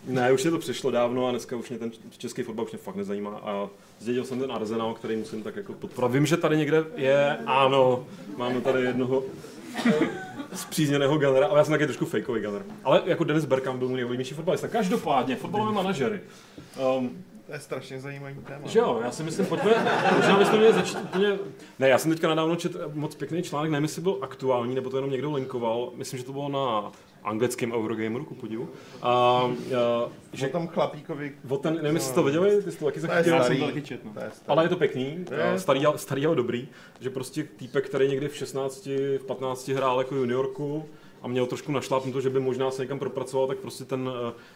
Ne, 0.06 0.32
už 0.32 0.44
je 0.44 0.50
to 0.50 0.58
přešlo 0.58 0.90
dávno 0.90 1.26
a 1.26 1.30
dneska 1.30 1.56
už 1.56 1.68
mě 1.68 1.78
ten 1.78 1.90
český 2.18 2.42
fotbal 2.42 2.64
už 2.64 2.72
mě 2.72 2.78
fakt 2.78 2.96
nezajímá 2.96 3.30
a 3.30 3.68
zdědil 3.98 4.24
jsem 4.24 4.40
ten 4.40 4.52
Arsenal, 4.52 4.94
který 4.94 5.16
musím 5.16 5.42
tak 5.42 5.56
jako 5.56 5.72
podporovat. 5.72 6.14
Vím, 6.14 6.26
že 6.26 6.36
tady 6.36 6.56
někde 6.56 6.84
je, 6.96 7.38
ano, 7.46 8.06
máme 8.36 8.60
tady 8.60 8.82
jednoho 8.82 9.22
zpřízněného 10.54 11.18
genera, 11.18 11.46
ale 11.46 11.58
já 11.58 11.64
jsem 11.64 11.72
taky 11.72 11.84
trošku 11.84 12.06
fakeový 12.06 12.40
gener. 12.40 12.62
Ale 12.84 13.02
jako 13.06 13.24
Dennis 13.24 13.44
Bergkamp 13.44 13.78
byl 13.78 13.88
můj 13.88 13.96
nejoblíbenější 13.96 14.34
fotbalista. 14.34 14.68
Každopádně, 14.68 15.36
fotbalové 15.36 15.72
manažery. 15.72 16.20
Um, 16.98 17.24
To 17.50 17.54
je 17.54 17.60
strašně 17.60 18.00
zajímavý 18.00 18.34
téma. 18.34 18.60
že 18.68 18.78
jo, 18.78 19.00
já 19.04 19.10
si 19.10 19.22
myslím, 19.22 19.46
pojďme, 19.46 19.70
možná 20.16 20.38
bychom 20.38 20.58
měli 20.58 20.74
začít 20.74 20.98
úplně, 20.98 21.38
ne, 21.78 21.88
já 21.88 21.98
jsem 21.98 22.10
teďka 22.10 22.28
nedávno 22.28 22.56
četl 22.56 22.90
moc 22.94 23.14
pěkný 23.14 23.42
článek, 23.42 23.70
nevím, 23.70 23.84
jestli 23.84 24.02
byl 24.02 24.18
aktuální, 24.22 24.74
nebo 24.74 24.90
to 24.90 24.96
jenom 24.96 25.10
někdo 25.10 25.32
linkoval, 25.32 25.90
myslím, 25.94 26.18
že 26.18 26.24
to 26.24 26.32
bylo 26.32 26.48
na 26.48 26.92
anglickém 27.24 27.72
Eurogameru, 27.72 28.24
ku 28.24 28.34
podivu. 28.34 28.68
A, 29.02 29.10
a 29.10 29.50
Že 30.32 30.48
tam 30.48 30.68
chlapíkovi, 30.68 31.32
o 31.48 31.56
ten, 31.56 31.74
nevím, 31.74 31.94
jestli 31.94 32.06
jste 32.08 32.14
to 32.14 32.22
viděli, 32.22 32.62
ty 32.62 32.72
jsi 32.72 32.78
to 32.78 32.84
taky 32.84 33.00
to 33.00 33.06
je 33.06 33.10
zachytil. 33.12 33.38
starý, 33.44 33.60
to 33.60 33.66
taky 33.66 33.82
četl, 33.82 34.02
no. 34.06 34.12
to 34.14 34.20
je. 34.20 34.30
Ale 34.48 34.64
je 34.64 34.68
to 34.68 34.76
pěkný, 34.76 35.24
Je. 35.52 35.58
starý, 35.58 35.86
a- 35.86 35.98
starý 35.98 36.26
ale 36.26 36.36
dobrý, 36.36 36.68
že 37.00 37.10
prostě 37.10 37.44
týpek, 37.56 37.88
který 37.88 38.08
někdy 38.08 38.28
v 38.28 38.36
16, 38.36 38.86
v 39.18 39.24
15 39.26 39.68
hrál 39.68 39.98
jako 39.98 40.14
juniorku 40.14 40.84
a 41.22 41.28
měl 41.28 41.46
trošku 41.46 41.72
našlápnuto, 41.72 42.20
že 42.20 42.30
by 42.30 42.40
možná 42.40 42.70
se 42.70 42.82
někam 42.82 42.98
propracoval, 42.98 43.46
tak 43.46 43.58
prostě 43.58 43.84
ten 43.84 44.08
uh, 44.08 44.14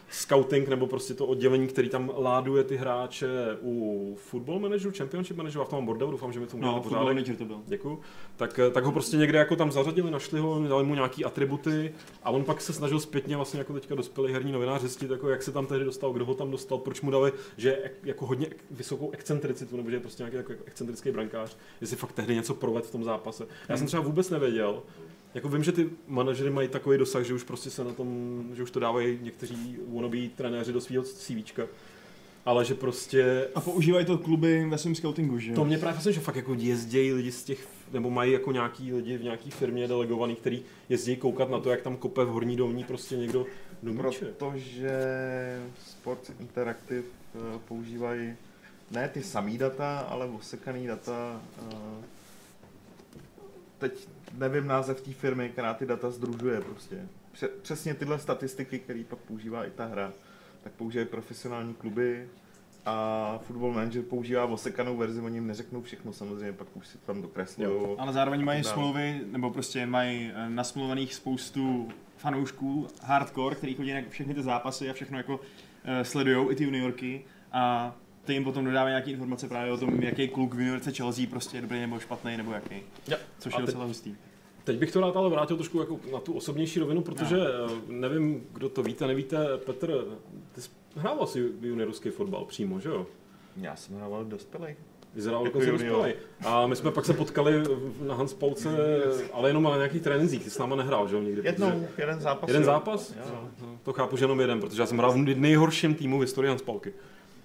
scouting 0.09 0.67
nebo 0.67 0.87
prostě 0.87 1.13
to 1.13 1.25
oddělení, 1.25 1.67
který 1.67 1.89
tam 1.89 2.11
láduje 2.17 2.63
ty 2.63 2.77
hráče 2.77 3.27
u 3.61 4.17
football 4.19 4.59
manageru, 4.59 4.91
championship 4.97 5.37
manageru, 5.37 5.61
a 5.61 5.65
v 5.65 5.69
tom 5.69 5.85
bordelu, 5.85 6.11
doufám, 6.11 6.33
že 6.33 6.39
mi 6.39 6.47
to 6.47 6.57
udělali 6.57 6.75
No, 6.77 6.83
pořádek. 6.83 7.07
manager 7.07 7.35
to 7.35 7.45
byl. 7.45 7.61
Děkuju. 7.67 7.99
Tak, 8.37 8.59
eh, 8.59 8.69
tak 8.71 8.83
ho 8.83 8.91
prostě 8.91 9.17
někde 9.17 9.39
jako 9.39 9.55
tam 9.55 9.71
zařadili, 9.71 10.11
našli 10.11 10.39
ho, 10.39 10.63
dali 10.67 10.83
mu 10.83 10.93
nějaký 10.95 11.25
atributy 11.25 11.93
a 12.23 12.29
on 12.31 12.43
pak 12.43 12.61
se 12.61 12.73
snažil 12.73 12.99
zpětně 12.99 13.35
vlastně 13.35 13.59
jako 13.59 13.73
teďka 13.73 13.95
dospělý 13.95 14.33
herní 14.33 14.51
novinář 14.51 14.81
zjistit, 14.81 15.11
jako 15.11 15.29
jak 15.29 15.43
se 15.43 15.51
tam 15.51 15.65
tehdy 15.65 15.85
dostal, 15.85 16.13
kdo 16.13 16.25
ho 16.25 16.33
tam 16.33 16.51
dostal, 16.51 16.77
proč 16.77 17.01
mu 17.01 17.11
dali, 17.11 17.31
že 17.57 17.69
je 17.69 17.91
jako 18.03 18.25
hodně 18.25 18.47
vysokou 18.71 19.11
excentricitu, 19.11 19.77
nebo 19.77 19.89
že 19.89 19.95
je 19.95 19.99
prostě 19.99 20.23
nějaký 20.23 20.37
jako 20.37 20.53
excentrický 20.65 21.11
brankář, 21.11 21.57
jestli 21.81 21.97
fakt 21.97 22.11
tehdy 22.11 22.35
něco 22.35 22.53
provedl 22.53 22.87
v 22.87 22.91
tom 22.91 23.03
zápase. 23.03 23.47
Já 23.69 23.77
jsem 23.77 23.87
třeba 23.87 24.03
vůbec 24.03 24.29
nevěděl, 24.29 24.83
jako 25.35 25.49
vím, 25.49 25.63
že 25.63 25.71
ty 25.71 25.89
manažery 26.07 26.49
mají 26.49 26.67
takový 26.67 26.97
dosah, 26.97 27.23
že 27.23 27.33
už 27.33 27.43
prostě 27.43 27.69
se 27.69 27.83
na 27.83 27.93
tom, 27.93 28.43
že 28.53 28.63
už 28.63 28.71
to 28.71 28.79
dávají 28.79 29.19
někteří 29.21 29.77
wannabe 29.87 30.17
trenéři 30.35 30.73
do 30.73 30.81
svého 30.81 31.03
CVčka, 31.03 31.63
ale 32.45 32.65
že 32.65 32.75
prostě 32.75 33.47
A 33.55 33.61
používají 33.61 34.05
to 34.05 34.17
kluby 34.17 34.65
ve 34.69 34.77
svém 34.77 34.95
scoutingu, 34.95 35.39
že 35.39 35.49
jo? 35.51 35.55
to 35.55 35.65
mě 35.65 35.77
právě 35.77 35.93
fascinuje, 35.95 36.13
že 36.13 36.19
fakt 36.21 36.35
jako 36.35 36.53
jezdí 36.53 37.13
lidi 37.13 37.31
z 37.31 37.43
těch, 37.43 37.67
nebo 37.93 38.09
mají 38.09 38.31
jako 38.31 38.51
nějaký 38.51 38.93
lidi 38.93 39.17
v 39.17 39.23
nějaký 39.23 39.51
firmě 39.51 39.87
delegovaný, 39.87 40.35
který 40.35 40.63
jezdí 40.89 41.15
koukat 41.15 41.49
na 41.49 41.59
to, 41.59 41.69
jak 41.69 41.81
tam 41.81 41.97
kope 41.97 42.25
v 42.25 42.27
horní 42.29 42.55
dolní 42.55 42.83
prostě 42.83 43.17
někdo 43.17 43.45
do 43.83 43.93
míče. 43.93 44.25
Protože 44.25 44.89
Sports 45.85 46.31
Interactive 46.39 47.03
eh, 47.35 47.59
používají 47.67 48.33
ne 48.91 49.09
ty 49.09 49.23
samý 49.23 49.57
data, 49.57 49.99
ale 49.99 50.25
osekaný 50.25 50.87
data. 50.87 51.41
eh, 51.71 51.75
Teď 53.77 54.07
nevím 54.37 54.67
název 54.67 55.01
té 55.01 55.11
firmy, 55.13 55.49
která 55.49 55.73
ty 55.73 55.85
data 55.85 56.11
združuje 56.11 56.61
prostě. 56.61 56.95
Pře- 57.31 57.47
Přesně 57.47 57.93
tyhle 57.93 58.19
statistiky, 58.19 58.79
které 58.79 59.03
pak 59.09 59.19
používá 59.19 59.65
i 59.65 59.71
ta 59.71 59.85
hra, 59.85 60.13
tak 60.63 60.73
používají 60.73 61.07
profesionální 61.07 61.73
kluby 61.73 62.27
a 62.85 63.39
Football 63.47 63.73
Manager 63.73 64.01
používá 64.03 64.45
osekanou 64.45 64.97
verzi, 64.97 65.21
oni 65.21 65.37
jim 65.37 65.47
neřeknou 65.47 65.81
všechno 65.81 66.13
samozřejmě, 66.13 66.53
pak 66.53 66.67
už 66.73 66.87
si 66.87 66.97
to 66.97 67.05
tam 67.05 67.21
dokreslují. 67.21 67.69
Ale 67.97 68.13
zároveň 68.13 68.43
mají 68.45 68.63
smlouvy, 68.73 69.21
nebo 69.31 69.51
prostě 69.51 69.85
mají 69.85 70.31
eh, 70.35 70.49
nasmluvaných 70.49 71.13
spoustu 71.15 71.89
fanoušků, 72.17 72.87
hardcore, 73.03 73.55
který 73.55 73.73
chodí 73.75 73.93
na 73.93 73.99
všechny 74.09 74.33
ty 74.33 74.43
zápasy 74.43 74.89
a 74.89 74.93
všechno 74.93 75.17
jako 75.17 75.35
uh, 75.35 75.41
sledujou, 76.03 76.51
i 76.51 76.55
ty 76.55 76.63
juniorky 76.63 77.25
a 77.51 77.95
ty 78.25 78.33
jim 78.33 78.43
potom 78.43 78.65
dodávají 78.65 78.91
nějaké 78.91 79.11
informace 79.11 79.47
právě 79.47 79.71
o 79.71 79.77
tom, 79.77 80.03
jaký 80.03 80.27
kluk 80.27 80.53
v 80.53 80.59
juniorce 80.59 80.91
Chelsea 80.91 81.25
prostě 81.29 81.57
je 81.57 81.61
dobrý 81.61 81.79
nebo 81.81 81.99
špatný 81.99 82.37
nebo 82.37 82.51
jaký. 82.51 82.75
Ja. 83.07 83.17
Což 83.39 83.53
A 83.53 83.59
je 83.59 83.65
docela 83.65 83.85
hustý. 83.85 84.15
Teď 84.63 84.77
bych 84.77 84.91
to 84.91 85.01
rád 85.01 85.15
ale 85.17 85.29
vrátil 85.29 85.57
trošku 85.57 85.79
jako 85.79 85.99
na 86.11 86.19
tu 86.19 86.33
osobnější 86.33 86.79
rovinu, 86.79 87.01
protože 87.01 87.35
no. 87.37 87.81
nevím, 87.87 88.43
kdo 88.53 88.69
to 88.69 88.83
víte, 88.83 89.07
nevíte, 89.07 89.37
Petr, 89.57 90.03
ty 90.55 90.61
jsi 90.61 90.69
hrával 90.95 91.27
si 91.27 91.51
juniorský 91.61 92.09
fotbal 92.09 92.45
přímo, 92.45 92.79
že 92.79 92.89
jo? 92.89 93.07
Já 93.57 93.75
jsem 93.75 93.95
hrával 93.95 94.25
dospělej. 94.25 94.75
Vyzeral 95.15 95.45
Jako 95.45 95.59
junior. 95.59 95.73
dospělej. 95.77 96.13
A 96.45 96.67
my 96.67 96.75
jsme 96.75 96.91
pak 96.91 97.05
se 97.05 97.13
potkali 97.13 97.53
na 98.07 98.15
Hans 98.15 98.33
Pauce, 98.33 98.69
ale 99.33 99.49
jenom 99.49 99.63
na 99.63 99.75
nějakých 99.75 100.01
trénincích, 100.01 100.43
ty 100.43 100.49
s 100.49 100.57
náma 100.57 100.75
nehrál, 100.75 101.07
že 101.07 101.15
jo, 101.15 101.21
nikdy? 101.21 101.41
protože- 101.41 101.47
Jednou, 101.47 101.87
jeden 101.97 102.19
zápas. 102.21 102.47
Jeden 102.49 102.61
jo. 102.61 102.65
zápas? 102.65 103.13
Jo. 103.17 103.23
No, 103.61 103.79
To 103.83 103.93
chápu, 103.93 104.17
že 104.17 104.23
jenom 104.23 104.39
jeden, 104.39 104.59
protože 104.61 104.81
já 104.81 104.85
jsem 104.85 104.97
hrál 104.97 105.11
v 105.11 105.17
nejhorším 105.17 105.95
týmu 105.95 106.17
v 106.17 106.21
historii 106.21 106.49
Hanspalky. 106.49 106.93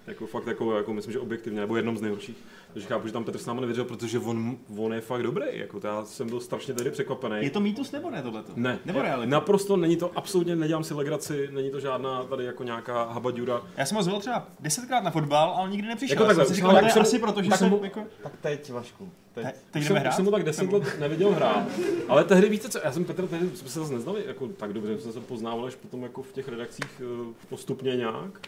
Jako 0.07 0.27
fakt 0.27 0.47
jako, 0.47 0.77
jako 0.77 0.93
myslím, 0.95 1.13
že 1.13 1.19
objektivně, 1.19 1.61
nebo 1.61 1.77
jednom 1.77 1.97
z 1.99 2.01
nejhorších. 2.01 2.37
Takže 2.73 2.89
chápu, 2.89 3.07
že 3.07 3.13
tam 3.13 3.25
Petr 3.25 3.39
s 3.39 3.47
námi 3.47 3.61
nevěřil, 3.61 3.85
protože 3.85 4.19
on, 4.19 4.57
on 4.77 4.93
je 4.95 5.01
fakt 5.01 5.23
dobrý. 5.23 5.45
Jako 5.53 5.81
já 5.85 6.05
jsem 6.05 6.29
byl 6.29 6.41
strašně 6.41 6.75
tady 6.75 6.91
překvapený. 6.91 7.37
Je 7.41 7.51
to 7.51 7.61
mýtus 7.61 7.93
nebo 7.93 8.11
ne 8.11 8.23
tohleto? 8.23 8.53
Ne, 8.57 8.79
Nebo 8.85 9.03
realita? 9.03 9.31
Naprosto 9.31 9.77
není 9.77 9.97
to, 9.97 10.11
absolutně 10.15 10.57
nedělám 10.57 10.85
si 10.85 10.95
legraci, 10.95 11.49
není 11.53 11.71
to 11.71 11.81
žádná 11.81 12.25
tady 12.25 12.45
jako 12.45 12.65
nějaká 12.65 13.05
habaďura. 13.13 13.63
Já 13.77 13.87
jsem 13.87 13.97
ho 13.97 14.03
zval 14.03 14.21
třeba 14.21 14.47
desetkrát 14.61 15.05
na 15.05 15.11
fotbal, 15.11 15.51
ale 15.57 15.71
nikdy 15.71 15.89
nepřišel. 15.89 16.15
Jako 16.15 16.23
Já 16.23 16.29
takhle, 16.29 16.45
jsem 16.47 16.55
si 16.55 16.61
říkal, 16.61 16.85
je 16.85 16.91
jsem- 16.91 17.03
asi 17.03 17.19
proto, 17.19 17.43
že 17.43 17.51
tak 17.51 17.59
jsem 17.59 17.71
mu- 17.71 17.81
jako... 17.85 18.05
Tak 18.23 18.33
teď, 18.41 18.71
Vašku. 18.73 19.09
Teď. 19.35 19.45
Teď 19.71 19.83
Už 19.83 19.89
jdeme 19.89 20.01
jsem, 20.01 20.03
hrát? 20.03 20.13
jsem 20.17 20.25
mu 20.25 20.31
tak 20.31 20.43
deset 20.43 20.73
let 20.73 20.97
neviděl 21.01 21.31
hrát, 21.33 21.67
ale 22.09 22.25
tehdy 22.25 22.49
víte 22.49 22.69
co, 22.69 22.79
já 22.85 22.93
jsem 22.93 23.05
Petr, 23.05 23.27
tehdy 23.27 23.57
jsme 23.57 23.69
se 23.69 23.81
zase 23.81 23.93
neznali 23.93 24.25
jako 24.27 24.49
tak 24.49 24.73
dobře, 24.73 24.99
jsme 24.99 25.13
se 25.13 25.21
poznávali 25.21 25.69
až 25.69 25.75
potom 25.75 26.03
jako 26.03 26.23
v 26.23 26.33
těch 26.33 26.49
redakcích 26.49 27.03
eh, 27.03 27.35
postupně 27.49 27.97
nějak. 27.97 28.41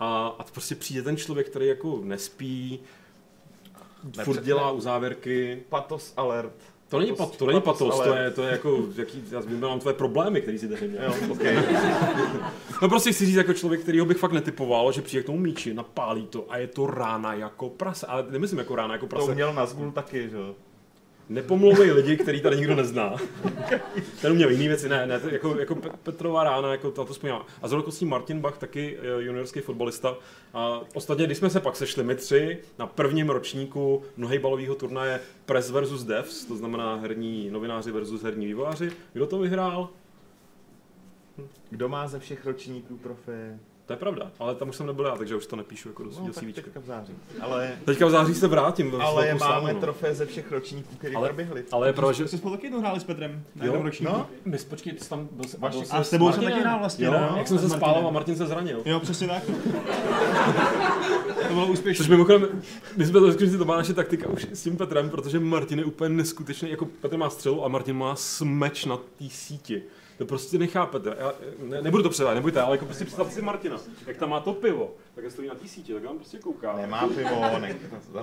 A, 0.00 0.26
a 0.38 0.44
prostě 0.52 0.74
přijde 0.74 1.02
ten 1.02 1.16
člověk, 1.16 1.48
který 1.48 1.66
jako 1.66 2.00
nespí, 2.04 2.80
furt 4.24 4.36
Nepře- 4.36 4.42
dělá 4.42 4.70
uzávěrky. 4.70 5.62
Patos 5.68 6.12
alert. 6.16 6.52
To 6.88 6.98
není, 6.98 7.12
Patos- 7.12 7.16
pat, 7.30 7.36
to 7.36 7.46
není 7.46 7.60
patos, 7.60 7.88
patos, 7.88 8.06
to 8.06 8.14
je, 8.14 8.30
to 8.30 8.42
je 8.42 8.50
jako, 8.52 8.84
jaký, 8.96 9.24
já 9.30 9.40
vymám 9.40 9.80
tvoje 9.80 9.94
problémy, 9.94 10.40
který 10.42 10.58
si 10.58 10.68
tehdy 10.68 10.88
měl. 10.88 11.02
Jo, 11.04 11.14
okay. 11.32 11.56
No 12.82 12.88
prostě 12.88 13.12
chci 13.12 13.26
říct 13.26 13.36
jako 13.36 13.52
člověk, 13.54 13.80
který 13.80 14.00
bych 14.04 14.16
fakt 14.16 14.32
netypoval, 14.32 14.92
že 14.92 15.02
přijde 15.02 15.22
k 15.22 15.26
tomu 15.26 15.38
míči, 15.38 15.74
napálí 15.74 16.26
to 16.26 16.44
a 16.48 16.56
je 16.56 16.66
to 16.66 16.86
rána 16.86 17.34
jako 17.34 17.68
prase. 17.68 18.06
Ale 18.06 18.24
nemyslím 18.30 18.58
jako 18.58 18.76
rána 18.76 18.94
jako 18.94 19.06
To 19.06 19.16
prase. 19.16 19.34
měl 19.34 19.54
na 19.54 19.66
zgul 19.66 19.90
taky, 19.92 20.30
že 20.30 20.36
jo. 20.36 20.54
Nepomlouvej 21.28 21.90
lidi, 21.90 22.16
který 22.16 22.40
tady 22.40 22.56
nikdo 22.56 22.74
nezná. 22.74 23.16
Ten 24.22 24.32
uměl 24.32 24.50
jiný 24.50 24.68
věci, 24.68 24.88
ne, 24.88 25.06
ne, 25.06 25.20
jako, 25.30 25.58
jako 25.58 25.74
Pe- 25.74 25.96
Petrová 26.02 26.44
rána, 26.44 26.72
jako 26.72 26.90
to, 26.90 27.04
to 27.04 27.12
vzpomínám. 27.12 27.44
A 27.62 27.68
z 27.68 27.72
okolností 27.72 28.04
Martin 28.04 28.40
Bach, 28.40 28.58
taky 28.58 28.98
eh, 28.98 29.22
juniorský 29.22 29.60
fotbalista. 29.60 30.16
A 30.54 30.80
ostatně, 30.94 31.26
když 31.26 31.38
jsme 31.38 31.50
se 31.50 31.60
pak 31.60 31.76
sešli 31.76 32.04
my 32.04 32.14
tři 32.14 32.58
na 32.78 32.86
prvním 32.86 33.30
ročníku 33.30 34.02
mnohejbalového 34.16 34.74
turnaje 34.74 35.20
Press 35.46 35.70
versus 35.70 36.04
Devs, 36.04 36.44
to 36.44 36.56
znamená 36.56 36.94
herní 36.96 37.50
novináři 37.50 37.92
versus 37.92 38.22
herní 38.22 38.46
vývojáři, 38.46 38.92
kdo 39.12 39.26
to 39.26 39.38
vyhrál? 39.38 39.88
Kdo 41.70 41.88
má 41.88 42.08
ze 42.08 42.18
všech 42.18 42.46
ročníků 42.46 42.96
trofej? 42.96 43.56
To 43.86 43.92
je 43.92 43.96
pravda, 43.96 44.30
ale 44.38 44.54
tam 44.54 44.68
už 44.68 44.76
jsem 44.76 44.86
nebyl 44.86 45.04
já, 45.04 45.16
takže 45.16 45.36
už 45.36 45.46
to 45.46 45.56
nepíšu 45.56 45.88
jako 45.88 46.02
do 46.04 46.10
No, 46.10 46.32
CVčka. 46.32 46.62
teďka 46.62 46.80
v 46.80 46.84
září. 46.84 47.12
Ale, 47.40 47.72
Teďka 47.84 48.06
v 48.06 48.10
září 48.10 48.34
se 48.34 48.48
vrátím. 48.48 48.94
ale 49.00 49.26
máme 49.26 49.38
slávu, 49.38 49.66
no. 49.66 49.74
trofej 49.80 50.14
ze 50.14 50.26
všech 50.26 50.52
ročníků, 50.52 50.94
který 50.98 51.14
Ale- 51.16 51.28
proběhly. 51.28 51.64
Ale 51.72 51.88
je 51.88 51.92
pravda, 51.92 52.12
že... 52.12 52.28
Jste 52.28 52.38
spolu 52.38 52.54
taky 52.54 52.66
jednou 52.66 52.80
hráli 52.80 53.00
s 53.00 53.04
Petrem 53.04 53.42
na 53.56 53.64
Jo, 53.64 53.70
jednom 53.72 53.86
ročníku. 53.86 54.12
No, 54.12 54.26
My, 54.44 54.58
počkej, 54.58 54.92
ty 54.92 55.04
jsi 55.04 55.10
tam 55.10 55.28
byl, 55.32 55.44
se, 55.48 55.58
Vaši 55.58 55.78
byl 55.78 55.86
A 55.90 56.04
s 56.04 56.10
tebou 56.10 56.32
jsem 56.32 56.44
taky 56.44 56.60
hrál 56.60 56.78
vlastně, 56.78 57.06
Jo, 57.06 57.12
no. 57.12 57.34
jak 57.36 57.48
jsem 57.48 57.58
se 57.58 57.68
spálil 57.68 58.08
a 58.08 58.10
Martin 58.10 58.36
se 58.36 58.46
zranil. 58.46 58.82
Jo, 58.84 59.00
přesně 59.00 59.28
tak. 59.28 59.42
to 61.48 61.54
bylo 61.54 61.66
úspěšné. 61.66 62.04
Což 62.04 62.08
mimochodem, 62.10 62.48
my 62.96 63.06
jsme 63.06 63.20
to 63.20 63.30
řekli, 63.30 63.50
že 63.50 63.58
to 63.58 63.64
byla 63.64 63.76
naše 63.76 63.94
taktika 63.94 64.28
už 64.28 64.46
s 64.52 64.62
tím 64.62 64.76
Petrem, 64.76 65.10
protože 65.10 65.40
Martin 65.40 65.78
je 65.78 65.84
úplně 65.84 66.08
neskutečný, 66.08 66.70
jako 66.70 66.84
Petr 66.86 67.16
má 67.16 67.30
střelu 67.30 67.64
a 67.64 67.68
Martin 67.68 67.96
má 67.96 68.16
smeč 68.16 68.84
na 68.84 68.96
té 68.96 69.24
síti. 69.30 69.82
To 70.18 70.26
prostě 70.26 70.58
nechápete. 70.58 71.16
Já, 71.18 71.32
ne, 71.62 71.82
nebudu 71.82 72.02
to 72.02 72.10
předávat, 72.10 72.34
nebojte, 72.34 72.60
ale 72.60 72.74
jako 72.76 72.84
prostě 72.84 73.04
představte 73.04 73.34
si 73.34 73.42
Martina, 73.42 73.76
jak 74.06 74.16
tam 74.16 74.30
má 74.30 74.40
to 74.40 74.52
pivo, 74.52 74.94
tak 75.14 75.24
jak 75.24 75.32
stojí 75.32 75.48
na 75.48 75.54
té 75.54 75.68
síti, 75.68 75.94
tak 75.94 76.10
on 76.10 76.16
prostě 76.16 76.38
kouká. 76.38 76.76
nemá 76.76 77.08
pivo, 77.08 77.58
ne. 77.58 77.76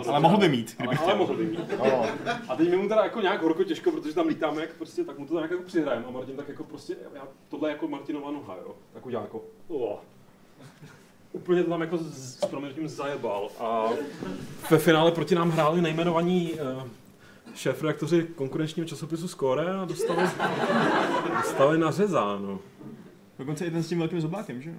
Ale 0.08 0.20
mohl 0.20 0.38
by 0.38 0.50
mít, 0.50 0.76
ale, 0.80 0.88
kdyby 0.88 1.04
ale 1.04 1.16
mohl 1.16 1.34
by 1.38 1.46
mít. 1.46 1.60
No, 1.80 2.06
A 2.50 2.56
teď 2.56 2.70
my 2.70 2.78
mu 2.78 2.88
teda 2.90 3.04
jako 3.04 3.22
nějak 3.22 3.42
horko 3.42 3.64
těžko, 3.64 3.92
protože 3.92 4.14
tam 4.16 4.28
lítáme, 4.28 4.62
jak 4.62 4.74
prostě, 4.74 5.04
tak 5.04 5.20
mu 5.20 5.26
to 5.26 5.36
tak 5.36 5.52
jako 5.52 5.64
přihrajeme 5.64 6.06
a 6.06 6.12
Martin 6.12 6.36
tak 6.36 6.48
jako 6.50 6.64
prostě, 6.64 6.96
já, 7.14 7.28
tohle 7.50 7.70
je 7.70 7.72
jako 7.72 7.88
Martinova 7.88 8.32
noha, 8.32 8.56
jo, 8.56 8.76
tak 8.94 9.06
udělá 9.06 9.22
jako, 9.24 9.42
oh. 9.68 9.98
Úplně 11.32 11.64
to 11.64 11.70
tam 11.70 11.82
jako 11.82 11.98
s, 11.98 12.40
s 12.40 12.46
proměnutím 12.46 12.88
zajebal 12.88 13.50
a 13.60 13.90
ve 14.70 14.78
finále 14.78 15.12
proti 15.12 15.36
nám 15.36 15.52
hráli 15.52 15.82
nejmenovaní 15.82 16.54
uh, 16.54 16.84
šéf-redaktoři 17.56 18.28
konkurenčního 18.36 18.88
časopisu 18.88 19.28
Score 19.28 19.74
a 19.74 19.86
dostali, 19.86 20.30
dostali 21.38 21.78
nařezáno. 21.78 22.60
Dokonce 23.40 23.66
i 23.66 23.72
ten 23.72 23.84
s 23.84 23.90
tím 23.90 24.00
velkým 24.00 24.22
zobákem, 24.22 24.62
že 24.62 24.70
jo? 24.70 24.76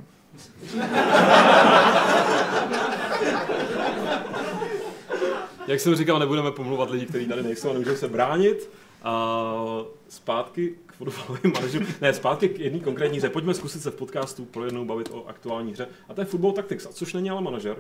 Jak 5.66 5.81
jsem 5.81 5.95
říkal, 5.97 6.18
nebudeme 6.18 6.53
pomluvat 6.53 6.91
lidi, 6.91 7.07
kteří 7.07 7.27
tady 7.27 7.43
nejsou 7.43 7.70
a 7.70 7.72
nemůžou 7.72 7.97
se 7.97 8.09
bránit. 8.09 8.70
A 9.03 9.64
zpátky 10.09 10.75
k 10.87 10.93
fotbalovým 10.93 11.53
manažerům. 11.55 11.89
Ne, 12.01 12.14
zpátky 12.14 12.49
k 12.49 12.59
jedné 12.59 12.81
konkrétní 12.81 13.18
hře. 13.18 13.29
Pojďme 13.29 13.55
zkusit 13.55 13.83
se 13.83 13.91
v 13.91 13.95
podcastu 13.95 14.45
pro 14.45 14.64
jednou 14.64 14.85
bavit 14.85 15.11
o 15.12 15.27
aktuální 15.29 15.72
hře. 15.72 15.89
A 16.09 16.14
to 16.14 16.20
je 16.20 16.25
Football 16.25 16.53
Tactics, 16.53 16.89
což 16.93 17.12
není 17.12 17.31
ale 17.31 17.41
manažer, 17.41 17.77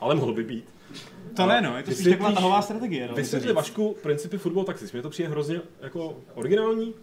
ale 0.00 0.14
mohl 0.14 0.32
by 0.32 0.44
být. 0.44 0.64
To 1.36 1.46
ne, 1.46 1.60
no, 1.60 1.76
je 1.76 1.82
to 1.82 1.90
spíš 1.92 2.06
taková 2.06 2.32
tahová 2.32 2.62
strategie. 2.62 3.08
No, 3.08 3.14
Vysvětli 3.14 3.52
Vašku 3.52 3.96
principy 4.02 4.38
Football 4.38 4.64
Tactics. 4.64 4.92
Mně 4.92 5.02
to 5.02 5.10
přijde 5.10 5.28
hrozně 5.28 5.60
jako 5.80 6.16
originální, 6.34 6.94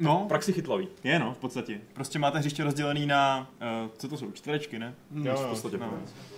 no, 0.00 0.22
v 0.24 0.28
praxi 0.28 0.52
chytlavý. 0.52 0.88
je 1.04 1.18
no, 1.18 1.34
v 1.34 1.38
podstatě. 1.38 1.80
Prostě 1.92 2.18
máte 2.18 2.38
hřiště 2.38 2.64
rozdělený 2.64 3.06
na, 3.06 3.50
uh, 3.84 3.90
co 3.98 4.08
to 4.08 4.16
jsou, 4.16 4.30
čtverečky, 4.30 4.78
ne? 4.78 4.94
Jo, 5.22 5.34
v 5.36 5.46
podstatě. 5.48 5.78
No. 5.78 5.92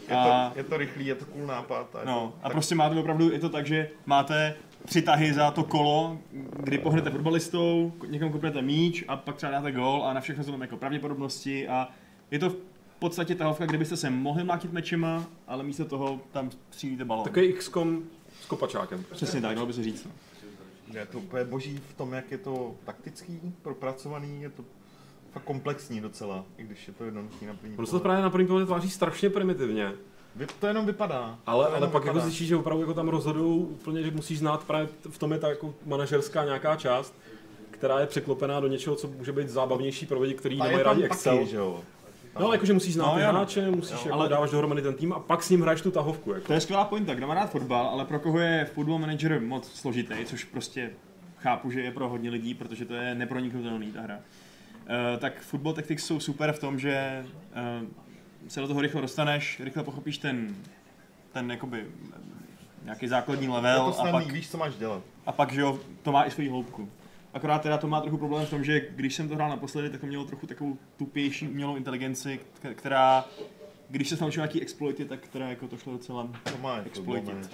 Je, 0.08 0.16
A- 0.16 0.50
to, 0.54 0.58
je 0.58 0.64
to 0.64 0.76
rychlý, 0.76 1.06
je 1.06 1.14
to 1.14 1.24
cool 1.24 1.46
nápad. 1.46 1.96
A 1.96 2.04
No, 2.04 2.12
to, 2.20 2.38
a 2.38 2.42
tak- 2.42 2.52
prostě 2.52 2.74
máte 2.74 2.96
opravdu, 2.96 3.32
je 3.32 3.38
to 3.38 3.48
tak, 3.48 3.66
že 3.66 3.90
máte 4.06 4.54
tři 4.86 5.02
tahy 5.02 5.32
za 5.34 5.50
to 5.50 5.64
kolo, 5.64 6.18
kdy 6.62 6.78
pohnete 6.78 7.10
fotbalistou, 7.10 7.92
někam 8.08 8.32
kopnete 8.32 8.62
míč 8.62 9.04
a 9.08 9.16
pak 9.16 9.36
třeba 9.36 9.52
dáte 9.52 9.72
gol 9.72 10.02
a 10.04 10.12
na 10.12 10.20
všechno 10.20 10.44
jsou 10.44 10.50
tam 10.50 10.62
jako 10.62 10.76
pravděpodobnosti 10.76 11.68
a 11.68 11.88
je 12.30 12.38
to 12.38 12.50
v 12.50 12.56
podstatě 13.08 13.34
tahovka, 13.34 13.66
kde 13.66 13.78
byste 13.78 13.96
se 13.96 14.10
mohli 14.10 14.44
mlátit 14.44 14.72
mečema, 14.72 15.24
ale 15.46 15.64
místo 15.64 15.84
toho 15.84 16.20
tam 16.32 16.50
střílíte 16.70 17.04
balón. 17.04 17.24
Takový 17.24 17.52
XCOM 17.52 18.02
s 18.42 18.46
kopačákem. 18.46 19.04
Přesně 19.12 19.40
tak, 19.40 19.54
dalo 19.54 19.66
by 19.66 19.72
se 19.72 19.82
říct. 19.82 20.04
No. 20.04 20.10
Je 21.00 21.06
to 21.06 21.18
úplně 21.18 21.44
boží 21.44 21.80
v 21.88 21.94
tom, 21.94 22.12
jak 22.12 22.30
je 22.30 22.38
to 22.38 22.74
taktický, 22.84 23.40
propracovaný, 23.62 24.42
je 24.42 24.50
to 24.50 24.64
fakt 25.32 25.44
komplexní 25.44 26.00
docela, 26.00 26.44
i 26.58 26.62
když 26.62 26.88
je 26.88 26.94
to 26.94 27.04
jednoduchý 27.04 27.46
na 27.46 27.54
první 27.54 27.76
Ono 27.76 27.86
se 27.86 27.92
to 27.92 28.00
právě 28.00 28.22
na 28.22 28.30
první 28.30 28.46
pohled 28.46 28.66
tváří 28.66 28.90
strašně 28.90 29.30
primitivně. 29.30 29.92
Vy- 30.36 30.46
To 30.60 30.66
jenom 30.66 30.86
vypadá. 30.86 31.38
Ale, 31.46 31.70
jenom 31.74 31.90
pak 31.90 32.02
jako 32.04 32.14
vypadá. 32.14 32.24
zjistíš, 32.24 32.48
že 32.48 32.56
opravdu 32.56 32.80
jako 32.82 32.94
tam 32.94 33.08
rozhodují 33.08 33.60
úplně, 33.62 34.02
že 34.02 34.10
musíš 34.10 34.38
znát 34.38 34.64
právě 34.64 34.88
v 35.10 35.18
tom 35.18 35.32
je 35.32 35.38
ta 35.38 35.48
jako 35.48 35.74
manažerská 35.86 36.44
nějaká 36.44 36.76
část, 36.76 37.14
která 37.70 38.00
je 38.00 38.06
překlopená 38.06 38.60
do 38.60 38.66
něčeho, 38.68 38.96
co 38.96 39.08
může 39.08 39.32
být 39.32 39.48
zábavnější 39.48 40.06
pro 40.06 40.20
lidi, 40.20 40.34
kteří 40.34 40.58
nemají 40.58 40.82
rádi 40.82 41.02
Excel. 41.02 41.36
taky, 41.38 41.50
že 41.50 41.56
jo. 41.56 41.80
No 42.40 42.52
jakože 42.52 42.72
musíš 42.72 42.94
znát 42.94 43.06
No, 43.06 43.14
ty 43.14 43.20
jo, 43.20 43.26
no. 43.26 43.32
hráče, 43.38 43.70
musíš 43.70 44.04
jako 44.04 44.18
ale- 44.18 44.28
dáváš 44.28 44.50
dohromady 44.50 44.82
ten 44.82 44.94
tým 44.94 45.12
a 45.12 45.18
pak 45.20 45.42
s 45.42 45.50
ním 45.50 45.62
hraješ 45.62 45.80
tu 45.80 45.90
tahovku. 45.90 46.32
Jako. 46.32 46.46
To 46.46 46.52
je 46.52 46.60
skvělá 46.60 46.84
pointa, 46.84 47.14
kdo 47.14 47.26
má 47.26 47.34
rád 47.34 47.50
fotbal, 47.50 47.86
ale 47.88 48.04
pro 48.04 48.18
koho 48.18 48.38
je 48.38 48.64
Football 48.64 48.98
Manager 48.98 49.40
moc 49.40 49.72
složitý, 49.72 50.14
což 50.24 50.44
prostě 50.44 50.90
chápu, 51.38 51.70
že 51.70 51.80
je 51.80 51.90
pro 51.90 52.08
hodně 52.08 52.30
lidí, 52.30 52.54
protože 52.54 52.84
to 52.84 52.94
je 52.94 53.14
neproniknutelný 53.14 53.92
ta 53.92 54.00
hra. 54.00 54.14
Uh, 54.16 55.18
tak 55.18 55.40
Football 55.40 55.72
Tactics 55.72 56.04
jsou 56.06 56.20
super 56.20 56.52
v 56.52 56.58
tom, 56.58 56.78
že 56.78 57.26
uh, 57.82 57.88
se 58.48 58.60
do 58.60 58.68
toho 58.68 58.80
rychle 58.80 59.00
dostaneš, 59.00 59.60
rychle 59.64 59.82
pochopíš 59.82 60.18
ten, 60.18 60.54
ten 61.32 61.50
jakoby 61.50 61.86
nějaký 62.84 63.08
základní 63.08 63.44
Je 63.46 63.50
level 63.52 63.80
to 63.84 63.88
a 63.88 63.92
snadný, 63.92 64.12
pak, 64.24 64.32
víš, 64.34 64.50
co 64.50 64.58
máš 64.58 64.74
dělat. 64.74 65.02
a 65.26 65.32
pak, 65.32 65.52
že 65.52 65.60
jo, 65.60 65.78
to 66.02 66.12
má 66.12 66.24
i 66.24 66.30
svoji 66.30 66.48
hloubku. 66.48 66.88
Akorát 67.34 67.58
teda 67.62 67.78
to 67.78 67.86
má 67.88 68.00
trochu 68.00 68.18
problém 68.18 68.46
v 68.46 68.50
tom, 68.50 68.64
že 68.64 68.80
když 68.90 69.14
jsem 69.14 69.28
to 69.28 69.34
hrál 69.34 69.48
naposledy, 69.50 69.90
tak 69.90 70.00
to 70.00 70.06
mělo 70.06 70.24
trochu 70.24 70.46
takovou 70.46 70.78
tupější 70.96 71.48
umělou 71.48 71.76
inteligenci, 71.76 72.40
která, 72.74 73.24
když 73.88 74.08
se 74.08 74.16
naučil 74.20 74.40
nějaký 74.40 74.60
exploity, 74.62 75.04
tak 75.04 75.28
teda 75.28 75.48
jako 75.48 75.68
to 75.68 75.76
šlo 75.76 75.92
docela 75.92 76.28
To 76.44 76.58
má 76.58 76.76
jako 76.76 77.02
Manager. 77.02 77.46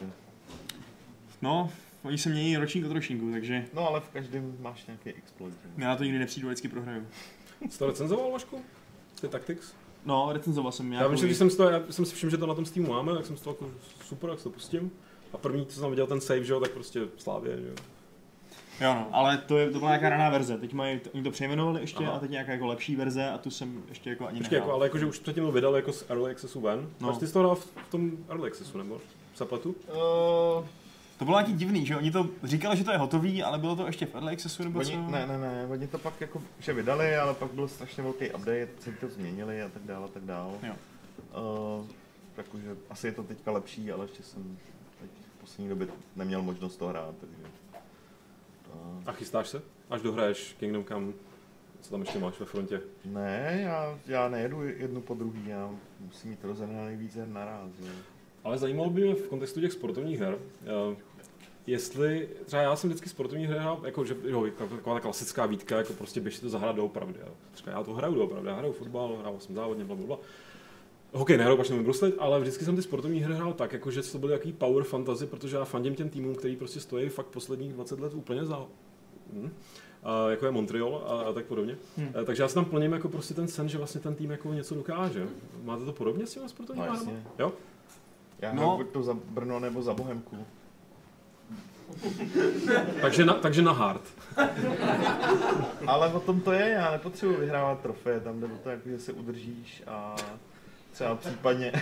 No, 1.43 1.70
oni 2.03 2.18
se 2.18 2.28
mění 2.31 2.57
ročník 2.57 2.85
od 2.87 2.93
ročníku, 2.93 3.31
takže 3.31 3.64
No 3.74 3.89
ale 3.89 4.01
v 4.01 4.09
každém 4.09 4.57
máš 4.61 4.87
nějaký 4.87 5.09
exploit. 5.09 5.55
já 5.78 5.89
na 5.89 5.97
to 5.97 6.05
nikdy 6.05 6.18
nepřijdu, 6.18 6.49
vždycky 6.49 6.68
prohraju. 6.68 7.07
Jsi 7.68 7.78
to 7.78 7.87
recenzoval, 7.87 8.31
Vašku? 8.31 8.62
Ty 9.20 9.28
Tactics? 9.28 9.74
No, 10.05 10.28
recenzoval 10.33 10.72
jsem 10.72 10.87
Já 10.87 10.91
nějakou... 10.91 11.11
vím, 11.11 11.18
že 11.20 11.26
když 11.26 11.37
jsem, 11.39 11.51
si 11.51 11.57
to, 11.57 11.68
já 11.70 11.83
jsem 11.91 12.05
si 12.05 12.14
všiml, 12.14 12.31
že 12.31 12.37
to 12.39 12.47
na 12.47 12.55
tom 12.55 12.64
Steamu 12.66 12.89
máme, 12.93 13.14
tak 13.14 13.26
jsem 13.26 13.37
si 13.37 13.45
to 13.45 13.51
jako 13.51 13.70
super, 14.05 14.31
jak 14.31 14.39
si 14.39 14.45
to 14.45 14.51
pustím. 14.51 14.91
A 15.33 15.39
první, 15.39 15.66
co 15.66 15.72
jsem 15.72 15.81
tam 15.81 15.91
viděl, 15.91 16.07
ten 16.07 16.20
save, 16.20 16.45
že 16.45 16.53
jo, 16.53 16.61
tak 16.61 16.70
prostě 16.70 17.01
Slávě, 17.16 17.57
že 17.61 17.68
jo. 17.68 17.74
Jo, 18.81 18.95
no, 18.95 19.09
ale 19.12 19.39
to, 19.39 19.59
je, 19.59 19.70
to 19.70 19.78
byla 19.78 19.91
nějaká 19.91 20.09
raná 20.09 20.31
verze. 20.31 20.59
Teď 20.59 20.72
mají, 20.72 21.01
oni 21.14 21.22
to 21.22 21.31
přejmenovali 21.31 21.81
ještě 21.81 22.05
Aha. 22.05 22.12
a 22.12 22.18
teď 22.18 22.31
nějaká 22.31 22.53
jako 22.53 22.66
lepší 22.66 22.97
verze 22.97 23.31
a 23.31 23.39
tu 23.39 23.51
jsem 23.51 23.83
ještě 23.89 24.11
jako 24.11 24.26
ani 24.26 24.39
Počkej, 24.39 24.57
nehrál. 24.57 24.68
jako, 24.68 24.76
ale 24.76 24.87
jakože 24.87 25.07
už 25.07 25.18
předtím 25.18 25.45
to 25.45 25.53
vydal 25.53 25.76
jako 25.76 25.93
z 25.93 26.05
Early 26.11 26.31
Accessu 26.31 26.61
ven. 26.61 26.89
No. 27.01 27.09
No. 27.09 27.16
ty 27.16 27.26
jsi 27.26 27.33
to 27.33 27.39
hrál 27.39 27.55
v 27.55 27.66
v 27.66 27.91
tom 27.91 28.11
Early 28.28 28.51
Accessu, 28.51 28.78
nebo? 28.78 29.01
Se 29.35 29.45
pletu? 29.45 29.70
Uh, 29.89 30.64
To 31.18 31.24
bylo 31.24 31.37
nějaký 31.39 31.53
divný, 31.53 31.87
že 31.87 31.97
oni 31.97 32.11
to 32.11 32.26
říkali, 32.43 32.76
že 32.76 32.85
to 32.85 32.91
je 32.93 32.99
hotový, 32.99 33.43
ale 33.43 33.59
bylo 33.59 33.76
to 33.76 33.87
ještě 33.87 34.07
v 34.07 34.14
Early 34.14 34.33
Accessu 34.33 34.64
nebo 34.64 34.78
oni, 34.78 34.91
co? 34.93 35.11
ne, 35.11 35.26
ne, 35.26 35.39
ne, 35.39 35.66
oni 35.70 35.87
to 35.87 35.99
pak 35.99 36.20
jako 36.20 36.43
že 36.59 36.72
vydali, 36.72 37.16
ale 37.16 37.35
pak 37.35 37.51
byl 37.53 37.68
strašně 37.68 38.03
velký 38.03 38.26
update, 38.31 38.68
celý 38.78 38.97
to 38.97 39.09
změnili 39.09 39.62
a 39.62 39.68
tak 39.68 39.83
dále, 39.83 40.05
a 40.05 40.09
tak 40.09 40.22
dále. 40.24 40.53
Jo. 40.62 40.72
Uh, 41.81 41.87
takže 42.37 42.76
asi 42.91 43.07
je 43.07 43.12
to 43.12 43.22
teďka 43.22 43.51
lepší, 43.53 43.93
ale 43.93 44.05
ještě 44.05 44.22
jsem 44.22 44.59
teď 45.01 45.11
v 45.37 45.41
poslední 45.41 45.68
době 45.68 45.87
neměl 46.16 46.43
možnost 46.43 46.76
to 46.76 46.87
hrát, 46.89 47.14
takže... 47.20 47.37
Uh, 48.75 49.03
A 49.07 49.12
chystáš 49.12 49.49
se? 49.49 49.62
Až 49.91 50.03
dohraješ 50.03 50.57
Kingdom 50.59 50.85
Come, 50.85 51.12
co 51.81 51.91
tam 51.91 52.01
ještě 52.01 52.18
máš 52.18 52.41
ve 52.41 52.47
frontě? 52.47 52.81
ne, 53.05 53.61
já, 53.62 53.99
já 54.07 54.29
nejedu 54.29 54.62
jednu 54.62 55.01
po 55.01 55.14
druhý, 55.14 55.49
já 55.49 55.71
musím 56.01 56.31
mít 56.31 56.45
rozehraný 56.45 56.97
víc 56.97 57.14
her 57.16 57.29
naraz, 57.29 57.71
jo. 57.81 57.87
Ale 58.45 58.59
zajímalo 58.59 58.91
by 58.91 59.01
mě 59.01 59.14
v 59.14 59.29
kontextu 59.29 59.61
těch 59.61 59.73
sportovních 59.73 60.21
her, 60.21 60.39
eh, 60.62 60.97
jestli, 61.66 62.29
třeba 62.45 62.62
já 62.62 62.77
jsem 62.77 62.91
vždycky 62.91 63.09
sportovní 63.09 63.47
hry 63.47 63.59
hrál, 63.59 63.81
jako, 63.85 64.05
že 64.05 64.16
jo, 64.25 64.45
jako 64.45 64.66
taková 64.66 64.95
ta 64.95 65.01
klasická 65.01 65.47
výtka, 65.47 65.77
jako 65.79 65.93
prostě 65.93 66.21
běž 66.21 66.35
si 66.35 66.41
to 66.41 66.49
zahrát 66.49 66.77
doopravdy. 66.77 67.18
Jo. 67.27 67.33
Třeba 67.53 67.73
já 67.73 67.83
to 67.85 67.95
hraju 67.95 68.14
doopravdy, 68.14 68.49
já 68.49 68.55
hraju 68.55 68.73
fotbal, 68.73 69.16
hrál 69.21 69.37
jsem 69.39 69.55
závodně, 69.55 69.85
bla, 69.85 69.97
bla, 69.97 70.07
bla. 70.07 70.18
Hokej 71.12 71.36
nehraju, 71.36 71.56
pač 71.56 71.68
nevím 71.68 71.84
bruslit, 71.84 72.14
ale 72.18 72.40
vždycky 72.40 72.64
jsem 72.64 72.76
ty 72.76 72.82
sportovní 72.82 73.20
hry 73.20 73.34
hrál 73.34 73.52
tak, 73.52 73.72
jako, 73.72 73.90
že 73.90 74.02
to 74.02 74.18
byly 74.18 74.32
jaký 74.32 74.52
power 74.52 74.84
fantasy, 74.84 75.26
protože 75.26 75.56
já 75.56 75.64
fandím 75.64 75.94
těm 75.94 76.08
týmům, 76.08 76.34
který 76.34 76.56
prostě 76.56 76.80
stojí 76.80 77.08
fakt 77.08 77.26
posledních 77.26 77.72
20 77.72 78.00
let 78.00 78.14
úplně 78.14 78.44
za 78.44 78.66
hm. 79.32 79.50
A 80.02 80.30
jako 80.30 80.46
je 80.46 80.52
Montreal 80.52 81.02
a, 81.06 81.20
a 81.30 81.32
tak 81.32 81.44
podobně. 81.44 81.76
Hm. 81.96 82.02
Hmm. 82.14 82.24
Takže 82.26 82.42
já 82.42 82.48
si 82.48 82.54
tam 82.54 82.64
plním 82.64 82.92
jako 82.92 83.08
prostě 83.08 83.34
ten 83.34 83.48
sen, 83.48 83.68
že 83.68 83.78
vlastně 83.78 84.00
ten 84.00 84.14
tým 84.14 84.30
jako 84.30 84.54
něco 84.54 84.74
dokáže. 84.74 85.26
Máte 85.64 85.84
to 85.84 85.92
podobně 85.92 86.26
s 86.26 86.34
těma 86.34 86.48
sportovními 86.48 86.88
No, 86.88 86.94
jasně. 86.94 87.22
Jo? 87.38 87.52
Já 88.38 88.52
No. 88.52 88.76
buď 88.76 88.88
to 88.90 89.02
za 89.02 89.14
Brno 89.14 89.61
nebo 89.61 89.82
za 89.82 89.94
Bohemku. 89.94 90.36
Takže 93.00 93.24
na, 93.24 93.34
takže 93.34 93.62
na 93.62 93.72
hard. 93.72 94.02
Ale 95.86 96.12
o 96.12 96.20
tom 96.20 96.40
to 96.40 96.52
je, 96.52 96.68
já 96.68 96.90
nepotřebuji 96.90 97.36
vyhrávat 97.36 97.80
trofeje, 97.80 98.20
tam 98.20 98.40
jde 98.40 98.46
o 98.46 98.58
to, 98.62 98.70
jako, 98.70 98.88
že 98.88 98.98
se 98.98 99.12
udržíš 99.12 99.82
a 99.86 100.16
třeba 100.93 101.14
případně 101.14 101.72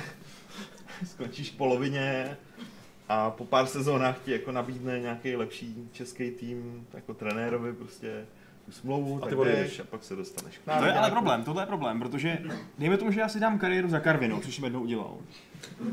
skončíš 1.07 1.51
v 1.51 1.57
polovině 1.57 2.37
a 3.09 3.31
po 3.31 3.45
pár 3.45 3.67
sezónách 3.67 4.19
ti 4.25 4.33
jako 4.33 4.53
nabídne 4.53 5.01
nějaký 5.01 5.37
lepší 5.37 5.89
český 5.93 6.31
tým 6.31 6.87
jako 6.95 7.15
trenérovi 7.15 7.73
prostě 7.73 8.27
tu 8.65 8.73
smlouvu, 8.73 9.17
A 9.17 9.27
ty 9.27 9.31
tak 9.31 9.39
odejdeš. 9.39 9.69
jdeš 9.69 9.81
a 9.81 9.85
pak 9.85 10.05
se 10.05 10.17
dostaneš 10.17 10.59
k 10.59 10.79
To 10.79 10.85
je 10.85 10.93
ale 10.93 11.11
problém, 11.11 11.45
tohle 11.45 11.63
je 11.63 11.67
problém, 11.67 11.99
protože 11.99 12.39
dejme 12.79 12.97
tomu, 12.97 13.11
že 13.11 13.21
já 13.21 13.29
si 13.29 13.41
dám 13.41 13.59
kariéru 13.59 13.89
za 13.89 14.01
Karvinou, 14.01 14.41
což 14.41 14.55
jsem 14.55 14.65
jednou 14.65 14.81
udělal. 14.81 15.17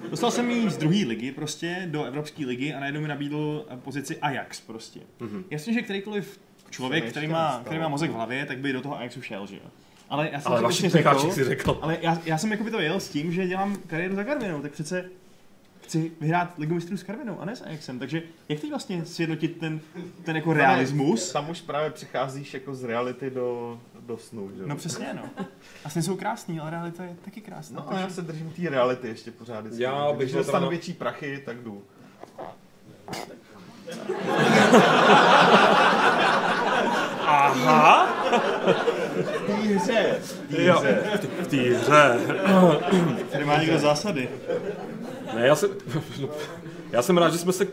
Dostal 0.09 0.31
jsem 0.31 0.51
ji 0.51 0.69
z 0.69 0.77
druhé 0.77 1.05
ligy 1.05 1.31
prostě 1.31 1.87
do 1.91 2.03
Evropské 2.03 2.45
ligy 2.45 2.73
a 2.73 2.79
najednou 2.79 3.01
mi 3.01 3.07
nabídl 3.07 3.65
pozici 3.83 4.17
Ajax 4.17 4.61
prostě. 4.61 4.99
Mhm. 5.19 5.43
Jasně, 5.49 5.73
že 5.73 5.81
kterýkoliv 5.81 6.39
člověk, 6.69 7.09
který 7.09 7.27
má, 7.27 7.61
který 7.65 7.79
má 7.79 7.87
mozek 7.87 8.11
v 8.11 8.13
hlavě, 8.13 8.45
tak 8.45 8.57
by 8.57 8.73
do 8.73 8.81
toho 8.81 8.97
Ajaxu 8.97 9.21
šel, 9.21 9.47
že 9.47 9.55
jo. 9.55 9.61
Ale 10.09 10.29
já 10.33 10.41
jsem 10.41 10.51
Ale 10.51 10.73
si 10.73 10.89
řekl, 10.89 11.31
si 11.31 11.43
řekl. 11.43 11.79
ale 11.81 11.97
já, 12.01 12.17
já 12.25 12.37
jsem 12.37 12.51
jako 12.51 12.63
by 12.63 12.71
to 12.71 12.79
jel 12.79 12.99
s 12.99 13.09
tím, 13.09 13.31
že 13.31 13.47
dělám 13.47 13.75
kariéru 13.87 14.15
za 14.15 14.23
Karvinou, 14.23 14.61
tak 14.61 14.71
přece 14.71 15.05
chci 15.81 16.11
vyhrát 16.21 16.53
Ligu 16.57 16.75
mistrů 16.75 16.97
s 16.97 17.03
Karvinou 17.03 17.39
a 17.39 17.45
ne 17.45 17.55
s 17.55 17.61
Ajaxem. 17.61 17.99
Takže 17.99 18.23
jak 18.49 18.59
teď 18.59 18.69
vlastně 18.69 19.05
sjednotit 19.05 19.57
ten, 19.59 19.79
ten 20.23 20.35
jako 20.35 20.53
realismus? 20.53 21.31
Tam 21.31 21.49
už 21.49 21.61
právě 21.61 21.89
přecházíš 21.89 22.53
jako 22.53 22.75
z 22.75 22.83
reality 22.83 23.29
do, 23.29 23.79
do 23.99 24.17
snu, 24.17 24.51
že? 24.55 24.61
jo? 24.61 24.67
No 24.67 24.75
přesně, 24.75 25.13
no. 25.13 25.45
A 25.85 25.89
sny 25.89 26.03
jsou 26.03 26.15
krásný, 26.17 26.59
ale 26.59 26.71
realita 26.71 27.03
je 27.03 27.15
taky 27.25 27.41
krásná. 27.41 27.85
No 27.85 27.93
a 27.97 27.99
já 27.99 28.09
se 28.09 28.21
držím 28.21 28.49
té 28.49 28.69
reality 28.69 29.07
ještě 29.07 29.31
pořád. 29.31 29.61
vždycky. 29.61 29.83
Já 29.83 30.11
bych 30.11 30.17
Když 30.17 30.31
dostanu 30.31 30.69
větší 30.69 30.93
prachy, 30.93 31.41
tak 31.45 31.57
jdu. 31.57 31.83
Aha! 37.27 38.07
V 39.65 39.67
té 39.67 39.73
hře, 39.77 40.15
v 40.21 40.55
té 40.55 40.63
Jo, 40.63 40.79
hře. 40.79 41.01
v 41.41 41.47
té 41.47 41.57
hře. 41.57 42.19
Tady 43.31 43.45
má 43.45 43.57
někdo 43.57 43.79
zásady. 43.79 44.29
Ne, 45.35 45.47
já 45.47 45.55
jsem, 45.55 45.69
já 46.91 47.01
jsem 47.01 47.17
rád, 47.17 47.29
že 47.33 47.37
jsme 47.39 47.53
se 47.53 47.67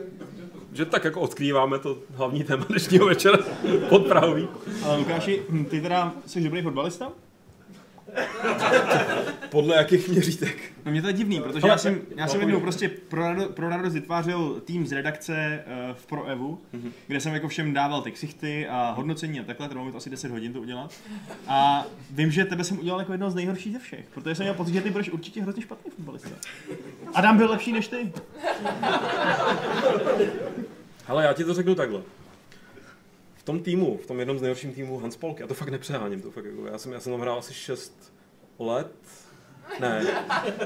že 0.74 0.84
tak 0.86 1.04
jako 1.04 1.20
odkrýváme 1.20 1.78
to 1.78 1.98
hlavní 2.14 2.44
téma 2.44 2.64
dnešního 2.68 3.06
večera 3.06 3.38
pod 3.88 4.06
Prahový. 4.06 4.48
Ale 4.84 4.96
Lukáši, 4.98 5.42
hm, 5.48 5.64
ty 5.64 5.80
teda 5.80 6.12
jsi 6.26 6.40
dobrý 6.40 6.62
fotbalista? 6.62 7.12
Podle 9.50 9.76
jakých 9.76 10.08
měřítek? 10.08 10.72
No 10.84 10.92
mě 10.92 11.02
to 11.02 11.08
je 11.08 11.12
divný, 11.12 11.40
protože 11.40 11.68
já 11.68 11.78
jsem, 11.78 12.00
já 12.16 12.28
jsem 12.28 12.40
jednou 12.40 12.60
prostě 12.60 12.88
pro, 12.88 13.20
rado, 13.20 13.46
pro 13.46 13.68
radost 13.68 13.92
vytvářel 13.92 14.60
tým 14.64 14.86
z 14.86 14.92
redakce 14.92 15.64
uh, 15.66 15.96
v 15.96 16.06
ProEvu, 16.06 16.58
mm-hmm. 16.74 16.90
kde 17.06 17.20
jsem 17.20 17.34
jako 17.34 17.48
všem 17.48 17.72
dával 17.72 18.02
ty 18.02 18.10
ksichty 18.10 18.68
a 18.68 18.92
hodnocení 18.96 19.40
a 19.40 19.44
takhle, 19.44 19.68
trvalo 19.68 19.86
mi 19.86 19.92
to 19.92 19.98
asi 19.98 20.10
10 20.10 20.30
hodin 20.30 20.52
to 20.52 20.60
udělat. 20.60 20.94
A 21.48 21.86
vím, 22.10 22.30
že 22.30 22.44
tebe 22.44 22.64
jsem 22.64 22.78
udělal 22.78 23.00
jako 23.00 23.12
jednoho 23.12 23.30
z 23.30 23.34
nejhorších 23.34 23.72
ze 23.72 23.78
všech, 23.78 24.04
protože 24.14 24.34
jsem 24.34 24.44
měl 24.44 24.54
pocit, 24.54 24.72
že 24.72 24.80
ty 24.80 24.90
budeš 24.90 25.10
určitě 25.10 25.42
hrozně 25.42 25.62
špatný 25.62 25.90
fotbalista. 25.90 26.30
Adam 27.14 27.36
byl 27.36 27.50
lepší 27.50 27.72
než 27.72 27.88
ty. 27.88 28.12
Hele, 31.06 31.24
já 31.24 31.32
ti 31.32 31.44
to 31.44 31.54
řeknu 31.54 31.74
takhle. 31.74 32.02
V 33.42 33.44
tom 33.44 33.60
týmu, 33.62 33.98
v 34.02 34.06
tom 34.06 34.18
jednom 34.18 34.38
z 34.38 34.42
nejhorším 34.42 34.72
týmů 34.72 34.98
Hans 34.98 35.16
Polk, 35.16 35.40
já 35.40 35.46
to 35.46 35.54
fakt 35.54 35.68
nepřeháním, 35.68 36.20
to 36.20 36.30
fakt 36.30 36.44
jako, 36.44 36.66
já 36.66 36.78
jsem, 36.78 36.92
já 36.92 37.00
jsem 37.00 37.12
tam 37.12 37.20
hrál 37.20 37.38
asi 37.38 37.54
6 37.54 38.12
let, 38.58 38.92
ne, 39.80 40.06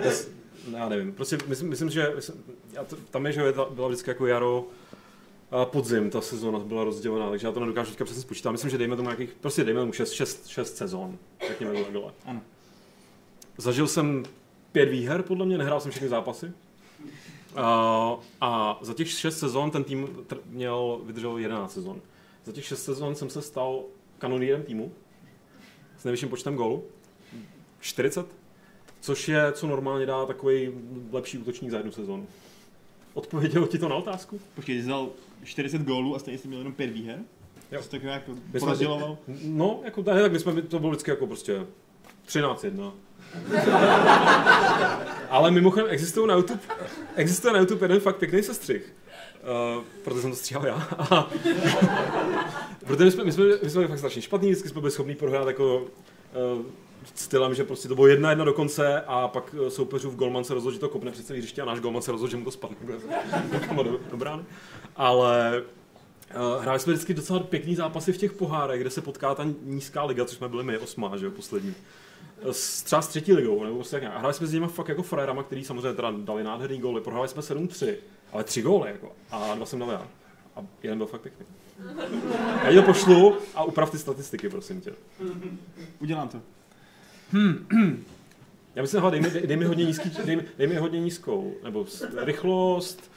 já, 0.05 0.11
s- 0.11 0.29
já 0.73 0.89
nevím, 0.89 1.13
prostě 1.13 1.39
myslím, 1.47 1.69
myslím 1.69 1.91
že 1.91 2.13
myslím, 2.17 2.45
já 2.73 2.85
to, 2.85 2.97
tam 3.11 3.27
je, 3.27 3.33
že 3.33 3.53
byla 3.71 3.89
vždycky 3.89 4.11
jako 4.11 4.27
jaro 4.27 4.67
a 5.51 5.65
podzim, 5.65 6.11
ta 6.11 6.21
sezóna 6.21 6.59
byla 6.59 6.85
rozdělená, 6.85 7.31
takže 7.31 7.47
já 7.47 7.53
to 7.53 7.61
nedokážu 7.61 7.91
teďka 7.91 8.05
přesně 8.05 8.23
spočítat, 8.23 8.51
myslím, 8.53 8.71
že 8.71 8.79
dejme 8.79 8.97
tomu 8.97 9.09
nějakých, 9.09 9.31
prostě 9.41 9.65
dejme 9.65 9.81
tomu 9.81 9.93
6, 9.93 10.13
6, 10.13 10.47
6 10.47 10.77
sezón, 10.77 11.19
řekněme 11.49 11.73
to 11.73 11.85
takhle. 11.85 12.13
Ano. 12.27 12.41
Zažil 13.59 13.87
jsem 13.89 14.23
pět 14.73 14.87
výher, 14.87 15.23
podle 15.23 15.47
mě, 15.47 15.59
nehrál 15.59 15.81
jsem 15.81 15.91
všechny 15.91 16.09
zápasy. 16.09 16.53
A, 17.57 18.17
a 18.41 18.79
za 18.83 18.95
těch 18.95 19.11
šest 19.11 19.39
sezon 19.39 19.71
ten 19.71 19.85
tým 19.85 20.09
měl, 20.47 21.01
vydržel 21.05 21.39
11 21.39 21.73
sezon. 21.73 22.01
Za 22.47 22.53
těch 22.53 22.65
šest 22.65 22.85
sezon 22.85 23.15
jsem 23.15 23.31
se 23.31 23.43
stal 23.43 23.85
kanonýrem 24.19 24.63
týmu 24.63 24.93
s 25.99 26.05
nejvyšším 26.05 26.29
počtem 26.29 26.57
gólů. 26.57 26.85
40. 27.81 28.27
Což 29.01 29.29
je, 29.29 29.53
co 29.53 29.67
normálně 29.67 30.07
dá 30.07 30.27
takový 30.27 30.71
lepší 31.13 31.39
útočník 31.39 31.71
za 31.71 31.77
jednu 31.77 31.93
sezonu. 31.93 32.27
Odpověděl 33.15 33.67
ti 33.67 33.79
to 33.79 33.89
na 33.89 33.95
otázku? 33.95 34.41
Počkej, 34.55 34.83
jsi 34.83 34.89
dal 34.89 35.09
40 35.45 35.83
gólů 35.83 36.17
a 36.17 36.19
stejně 36.19 36.39
jsi 36.39 36.49
měl 36.49 36.61
jenom 36.61 36.73
5 36.73 36.87
výher? 36.87 37.19
Jo. 37.73 37.83
Jsi 37.83 37.91
tak 37.91 38.03
nějak 38.03 38.23
porozděloval? 38.61 39.19
No, 39.45 39.81
jako 39.85 40.03
tak, 40.03 40.23
tak 40.23 40.33
my 40.33 40.39
jsme, 40.39 40.63
to 40.63 40.79
bylo 40.79 40.91
vždycky 40.91 41.11
jako 41.11 41.27
prostě 41.27 41.67
13-1. 42.29 42.93
Ale 45.31 45.51
mimochodem 45.51 45.87
existuje 45.91 46.27
na 46.27 46.35
YouTube, 46.35 46.61
existuje 47.17 47.53
na 47.53 47.59
YouTube 47.59 47.85
jeden 47.85 48.01
fakt 48.01 48.17
pěkný 48.17 48.43
sestřih. 48.43 48.95
Uh, 49.77 49.85
proto 50.05 50.21
jsem 50.21 50.31
to 50.31 50.37
stříhal 50.37 50.67
já. 50.67 50.89
Protože 52.87 53.05
my 53.05 53.11
jsme, 53.11 53.25
my, 53.25 53.33
jsme, 53.33 53.45
my 53.63 53.71
jsme 53.71 53.81
byli 53.81 53.89
fakt 53.89 53.99
strašně 53.99 54.23
špatní, 54.23 54.51
vždycky 54.51 54.69
jsme 54.69 54.81
byli 54.81 54.91
schopni 54.91 55.15
prohrát 55.15 55.47
jako 55.47 55.79
uh, 55.79 56.63
stylem, 57.15 57.55
že 57.55 57.65
prostě 57.65 57.89
to 57.89 57.95
bylo 57.95 58.07
jedna 58.07 58.31
jedna 58.31 58.45
do 58.45 58.53
konce 58.53 59.01
a 59.01 59.29
pak 59.29 59.55
eh, 59.67 59.71
soupeřův 59.71 60.15
golman 60.15 60.45
se 60.45 60.55
rozhodl, 60.55 60.75
že 60.75 60.81
to 60.81 60.89
kopne 60.89 61.11
před 61.11 61.27
celý 61.27 61.39
hřiště 61.39 61.63
a 61.63 61.65
náš 61.65 61.81
golman 61.81 62.03
se 62.03 62.13
rozhodl, 62.13 62.31
že 62.31 62.37
mu 62.37 62.45
to 62.45 62.51
spadne 62.51 62.77
někam 63.53 63.77
do, 63.77 63.99
do 64.11 64.17
brány. 64.17 64.43
Ale 64.97 65.63
Uh, 66.57 66.63
hráli 66.63 66.81
jsme 66.81 66.93
vždycky 66.93 67.15
docela 67.15 67.41
pěkný 67.41 67.75
zápasy 67.75 68.13
v 68.13 68.19
těch 68.19 68.33
pohárech, 68.33 68.81
kde 68.81 68.91
se 68.91 69.01
potká 69.01 69.35
ta 69.35 69.47
nízká 69.63 70.05
liga, 70.05 70.25
což 70.25 70.39
jsme 70.39 70.49
byli 70.49 70.65
my, 70.65 70.79
osmá, 70.79 71.17
že 71.17 71.25
jo, 71.25 71.31
poslední. 71.31 71.75
S, 72.51 72.83
třeba 72.83 73.03
s 73.03 73.09
třetí 73.09 73.33
ligou, 73.33 73.65
nebo 73.65 73.77
prostě 73.77 73.97
tak 73.97 74.03
nějak. 74.03 74.17
A 74.17 74.19
hráli 74.19 74.35
jsme 74.35 74.47
s 74.47 74.53
nimi 74.53 74.67
fakt 74.67 74.89
jako 74.89 75.03
frajerama, 75.03 75.43
který 75.43 75.65
samozřejmě 75.65 75.93
teda 75.93 76.11
dali 76.17 76.45
nádherný 76.45 76.79
góly. 76.79 77.01
Prohráli 77.01 77.29
jsme 77.29 77.43
7-3, 77.43 77.95
ale 78.33 78.45
tři 78.45 78.63
góly, 78.63 78.91
jako. 78.91 79.13
A 79.31 79.55
dva 79.55 79.67
jsem 79.67 79.79
dal 79.79 79.91
já. 79.91 80.03
A 80.57 80.61
jeden 80.83 80.99
byl 80.99 81.07
fakt 81.07 81.21
pěkný. 81.21 81.47
Já 82.65 82.71
ti 82.71 82.77
to 82.77 82.83
pošlu 82.83 83.37
a 83.55 83.65
uprav 83.65 83.91
ty 83.91 83.99
statistiky, 83.99 84.49
prosím 84.49 84.81
tě. 84.81 84.93
Udělám 86.01 86.29
to. 86.29 86.39
Já 88.75 88.83
myslím, 88.83 89.01
hele, 89.01 89.11
dej 89.11 89.21
mi, 89.21 89.31
dej, 89.31 89.47
dej 89.47 89.57
mi 89.57 89.65
hodně 89.65 89.85
nízký, 89.85 90.11
dej, 90.25 90.37
mi- 90.37 90.45
dej 90.59 90.67
mi 90.67 90.77
hodně 90.77 91.01
nízkou, 91.01 91.55
nebo 91.65 91.87
rychlost, 92.17 93.11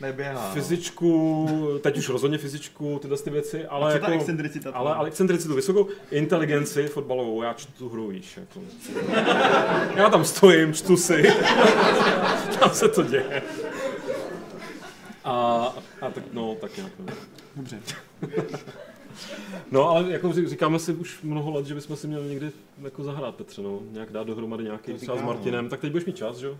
Neběhá. 0.00 0.48
no. 0.48 0.54
fyzičku, 0.54 1.48
teď 1.80 1.98
už 1.98 2.08
rozhodně 2.08 2.38
fyzičku, 2.38 2.98
tyhle 3.02 3.18
ty 3.18 3.30
věci, 3.30 3.66
ale 3.66 3.92
jako... 3.92 4.10
excentricita? 4.10 4.70
Ale, 4.70 4.94
ale 4.94 5.08
excentricitu 5.08 5.54
vysokou, 5.54 5.88
inteligenci 6.10 6.86
fotbalovou, 6.86 7.42
já 7.42 7.52
čtu 7.52 7.72
tu 7.78 7.88
hru, 7.88 8.08
víš, 8.08 8.36
jako. 8.36 8.60
Já 9.96 10.10
tam 10.10 10.24
stojím, 10.24 10.72
čtu 10.72 10.96
si, 10.96 11.22
tam 12.60 12.70
se 12.70 12.88
to 12.88 13.02
děje. 13.02 13.42
A, 15.24 15.34
a 16.00 16.10
tak, 16.10 16.24
no, 16.32 16.54
tak 16.60 16.76
nějak, 16.76 16.92
no. 16.98 17.06
Dobře. 17.56 17.80
No, 19.70 19.88
ale 19.88 20.12
jako 20.12 20.32
říkáme 20.32 20.78
si 20.78 20.92
už 20.94 21.22
mnoho 21.22 21.50
let, 21.50 21.66
že 21.66 21.74
bychom 21.74 21.96
si 21.96 22.06
měli 22.06 22.28
někdy 22.28 22.52
jako 22.82 23.04
zahrát, 23.04 23.34
Petře, 23.34 23.62
no. 23.62 23.80
Nějak 23.90 24.12
dát 24.12 24.26
dohromady 24.26 24.64
nějaký 24.64 24.92
To 24.92 24.98
třeba 24.98 25.18
s 25.18 25.22
Martinem, 25.22 25.68
tak 25.68 25.80
teď 25.80 25.90
budeš 25.90 26.06
mít 26.06 26.16
čas, 26.16 26.36
že 26.36 26.46
jo? 26.46 26.58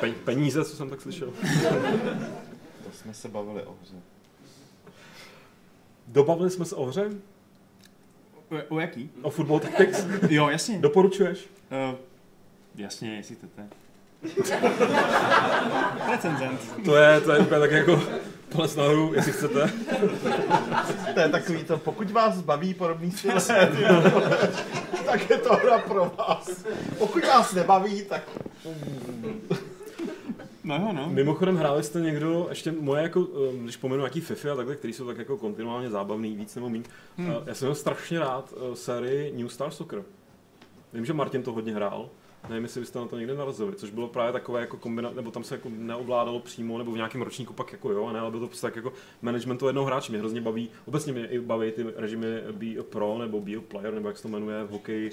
Pe- 0.00 0.14
peníze, 0.24 0.64
co 0.64 0.76
jsem 0.76 0.90
tak 0.90 1.00
slyšel. 1.00 1.32
To 2.84 2.90
jsme 2.92 3.14
se 3.14 3.28
bavili 3.28 3.62
o 3.62 3.74
hře. 3.82 3.94
Dobavili 6.06 6.50
jsme 6.50 6.64
se 6.64 6.74
o 6.74 6.84
hře, 6.84 7.10
O, 8.50 8.74
o 8.74 8.80
jaký? 8.80 9.10
o 9.22 9.30
Football 9.30 9.60
Tactics. 9.60 10.04
Jo, 10.30 10.48
jasně. 10.48 10.78
Doporučuješ? 10.78 11.46
Uh, 11.90 11.98
jasně, 12.76 13.16
jestli 13.16 13.34
chcete. 13.36 13.68
Recenzent. 16.10 16.60
To 16.84 16.96
je, 16.96 17.20
to 17.20 17.32
je 17.32 17.38
úplně 17.38 17.60
tak 17.60 17.70
jako 17.70 18.02
palec 18.48 18.76
nahoru, 18.76 19.12
jestli 19.14 19.32
chcete. 19.32 19.72
To 21.14 21.20
je 21.20 21.28
takový 21.28 21.64
to, 21.64 21.78
pokud 21.78 22.10
vás 22.10 22.40
baví 22.40 22.74
podobný 22.74 23.10
styl, 23.10 23.32
tak 25.06 25.30
je 25.30 25.38
to 25.38 25.54
hra 25.54 25.78
pro 25.78 26.12
vás. 26.18 26.64
Pokud 26.98 27.24
vás 27.24 27.52
nebaví, 27.54 28.02
tak 28.04 28.22
No 30.64 30.76
jo, 30.76 30.92
no. 30.92 31.08
Mimochodem 31.10 31.56
hráli 31.56 31.82
jste 31.82 32.00
někdo, 32.00 32.46
ještě 32.48 32.72
moje 32.72 33.02
jako, 33.02 33.20
um, 33.20 33.64
když 33.64 33.76
pomenu 33.76 34.00
nějaký 34.00 34.20
FIFA 34.20 34.52
a 34.52 34.56
takhle, 34.56 34.76
který 34.76 34.92
jsou 34.92 35.06
tak 35.06 35.18
jako 35.18 35.36
kontinuálně 35.36 35.90
zábavný, 35.90 36.36
víc 36.36 36.54
nebo 36.54 36.68
méně. 36.68 36.84
Hmm. 37.16 37.34
Já 37.46 37.54
jsem 37.54 37.66
měl 37.68 37.74
strašně 37.74 38.18
rád 38.18 38.52
uh, 38.52 38.74
sérii 38.74 39.32
New 39.36 39.48
Star 39.48 39.70
Soccer. 39.70 40.02
Vím, 40.92 41.04
že 41.04 41.12
Martin 41.12 41.42
to 41.42 41.52
hodně 41.52 41.74
hrál. 41.74 42.08
Nevím, 42.48 42.62
jestli 42.64 42.80
byste 42.80 42.98
na 42.98 43.06
to 43.06 43.18
někde 43.18 43.34
narazili, 43.34 43.76
což 43.76 43.90
bylo 43.90 44.08
právě 44.08 44.32
takové 44.32 44.60
jako 44.60 44.76
kombinace, 44.76 45.16
nebo 45.16 45.30
tam 45.30 45.44
se 45.44 45.54
jako 45.54 45.68
neovládalo 45.72 46.40
přímo, 46.40 46.78
nebo 46.78 46.92
v 46.92 46.96
nějakém 46.96 47.22
ročníku 47.22 47.52
pak 47.52 47.72
jako 47.72 47.92
jo, 47.92 48.12
ne, 48.12 48.20
ale 48.20 48.30
bylo 48.30 48.40
to 48.40 48.46
prostě 48.46 48.66
tak 48.66 48.76
jako 48.76 48.92
managementu 49.22 49.66
jednoho 49.66 49.86
hráče. 49.86 50.12
Mě 50.12 50.18
hrozně 50.18 50.40
baví, 50.40 50.70
obecně 50.86 51.12
mě 51.12 51.26
i 51.26 51.40
baví 51.40 51.72
ty 51.72 51.86
režimy 51.96 52.26
Be 52.52 52.66
a 52.80 52.82
Pro 52.82 53.18
nebo 53.18 53.40
Be 53.40 53.52
a 53.52 53.60
Player, 53.60 53.94
nebo 53.94 54.08
jak 54.08 54.16
se 54.16 54.22
to 54.22 54.28
jmenuje 54.28 54.64
v 54.64 54.70
hokeji. 54.70 55.10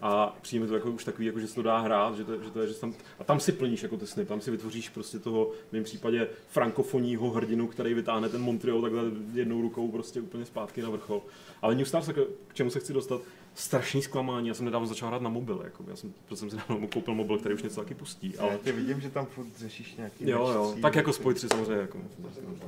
A 0.00 0.36
přijde 0.42 0.62
mi 0.62 0.68
to 0.68 0.74
jako 0.74 0.90
už 0.90 1.04
takový, 1.04 1.26
jako, 1.26 1.40
že 1.40 1.46
se 1.46 1.54
to 1.54 1.62
dá 1.62 1.78
hrát, 1.78 2.16
že 2.16 2.24
to, 2.24 2.42
že 2.42 2.50
to 2.50 2.60
je, 2.60 2.68
že 2.68 2.74
tam, 2.74 2.94
a 3.18 3.24
tam 3.24 3.40
si 3.40 3.52
plníš 3.52 3.82
jako 3.82 3.96
ty 3.96 4.06
sny, 4.06 4.24
tam 4.24 4.40
si 4.40 4.50
vytvoříš 4.50 4.88
prostě 4.88 5.18
toho, 5.18 5.50
v 5.68 5.72
mém 5.72 5.84
případě 5.84 6.28
frankofonního 6.48 7.30
hrdinu, 7.30 7.66
který 7.66 7.94
vytáhne 7.94 8.28
ten 8.28 8.40
Montreal 8.40 8.82
takhle 8.82 9.02
jednou 9.34 9.62
rukou 9.62 9.88
prostě 9.90 10.20
úplně 10.20 10.44
zpátky 10.44 10.82
na 10.82 10.90
vrchol. 10.90 11.22
Ale 11.62 11.74
New 11.74 11.84
Stars, 11.84 12.08
k 12.48 12.54
čemu 12.54 12.70
se 12.70 12.80
chci 12.80 12.92
dostat, 12.92 13.20
strašný 13.54 14.02
zklamání, 14.02 14.48
já 14.48 14.54
jsem 14.54 14.64
nedávno 14.64 14.86
začal 14.88 15.08
hrát 15.08 15.22
na 15.22 15.30
mobil, 15.30 15.60
jako, 15.64 15.84
já 15.88 15.96
jsem, 15.96 16.12
protože 16.24 16.36
jsem 16.36 16.50
si 16.50 16.56
dávno 16.68 16.88
koupil 16.88 17.14
mobil, 17.14 17.38
který 17.38 17.54
už 17.54 17.62
něco 17.62 17.80
taky 17.80 17.94
pustí, 17.94 18.38
ale 18.38 18.48
ale 18.48 18.58
ty 18.58 18.72
vidím, 18.72 19.00
že 19.00 19.10
tam 19.10 19.26
furt 19.26 19.46
řešíš 19.58 19.96
nějaký 19.96 20.30
Jo, 20.30 20.48
jo, 20.54 20.74
tak 20.82 20.94
jako 20.94 21.12
Spoj 21.12 21.34
3 21.34 21.48
samozřejmě 21.48 21.74
jako 21.80 21.98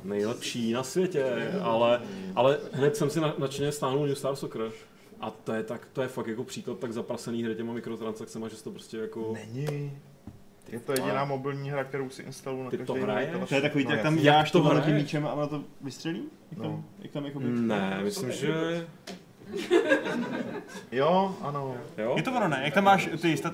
nejlepší 0.03 0.71
na 0.73 0.83
světě, 0.83 1.51
ale, 1.61 2.01
ale 2.35 2.59
hned 2.71 2.95
jsem 2.95 3.09
si 3.09 3.19
na- 3.19 3.35
nadšeně 3.37 3.71
stáhnul 3.71 4.05
New 4.05 4.15
Star 4.15 4.35
Soccer 4.35 4.71
a 5.21 5.31
to 5.31 5.53
je, 5.53 5.63
tak, 5.63 5.87
to 5.93 6.01
je 6.01 6.07
fakt 6.07 6.27
jako 6.27 6.43
příklad 6.43 6.79
tak 6.79 6.93
zaprasený 6.93 7.43
hry 7.43 7.55
těma 7.55 7.73
mikrotransakcemi, 7.73 8.45
že 8.49 8.63
to 8.63 8.71
prostě 8.71 8.97
jako... 8.97 9.33
Není. 9.33 9.97
Je 10.71 10.79
to 10.79 10.91
jediná 10.91 11.25
mobilní 11.25 11.71
hra, 11.71 11.83
kterou 11.83 12.09
si 12.09 12.21
instaluju 12.21 12.63
na 12.63 12.69
Ty 12.69 12.77
to 12.77 12.93
telefon. 12.93 13.47
To 13.47 13.55
je 13.55 13.61
takový, 13.61 13.83
no, 13.83 13.91
jak 13.91 14.01
tam 14.01 14.17
děláš 14.17 14.51
to 14.51 14.81
tím 14.85 14.95
míčem 14.95 15.27
a 15.27 15.33
ono 15.33 15.47
to 15.47 15.63
vystřelí? 15.81 16.23
Jak 16.51 16.61
tam, 16.61 16.71
No. 16.71 16.83
jak 16.99 17.11
tam 17.11 17.25
jako 17.25 17.39
Ne, 17.39 17.99
myslím, 18.03 18.31
že... 18.31 18.87
Jo, 20.91 21.35
ano. 21.41 21.75
Jo? 21.97 22.13
Je 22.17 22.23
to 22.23 22.31
ono, 22.31 22.47
ne? 22.47 22.61
Jak 22.63 22.73
tam 22.73 22.83
máš 22.83 23.09
ty 23.21 23.37
stat... 23.37 23.53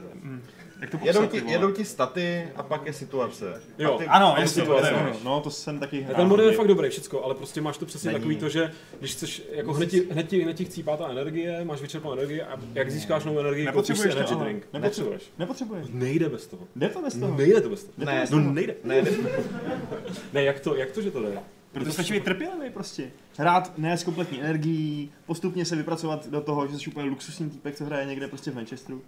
Jak 0.81 0.89
to 0.89 0.97
Jedou 1.03 1.25
ti, 1.25 1.41
jedou 1.45 1.71
ti 1.71 1.85
staty 1.85 2.47
a 2.55 2.63
pak 2.63 2.85
je 2.85 2.93
situace. 2.93 3.61
Jo. 3.79 3.95
A 3.95 3.97
ty, 3.97 4.05
Ano, 4.05 4.35
situace 4.45 4.87
je 4.87 4.93
máš. 4.93 5.01
ono. 5.03 5.19
No, 5.23 5.41
to 5.41 5.51
jsem 5.51 5.79
taky 5.79 6.01
hrál. 6.01 6.15
Ten 6.15 6.27
model 6.27 6.49
je 6.49 6.57
fakt 6.57 6.67
dobrý, 6.67 6.89
všecko, 6.89 7.23
ale 7.23 7.35
prostě 7.35 7.61
máš 7.61 7.77
to 7.77 7.85
přesně 7.85 8.07
Není. 8.07 8.19
takový 8.19 8.35
to, 8.37 8.49
že 8.49 8.71
když 8.99 9.11
chceš, 9.11 9.43
jako 9.51 9.73
hned 9.73 9.85
ti, 9.89 10.07
hned 10.11 10.27
ti, 10.27 10.41
hned 10.41 10.53
ti 10.53 10.65
chcípá 10.65 10.97
ta 10.97 11.07
energie, 11.09 11.65
máš 11.65 11.81
vyčerpanou 11.81 12.13
energii 12.13 12.41
a 12.41 12.59
jak 12.73 12.91
získáš 12.91 13.23
novou 13.25 13.39
energii, 13.39 13.65
koupíš 13.67 13.87
si 13.87 14.07
Nepotřebuješ 14.07 14.15
energy 14.15 14.35
drink. 14.35 14.67
Nepotřebuješ. 14.73 15.31
Nepotřebuješ. 15.39 15.83
Nepotřebuješ. 15.87 15.87
Nejde 16.09 16.29
bez 16.29 16.47
toho. 16.47 16.67
Jde 16.75 16.89
to 16.89 17.01
bez 17.01 17.15
No 17.15 17.27
toho. 17.27 17.37
nejde 17.39 17.61
to 17.61 17.69
bez 17.69 17.83
toho. 17.83 18.05
Ne, 18.05 18.25
No 18.31 18.39
nejde. 18.39 18.75
ne, 18.83 19.01
ne, 19.01 19.11
Ne, 20.33 20.43
jak 20.43 20.59
to, 20.59 20.75
jak 20.75 20.91
to, 20.91 21.01
že 21.01 21.11
to 21.11 21.21
jde? 21.21 21.39
Proto 21.71 21.91
stačí 21.91 22.13
být 22.13 22.23
trpělivý 22.23 22.69
prostě. 22.69 23.11
Hrát 23.37 23.77
ne 23.77 23.97
s 23.97 24.03
kompletní 24.03 24.41
energií, 24.41 25.11
postupně 25.25 25.65
se 25.65 25.75
vypracovat 25.75 26.27
do 26.27 26.41
toho, 26.41 26.67
že 26.67 26.79
jsi 26.79 26.89
úplně 26.89 27.09
luxusní 27.09 27.49
týpek, 27.49 27.75
co 27.75 27.85
hraje 27.85 28.05
někde 28.05 28.27
prostě 28.27 28.51
v 28.51 28.55
Manchesteru. 28.55 29.01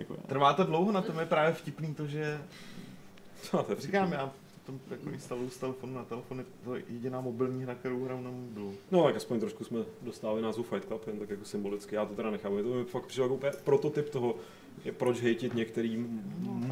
Jako 0.00 0.14
já. 0.14 0.20
Trvá 0.26 0.52
to 0.52 0.64
dlouho, 0.64 0.92
na 0.92 1.02
tom 1.02 1.18
je 1.18 1.26
právě 1.26 1.52
vtipný 1.54 1.94
to, 1.94 2.06
že 2.06 2.40
Co 3.42 3.62
to 3.62 3.72
je 3.72 3.80
říkám, 3.80 4.12
já 4.12 4.32
potom 4.60 4.80
jako 4.90 5.10
instaluju 5.10 5.50
z 5.50 5.56
telefonu 5.58 5.94
na 5.94 6.04
telefon, 6.04 6.38
je 6.38 6.44
to 6.64 6.74
jediná 6.74 7.20
mobilní 7.20 7.62
hra, 7.62 7.74
kterou 7.74 8.04
hraju 8.04 8.20
na 8.22 8.30
mobilu. 8.30 8.74
No 8.90 9.04
tak 9.04 9.16
aspoň 9.16 9.40
trošku 9.40 9.64
jsme 9.64 9.80
dostali 10.02 10.42
názvu 10.42 10.62
Fight 10.62 10.84
Club, 10.88 11.06
jen 11.06 11.18
tak 11.18 11.30
jako 11.30 11.44
symbolicky, 11.44 11.94
já 11.94 12.06
to 12.06 12.14
teda 12.14 12.30
nechám. 12.30 12.56
Je 12.56 12.62
to 12.62 12.68
mi 12.74 12.84
fakt 12.84 13.06
přišel 13.06 13.24
jako 13.24 13.34
úplně 13.34 13.52
prototyp 13.64 14.08
toho, 14.08 14.34
je 14.84 14.92
proč 14.92 15.20
hejtit 15.20 15.54
některý 15.54 15.96
m- 15.96 16.22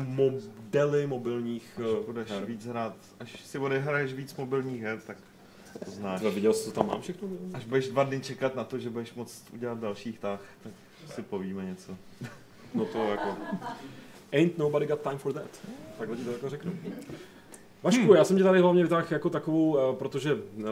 modely 0.09 1.07
mobilních 1.07 1.81
Až 1.81 1.85
eh, 2.03 2.07
budeš 2.07 2.31
her. 2.31 2.45
víc 2.45 2.67
hrát, 2.67 2.95
až 3.21 3.41
si 3.45 3.59
odehraješ 3.59 4.13
víc 4.13 4.37
mobilních 4.37 4.83
her, 4.83 5.01
tak 5.07 5.17
to 5.85 5.91
znáš. 5.91 6.17
Třeba 6.21 6.35
viděl 6.35 6.53
jsi, 6.55 6.65
co 6.65 6.71
tam 6.73 6.87
mám 6.87 7.01
všechno? 7.01 7.29
Až 7.55 7.65
budeš 7.65 7.89
dva 7.89 8.05
dny 8.05 8.21
čekat 8.21 8.55
na 8.57 8.65
to, 8.65 8.79
že 8.79 8.91
budeš 8.91 9.15
moct 9.15 9.45
udělat 9.55 9.79
další 9.79 10.13
tah, 10.13 10.41
tak 10.63 10.73
si 11.15 11.23
povíme 11.23 11.65
něco. 11.65 11.97
No 12.75 12.85
to 12.85 12.99
jako... 12.99 13.37
Ain't 14.33 14.59
nobody 14.59 14.87
got 14.87 15.01
time 15.01 15.19
for 15.19 15.33
that. 15.33 15.61
Takhle 15.99 16.17
ti 16.17 16.25
to 16.25 16.33
jako 16.33 16.49
řeknu. 16.49 16.73
Vašku, 17.83 18.15
já 18.15 18.25
jsem 18.25 18.37
tě 18.37 18.45
tady 18.45 18.61
hlavně 18.61 18.83
vytáhl 18.83 19.07
jako 19.11 19.31
takovou, 19.31 19.79
eh, 19.79 19.97
protože 19.97 20.39
eh, 20.61 20.65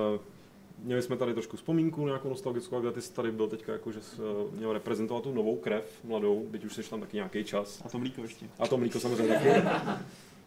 měli 0.83 1.03
jsme 1.03 1.17
tady 1.17 1.33
trošku 1.33 1.57
vzpomínku, 1.57 2.07
nějakou 2.07 2.29
nostalgickou, 2.29 2.81
kde 2.81 2.93
ty 2.93 3.03
jsi 3.03 3.13
tady 3.13 3.33
byl 3.33 3.49
teďka 3.49 3.73
jako, 3.73 3.93
že 3.93 4.01
jsi 4.01 4.17
eh, 4.19 4.57
měl 4.57 4.73
reprezentovat 4.73 5.23
tu 5.23 5.35
novou 5.35 5.57
krev, 5.57 5.85
mladou, 6.05 6.47
byť 6.51 6.65
už 6.65 6.75
jsi 6.75 6.91
tam 6.91 7.01
taky 7.01 7.17
nějaký 7.17 7.45
čas. 7.45 7.83
A 7.85 7.89
to 7.89 7.99
mlíko 7.99 8.23
ještě. 8.23 8.47
A 8.59 8.69
to 8.69 8.77
mlíko 8.77 9.01
samozřejmě 9.01 9.35
taky. 9.35 9.51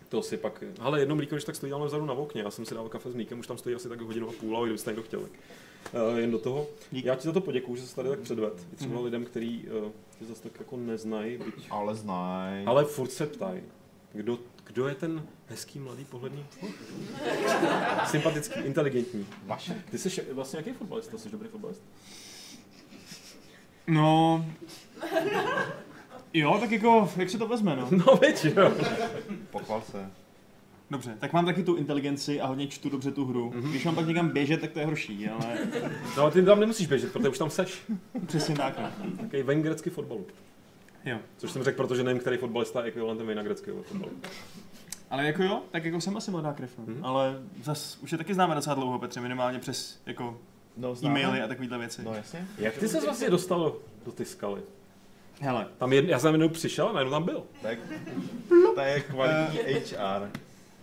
To 0.09 0.21
si 0.21 0.37
pak, 0.37 0.63
ale 0.79 0.99
jedno 0.99 1.15
mlíko, 1.15 1.35
když 1.35 1.43
tak 1.43 1.55
stojí 1.55 1.69
tam 1.69 1.81
vzadu 1.81 2.05
na 2.05 2.13
okně, 2.13 2.41
já 2.41 2.51
jsem 2.51 2.65
si 2.65 2.75
dal 2.75 2.89
kafe 2.89 3.11
s 3.11 3.15
mlíkem, 3.15 3.39
už 3.39 3.47
tam 3.47 3.57
stojí 3.57 3.75
asi 3.75 3.89
tak 3.89 4.01
hodinu 4.01 4.29
a 4.29 4.31
půl, 4.31 4.57
ale 4.57 4.67
kdybyste 4.67 4.91
někdo 4.91 5.03
chtěl, 5.03 5.21
tak 5.21 5.31
uh, 6.11 6.19
jen 6.19 6.31
do 6.31 6.39
toho. 6.39 6.67
Dík. 6.91 7.05
Já 7.05 7.15
ti 7.15 7.27
za 7.27 7.31
to 7.31 7.41
poděkuju, 7.41 7.77
že 7.77 7.87
jsi 7.87 7.95
tady 7.95 8.09
tak 8.09 8.19
předved. 8.19 8.53
I 8.73 8.75
třeba 8.75 9.01
lidem, 9.01 9.25
kteří 9.25 9.67
uh, 9.83 9.91
tě 10.19 10.25
zase 10.25 10.43
tak 10.43 10.59
jako 10.59 10.77
neznají, 10.77 11.37
byť, 11.37 11.67
Ale 11.69 11.95
znaj. 11.95 12.63
ale 12.65 12.85
furt 12.85 13.11
se 13.11 13.25
ptají, 13.25 13.61
kdo, 14.13 14.39
kdo 14.63 14.87
je 14.87 14.95
ten 14.95 15.23
hezký, 15.47 15.79
mladý, 15.79 16.05
pohledný? 16.05 16.45
Sympatický, 18.05 18.59
inteligentní. 18.59 19.27
Vaše. 19.45 19.83
Ty 19.91 19.97
jsi 19.97 20.21
vlastně 20.33 20.57
jaký 20.59 20.71
fotbalista? 20.71 21.17
Jsi 21.17 21.29
dobrý 21.29 21.47
fotbalista? 21.49 21.85
No... 23.87 24.45
Jo, 26.33 26.57
tak 26.59 26.71
jako, 26.71 27.09
jak 27.17 27.29
se 27.29 27.37
to 27.37 27.47
vezme, 27.47 27.75
no? 27.75 27.87
No, 27.91 28.15
veď, 28.21 28.45
jo. 28.45 28.73
Pochval 29.51 29.81
se. 29.81 30.11
Dobře, 30.91 31.15
tak 31.19 31.33
mám 31.33 31.45
taky 31.45 31.63
tu 31.63 31.75
inteligenci 31.75 32.41
a 32.41 32.47
hodně 32.47 32.67
čtu 32.67 32.89
dobře 32.89 33.11
tu 33.11 33.25
hru. 33.25 33.51
Mhm. 33.55 33.69
Když 33.69 33.85
mám 33.85 33.95
pak 33.95 34.07
někam 34.07 34.29
běžet, 34.29 34.61
tak 34.61 34.71
to 34.71 34.79
je 34.79 34.85
horší, 34.85 35.29
ale 35.29 35.57
No, 36.17 36.21
ale 36.23 36.31
ty 36.31 36.43
tam 36.43 36.59
nemusíš 36.59 36.87
běžet, 36.87 37.11
protože 37.13 37.29
už 37.29 37.37
tam 37.37 37.49
seš. 37.49 37.81
přesně 38.25 38.55
tak. 38.55 38.79
No. 38.79 38.89
Takový 39.21 39.43
ven 39.43 39.61
grecky 39.61 39.89
fotbalu. 39.89 40.25
Jo. 41.05 41.17
Což 41.37 41.51
jsem 41.51 41.63
řekl, 41.63 41.77
protože 41.77 42.03
nevím, 42.03 42.19
který 42.19 42.37
fotbalista 42.37 42.79
je 42.81 42.85
ekvivalentem 42.87 43.27
vejna 43.27 43.43
greckého 43.43 43.83
fotbalu. 43.83 44.11
Ale 45.09 45.25
jako 45.25 45.43
jo, 45.43 45.61
tak 45.71 45.85
jako 45.85 46.01
jsem 46.01 46.17
asi 46.17 46.31
mladá 46.31 46.53
krev, 46.53 46.71
no. 46.77 46.83
Mhm. 46.93 47.05
Ale 47.05 47.39
zas 47.63 47.97
už 48.01 48.11
je 48.11 48.17
taky 48.17 48.33
známe 48.33 48.55
docela 48.55 48.75
dlouho, 48.75 48.99
Petře, 48.99 49.21
minimálně 49.21 49.59
přes 49.59 49.99
jako 50.05 50.37
No, 50.77 50.95
e-maily 51.03 51.41
a 51.41 51.47
takovýhle 51.47 51.77
věci. 51.77 52.01
No 52.03 52.13
jasně. 52.13 52.47
Jak 52.57 52.77
ty 52.77 52.87
se 52.87 53.01
vlastně 53.01 53.29
dostal 53.29 53.75
do 54.05 54.11
ty 54.11 54.25
skaly? 54.25 54.61
Hele, 55.41 55.67
Tam 55.77 55.93
jed, 55.93 56.05
já 56.09 56.19
jsem 56.19 56.33
jednou 56.33 56.49
přišel 56.49 56.87
a 56.87 56.93
najednou 56.93 57.11
tam 57.11 57.23
byl. 57.23 57.43
Tak 57.61 57.77
to 58.75 58.81
je 58.81 58.99
kvalitní 58.99 59.59
HR. 59.73 60.29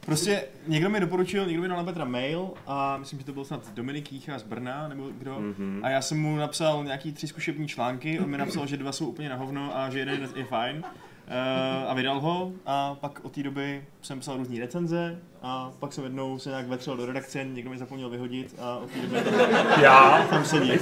Prostě 0.07 0.45
někdo 0.67 0.91
mi 0.91 1.01
doporučil, 1.01 1.47
někdo 1.47 1.63
mi 1.63 1.69
dal 1.69 1.77
na 1.77 1.85
Petra 1.85 2.05
mail 2.05 2.51
a 2.67 2.97
myslím, 2.97 3.19
že 3.19 3.25
to 3.25 3.33
byl 3.33 3.45
snad 3.45 3.73
Dominik 3.75 4.13
Jícha 4.13 4.39
z 4.39 4.43
Brna, 4.43 4.89
nebo 4.89 5.09
kdo. 5.19 5.41
Mhm. 5.41 5.81
A 5.83 5.91
já 5.91 6.03
jsem 6.03 6.19
mu 6.21 6.37
napsal 6.37 6.85
nějaký 6.85 7.13
tři 7.13 7.27
zkušební 7.29 7.69
články, 7.69 8.21
on 8.21 8.31
mi 8.31 8.39
napsal, 8.39 8.67
že 8.67 8.77
dva 8.77 8.93
jsou 8.93 9.07
úplně 9.07 9.29
na 9.29 9.37
hovno 9.37 9.77
a 9.79 9.91
že 9.91 9.99
jeden 9.99 10.29
je 10.37 10.45
fajn. 10.45 10.85
Uh, 11.27 11.91
a 11.91 11.95
vydal 11.95 12.21
ho 12.21 12.53
a 12.67 12.95
pak 12.95 13.21
od 13.23 13.33
té 13.33 13.43
doby 13.43 13.85
jsem 14.03 14.21
psal 14.21 14.37
různé 14.37 14.61
recenze 14.61 15.19
a 15.43 15.73
pak 15.79 15.93
jsem 15.93 16.05
jednou 16.05 16.39
se 16.39 16.49
nějak 16.49 16.67
vetřel 16.69 16.97
do 16.97 17.07
redakce, 17.07 17.45
někdo 17.45 17.71
mi 17.71 17.79
zapomněl 17.79 18.11
vyhodit 18.11 18.55
a 18.59 18.77
od 18.77 18.91
té 18.91 18.99
doby 19.01 19.21
tam, 19.23 19.81
Já? 19.83 20.27
tam 20.31 20.45
sedí. 20.45 20.73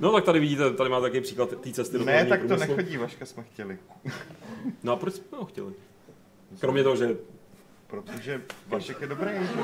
No 0.00 0.12
tak 0.12 0.24
tady 0.24 0.40
vidíte, 0.40 0.70
tady 0.72 0.90
máte 0.90 1.02
takový 1.02 1.20
příklad 1.20 1.48
té 1.60 1.72
cesty 1.72 1.98
do 1.98 2.04
Ne, 2.04 2.24
tak 2.26 2.40
to 2.40 2.46
průmyslu. 2.46 2.76
nechodí, 2.76 2.96
Vaška 2.96 3.26
jsme 3.26 3.42
chtěli. 3.42 3.78
No 4.82 4.92
a 4.92 4.96
proč 4.96 5.14
jsme 5.14 5.38
ho 5.38 5.44
chtěli? 5.44 5.72
Kromě 6.60 6.82
toho, 6.82 6.96
že 6.96 7.16
Protože 7.90 8.40
Vašek 8.68 9.00
je 9.00 9.06
dobrý. 9.06 9.30
že? 9.40 9.62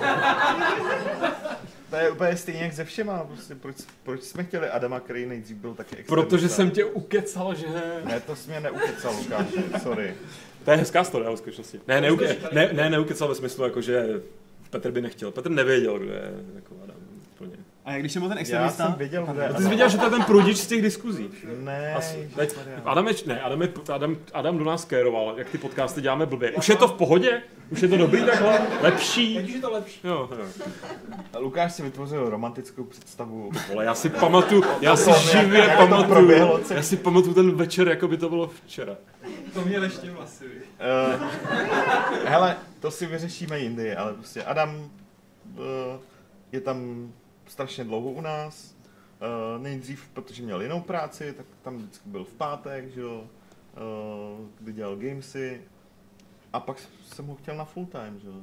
To 1.90 1.96
je 1.96 2.10
úplně 2.10 2.36
stejně 2.36 2.62
jak 2.62 2.72
ze 2.72 2.84
všema. 2.84 3.24
Prostě 3.24 3.54
proč, 3.54 3.76
proč 4.02 4.22
jsme 4.22 4.44
chtěli 4.44 4.68
Adama, 4.68 5.00
který 5.00 5.26
nejdřív 5.26 5.56
byl 5.56 5.74
taky 5.74 5.96
extremista? 5.96 6.14
Protože 6.30 6.48
jsem 6.48 6.70
tě 6.70 6.84
ukecal, 6.84 7.54
že... 7.54 7.66
Ne, 8.04 8.20
to 8.20 8.36
jsi 8.36 8.50
mě 8.50 8.60
neukecal, 8.60 9.14
Lukáši, 9.16 9.64
sorry. 9.82 10.14
To 10.64 10.70
je 10.70 10.76
hezká 10.76 11.04
story, 11.04 11.26
ale 11.26 11.36
skutečnosti. 11.36 11.80
Ne, 11.88 12.00
neuke, 12.00 12.36
ne, 12.52 12.70
ne, 12.72 12.90
neukecal 12.90 13.28
ve 13.28 13.34
smyslu, 13.34 13.64
jako, 13.64 13.80
že 13.80 14.22
Petr 14.70 14.90
by 14.90 15.00
nechtěl. 15.02 15.30
Petr 15.30 15.50
nevěděl, 15.50 15.98
kdo 15.98 16.12
je 16.12 16.32
jako. 16.54 16.74
A 17.87 17.93
jak 17.93 18.01
když 18.01 18.12
jsem 18.12 18.22
byl 18.22 18.28
ten 18.28 18.39
Já 18.39 18.41
extremista, 18.41 18.84
jsem 18.87 18.95
věděl, 18.95 19.26
kde 19.26 19.55
ty 19.57 19.62
jsi 19.62 19.68
viděl, 19.68 19.89
že 19.89 19.99
to 19.99 20.05
je 20.05 20.11
ten 20.11 20.22
prudič 20.22 20.57
z 20.59 20.66
těch 20.66 20.82
diskuzí. 20.82 21.30
Ne, 21.59 21.95
Asi. 21.95 22.30
Teď. 22.37 22.55
Adam, 22.84 23.09
je, 23.09 23.14
ne, 23.26 23.41
Adam, 23.41 23.62
je, 23.62 23.68
Adam, 23.93 24.16
Adam 24.32 24.59
do 24.59 24.64
nás 24.64 24.84
kéroval, 24.84 25.34
jak 25.37 25.51
ty 25.51 25.59
podcasty 25.59 26.01
děláme 26.01 26.26
blbě. 26.26 26.51
Už 26.53 26.68
je 26.68 26.76
to 26.76 26.89
v 26.89 26.93
pohodě? 26.93 27.43
Už 27.70 27.80
je 27.80 27.89
to 27.89 27.97
dobrý 27.97 28.24
takhle? 28.24 28.61
Lepší? 28.82 29.34
Teď 29.37 29.49
už 29.49 29.55
je 29.55 29.61
to 29.61 29.70
lepší. 29.70 30.01
Jo, 30.05 30.28
jo. 30.39 30.66
Lukáš 31.39 31.72
si 31.72 31.82
vytvořil 31.82 32.30
romantickou 32.30 32.84
představu. 32.84 33.51
Vole, 33.68 33.84
já 33.84 33.95
si 33.95 34.09
pamatuju, 34.09 34.62
já 34.80 34.97
si 34.97 35.11
Jak- 35.11 35.18
živě 35.20 35.59
jak 35.59 35.76
pamatuju, 35.76 36.09
proběhlo 36.09 36.59
celý? 36.59 36.76
já 36.78 36.82
si 36.82 36.97
pamatuju 36.97 37.34
ten 37.34 37.51
večer, 37.57 37.89
jako 37.89 38.09
by 38.09 38.16
to 38.16 38.28
bylo 38.28 38.51
včera. 38.66 38.97
To 39.55 39.61
měl 39.61 39.82
ještě 39.84 40.11
vlasy. 40.11 40.45
Uh, 40.45 41.24
hele, 42.24 42.57
to 42.80 42.91
si 42.91 43.07
vyřešíme 43.07 43.59
jindy, 43.59 43.97
ale 43.97 44.12
prostě 44.14 44.43
Adam 44.43 44.76
uh, 44.78 45.61
je 46.53 46.61
tam 46.61 47.09
strašně 47.47 47.84
dlouho 47.84 48.11
u 48.11 48.20
nás. 48.20 48.76
Uh, 49.57 49.62
nejdřív, 49.62 50.09
protože 50.09 50.42
měl 50.42 50.62
jinou 50.62 50.80
práci, 50.80 51.32
tak 51.32 51.47
tam 51.62 51.76
vždycky 51.76 52.09
byl 52.09 52.24
v 52.24 52.34
pátek, 52.34 52.90
že 52.90 53.01
jo, 53.01 53.20
uh, 53.20 54.47
kdy 54.59 54.72
dělal 54.72 54.97
gamesy. 54.97 55.62
A 56.53 56.61
pak 56.61 56.76
jsem 57.03 57.26
ho 57.26 57.34
chtěl 57.34 57.57
na 57.57 57.64
full 57.64 57.86
time, 57.86 58.20
že 58.20 58.28
jo. 58.28 58.42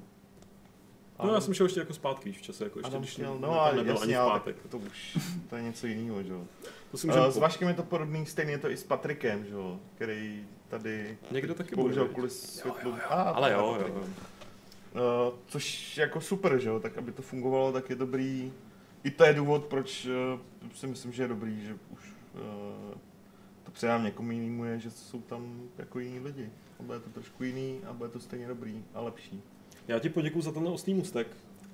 No 1.24 1.34
já 1.34 1.41
jsem 1.41 1.54
šel 1.54 1.66
ještě 1.66 1.80
jako 1.80 1.93
zpátky, 1.93 2.30
víš, 2.30 2.38
v 2.38 2.41
čase, 2.41 2.64
jako 2.64 2.80
ještě, 2.80 2.97
když 2.97 3.16
tam 3.16 3.41
no 3.41 3.62
a 3.62 3.72
nebyl 3.72 3.82
ani 3.82 3.89
jasně, 3.89 4.18
v 4.18 4.20
ale 4.20 4.39
pátek. 4.39 4.56
to 4.70 4.78
už, 4.78 5.18
to 5.49 5.56
je 5.56 5.64
něco 5.64 5.88
jiného, 5.88 6.24
že 6.24 6.34
jo. 6.34 6.43
To 6.91 6.97
si 6.97 7.08
Uh, 7.08 7.28
s 7.28 7.38
Vaškem 7.38 7.68
je 7.68 7.74
to 7.74 7.84
podobný, 7.84 8.26
stejně 8.26 8.51
je 8.51 8.58
to 8.58 8.70
i 8.70 8.78
s 8.78 8.84
Patrikem, 8.84 9.45
že 9.45 9.54
jo, 9.54 9.80
který 9.95 10.47
tady 10.68 11.18
Někdo 11.32 11.56
taky 11.56 11.76
bohužel 11.76 12.08
kvůli 12.08 12.30
světlu. 12.30 12.95
A, 13.10 13.22
Ale 13.22 13.51
jo, 13.51 13.78
jo, 13.80 13.88
jo. 13.88 14.04
Uh, 14.04 15.34
což 15.47 15.97
jako 15.97 16.22
super, 16.22 16.60
že 16.60 16.70
jo, 16.70 16.80
tak 16.80 16.97
aby 16.97 17.12
to 17.12 17.22
fungovalo, 17.22 17.72
tak 17.72 17.89
je 17.89 17.95
dobrý. 17.95 18.54
I 19.04 19.12
to 19.12 19.26
je 19.26 19.34
důvod, 19.34 19.66
proč 19.66 20.06
uh, 20.06 20.72
si 20.76 20.88
myslím, 20.88 21.12
že 21.12 21.24
je 21.24 21.28
dobrý, 21.28 21.62
že 21.66 21.74
už 21.89 22.14
uh, 22.34 22.41
to 23.64 23.72
předám 23.72 24.04
někomu 24.04 24.32
jinému, 24.32 24.66
je, 24.66 24.80
že 24.80 24.91
jsou 24.91 25.22
tam 25.22 25.62
jako 25.78 25.99
jiní 25.99 26.20
lidi. 26.20 26.49
A 26.80 26.84
bude 26.84 26.99
to 26.99 27.10
trošku 27.10 27.43
jiný 27.43 27.80
a 27.89 27.93
bude 27.93 28.10
to 28.10 28.20
stejně 28.20 28.47
dobrý 28.47 28.84
a 28.93 29.01
lepší. 29.01 29.41
Já 29.88 29.99
ti 29.99 30.10
poděkuji 30.10 30.41
za 30.41 30.51
tenhle 30.51 30.72
ostný 30.72 30.93
mustek. 30.93 31.28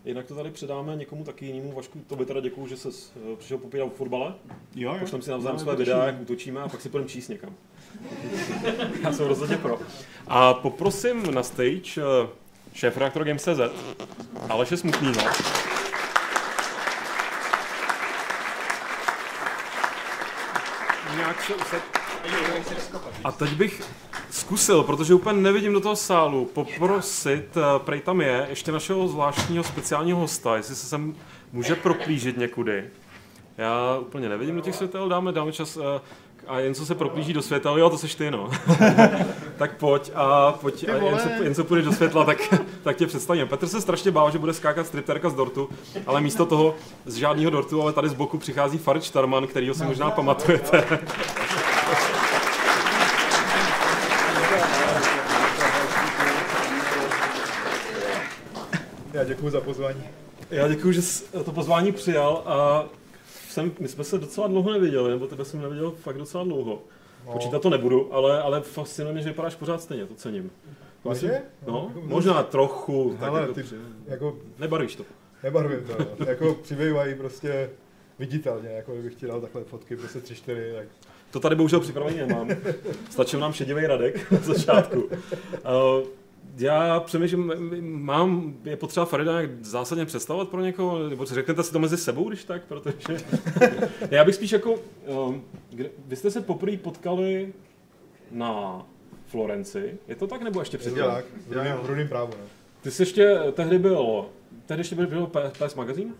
Jinak 0.05 0.25
to 0.27 0.35
tady 0.35 0.51
předáme 0.51 0.95
někomu 0.95 1.23
taky 1.23 1.45
jinému. 1.45 1.71
Vašku, 1.71 1.99
tobě 2.07 2.25
teda 2.25 2.39
děkuju, 2.41 2.67
že 2.67 2.77
jsi 2.77 2.87
uh, 2.87 3.35
přišel 3.37 3.57
popírat 3.57 3.87
o 3.87 3.89
fotbale. 3.89 4.33
jo, 4.75 4.93
jo. 4.93 4.99
Pošlem 4.99 5.21
si 5.21 5.31
navzájem 5.31 5.55
No, 5.57 5.63
své 5.63 5.75
videa, 5.75 6.05
jak 6.05 6.21
útočíme 6.21 6.61
a 6.61 6.67
pak 6.67 6.81
si 6.81 6.89
půjdeme 6.89 7.09
číst 7.09 7.27
někam. 7.27 7.55
Já 9.03 9.13
jsem 9.13 9.27
rozhodně 9.27 9.57
pro. 9.57 9.79
A 10.27 10.53
poprosím 10.53 11.33
na 11.35 11.43
stage 11.43 12.03
uh, 12.23 12.29
šéf 12.73 12.97
reaktor 12.97 13.23
Games.cz 13.23 13.59
Aleše 14.49 14.77
Smutnýho. 14.77 15.21
Nějak 21.29 21.41
se. 21.41 21.81
A 23.23 23.31
teď 23.31 23.49
bych 23.49 23.81
zkusil, 24.31 24.83
protože 24.83 25.13
úplně 25.13 25.41
nevidím 25.41 25.73
do 25.73 25.79
toho 25.79 25.95
sálu, 25.95 26.45
poprosit, 26.45 27.57
eh, 27.57 27.79
prej 27.79 28.01
tam 28.01 28.21
je, 28.21 28.47
ještě 28.49 28.71
našeho 28.71 29.07
zvláštního 29.07 29.63
speciálního 29.63 30.19
hosta, 30.19 30.55
jestli 30.55 30.75
se 30.75 30.85
sem 30.85 31.15
může 31.53 31.75
proplížit 31.75 32.37
někudy. 32.37 32.83
Já 33.57 33.97
úplně 33.99 34.29
nevidím 34.29 34.55
do 34.55 34.61
těch 34.61 34.75
světel, 34.75 35.09
dáme, 35.09 35.31
dáme 35.31 35.51
čas 35.51 35.77
eh, 35.77 36.01
a 36.47 36.59
jen 36.59 36.73
co 36.73 36.85
se 36.85 36.95
proplíží 36.95 37.33
do 37.33 37.41
světel, 37.41 37.77
jo, 37.77 37.89
to 37.89 37.97
seš 37.97 38.15
ty, 38.15 38.31
no. 38.31 38.49
tak 39.59 39.77
pojď 39.77 40.11
a 40.15 40.51
pojď 40.51 40.89
a 40.89 40.95
jen 40.95 41.19
co, 41.19 41.43
jen 41.43 41.55
co 41.55 41.63
půjdeš 41.63 41.85
do 41.85 41.91
světla, 41.91 42.25
tak, 42.25 42.37
tak 42.83 42.97
tě 42.97 43.07
představím. 43.07 43.47
Petr 43.47 43.67
se 43.67 43.81
strašně 43.81 44.11
bál, 44.11 44.31
že 44.31 44.39
bude 44.39 44.53
skákat 44.53 44.87
stripterka 44.87 45.29
z 45.29 45.33
dortu, 45.33 45.69
ale 46.07 46.21
místo 46.21 46.45
toho 46.45 46.75
z 47.05 47.15
žádného 47.15 47.51
dortu, 47.51 47.81
ale 47.81 47.93
tady 47.93 48.09
z 48.09 48.13
boku 48.13 48.37
přichází 48.37 48.77
Farid 48.77 49.03
Štarman, 49.03 49.47
kterýho 49.47 49.75
si 49.75 49.83
možná 49.83 50.11
pamatujete. 50.11 50.83
Já 59.13 59.23
děkuji 59.23 59.49
za 59.49 59.61
pozvání. 59.61 60.03
Já 60.49 60.67
děkuji, 60.67 60.91
že 60.91 61.01
jsi 61.01 61.23
to 61.45 61.51
pozvání 61.51 61.91
přijal 61.91 62.43
a 62.45 62.85
jsem, 63.49 63.71
my 63.79 63.87
jsme 63.87 64.03
se 64.03 64.17
docela 64.17 64.47
dlouho 64.47 64.71
neviděli, 64.71 65.09
nebo 65.09 65.27
tebe 65.27 65.45
jsem 65.45 65.61
neviděl 65.61 65.93
fakt 66.03 66.17
docela 66.17 66.43
dlouho. 66.43 66.81
Počítat 67.33 67.61
to 67.61 67.69
nebudu, 67.69 68.13
ale, 68.13 68.41
ale 68.41 68.61
fascinuje 68.61 69.13
mě, 69.13 69.21
že 69.23 69.29
vypadáš 69.29 69.55
pořád 69.55 69.81
stejně, 69.81 70.05
to 70.05 70.13
cením. 70.15 70.51
Vážně? 71.03 71.41
No, 71.67 71.91
možná 71.95 72.43
trochu, 72.43 73.09
tak 73.19 73.29
Hele, 73.29 73.41
jako, 73.41 73.53
ty, 73.53 73.63
při- 73.63 73.75
jako 74.07 74.37
nebarvíš 74.59 74.95
to. 74.95 75.03
nebarvím 75.43 75.79
to, 75.87 75.95
no. 76.19 76.25
jako 76.27 76.53
přibývají 76.53 77.15
prostě 77.15 77.69
viditelně, 78.19 78.69
jako 78.69 78.93
kdybych 78.93 79.15
ti 79.15 79.27
dal 79.27 79.41
takhle 79.41 79.63
fotky, 79.63 79.95
prostě 79.95 80.19
tři, 80.19 80.35
čtyři, 80.35 80.73
tak 80.75 80.87
To 81.31 81.39
tady 81.39 81.55
bohužel 81.55 81.79
připravený 81.79 82.17
nemám. 82.17 82.49
Stačil 83.09 83.39
nám 83.39 83.53
šedivý 83.53 83.87
Radek 83.87 84.31
na 84.31 84.37
začátku. 84.37 85.01
Uh, 85.01 85.09
já 86.57 86.99
přemýšlím, 86.99 87.53
mám, 87.81 88.53
je 88.63 88.77
potřeba 88.77 89.05
Farida 89.05 89.31
nějak 89.31 89.63
zásadně 89.65 90.05
představovat 90.05 90.49
pro 90.49 90.61
někoho, 90.61 91.09
nebo 91.09 91.25
řeknete 91.25 91.63
si 91.63 91.71
to 91.73 91.79
mezi 91.79 91.97
sebou, 91.97 92.29
když 92.29 92.43
tak, 92.43 92.63
protože... 92.63 93.17
já 94.11 94.23
bych 94.25 94.35
spíš 94.35 94.51
jako, 94.51 94.75
um, 95.27 95.43
kde, 95.69 95.89
vy 96.05 96.15
jste 96.15 96.31
se 96.31 96.41
poprvé 96.41 96.77
potkali 96.77 97.53
na 98.31 98.85
Florenci. 99.25 99.97
Je 100.07 100.15
to 100.15 100.27
tak 100.27 100.41
nebo 100.41 100.59
ještě 100.59 100.75
Je 100.75 100.79
předtím? 100.79 101.03
to 101.03 101.09
tak, 101.09 101.25
v 101.83 101.85
rudým, 101.85 102.07
právu, 102.07 102.31
no. 102.39 102.45
Ty 102.81 102.91
jsi 102.91 103.01
ještě, 103.01 103.37
tehdy 103.53 103.79
byl, 103.79 104.25
tehdy 104.65 104.79
ještě 104.81 104.95
byl, 104.95 105.07
byl 105.07 105.27
PS 105.67 105.75
Magazine? 105.75 106.11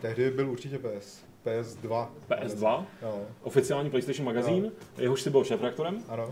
Tehdy 0.00 0.30
byl 0.30 0.50
určitě 0.50 0.78
PS. 0.78 1.22
PS2. 1.46 2.08
PS2, 2.30 2.84
No, 3.02 3.20
oficiální 3.42 3.90
PlayStation 3.90 4.26
magazín, 4.26 4.72
jehož 4.98 5.22
si 5.22 5.30
byl 5.30 5.44
šéfredaktorem. 5.44 5.98
ano. 6.08 6.30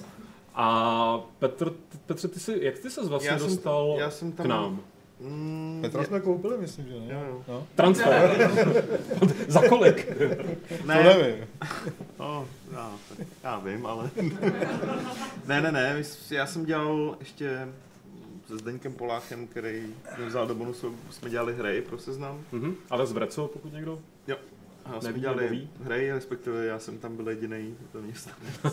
A 0.60 1.20
Petr, 1.38 1.72
Petře, 2.06 2.28
ty 2.28 2.40
jsi, 2.40 2.58
jak 2.62 2.78
ty 2.78 2.90
se 2.90 3.06
vlastně 3.06 3.30
Já 3.30 3.38
jsem- 3.38 3.48
dostal 3.48 3.96
já 3.98 4.10
jsem 4.10 4.32
tam- 4.32 4.46
k 4.46 4.48
nám? 4.48 4.80
Mm, 5.20 5.78
Petra 5.82 6.04
jsme 6.04 6.20
koupili, 6.20 6.58
myslím, 6.58 6.86
že 6.86 6.94
ne? 7.00 7.06
Jo, 7.08 7.20
jo. 7.28 7.44
No, 7.48 7.66
Transfer. 7.74 8.50
Za 9.48 9.68
kolik? 9.68 10.06
to 10.78 10.86
Ne, 10.86 11.02
nevím. 11.04 11.46
no, 12.18 12.46
já, 12.72 12.92
já 13.44 13.58
vím, 13.58 13.86
ale... 13.86 14.10
ne, 15.46 15.60
ne, 15.60 15.72
ne, 15.72 16.02
já 16.30 16.46
jsem 16.46 16.64
dělal 16.64 17.16
ještě 17.20 17.68
se 18.46 18.58
Zdeňkem 18.58 18.92
Poláchem, 18.92 19.46
který 19.46 19.82
mě 20.18 20.26
vzal 20.26 20.46
do 20.46 20.54
bonusu, 20.54 20.96
jsme 21.10 21.30
dělali 21.30 21.54
hry 21.54 21.82
pro 21.82 21.98
seznam. 21.98 22.40
Mhm. 22.52 22.74
Ale 22.90 23.06
z 23.06 23.12
Vreco, 23.12 23.48
pokud 23.48 23.72
někdo? 23.72 23.98
A 24.96 25.00
jsme 25.00 25.12
dělali 25.20 25.68
hry, 25.82 26.12
respektive 26.12 26.66
já 26.66 26.78
jsem 26.78 26.98
tam 26.98 27.16
byl 27.16 27.28
jediný 27.28 27.76
do 27.94 28.02
města. 28.02 28.30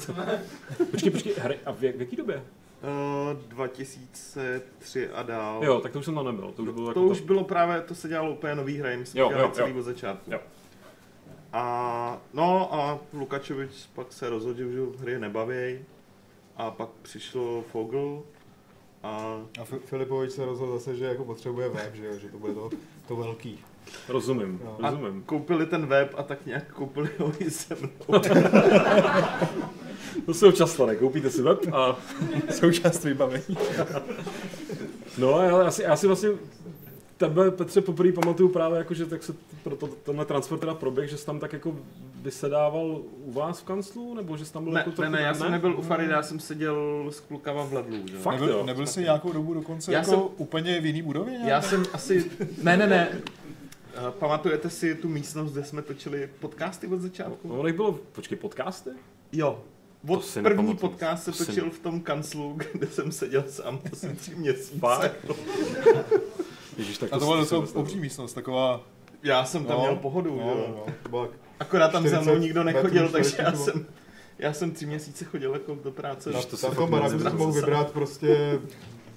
Počkej, 0.91 1.11
počkej, 1.11 1.34
hry, 1.38 1.59
a 1.66 1.72
v, 1.72 1.84
jak- 1.84 1.95
v 1.95 1.99
jaký 1.99 2.16
době? 2.16 2.43
Uh, 3.34 3.39
2003 3.49 5.09
a 5.09 5.24
dál. 5.24 5.63
Jo, 5.66 5.80
tak 5.82 5.91
to 5.91 5.99
už 5.99 6.05
jsem 6.05 6.16
tam 6.16 6.26
nebyl. 6.26 6.51
To 6.51 6.61
už 6.63 6.70
bylo 6.70 6.93
to 6.93 6.99
jako 6.99 7.11
už 7.11 7.22
bylo 7.22 7.43
právě, 7.43 7.82
to 7.82 7.95
se 7.95 8.07
dělalo 8.07 8.32
úplně 8.32 8.55
nový 8.55 8.78
hry, 8.78 8.97
my 8.97 9.05
jsme 9.05 9.20
Jo, 9.20 9.30
dělali 9.30 9.47
jo, 9.47 9.51
celý 9.53 9.72
jo. 9.72 9.78
od 9.80 9.82
začátku. 9.84 10.32
Jo. 10.32 10.39
A 11.53 12.22
no 12.34 12.74
a 12.74 12.99
Lukačovič 13.13 13.86
pak 13.95 14.13
se 14.13 14.30
rozhodl, 14.30 14.57
že 14.72 14.82
hry 14.99 15.20
nebaví. 15.20 15.80
A 16.57 16.72
pak 16.72 16.89
přišel 17.01 17.63
Fogl 17.72 18.24
a 19.03 19.41
A 19.59 19.63
Fi- 19.66 19.80
Filipovič 19.80 20.32
se 20.32 20.45
rozhodl 20.45 20.72
zase, 20.78 20.95
že 20.95 21.05
jako 21.05 21.26
potřebuje 21.26 21.70
web, 21.70 21.95
že, 21.95 22.05
jo, 22.05 22.18
že 22.18 22.28
to 22.30 22.38
bude 22.38 22.53
to, 22.53 22.70
to 23.07 23.16
velký. 23.16 23.63
Rozumím, 24.10 24.60
No. 24.64 24.78
rozumím. 24.90 25.24
koupili 25.26 25.66
ten 25.66 25.86
web 25.86 26.14
a 26.18 26.24
tak 26.24 26.46
nějak 26.46 26.74
koupili 26.74 27.10
ho 27.20 27.32
i 27.40 27.50
se 27.52 27.76
mnou. 27.76 28.20
To 30.26 30.34
se 30.34 30.48
občas 30.48 30.72
stane, 30.72 30.96
koupíte 30.96 31.30
si 31.30 31.42
web 31.42 31.60
a 31.74 31.96
Součást 32.52 33.04
vybavení. 33.04 33.44
No, 35.18 35.40
já, 35.42 35.64
já, 35.64 35.72
si, 35.72 35.84
já 35.84 35.96
si 35.96 36.08
vlastně 36.08 36.30
tebe, 37.18 37.52
Petře, 37.52 37.82
poprvé 37.82 38.12
pamatuju 38.12 38.50
právě 38.50 38.78
jako, 38.78 38.94
že 38.94 39.06
tak 39.06 39.24
se 39.24 39.34
pro 39.64 39.76
to, 39.76 39.88
tenhle 39.88 40.26
transfer 40.26 40.58
teda 40.60 40.74
proběh, 40.74 41.10
že 41.10 41.18
jsi 41.18 41.26
tam 41.26 41.40
tak 41.40 41.54
jako 41.54 41.76
vysedával 42.22 43.02
u 43.26 43.32
vás 43.32 43.60
v 43.60 43.64
kanclu, 43.64 44.14
nebo 44.14 44.38
že 44.38 44.46
jsi 44.46 44.54
tam 44.54 44.64
byl 44.64 44.74
Ne, 44.74 44.84
jako 44.88 45.02
ne, 45.02 45.10
ne, 45.10 45.22
já 45.22 45.34
jsem 45.34 45.52
nebyl 45.52 45.76
u 45.78 45.82
Farida, 45.82 46.16
já 46.16 46.24
jsem 46.24 46.40
seděl 46.40 47.06
s 47.10 47.20
klukama 47.20 47.64
v 47.64 47.74
ledlu. 47.74 47.98
Že? 48.12 48.18
Fakt 48.18 48.34
nebyl, 48.40 48.50
jo. 48.50 48.64
nebyl 48.66 48.88
jsi 48.88 49.02
nějakou 49.02 49.32
dobu 49.32 49.54
dokonce 49.54 49.92
Já 49.94 50.00
jako 50.00 50.12
jsem- 50.12 50.20
úplně 50.38 50.82
v 50.82 50.86
jiný 50.86 51.02
budově 51.02 51.32
nějak? 51.34 51.48
Já 51.50 51.62
jsem 51.62 51.84
asi... 51.94 52.32
Ne, 52.64 52.78
ne, 52.78 52.88
ne. 52.88 53.10
Pamatujete 54.20 54.70
si 54.70 54.96
tu 54.96 55.10
místnost, 55.10 55.52
kde 55.52 55.64
jsme 55.64 55.82
točili 55.82 56.30
podcasty 56.39 56.88
od 56.88 57.02
začátku? 57.02 57.48
No, 57.48 57.64
nech 57.64 57.76
bylo, 57.76 57.91
počkej, 58.12 58.38
podcasty? 58.38 58.89
Jo. 59.32 59.64
To 60.08 60.14
Od 60.14 60.26
si 60.26 60.41
první 60.41 60.76
podcast 60.76 61.24
se 61.24 61.32
To 61.32 61.38
si 61.38 61.46
točil 61.46 61.70
v 61.70 61.80
tom 61.80 62.02
kanclu, 62.02 62.58
kde 62.74 62.88
jsem 62.88 63.12
seděl 63.12 63.43
sám 63.50 63.80
asi 63.91 64.16
tři 64.16 64.36
měsíce. 64.36 65.12
Ježíš, 66.78 66.98
tak 66.98 67.14
A 67.14 67.20
to 67.20 67.26
byla 67.26 67.46
si 67.46 67.56
docela 67.56 67.82
obří 67.82 68.00
místnost, 68.00 68.34
taková... 68.34 68.84
Já 69.24 69.46
jsem 69.46 69.66
tam 69.66 69.78
No, 69.78 69.84
měl 69.84 69.96
pohodu, 69.96 70.36
no, 70.36 70.41
jo. 70.50 70.66
no, 70.70 70.86
no, 71.12 71.26
to 71.26 71.34
Akorát 71.60 71.91
tam 71.91 72.04
za 72.04 72.10
40 72.18 72.32
mnou 72.32 72.38
nikdo 72.41 72.64
nechodil, 72.64 73.10
takže 73.10 73.36
já 73.39 73.54
jsem, 73.54 73.86
já 74.39 74.54
jsem 74.54 74.72
tři 74.72 74.86
měsíce 74.86 75.26
chodil 75.26 75.54
jako 75.54 75.76
do 75.84 75.91
práce. 75.91 76.32
Na, 76.32 76.41
to 76.41 76.58
si 76.58 76.62
tam 76.62 76.76
si 76.76 77.18
představit. 77.18 77.52
vybrat 77.56 77.91
prostě 77.91 78.60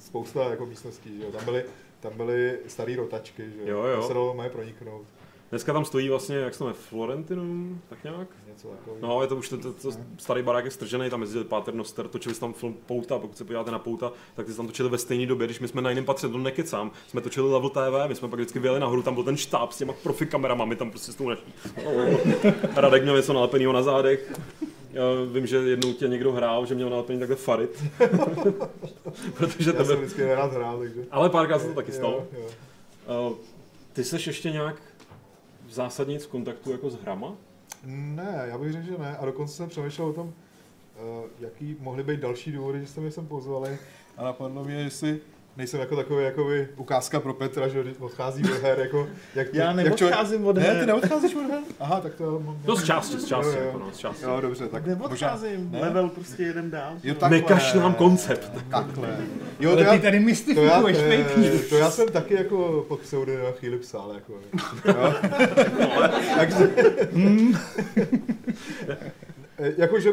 spousta 0.01 0.51
jako 0.51 0.67
místností, 0.67 1.17
že 1.19 1.25
jo. 1.25 1.31
Tam 1.33 1.45
byly, 1.45 1.65
tam 2.01 2.13
byly 2.17 2.59
staré 2.67 2.97
rotačky, 2.97 3.43
že 3.43 3.71
Jo, 3.71 3.83
jo. 3.83 4.01
To 4.01 4.09
se 4.09 4.15
dalo 4.15 4.35
moje 4.35 4.51
proniknout, 4.51 5.07
Dneska 5.51 5.73
tam 5.73 5.85
stojí 5.85 6.09
vlastně, 6.09 6.37
jak 6.37 6.55
se 6.55 6.65
jmenuje, 6.65 6.81
Florentinum, 6.89 7.81
tak 7.89 8.05
nějak? 8.05 8.29
něco 8.49 8.69
takového. 8.69 9.09
No, 9.09 9.23
je 9.23 9.29
to 9.29 9.37
už 9.37 9.49
to 9.49 9.91
starý 10.19 10.43
barák 10.43 10.65
je 10.65 10.71
stržený, 10.71 11.11
tam 11.11 11.21
jezdili 11.21 11.45
Páter 11.45 11.75
Noster, 11.75 12.09
točili 12.09 12.35
jsme 12.35 12.41
tam 12.41 12.53
film 12.53 12.77
Pouta, 12.87 13.19
pokud 13.19 13.37
se 13.37 13.45
podíváte 13.45 13.71
na 13.71 13.79
Pouta, 13.79 14.13
tak 14.35 14.47
ty 14.47 14.55
tam 14.55 14.67
točili 14.67 14.89
ve 14.89 14.99
stejné 14.99 15.27
době, 15.27 15.47
když 15.47 15.61
my 15.61 15.69
jsme 15.69 15.83
na 15.83 15.91
jiném 15.91 16.05
patře, 16.05 16.29
to 16.29 16.39
nekecám, 16.39 16.91
jsme 17.07 17.21
točili 17.21 17.53
Level 17.53 17.71
TV, 17.71 18.09
my 18.09 18.15
jsme 18.15 18.29
pak 18.29 18.39
vždycky 18.39 18.59
vyjeli 18.59 18.81
nahoru, 18.81 19.03
tam 19.03 19.15
byl 19.15 19.25
ten 19.25 19.37
štáb 19.37 19.73
s 19.73 19.79
těma 19.79 19.93
profi 19.93 20.27
kamerama, 20.27 20.65
my 20.65 20.77
tam 20.77 20.91
prostě 20.91 21.13
s 21.13 21.15
tou 21.15 21.29
naší. 21.29 21.55
Radek 22.77 23.03
měl 23.03 23.17
něco 23.17 23.33
nalepeného 23.33 23.73
na 23.73 23.83
zádech. 23.83 24.33
Já 24.99 25.05
vím, 25.33 25.47
že 25.47 25.57
jednou 25.57 25.93
tě 25.93 26.09
někdo 26.09 26.33
hrál, 26.33 26.67
že 26.67 26.75
měl 26.75 26.91
nalepený 26.91 27.19
takhle 27.19 27.37
farit. 27.37 27.85
Protože 29.35 29.71
Já 29.71 29.77
jsem 29.77 29.87
tebe... 29.87 29.97
vždycky 29.97 30.35
rád 30.35 30.53
hrál, 30.53 30.79
takže... 30.79 31.01
Ale 31.11 31.31
párkrát 31.31 31.59
se 31.59 31.69
to 31.69 31.75
taky 31.75 31.93
stalo. 31.93 32.27
Jo, 32.33 32.41
jo. 33.09 33.31
Uh, 33.31 33.37
ty 33.93 34.05
seš 34.05 34.27
ještě 34.27 34.51
nějak 34.51 34.83
v 35.67 35.73
zásadně 35.73 36.19
v 36.19 36.27
kontaktu 36.27 36.73
jako 36.73 36.91
s 36.91 36.95
hrama? 36.95 37.35
Ne, 37.85 38.45
já 38.49 38.59
bych 38.59 38.73
řekl, 38.73 38.87
že 38.87 38.99
ne. 38.99 39.17
A 39.17 39.25
dokonce 39.25 39.55
jsem 39.55 39.69
přemýšlel 39.69 40.09
o 40.09 40.13
tom, 40.13 40.27
uh, 40.27 40.33
jaký 41.41 41.77
mohly 41.81 42.03
být 42.03 42.21
další 42.21 42.53
důvody, 42.53 42.81
že 42.81 42.87
jste 42.87 43.01
mě 43.01 43.11
sem 43.11 43.27
pozvali. 43.27 43.79
A 44.17 44.25
napadlo 44.25 44.65
mě, 44.65 44.75
jestli 44.75 45.21
nejsem 45.59 45.81
jako 45.81 45.97
takový 45.97 46.25
jakoby 46.25 46.69
ukázka 46.77 47.21
pro 47.21 47.35
Petra, 47.35 47.69
že 47.69 47.85
odchází 47.99 48.43
od 48.45 48.63
her, 48.63 48.79
jako... 48.79 49.09
Jak, 49.35 49.55
Já 49.55 49.65
jak 49.73 49.97
člověk- 49.97 50.01
neodcházím 50.01 50.47
od 50.47 50.57
Ne, 50.57 50.63
her. 50.63 50.81
ty 50.81 50.87
neodcházíš 50.87 51.35
od 51.35 51.51
her? 51.51 51.61
Aha, 51.81 52.01
tak 52.01 52.15
to 52.15 52.25
já. 52.25 52.55
No 52.67 52.77
z 52.77 52.85
části, 52.85 53.19
z 53.19 53.25
části, 53.27 53.53
Jo, 53.57 53.61
jo. 53.61 53.67
jako 53.67 53.79
no, 53.79 53.87
z 53.93 53.99
části. 53.99 54.25
Jo, 54.25 54.41
dobře, 54.41 54.69
tak 54.69 54.87
možná... 54.87 54.97
Neodcházím, 54.99 55.71
Ne? 55.71 55.81
level 55.81 56.09
prostě 56.09 56.43
jeden 56.43 56.71
dál. 56.71 56.93
Jo, 57.05 57.15
takhle. 57.15 57.39
Nekašlám 57.39 57.95
koncept. 57.95 58.53
Takhle. 58.71 59.17
Jo, 59.61 59.77
to 59.77 59.83
já, 59.83 59.93
ty 59.93 59.99
tady 60.01 60.11
to 60.19 60.23
já, 60.23 60.27
mystifikuješ 60.27 60.99
eh, 61.01 61.69
to 61.69 61.77
já 61.77 61.91
jsem 61.91 62.09
taky 62.09 62.35
jako 62.35 62.85
pod 62.89 63.01
pseudonymem 63.01 63.53
chvíli 63.53 63.79
psal, 63.79 64.13
jako. 64.15 64.33
Jo. 64.89 65.15
Takže... 66.37 66.71
Eh, 69.61 69.73
Jakože, 69.77 70.11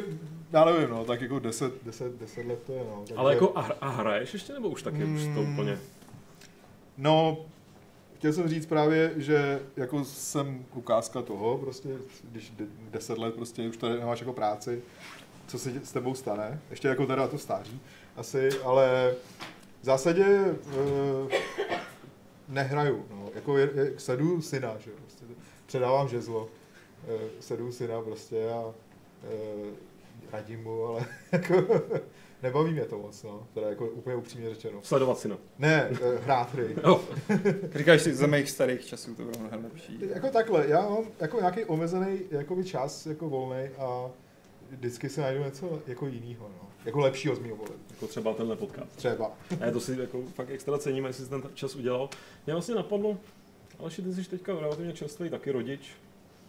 já 0.54 0.66
nevím, 0.66 0.90
no, 0.90 1.06
tak 1.06 1.22
jako 1.22 1.40
10, 1.40 1.74
10, 1.84 2.20
10 2.20 2.46
let 2.46 2.60
to 2.66 2.74
je, 2.74 2.80
no. 2.84 2.98
Takže, 3.00 3.14
Ale 3.16 3.34
jako 3.34 3.52
a, 3.58 3.62
a 3.82 3.90
hraješ 3.90 4.34
ještě, 4.34 4.54
nebo 4.54 4.70
už 4.70 4.84
taky 4.84 5.04
už 5.04 5.22
to 5.24 5.42
Mm. 5.42 5.54
úplně? 5.54 5.80
No, 6.98 7.38
chtěl 8.18 8.34
jsem 8.34 8.48
říct 8.48 8.66
právě, 8.66 9.14
že 9.18 9.60
jako 9.78 10.06
jsem 10.06 10.66
ukázka 10.74 11.22
toho, 11.22 11.58
prostě, 11.58 11.90
když 12.24 12.50
de- 12.50 12.66
10 12.92 13.18
let 13.18 13.36
prostě 13.36 13.70
už 13.70 13.78
tady 13.78 14.00
nemáš 14.00 14.20
jako 14.20 14.34
práci, 14.34 14.82
co 15.48 15.60
se 15.60 15.72
s 15.84 15.92
tebou 15.92 16.16
stane, 16.16 16.60
ještě 16.70 16.88
jako 16.88 17.06
teda 17.06 17.28
to 17.28 17.38
stáří 17.38 17.82
asi, 18.16 18.50
ale 18.64 19.16
v 19.82 19.86
zásadě 19.86 20.26
uh, 20.26 21.32
nehraju, 22.50 23.06
no, 23.10 23.30
jako 23.36 23.58
je, 23.58 23.70
je, 23.76 23.94
sleduju 23.98 24.42
syna, 24.42 24.76
že 24.80 24.90
jo, 24.92 24.96
prostě 25.06 25.26
předávám 25.66 26.08
žezlo, 26.10 26.42
uh, 27.08 27.22
sleduju 27.40 27.72
syna 27.72 28.02
prostě 28.02 28.50
a 28.52 28.60
uh, 28.66 28.74
radím 30.34 30.64
mu, 30.64 30.86
ale 30.86 31.06
jako 31.32 31.82
nebaví 32.44 32.72
mě 32.72 32.86
to 32.86 32.98
moc, 32.98 33.24
no, 33.24 33.48
teda 33.54 33.70
jako 33.70 33.86
úplně 33.86 34.16
upřímně 34.16 34.50
řečeno. 34.50 34.80
Sledovat 34.84 35.20
si 35.20 35.28
no. 35.28 35.38
Ne, 35.60 35.90
eh, 35.92 36.18
hrát 36.24 36.54
hry. 36.54 36.76
Jo, 36.84 37.04
Říkáš 37.76 38.02
si, 38.02 38.16
za 38.16 38.28
mých 38.28 38.50
starých 38.50 38.86
časů 38.86 39.16
to 39.16 39.24
bylo 39.24 39.40
mnohem 39.40 39.64
lepší. 39.64 40.00
Jako 40.14 40.28
takhle, 40.30 40.68
já 40.68 40.90
mám 40.90 41.04
jako 41.20 41.40
nějaký 41.40 41.66
omezený 41.66 42.20
jakoby 42.32 42.64
čas 42.64 43.06
jako 43.06 43.30
volný 43.30 43.68
a 43.78 44.10
vždycky 44.70 45.10
se 45.10 45.22
najdu 45.22 45.44
něco 45.44 45.80
jako 45.88 46.08
jiného, 46.08 46.50
no. 46.50 46.70
Jako 46.86 47.00
lepšího 47.00 47.36
z 47.36 47.40
mého 47.40 47.56
pohledu. 47.56 47.80
jako 47.92 48.08
třeba 48.08 48.34
tenhle 48.34 48.56
podcast. 48.56 48.96
Třeba. 48.96 49.32
A 49.62 49.66
já 49.66 49.72
to 49.72 49.80
si 49.80 50.00
jako 50.00 50.22
fakt 50.34 50.50
extra 50.50 50.78
cením, 50.78 51.06
jestli 51.06 51.24
jsi 51.24 51.30
ten 51.30 51.44
čas 51.54 51.76
udělal. 51.76 52.10
Mě 52.46 52.54
vlastně 52.54 52.76
napadlo, 52.76 53.18
ale 53.80 53.90
ty 53.90 54.14
jsi 54.14 54.30
teďka 54.30 54.60
relativně 54.60 54.94
čerstvý 54.94 55.30
taky 55.30 55.52
rodič. 55.52 55.92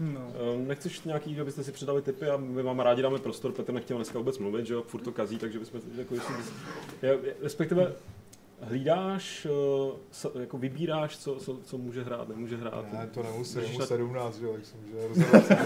No. 0.01 0.21
Ehm, 0.55 0.69
Nechceš 0.69 1.03
nějaký, 1.03 1.41
abyste 1.41 1.65
si 1.65 1.73
předali 1.73 2.03
tipy 2.03 2.31
a 2.31 2.37
my 2.37 2.63
vám 2.63 2.81
rádi 2.81 3.03
dáme 3.03 3.19
prostor, 3.19 3.53
Petr 3.53 3.73
nechtěl 3.73 3.97
dneska 3.97 4.19
vůbec 4.19 4.39
mluvit, 4.39 4.67
že 4.67 4.75
jo, 4.75 4.83
furt 4.83 5.01
to 5.01 5.13
kazí, 5.13 5.39
takže 5.39 5.59
bychom 5.59 5.81
jako 5.99 6.15
jestli 6.15 6.35
bys, 6.35 6.53
je, 7.03 7.19
je- 7.23 7.35
respektive 7.43 7.93
hlídáš, 8.61 9.47
eh, 10.37 10.41
jako 10.41 10.59
vybíráš, 10.59 11.19
co, 11.19 11.35
co, 11.37 11.57
co 11.65 11.79
může 11.79 12.03
hrát, 12.03 12.29
nemůže 12.29 12.57
hrát. 12.57 12.93
Ne, 12.93 13.09
to 13.15 13.23
nemusím, 13.23 13.63
mu 13.73 13.79
na- 13.79 13.87
17, 13.87 14.39
že 14.39 14.47
jo, 14.47 14.53
tak 14.53 14.65
se 14.65 14.75
může 14.87 15.09
rozhodovat. 15.09 15.45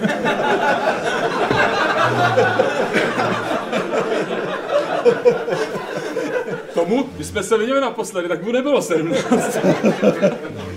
Tomu, 6.74 7.02
když 7.16 7.26
jsme 7.26 7.42
se 7.42 7.58
viděli 7.58 7.80
naposledy, 7.80 8.28
tak 8.28 8.44
mu 8.44 8.52
nebylo 8.52 8.82
17. 8.82 9.58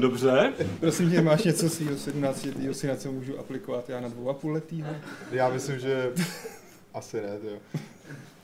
Dobře. 0.00 0.52
Prosím 0.80 1.10
tě, 1.10 1.20
máš 1.22 1.44
něco 1.44 1.70
svýho 1.70 1.96
17 1.96 2.44
letýho 2.44 2.74
syna, 2.74 2.96
co 2.96 3.12
můžu 3.12 3.38
aplikovat 3.38 3.88
já 3.88 4.00
na 4.00 4.08
dvou 4.08 4.28
a 4.28 4.34
půl 4.34 4.52
letýho? 4.52 4.88
Já 5.30 5.48
myslím, 5.48 5.78
že 5.78 6.12
asi 6.94 7.20
ne, 7.20 7.38
jo. 7.50 7.58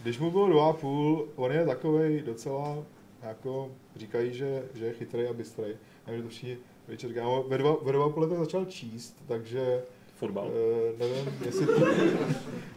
Když 0.03 0.18
mu 0.18 0.30
bylo 0.30 0.49
dva 0.49 0.70
a 0.70 0.72
půl, 0.72 1.28
on 1.36 1.53
je 1.53 1.66
takovej 1.66 2.22
docela, 2.26 2.84
jako 3.22 3.70
říkají, 3.96 4.34
že, 4.34 4.62
že 4.74 4.84
je 4.84 4.92
chytrý 4.92 5.26
a 5.26 5.32
bystrej. 5.32 5.76
Nevím, 6.07 6.20
že 6.20 6.22
to 6.22 6.28
všichni 6.28 6.57
večer 6.88 7.09
říkají. 7.09 7.26
No, 7.26 7.44
Ve 7.49 7.59
dva, 7.59 7.76
ve 7.82 7.92
dva 7.92 8.05
a 8.05 8.09
půl 8.09 8.22
letech 8.22 8.38
začal 8.38 8.64
číst, 8.64 9.16
takže 9.28 9.82
fotbal. 10.16 10.46
Uh, 10.46 10.99
nevím, 10.99 11.34
jestli 11.44 11.66
to, 11.66 11.86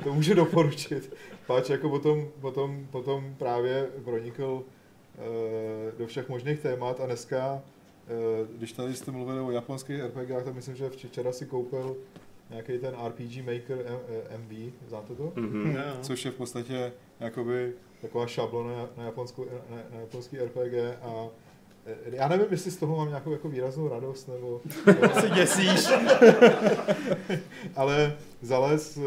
to 0.03 0.13
můžu 0.13 0.33
doporučit. 0.33 1.13
Páč 1.47 1.69
jako 1.69 1.89
potom, 1.89 2.27
potom, 2.41 2.87
potom 2.91 3.35
právě 3.37 3.89
pronikl 4.03 4.63
do 5.97 6.07
všech 6.07 6.29
možných 6.29 6.59
témat 6.59 6.99
a 6.99 7.05
dneska, 7.05 7.53
uh, 7.53 8.57
když 8.57 8.71
tady 8.71 8.93
jste 8.93 9.11
mluvili 9.11 9.39
o 9.39 9.51
japonských 9.51 10.03
RPGách, 10.03 10.43
tak 10.43 10.55
myslím, 10.55 10.75
že 10.75 10.89
včera 10.89 11.31
si 11.31 11.45
koupil 11.45 11.95
nějaký 12.49 12.77
ten 12.77 12.95
RPG 13.07 13.37
Maker 13.37 13.99
MV, 14.37 14.73
znáte 14.87 15.15
to? 15.15 15.33
Mhm. 15.35 15.75
Jo. 15.75 15.81
Což 16.01 16.25
je 16.25 16.31
v 16.31 16.35
podstatě 16.35 16.91
jakoby 17.19 17.73
taková 18.01 18.27
šablona 18.27 18.77
na, 18.77 18.89
na, 18.97 19.03
japonskou, 19.03 19.45
na, 19.69 19.77
na 19.93 19.99
japonský 19.99 20.37
RPG 20.37 20.73
a 21.01 21.27
eh, 21.85 21.95
já 22.11 22.27
nevím, 22.27 22.47
jestli 22.51 22.71
z 22.71 22.77
toho 22.77 22.95
mám 22.95 23.07
nějakou 23.07 23.31
jako 23.31 23.49
výraznou 23.49 23.87
radost, 23.87 24.27
nebo... 24.27 24.61
Se 25.21 25.29
děsíš. 25.29 25.87
ale 27.75 28.17
zales 28.41 28.97
eh, 28.97 29.01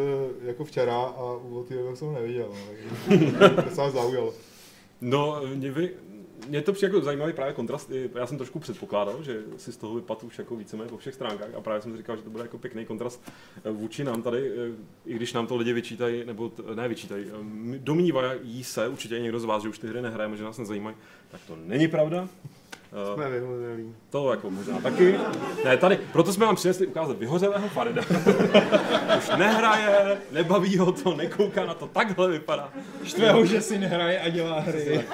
jako 0.47 0.65
včera 0.65 0.97
a 0.97 1.23
od 1.53 1.69
té 1.69 1.75
doby 1.75 1.97
jsem 1.97 2.15
neviděl, 2.15 2.49
no, 2.49 2.57
takže 2.69 3.63
to 3.63 3.71
se 3.71 3.81
vás 3.81 3.93
zaujalo. 3.93 4.33
No, 5.07 5.41
mě, 5.55 5.71
vy, 5.71 5.91
mě 6.49 6.63
to 6.63 6.73
přijde 6.73 6.95
jako 6.95 7.05
zajímavý 7.05 7.33
právě 7.33 7.53
kontrast. 7.55 7.91
Já 8.15 8.27
jsem 8.27 8.37
trošku 8.37 8.59
předpokládal, 8.59 9.23
že 9.23 9.43
si 9.57 9.73
z 9.73 9.77
toho 9.77 9.95
vypadl 9.95 10.27
už 10.27 10.39
jako 10.39 10.57
víceméně 10.57 10.91
po 10.91 10.97
všech 10.99 11.15
stránkách 11.15 11.55
a 11.55 11.61
právě 11.61 11.83
jsem 11.83 11.93
si 11.93 11.99
říkal, 11.99 12.17
že 12.17 12.23
to 12.23 12.31
bude 12.31 12.45
jako 12.45 12.59
pěkný 12.59 12.85
kontrast 12.85 13.23
eh, 13.65 13.71
vůči 13.71 14.05
nám 14.05 14.23
tady, 14.23 14.51
eh, 14.51 14.73
i 15.07 15.15
když 15.15 15.33
nám 15.33 15.47
to 15.47 15.57
lidi 15.57 15.73
vyčítají, 15.73 16.25
nebo 16.25 16.49
t- 16.49 16.63
ne 16.75 16.89
vyčítají, 16.89 17.25
eh, 17.29 17.79
domnívají 17.79 18.65
se, 18.65 18.89
určitě 18.89 19.21
někdo 19.21 19.41
z 19.41 19.45
vás, 19.45 19.63
že 19.63 19.69
už 19.69 19.79
ty 19.79 19.87
hry 19.87 20.03
nehrajeme, 20.03 20.37
že 20.37 20.45
nás 20.45 20.59
nezajímají, 20.59 20.97
tak 21.31 21.41
to 21.47 21.57
není 21.65 21.89
pravda. 21.89 22.29
Eh, 22.95 23.15
Jsme 23.15 23.31
vyhořelí. 23.31 23.95
To 24.11 24.31
jako 24.31 24.51
možná 24.51 24.81
taky. 24.81 25.15
Ne, 25.65 25.77
tady, 25.77 25.97
proto 26.13 26.33
jsme 26.33 26.47
vám 26.47 26.57
přinesli 26.57 26.87
ukázat 26.87 27.19
vyhořelého 27.19 27.69
Farida. 27.69 28.03
Už 29.19 29.29
nehraje, 29.39 30.19
nebaví 30.33 30.79
ho 30.79 30.93
to, 30.93 31.15
nekouká 31.15 31.67
na 31.67 31.75
to, 31.75 31.87
takhle 31.87 32.31
vypadá. 32.31 32.73
Štve 33.05 33.33
ho, 33.33 33.45
že 33.45 33.61
si 33.61 33.79
nehraje 33.79 34.21
a 34.21 34.29
dělá 34.29 34.61
hry. 34.61 35.05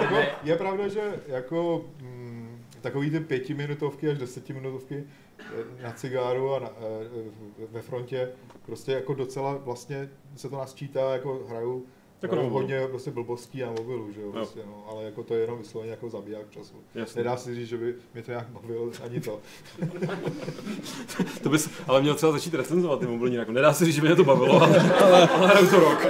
Jako, 0.00 0.14
je 0.44 0.56
pravda, 0.56 0.88
že 0.88 1.00
jako 1.26 1.84
mm, 2.00 2.58
takový 2.80 3.10
ty 3.10 3.20
pětiminutovky 3.20 4.10
až 4.10 4.18
desetiminutovky 4.18 5.04
eh, 5.40 5.82
na 5.82 5.92
cigáru 5.92 6.54
a 6.54 6.58
na, 6.58 6.68
eh, 6.68 7.66
ve 7.70 7.82
frontě 7.82 8.28
prostě 8.66 8.92
jako 8.92 9.14
docela 9.14 9.56
vlastně 9.56 10.08
se 10.36 10.48
to 10.48 10.56
nasčítá, 10.56 11.12
jako 11.12 11.42
hraju 11.48 11.86
Jako 12.24 12.34
hraju 12.34 12.50
mobilu. 12.50 12.60
hodně 12.74 12.88
prostě 12.88 13.10
blbostí 13.10 13.60
na 13.60 13.70
mobilu, 13.70 14.12
že 14.12 14.20
jo, 14.20 14.32
prostě, 14.32 14.60
no, 14.66 14.84
ale 14.90 15.04
jako 15.04 15.22
to 15.22 15.34
je 15.34 15.40
jenom 15.40 15.58
vysloveně 15.58 15.90
jako 15.90 16.10
zabiják 16.10 16.50
času. 16.50 16.74
Jasně. 16.94 17.18
Nedá 17.22 17.36
se 17.36 17.54
říct, 17.54 17.68
že 17.68 17.76
by 17.76 17.94
mě 18.14 18.22
to 18.22 18.30
nějak 18.30 18.48
bavilo, 18.48 18.90
ani 19.04 19.20
to. 19.20 19.40
To 21.42 21.48
bys 21.48 21.70
ale 21.86 22.00
měl 22.00 22.14
třeba 22.14 22.32
začít 22.32 22.54
recenzovat 22.54 23.00
ty 23.00 23.06
mobilní 23.06 23.34
jako 23.36 23.52
Nedá 23.52 23.72
se 23.72 23.84
říct, 23.84 23.94
že 23.94 24.00
by 24.00 24.06
mě 24.06 24.16
to 24.16 24.24
bavilo, 24.24 24.62
ale, 24.62 24.90
ale, 24.90 25.28
ale 25.28 25.66
to 25.66 25.80
rok. 25.80 26.06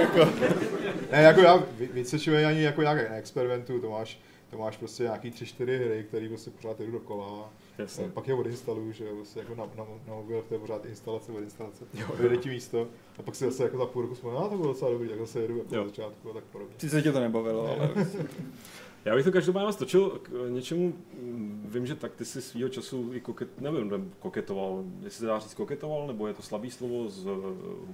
Ne, 1.11 1.21
jako 1.21 1.41
já 1.41 1.55
ví- 1.79 1.89
více 1.93 2.19
či 2.19 2.45
ani 2.45 2.61
jako 2.61 2.81
nějak 2.81 3.09
neexperimentuju, 3.09 3.81
to 3.81 3.89
máš, 3.89 4.19
to 4.51 4.57
máš 4.57 4.77
prostě 4.77 5.03
nějaký 5.03 5.31
tři, 5.31 5.45
čtyři 5.45 5.77
hry, 5.77 6.05
které 6.07 6.27
prostě 6.29 6.51
pořád 6.51 6.79
jdu 6.79 6.91
dokola. 6.91 7.49
Jasně. 7.77 8.05
Eh, 8.05 8.11
Pak 8.11 8.27
je 8.27 8.33
odinstaluju, 8.33 8.91
že 8.91 9.05
jo, 9.05 9.15
prostě 9.15 9.39
jako 9.39 9.55
na, 9.55 9.65
na, 9.77 9.85
na 10.07 10.13
mobil, 10.13 10.43
to 10.47 10.53
je 10.53 10.59
pořád 10.59 10.85
instalace, 10.85 11.31
odinstalace, 11.31 11.85
vyjde 12.19 12.37
ti 12.37 12.49
místo 12.49 12.87
a 13.19 13.21
pak 13.21 13.35
si 13.35 13.45
zase 13.45 13.63
jako 13.63 13.77
za 13.77 13.85
půl 13.85 14.01
roku 14.01 14.13
vzpomínám, 14.13 14.43
a 14.43 14.49
to 14.49 14.55
bylo 14.57 14.67
docela 14.67 14.91
dobrý, 14.91 15.09
tak 15.09 15.19
zase 15.19 15.39
jedu 15.41 15.57
jako 15.57 15.75
na 15.75 15.85
začátku 15.85 16.29
a 16.31 16.33
tak 16.33 16.43
podobně. 16.43 16.75
Ty 16.77 16.89
se 16.89 17.01
tě 17.01 17.11
to 17.11 17.19
nebavilo, 17.19 17.67
ale... 17.67 17.89
Já 19.05 19.15
bych 19.15 19.25
to 19.25 19.31
každopádně 19.31 19.73
stočil 19.73 20.09
k 20.09 20.29
něčemu, 20.49 20.93
mm, 21.21 21.69
vím, 21.73 21.85
že 21.85 21.95
tak 21.95 22.15
ty 22.15 22.25
si 22.25 22.41
svýho 22.41 22.69
času 22.69 23.09
i 23.13 23.21
koket, 23.21 23.61
nevím, 23.61 23.89
ne, 23.89 23.97
koketoval, 24.19 24.83
jestli 25.03 25.19
se 25.19 25.25
dá 25.25 25.39
říct 25.39 25.53
koketoval, 25.53 26.07
nebo 26.07 26.27
je 26.27 26.33
to 26.33 26.41
slabý 26.41 26.71
slovo 26.71 27.09
s 27.09 27.25
eh, 27.25 27.29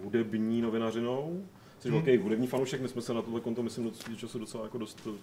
hudební 0.04 0.62
novinařinou, 0.62 1.46
jsi 1.80 1.90
Hmm. 1.90 1.98
velký 2.02 2.24
hudební 2.24 2.48
fanoušek, 2.48 2.82
my 2.82 2.88
jsme 2.88 3.02
se 3.02 3.14
na 3.14 3.22
tohle 3.22 3.42
konto, 3.42 3.64
myslím, 3.64 3.84
do 3.86 3.92
svýho 3.92 4.20
času 4.20 4.40
docela 4.40 4.64
jako 4.64 4.78
dost, 4.78 5.08
eh, 5.08 5.18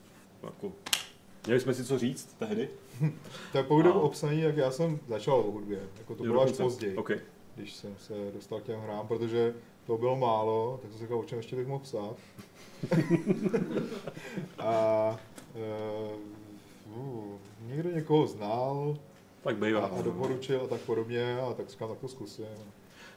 jako, 0.47 0.73
měli 1.47 1.61
jsme 1.61 1.75
si 1.75 1.85
co 1.85 1.99
říct 1.99 2.35
tehdy. 2.39 2.69
Tak 3.53 3.67
pokud 3.67 3.87
A- 3.87 3.93
o 3.95 4.01
obsaní, 4.01 4.41
jak 4.41 4.57
já 4.57 4.71
jsem 4.71 4.99
začal 5.07 5.35
o 5.41 5.51
hudbě, 5.51 5.81
jako 5.99 6.15
to 6.15 6.25
Jo, 6.25 6.31
bylo 6.31 6.43
až 6.43 6.53
později, 6.53 6.97
OK. 6.97 7.11
když 7.57 7.75
jsem 7.75 7.95
se 7.99 8.15
dostal 8.35 8.61
k 8.61 8.65
těm 8.65 8.81
hrám, 8.81 9.09
protože 9.09 9.55
to 9.87 9.97
bylo 9.99 10.17
málo, 10.17 10.79
tak 10.83 10.91
jsem 10.91 10.99
si 10.99 11.05
říkal, 11.05 11.19
o 11.19 11.25
čem 11.25 11.39
ještě 11.39 11.57
bych 11.57 11.67
mohl 11.67 11.83
psát. 11.85 12.17
a 14.59 15.17
uh, 16.97 17.39
někdo 17.67 17.91
někoho 17.91 18.27
znal 18.27 18.97
Tak 19.43 19.57
a, 19.57 19.65
bývá. 19.65 19.81
a 19.87 20.03
doporučil 20.03 20.61
a 20.65 20.67
tak 20.67 20.81
podobně, 20.81 21.41
a 21.41 21.55
tak 21.55 21.69
říkám, 21.71 21.89
tak 21.89 21.99
to 21.99 22.09
zkusím. 22.09 22.47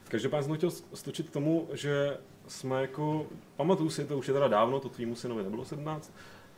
Každopádně 0.08 0.44
jsem 0.48 0.56
chtěl 0.58 0.72
stočit 0.94 1.30
k 1.30 1.34
tomu, 1.34 1.68
že 1.74 2.18
jsme 2.48 2.82
jako, 2.82 3.26
pamatuju 3.56 3.90
si, 3.90 4.06
to 4.06 4.18
už 4.18 4.28
je 4.28 4.34
teda 4.34 4.48
dávno, 4.48 4.80
to 4.80 4.90
tvýmu 4.90 5.16
synovi 5.16 5.44
nebylo 5.44 5.66
17, 5.66 6.12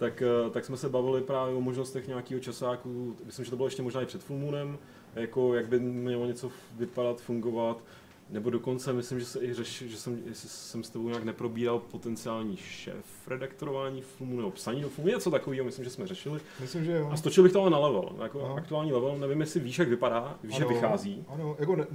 tak, 0.03 0.21
eh, 0.21 0.49
tak 0.49 0.65
jsme 0.65 0.77
se 0.77 0.89
bavili 0.89 1.21
právě 1.21 1.55
o 1.55 1.61
možnostech 1.61 2.07
nějakého 2.07 2.39
časáku, 2.41 3.15
myslím, 3.25 3.45
že 3.45 3.51
to 3.51 3.57
bylo 3.57 3.67
ještě 3.67 3.81
možná 3.81 4.01
i 4.01 4.05
před 4.05 4.23
Full 4.23 4.39
Moonem, 4.39 4.77
jako 5.15 5.53
jak 5.55 5.67
by 5.67 5.79
mělo 5.79 6.25
něco 6.25 6.51
vypadat, 6.77 7.21
fungovat, 7.21 7.83
nebo 8.29 8.49
dokonce 8.49 8.93
myslím, 8.93 9.19
že 9.19 9.25
se 9.25 9.43
i 9.43 9.53
řešil, 9.53 9.87
že 9.87 9.97
jsem, 9.97 10.21
jestli 10.25 10.49
jsem 10.49 10.83
s 10.83 10.89
tebou 10.89 11.07
nějak 11.07 11.23
neprobíral 11.23 11.79
potenciální 11.79 12.57
šéf 12.57 13.05
redaktorování 13.27 14.01
filmu 14.01 14.35
nebo 14.37 14.51
psaní 14.51 14.81
do 14.81 14.89
filmu, 14.89 15.09
něco 15.09 15.31
takového, 15.31 15.65
myslím, 15.65 15.85
že 15.85 15.91
jsme 15.91 16.07
řešili. 16.07 16.39
Myslím, 16.59 16.85
že 16.85 16.91
jo. 16.91 17.09
A 17.11 17.17
stočil 17.17 17.43
bych 17.43 17.53
to 17.53 17.61
ale 17.61 17.69
na 17.69 17.79
level, 17.79 18.15
jako 18.23 18.39
No. 18.39 18.55
aktuální 18.55 18.91
level, 18.93 19.17
nevím, 19.17 19.39
jestli 19.41 19.59
víš, 19.59 19.79
jak 19.79 19.87
vypadá, 19.89 20.39
víš, 20.43 20.55
Ano, 20.59 20.67
vychází. 20.69 21.25
Ano, 21.27 21.55
jako 21.59 21.75
ne, 21.75 21.87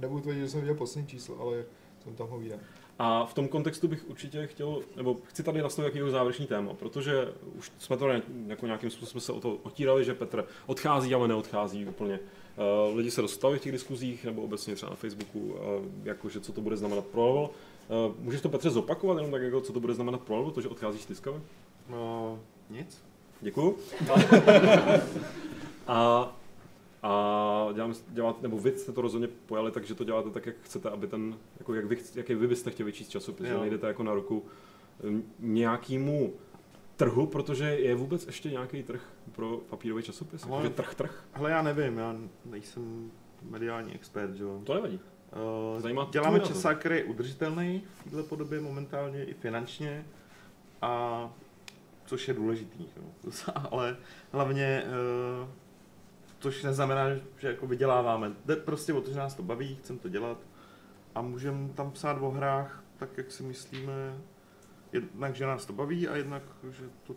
nebudu 0.00 0.20
tvrdit, 0.20 0.40
že 0.40 0.48
jsem 0.48 0.60
viděl 0.60 0.74
poslední 0.74 1.08
číslo, 1.08 1.40
ale 1.40 1.64
jsem 2.04 2.14
tam 2.14 2.28
ho 2.28 2.38
viděl. 2.38 2.58
A 2.98 3.26
v 3.26 3.34
tom 3.34 3.48
kontextu 3.48 3.88
bych 3.88 4.10
určitě 4.10 4.46
chtěl, 4.46 4.80
nebo 4.96 5.16
chci 5.24 5.42
tady 5.42 5.62
nastavit 5.62 5.86
jakýho 5.86 6.10
závěrečný 6.10 6.46
téma, 6.46 6.74
protože 6.74 7.28
už 7.58 7.72
jsme 7.78 7.96
to 7.96 8.08
jako 8.46 8.66
nějakým 8.66 8.90
způsobem 8.90 9.10
jsme 9.10 9.20
se 9.20 9.32
o 9.32 9.40
to 9.40 9.58
otírali, 9.62 10.04
že 10.04 10.14
Petr 10.14 10.44
odchází, 10.66 11.14
ale 11.14 11.28
neodchází 11.28 11.86
úplně. 11.86 12.18
Uh, 12.88 12.96
lidi 12.96 13.10
se 13.10 13.22
dostali 13.22 13.58
v 13.58 13.62
těch 13.62 13.72
diskuzích, 13.72 14.24
nebo 14.24 14.42
obecně 14.42 14.74
třeba 14.74 14.90
na 14.90 14.96
Facebooku, 14.96 15.38
uh, 15.40 15.56
jakože 16.04 16.40
co 16.40 16.52
to 16.52 16.60
bude 16.60 16.76
znamenat 16.76 17.06
pro 17.06 17.26
level. 17.26 17.50
Uh, 18.08 18.14
můžeš 18.18 18.40
to 18.40 18.48
Petře 18.48 18.70
zopakovat, 18.70 19.16
jenom 19.16 19.30
tak 19.30 19.42
jako 19.42 19.60
co 19.60 19.72
to 19.72 19.80
bude 19.80 19.94
znamenat 19.94 20.20
pro 20.20 20.36
level, 20.36 20.50
to, 20.50 20.60
že 20.60 20.68
odcházíš 20.68 21.02
z 21.02 21.06
Tiskavy? 21.06 21.40
No, 21.90 22.38
nic. 22.70 23.02
Děkuju. 23.40 23.76
A, 25.86 26.32
a 27.06 27.68
dělám, 27.72 27.94
dělat, 28.08 28.42
nebo 28.42 28.58
vy 28.58 28.78
jste 28.78 28.92
to 28.92 29.00
rozhodně 29.00 29.28
pojali 29.28 29.70
tak, 29.72 29.84
že 29.84 29.94
to 29.94 30.04
děláte 30.04 30.30
tak, 30.30 30.46
jak 30.46 30.56
chcete, 30.62 30.90
aby 30.90 31.06
ten, 31.06 31.36
jako 31.58 31.74
jak 31.74 31.84
vy, 31.84 31.98
jak 32.14 32.28
vy 32.28 32.46
byste 32.48 32.70
chtěli 32.70 32.92
číst 32.92 33.08
časopis, 33.08 33.46
že 33.46 33.52
Jo. 33.52 33.60
nejdete 33.60 33.86
jako 33.86 34.02
na 34.02 34.14
ruku 34.14 34.44
nějakému 35.38 36.34
trhu, 36.96 37.26
protože 37.26 37.64
je 37.64 37.94
vůbec 37.94 38.26
ještě 38.26 38.50
nějaký 38.50 38.82
trh 38.82 39.02
pro 39.32 39.56
papírový 39.56 40.02
časopis? 40.02 40.44
Ale- 40.44 40.52
Jakože 40.52 40.70
trh, 40.70 40.94
trh? 40.94 41.24
Hele, 41.32 41.50
já 41.50 41.62
nevím, 41.62 41.98
já 41.98 42.16
nejsem 42.44 43.10
mediální 43.42 43.94
expert, 43.94 44.34
že 44.34 44.42
jo. 44.44 44.60
To 44.64 44.74
nevadí. 44.74 45.00
Uh, 45.74 45.80
Zajímá 45.80 46.08
děláme 46.12 46.40
časák, 46.40 46.78
který 46.78 46.96
je 46.96 47.04
udržitelný 47.04 47.82
v 48.06 48.10
této 48.10 48.22
podobě 48.22 48.60
momentálně 48.60 49.24
i 49.24 49.34
finančně, 49.34 50.06
a 50.82 51.30
což 52.06 52.28
je 52.28 52.34
důležitý, 52.34 52.86
jo. 52.96 53.30
ale 53.70 53.96
hlavně, 54.32 54.84
uh, 55.42 55.48
což 56.46 56.62
neznamená, 56.62 57.04
že 57.38 57.48
jako 57.48 57.66
vyděláváme. 57.66 58.32
Jde 58.44 58.56
prostě 58.56 58.92
o 58.92 59.00
to, 59.00 59.10
že 59.10 59.18
nás 59.18 59.34
to 59.34 59.42
baví, 59.42 59.76
chceme 59.76 59.98
to 59.98 60.08
dělat 60.08 60.38
a 61.14 61.22
můžeme 61.22 61.68
tam 61.68 61.90
psát 61.90 62.18
o 62.20 62.30
hrách 62.30 62.84
tak, 62.96 63.18
jak 63.18 63.32
si 63.32 63.42
myslíme, 63.42 64.18
jednak, 64.92 65.34
že 65.34 65.46
nás 65.46 65.66
to 65.66 65.72
baví 65.72 66.08
a 66.08 66.16
jednak, 66.16 66.42
že 66.70 66.84
to 67.06 67.16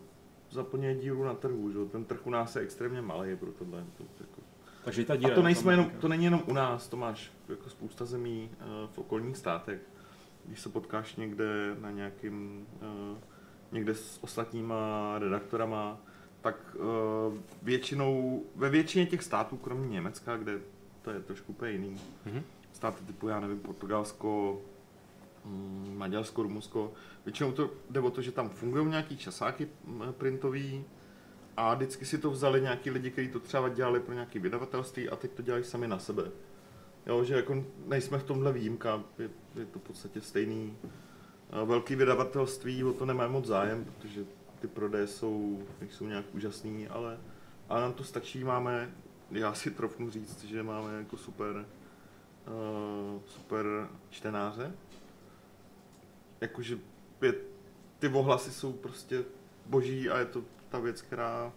zaplňuje 0.50 0.94
díru 0.94 1.24
na 1.24 1.34
trhu, 1.34 1.72
že 1.72 1.78
ten 1.92 2.04
trh 2.04 2.26
u 2.26 2.30
nás 2.30 2.56
je 2.56 2.62
extrémně 2.62 3.02
malý 3.02 3.36
pro 3.36 3.52
tohle. 3.52 3.84
To, 3.96 4.04
jako 4.20 4.40
Takže 4.84 5.04
ta 5.04 5.12
a 5.12 5.16
díra. 5.16 5.34
to, 5.34 5.40
je 5.40 5.44
nejsme 5.44 5.72
jenom, 5.72 5.90
to 6.00 6.08
není 6.08 6.24
jenom 6.24 6.42
u 6.46 6.52
nás, 6.52 6.88
to 6.88 6.96
máš 6.96 7.32
jako 7.48 7.70
spousta 7.70 8.04
zemí 8.04 8.50
eh, 8.52 8.64
v 8.92 8.98
okolních 8.98 9.36
státech. 9.36 9.80
Když 10.44 10.60
se 10.60 10.68
potkáš 10.68 11.16
někde 11.16 11.76
na 11.80 11.90
nějakým, 11.90 12.66
eh, 12.82 13.20
někde 13.72 13.94
s 13.94 14.18
ostatníma 14.22 15.14
redaktorama, 15.18 16.00
tak 16.40 16.76
eh, 16.76 17.38
většinou, 17.62 18.42
ve 18.56 18.68
většině 18.70 19.06
těch 19.06 19.22
států, 19.22 19.56
kromě 19.56 19.88
Německa, 19.88 20.36
kde 20.36 20.58
to 21.02 21.10
je 21.10 21.20
trošku 21.20 21.52
úplně 21.52 21.72
jiný, 21.72 21.96
Mhm. 22.26 22.42
státy 22.72 23.04
typu, 23.04 23.28
já 23.28 23.40
nevím, 23.40 23.58
Portugalsko, 23.58 24.60
mm, 25.44 25.94
Maďarsko, 25.98 26.42
Rumunsko, 26.42 26.92
většinou 27.24 27.52
to 27.52 27.70
jde 27.90 28.00
o 28.00 28.10
to, 28.10 28.22
že 28.22 28.32
tam 28.32 28.48
fungují 28.48 28.86
nějaký 28.86 29.16
časáky 29.16 29.68
mm, 29.84 30.02
printový, 30.12 30.84
a 31.56 31.74
vždycky 31.74 32.04
si 32.04 32.18
to 32.18 32.30
vzali 32.30 32.60
nějaký 32.60 32.90
lidi, 32.90 33.10
kteří 33.10 33.28
to 33.28 33.40
třeba 33.40 33.68
dělali 33.68 34.00
pro 34.00 34.14
nějaké 34.14 34.38
vydavatelství 34.38 35.08
a 35.08 35.16
teď 35.16 35.30
to 35.30 35.42
dělají 35.42 35.64
sami 35.64 35.88
na 35.88 35.98
sebe. 35.98 36.22
Jo, 37.06 37.24
že 37.24 37.34
jako 37.34 37.64
nejsme 37.86 38.18
v 38.18 38.22
tomhle 38.24 38.52
výjimka, 38.52 39.02
je, 39.18 39.30
je 39.54 39.66
to 39.66 39.78
v 39.78 39.82
podstatě 39.82 40.20
stejný. 40.20 40.76
A 41.50 41.64
Velký 41.64 41.96
vydavatelství 41.96 42.84
o 42.84 42.92
to 42.92 43.06
nemají 43.06 43.30
moc 43.32 43.46
zájem, 43.46 43.84
protože 43.84 44.24
ty 44.60 44.68
prodeje 44.68 45.06
jsou, 45.06 45.62
nejsou 45.80 46.06
nějak 46.06 46.24
úžasný, 46.34 46.88
ale, 46.88 47.18
ale 47.68 47.80
nám 47.80 47.92
to 47.92 48.04
stačí, 48.04 48.44
máme, 48.44 48.94
já 49.30 49.54
si 49.54 49.70
trofnu 49.70 50.10
říct, 50.10 50.44
že 50.44 50.62
máme 50.62 50.98
jako 50.98 51.16
super 51.16 51.56
uh, 51.56 53.22
super 53.26 53.88
čtenáře. 54.10 54.72
Jakože 56.40 56.78
je, 57.22 57.34
ty 57.98 58.08
ohlasy 58.08 58.52
jsou 58.52 58.72
prostě 58.72 59.24
boží 59.66 60.10
a 60.10 60.18
je 60.18 60.24
to 60.24 60.44
ta 60.68 60.78
věc, 60.78 61.02
která 61.02 61.52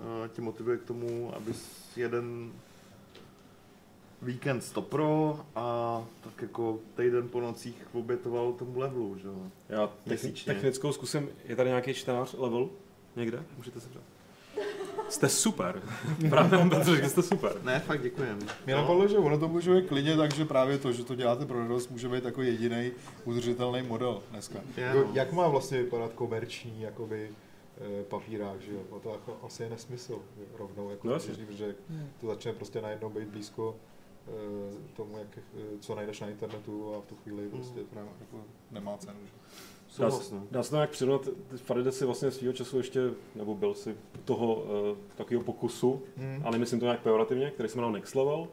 uh, 0.00 0.28
tě 0.28 0.42
motivuje 0.42 0.78
k 0.78 0.84
tomu, 0.84 1.34
abys 1.36 1.92
jeden 1.96 2.52
víkend 4.24 4.60
stopro 4.64 5.40
a 5.54 6.02
tak 6.24 6.42
jako 6.42 6.78
týden 6.96 7.28
po 7.28 7.40
nocích 7.40 7.86
obětoval 7.92 8.52
tomu 8.52 8.78
levelu, 8.78 9.18
že 9.18 9.26
jo. 9.28 9.34
Já 9.68 9.86
techni- 9.86 9.92
Měsíčně. 10.06 10.52
technickou 10.54 10.92
zkusím, 10.92 11.28
je 11.44 11.56
tady 11.56 11.68
nějaký 11.68 11.94
čtenář 11.94 12.34
level 12.38 12.68
někde? 13.16 13.42
Můžete 13.56 13.80
se 13.80 13.88
přát. 13.88 14.02
Jste 15.08 15.28
super. 15.28 15.82
Právě 16.30 16.58
on 16.58 16.70
Petr 16.70 16.84
řekl, 16.84 17.02
že 17.02 17.08
jste 17.08 17.22
super. 17.22 17.52
Ne, 17.64 17.80
fakt 17.80 18.02
děkujem. 18.02 18.38
Mě 18.66 18.74
napadlo, 18.74 19.08
že 19.08 19.18
ono 19.18 19.38
to 19.38 19.48
může 19.48 19.74
být 19.74 19.88
klidně 19.88 20.16
tak, 20.16 20.34
že 20.34 20.44
právě 20.44 20.78
to, 20.78 20.92
že 20.92 21.04
to 21.04 21.14
děláte 21.14 21.46
pro 21.46 21.58
radost, 21.58 21.90
může 21.90 22.08
být 22.08 22.24
jako 22.24 22.42
jediný 22.42 22.92
udržitelný 23.24 23.82
model 23.82 24.22
dneska. 24.30 24.58
Je, 24.76 24.82
Jako, 24.84 24.98
no. 24.98 25.10
jak 25.12 25.32
má 25.32 25.48
vlastně 25.48 25.82
vypadat 25.82 26.12
komerční 26.12 26.80
jakoby, 26.82 27.30
eh, 28.00 28.02
papírák, 28.04 28.60
že 28.62 28.72
jo? 28.72 28.80
No 28.92 29.00
to 29.00 29.10
jako 29.10 29.38
asi 29.42 29.62
je 29.62 29.70
nesmysl 29.70 30.18
že 30.38 30.44
rovnou, 30.58 30.90
jako 30.90 31.08
No 31.08 31.12
no, 31.14 31.20
protože 31.46 31.74
to 32.20 32.26
začne 32.26 32.52
prostě 32.52 32.80
najednou 32.80 33.10
být 33.10 33.28
blízko 33.28 33.76
tomu, 34.96 35.18
jak, 35.18 35.38
eh, 35.38 35.78
co 35.80 35.94
najdeš 35.94 36.20
na 36.20 36.28
internetu 36.28 36.94
a 36.94 37.00
v 37.00 37.06
tu 37.06 37.16
chvíli 37.16 37.48
prostě 37.48 37.80
to 37.80 37.94
nemá, 37.94 38.12
jako, 38.20 38.44
nemá 38.70 38.96
cenu. 38.96 39.18
Že? 39.24 39.32
Dá, 39.98 40.08
no. 40.08 40.46
dá 40.50 40.62
se 40.62 40.70
to 40.70 40.76
nějak 40.76 40.90
přirovnat, 40.90 41.28
Faride 41.56 41.92
si 41.92 42.04
vlastně 42.04 42.30
svýho 42.30 42.52
času 42.52 42.78
ještě, 42.78 43.00
nebo 43.34 43.54
byl 43.54 43.74
si 43.74 43.96
toho 44.24 44.54
uh, 44.54 44.98
takového 45.16 45.44
pokusu, 45.44 46.02
Hmm. 46.16 46.42
ale 46.44 46.58
myslím 46.58 46.80
to 46.80 46.86
nějak 46.86 47.00
pejorativně, 47.00 47.50
který 47.50 47.68
se 47.68 47.76
jmenoval 47.76 47.92
Next 47.92 48.14
Level, 48.14 48.48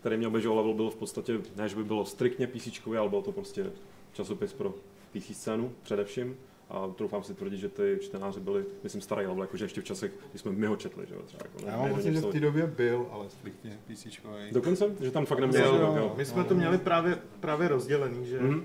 který 0.00 0.16
měl 0.16 0.40
že 0.40 0.48
level 0.48 0.74
byl 0.74 0.90
v 0.90 0.96
podstatě, 0.96 1.40
ne, 1.56 1.68
že 1.68 1.76
by 1.76 1.84
bylo 1.84 2.04
striktně 2.04 2.46
PC, 2.46 2.68
ale 2.98 3.08
byl 3.08 3.22
to 3.22 3.32
prostě 3.32 3.72
časopis 4.12 4.52
pro 4.52 4.74
PC 5.12 5.36
scénu 5.36 5.72
především. 5.82 6.36
A 6.70 6.88
troufám 6.88 7.22
si 7.22 7.34
tvrdit, 7.34 7.56
že 7.58 7.68
ty 7.68 7.98
čtenáři 8.00 8.40
byli, 8.40 8.64
myslím, 8.82 9.02
starý 9.02 9.26
level, 9.26 9.42
jakože 9.42 9.64
ještě 9.64 9.80
v 9.80 9.84
časech, 9.84 10.12
kdy 10.30 10.38
jsme 10.38 10.52
my 10.52 10.66
ho 10.66 10.76
četli, 10.76 11.06
že 11.08 11.14
jo, 11.14 11.22
třeba 11.22 11.44
jako, 11.44 11.70
Já 11.70 11.76
mám 11.82 11.94
pocit, 11.94 12.14
že 12.14 12.20
v 12.20 12.32
té 12.32 12.40
době 12.40 12.66
byl, 12.66 13.06
ale 13.12 13.30
striktně 13.30 13.78
PCčkový. 13.86 14.50
Dokonce, 14.52 14.90
že 15.00 15.10
tam 15.10 15.26
fakt 15.26 15.38
neměl, 15.38 15.76
jo, 15.76 15.94
jo. 15.96 16.14
My 16.16 16.24
jsme 16.24 16.44
to 16.44 16.54
měli 16.54 16.78
právě, 16.78 17.18
právě 17.40 17.68
rozdělený, 17.68 18.26
že 18.26 18.38
Mhm. 18.40 18.64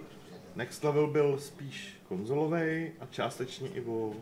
Next 0.55 0.83
Level 0.83 1.07
byl 1.07 1.37
spíš 1.39 1.97
konzolový 2.07 2.91
a 2.99 3.05
částečně 3.09 3.69
i 3.69 3.81
o 3.81 4.13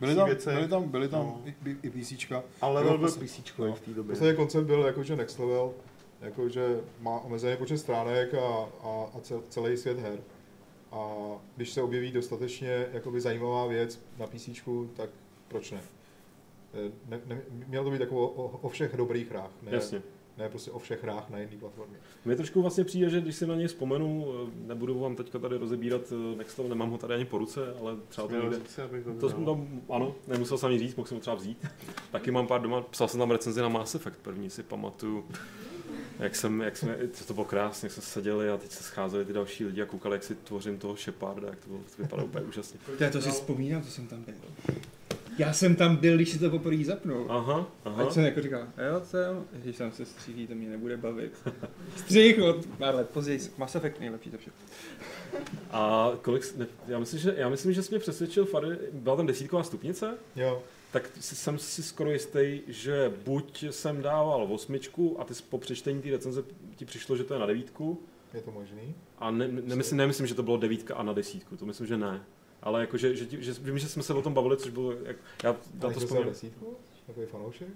Byly 0.00 0.14
tam, 0.14 0.26
věcech. 0.26 0.54
byly 0.54 0.68
tam, 0.68 0.82
byly 0.88 1.08
tam 1.08 1.20
No. 1.20 1.40
i, 1.44 1.54
i, 1.70 1.76
i 1.82 1.90
PCčka. 1.90 2.42
A 2.60 2.66
Jo, 2.68 2.72
level 2.74 2.98
byl 2.98 3.08
prostě- 3.08 3.24
PC 3.24 3.58
no. 3.58 3.74
v 3.74 3.80
té 3.80 3.90
době. 3.90 4.08
podstatě 4.10 4.34
koncept 4.34 4.64
byl 4.66 4.80
jako, 4.82 5.02
že 5.02 5.16
Next 5.16 5.38
Level 5.38 5.72
jako, 6.20 6.48
že 6.48 6.80
má 7.00 7.20
omezený 7.20 7.56
počet 7.56 7.78
stránek 7.78 8.34
a, 8.34 8.38
a, 8.82 9.06
a 9.14 9.20
cel, 9.22 9.42
celý 9.48 9.76
svět 9.76 9.98
her. 10.00 10.18
A 10.92 11.14
když 11.56 11.70
se 11.70 11.82
objeví 11.82 12.12
dostatečně 12.12 12.86
jakoby 12.92 13.20
zajímavá 13.20 13.66
věc 13.66 14.00
na 14.18 14.26
PC, 14.26 14.48
tak 14.96 15.10
proč 15.48 15.70
ne? 15.70 15.80
Eh, 16.74 16.90
ne, 17.08 17.20
ne 17.26 17.42
mělo 17.66 17.84
to 17.84 17.90
být 17.90 18.00
jako 18.00 18.28
o, 18.28 18.46
o, 18.48 18.68
všech 18.68 18.96
dobrých 18.96 19.30
hrách, 19.30 19.50
ne, 19.62 19.72
Jasně. 19.72 20.02
ne 20.38 20.48
prostě 20.48 20.70
o 20.70 20.78
všech 20.78 21.02
hrách 21.02 21.30
na 21.30 21.38
jedné 21.38 21.56
platformě. 21.56 21.96
Mně 22.24 22.36
trošku 22.36 22.62
vlastně 22.62 22.84
přijde, 22.84 23.10
že 23.10 23.20
když 23.20 23.36
si 23.36 23.46
na 23.46 23.54
něj 23.54 23.66
vzpomenu, 23.66 24.26
eh, 24.28 24.50
nebudu 24.66 24.98
vám 24.98 25.16
teďka 25.16 25.38
tady 25.38 25.56
rozebírat 25.56 26.02
eh, 26.12 26.36
Next 26.36 26.58
Level, 26.58 26.68
nemám 26.68 26.90
ho 26.90 26.98
tady 26.98 27.14
ani 27.14 27.24
po 27.24 27.38
ruce, 27.38 27.74
ale 27.80 27.96
třeba 28.08 28.28
to 28.28 28.34
někde... 28.34 28.56
ho 29.04 29.14
To 29.20 29.30
jsem 29.30 29.44
tam, 29.44 29.80
ano, 29.88 30.14
nemusel 30.26 30.58
jsem 30.58 30.68
ani 30.68 30.78
říct, 30.78 30.96
mohl 30.96 31.06
jsem 31.06 31.16
ho 31.16 31.20
třeba 31.20 31.36
vzít. 31.36 31.66
Taky 32.10 32.30
mám 32.30 32.46
pár 32.46 32.62
doma, 32.62 32.80
psal 32.82 33.08
jsem 33.08 33.20
tam 33.20 33.30
recenzi 33.30 33.60
na 33.60 33.68
Mass 33.68 33.94
Effect, 33.94 34.18
první 34.22 34.50
si 34.50 34.62
pamatuju. 34.62 35.24
Jak 36.18 36.36
jsem, 36.36 36.60
jak 36.60 36.76
jsme, 36.76 36.96
to, 36.96 37.24
to 37.24 37.34
bylo 37.34 37.44
krásně, 37.44 37.86
jak 37.86 37.92
jsme 37.92 38.02
seděli 38.02 38.50
a 38.50 38.56
teď 38.56 38.70
se 38.70 38.82
scházeli 38.82 39.24
ty 39.24 39.32
další 39.32 39.64
lidi 39.64 39.82
a 39.82 39.86
koukali, 39.86 40.14
jak 40.14 40.24
si 40.24 40.34
tvořím 40.34 40.78
toho 40.78 40.96
Sheparda, 40.96 41.48
jak 41.48 41.58
to, 41.58 41.68
bylo, 41.68 41.80
to 41.96 42.02
vypadalo 42.02 42.28
úplně 42.28 42.44
úžasně. 42.44 42.80
To, 42.98 43.04
já 43.04 43.10
to 43.10 43.22
si 43.22 43.30
vzpomínám, 43.30 43.82
to 43.82 43.90
jsem 43.90 44.06
tam 44.06 44.24
byl. 44.24 44.34
Já 45.38 45.52
jsem 45.52 45.76
tam 45.76 45.96
byl, 45.96 46.16
když 46.16 46.30
si 46.30 46.38
to 46.38 46.50
poprvé 46.50 46.84
zapnul. 46.84 47.26
Aha, 47.28 47.66
aha. 47.84 48.02
Ať 48.02 48.12
jsem 48.12 48.24
jako 48.24 48.42
říkal, 48.42 48.60
jo, 48.60 49.02
jsem, 49.04 49.44
když 49.52 49.76
tam 49.76 49.92
se 49.92 50.04
střílí, 50.04 50.46
to 50.46 50.54
mě 50.54 50.68
nebude 50.68 50.96
bavit. 50.96 51.32
Střih 51.96 52.42
od 52.42 52.66
pár 52.66 52.94
let 52.94 53.10
později, 53.10 53.40
Mass 53.58 53.74
Effect 53.74 54.00
nejlepší 54.00 54.30
to 54.30 54.38
všechno. 54.38 54.60
A 55.70 56.10
kolik, 56.22 56.56
ne, 56.56 56.66
já, 56.86 56.98
myslím, 56.98 57.20
že, 57.20 57.34
já 57.36 57.48
myslím, 57.48 57.72
že 57.72 57.82
jsi 57.82 57.90
mě 57.90 57.98
přesvědčil, 57.98 58.44
Fary, 58.44 58.68
byla 58.92 59.16
tam 59.16 59.26
desítková 59.26 59.62
stupnice, 59.62 60.14
Jo, 60.36 60.62
tak 60.92 61.10
jsem 61.20 61.58
si 61.58 61.82
skoro 61.82 62.10
jistý, 62.10 62.60
že 62.66 63.12
buď 63.24 63.64
jsem 63.70 64.02
dával 64.02 64.48
osmičku 64.50 65.20
a 65.20 65.24
ty 65.24 65.34
po 65.50 65.58
přečtení 65.58 66.02
té 66.02 66.10
recenze 66.10 66.44
ti 66.76 66.84
přišlo, 66.84 67.16
že 67.16 67.24
to 67.24 67.34
je 67.34 67.40
na 67.40 67.46
devítku, 67.46 68.02
je 68.34 68.40
to 68.42 68.50
možný. 68.50 68.94
A 69.18 69.30
ne, 69.30 69.48
nemyslím, 69.48 69.98
nemyslím, 69.98 70.26
že 70.26 70.34
to 70.34 70.42
bylo 70.42 70.56
devítka 70.56 70.94
a 70.94 71.02
na 71.02 71.12
desítku, 71.12 71.56
to 71.56 71.66
myslím, 71.66 71.86
že 71.86 71.96
ne. 71.96 72.24
Ale 72.62 72.80
jakože, 72.80 73.16
že, 73.16 73.26
ti- 73.26 73.42
že, 73.42 73.52
vím, 73.52 73.78
že 73.78 73.88
jsme 73.88 74.02
se 74.02 74.14
o 74.14 74.22
tom 74.22 74.34
bavili, 74.34 74.56
což 74.56 74.70
bylo, 74.70 74.92
jak, 74.92 75.16
já 75.44 75.56
na 75.82 75.90
to 75.92 76.00
vzpomínám. 76.00 76.28
desítku? 76.28 76.76
Takový 77.06 77.26
fanoušek? 77.26 77.68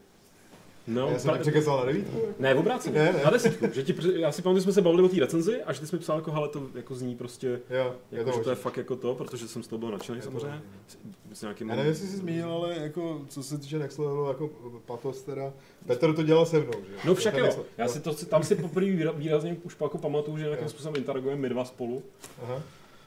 No, 0.87 1.09
já 1.13 1.19
jsem 1.19 1.31
pra- 1.31 1.35
nepřekecal 1.35 1.77
na 1.79 1.85
devítku? 1.85 2.19
ne, 2.39 2.55
obráceně, 2.55 2.99
Ne, 2.99 3.13
ne. 3.13 3.21
na 3.25 3.31
desítku. 3.31 3.67
Že 3.73 3.83
ti, 3.83 3.95
já 4.21 4.33
si 4.33 4.43
pamatuju, 4.43 4.59
že 4.59 4.63
jsme 4.63 4.73
se 4.73 4.83
bavili 4.83 5.03
o 5.03 5.09
té 5.09 5.21
recenzi 5.21 5.63
a 5.63 5.73
že 5.73 5.81
ty 5.81 5.87
jsi 5.87 5.97
mi 5.97 6.01
psal 6.01 6.17
jako, 6.19 6.33
hele, 6.33 6.49
to 6.49 6.63
jako 6.75 6.95
zní 6.95 7.15
prostě, 7.17 7.61
Jo, 7.71 7.95
jako, 8.13 8.31
to 8.31 8.37
že 8.39 8.45
to 8.45 8.51
je 8.51 8.57
fakt 8.57 8.77
jako 8.77 8.97
to, 8.97 9.15
protože 9.15 9.49
jsem 9.49 9.63
z 9.63 9.67
toho 9.67 9.79
byl 9.79 9.91
nadšený 9.91 10.19
Je 10.19 10.23
to 10.23 10.27
samozřejmě. 10.31 10.49
možný. 10.51 11.13
S 11.33 11.43
nějakým... 11.43 11.69
Já 11.69 11.77
nevím, 11.77 11.91
jestli 11.91 12.07
jsi 12.09 12.17
zmínil, 12.17 12.53
ale 12.53 12.75
jako, 12.81 13.21
co 13.29 13.43
se 13.43 13.59
týče 13.59 13.79
Next 13.79 13.99
Levelu, 13.99 14.29
jako 14.29 14.51
patos 14.87 15.23
teda, 15.23 15.53
Petr 15.87 16.13
to 16.15 16.23
dělal 16.23 16.47
se 16.47 16.59
mnou, 16.59 16.73
že? 16.89 16.95
No 17.09 17.15
však 17.15 17.37
jo, 17.37 17.65
já 17.79 17.89
si 17.89 18.01
to, 18.01 18.15
tam 18.15 18.43
si 18.43 18.55
poprvé 18.55 18.87
výra- 18.87 19.15
výrazně 19.17 19.57
už 19.63 19.77
jako 19.81 19.99
pamatuju, 19.99 20.39
že 20.39 20.45
nějakým 20.45 20.69
způsobem 20.69 20.97
interagujeme 20.97 21.41
my 21.43 21.49
dva 21.49 21.65
spolu. 21.65 22.03
Aha. 22.43 22.63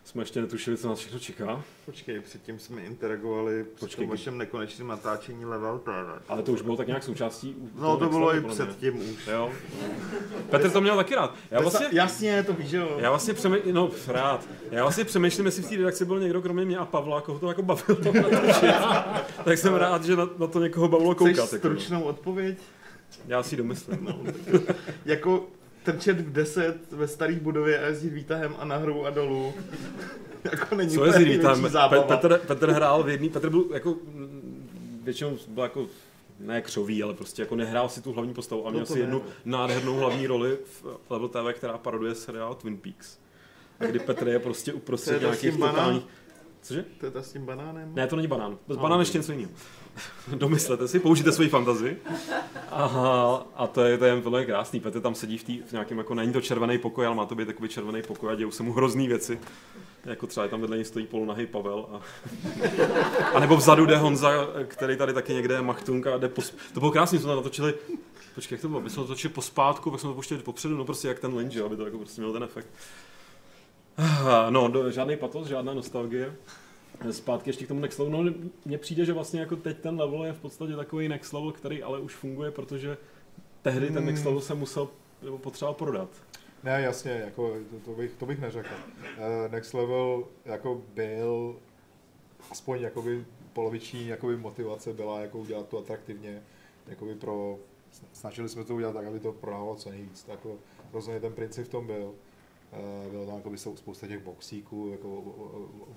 Jsme 0.06 0.22
ještě 0.22 0.42
netušili, 0.42 0.78
co 0.78 0.88
nás 0.90 1.00
všechno 1.00 1.20
čeká, 1.20 1.64
Počkej, 1.86 2.20
předtím 2.20 2.60
jsme 2.60 2.82
interagovali 2.82 3.64
při 3.64 3.80
Počkej, 3.80 4.06
tom 4.06 4.10
vašem 4.10 4.38
nekonečném 4.38 4.88
natáčení 4.88 5.46
Level 5.46 5.80
TV. 5.80 6.24
ale 6.28 6.44
to 6.44 6.52
už 6.52 6.62
bylo 6.62 6.78
tak 6.78 6.88
nějak 6.88 7.04
součástí. 7.04 7.56
No 7.76 7.98
to 7.98 8.10
bylo 8.10 8.36
i 8.36 8.42
předtím 8.42 8.98
už. 8.98 9.28
Jo. 9.28 9.52
Petr 10.50 10.72
to 10.72 10.82
měl 10.82 10.96
taky 10.96 11.16
rád. 11.16 11.36
Já 11.52 11.62
vlastně, 11.62 11.88
Jasně, 11.92 12.44
to 12.44 12.54
víš, 12.54 12.72
jo. 12.72 12.98
Já 13.00 13.10
vlastně 13.10 13.34
přemýšlím, 13.34 13.76
no 13.76 13.90
rád. 14.08 14.48
Já 14.72 14.82
vlastně 14.82 15.04
přemýšlím, 15.04 15.46
jestli 15.46 15.64
v 15.64 15.70
té 15.70 15.76
redakci 15.76 16.06
byl 16.06 16.20
někdo 16.20 16.42
kromě 16.42 16.66
mě 16.66 16.78
a 16.78 16.86
Pavla, 16.86 17.22
koho 17.22 17.40
to 17.40 17.48
jako 17.48 17.62
bavilo 17.62 17.96
to 18.04 18.14
tak 19.44 19.58
jsem 19.58 19.74
rád, 19.74 20.04
že 20.04 20.16
na, 20.16 20.30
na 20.38 20.48
to 20.48 20.60
někoho 20.60 20.88
bavilo 20.88 21.16
Chceš 21.16 21.38
koukat. 21.38 21.54
Jako, 21.54 21.68
no. 21.68 21.76
stručnou 21.76 22.04
odpověď? 22.04 22.58
Já 23.28 23.44
si 23.44 23.56
domyslím. 23.56 23.98
No. 24.02 24.20
Jako 25.06 25.48
trčet 25.86 26.20
v 26.22 26.32
10 26.32 26.78
ve 26.92 27.08
staré 27.08 27.36
budově 27.36 27.80
a 27.80 27.86
jezdit 27.88 28.10
výtahem 28.10 28.56
a 28.60 28.66
nahoru 28.66 29.06
a 29.06 29.10
dolů. 29.10 29.54
jako 30.52 30.76
není 30.76 30.90
Co 30.92 31.06
je 31.06 31.10
úplně 31.12 31.26
zlý 31.26 31.38
tam? 31.40 31.52
největší 31.52 31.66
Pe- 31.66 31.70
zábava. 31.70 32.04
Petr, 32.04 32.42
Petr 32.48 32.72
hrál 32.72 33.04
v 33.04 33.10
jedný, 33.10 33.30
Petr 33.30 33.50
byl 33.50 33.66
jako, 33.74 33.96
většinou 35.04 35.38
byl 35.48 35.64
jako 35.64 35.86
ne 36.40 36.62
křový, 36.62 37.04
ale 37.04 37.14
prostě 37.14 37.42
jako 37.42 37.56
nehrál 37.56 37.90
si 37.90 38.02
tu 38.02 38.14
hlavní 38.14 38.34
postavu 38.34 38.68
a 38.68 38.70
měl 38.70 38.80
No 38.80 38.86
si 38.86 39.00
jednu 39.00 39.20
no. 39.20 39.32
nádhernou 39.46 39.96
hlavní 39.96 40.28
roli 40.28 40.58
v 40.82 40.86
Level 41.12 41.28
TV, 41.30 41.54
která 41.58 41.78
paroduje 41.78 42.16
seriál 42.16 42.56
Twin 42.56 42.78
Peaks. 42.78 43.18
A 43.80 43.86
kdy 43.86 44.00
Petr 44.00 44.28
je 44.28 44.40
prostě 44.40 44.74
uprostřed 44.74 45.22
nějakých 45.22 45.58
banán? 45.58 46.02
Cože? 46.66 46.86
To 47.00 47.06
je 47.06 47.12
ta 47.12 47.22
s 47.22 47.32
tím 47.32 47.46
banánem? 47.46 47.96
Ne, 47.96 48.08
to 48.08 48.16
není 48.16 48.28
banán. 48.28 48.58
No, 48.68 48.76
Banán 48.76 49.00
ještě 49.00 49.18
něco 49.18 49.32
jiného. 49.32 49.52
Domyslete 50.36 50.88
si, 50.88 51.00
použijte 51.00 51.32
svoji 51.32 51.50
fantazii. 51.50 52.02
Aha, 52.72 53.46
a 53.56 53.68
to 53.68 53.84
je, 53.84 53.98
to 53.98 54.06
je 54.06 54.22
plně 54.22 54.46
krásný. 54.46 54.80
Petr 54.80 55.02
tam 55.02 55.16
sedí 55.16 55.38
v, 55.38 55.44
tý, 55.44 55.62
v 55.62 55.72
nějakém, 55.72 55.98
jako 55.98 56.16
není 56.16 56.34
to 56.34 56.42
červený 56.42 56.78
pokoj, 56.78 57.06
ale 57.06 57.16
má 57.16 57.26
to 57.26 57.36
být 57.36 57.46
takový 57.46 57.70
červený 57.70 58.02
pokoj 58.02 58.32
a 58.32 58.36
dějou 58.36 58.52
se 58.52 58.64
mu 58.64 58.74
hrozný 58.74 59.08
věci. 59.08 59.40
Jako 60.06 60.28
třeba 60.28 60.44
je 60.44 60.50
tam 60.50 60.62
vedle 60.62 60.78
něj 60.78 60.86
stojí 60.86 61.08
polonahý 61.08 61.46
Pavel. 61.46 61.86
A, 61.92 62.02
a 63.34 63.40
nebo 63.40 63.58
vzadu 63.58 63.86
jde 63.86 63.98
Honza, 63.98 64.32
který 64.68 64.98
tady 64.98 65.14
taky 65.14 65.34
někde 65.34 65.56
je 65.56 65.62
machtunka 65.62 66.14
a 66.14 66.18
jde 66.18 66.28
po, 66.28 66.42
To 66.74 66.80
bylo 66.80 66.92
krásný, 66.92 67.20
jsme 67.20 67.28
to 67.28 67.36
natočili 67.36 67.74
Počkej, 68.36 68.56
jak 68.56 68.62
to 68.62 68.70
bylo? 68.70 68.82
My 68.82 68.90
jsme 68.90 69.04
to 69.04 69.08
točili 69.08 69.34
pospátku, 69.34 69.92
pak 69.92 70.00
jsme 70.00 70.10
to 70.10 70.14
pouštěli 70.14 70.42
popředu, 70.42 70.78
no 70.78 70.86
prostě 70.86 71.08
jak 71.08 71.20
ten 71.20 71.38
Lynch, 71.38 71.58
aby 71.58 71.76
to 71.76 71.86
jako 71.86 71.98
prostě 71.98 72.22
mělo 72.22 72.34
ten 72.34 72.44
efekt. 72.44 72.68
No, 74.50 74.68
do, 74.68 74.92
žádný 74.92 75.18
patos, 75.18 75.48
žádná 75.48 75.74
nostalgie. 75.74 76.36
Zpátky 77.12 77.50
ještě 77.50 77.66
k 77.66 77.68
tomu 77.68 77.80
Next 77.80 78.00
Level. 78.00 78.24
No, 78.24 78.34
mně 78.66 78.78
přijde, 78.78 79.06
že 79.06 79.14
vlastně 79.14 79.40
jako 79.40 79.56
teď 79.56 79.78
ten 79.78 80.00
level 80.00 80.24
je 80.24 80.34
v 80.34 80.40
podstatě 80.40 80.76
takový 80.76 81.08
Next 81.08 81.34
Level, 81.34 81.52
který 81.52 81.84
ale 81.84 82.00
už 82.00 82.16
funguje, 82.16 82.52
protože 82.52 82.98
tehdy 83.62 83.90
ten 83.90 84.06
Next 84.06 84.26
Level 84.26 84.42
se 84.42 84.56
musel 84.56 84.88
nebo 85.24 85.38
potřeboval 85.38 85.74
prodat. 85.74 86.10
Ne, 86.64 86.82
jasně, 86.82 87.12
jako, 87.12 87.56
to, 87.70 87.80
to, 87.86 87.92
bych, 87.92 88.12
to 88.12 88.26
bych 88.26 88.40
neřekl. 88.40 88.70
Uh, 89.18 89.52
Next 89.52 89.74
Level 89.74 90.24
jako 90.46 90.82
byl, 90.94 91.56
aspoň 92.52 92.82
jakoby 92.82 93.26
poloviční 93.54 94.08
jakoby 94.08 94.38
motivace 94.38 94.94
byla 94.94 95.20
jako 95.20 95.38
udělat 95.38 95.68
to 95.68 95.78
atraktivně, 95.78 96.44
jakoby 96.88 97.16
pro, 97.16 97.58
snažili 98.14 98.50
jsme 98.50 98.64
to 98.64 98.76
udělat 98.76 98.94
tak, 98.94 99.06
aby 99.06 99.20
to 99.20 99.32
prodávalo 99.32 99.76
co 99.76 99.90
nejvíc. 99.90 100.26
Jako, 100.28 100.56
rozhodně 100.94 101.20
ten 101.20 101.34
princip 101.34 101.66
v 101.66 101.70
tom 101.70 101.88
byl. 101.88 102.14
Uh, 103.06 103.12
bylo 103.12 103.26
tam 103.26 103.36
jakoby 103.36 103.58
spou- 103.58 103.76
spousta 103.76 104.08
těch 104.08 104.24
boxíků, 104.24 104.90
jako 104.92 105.24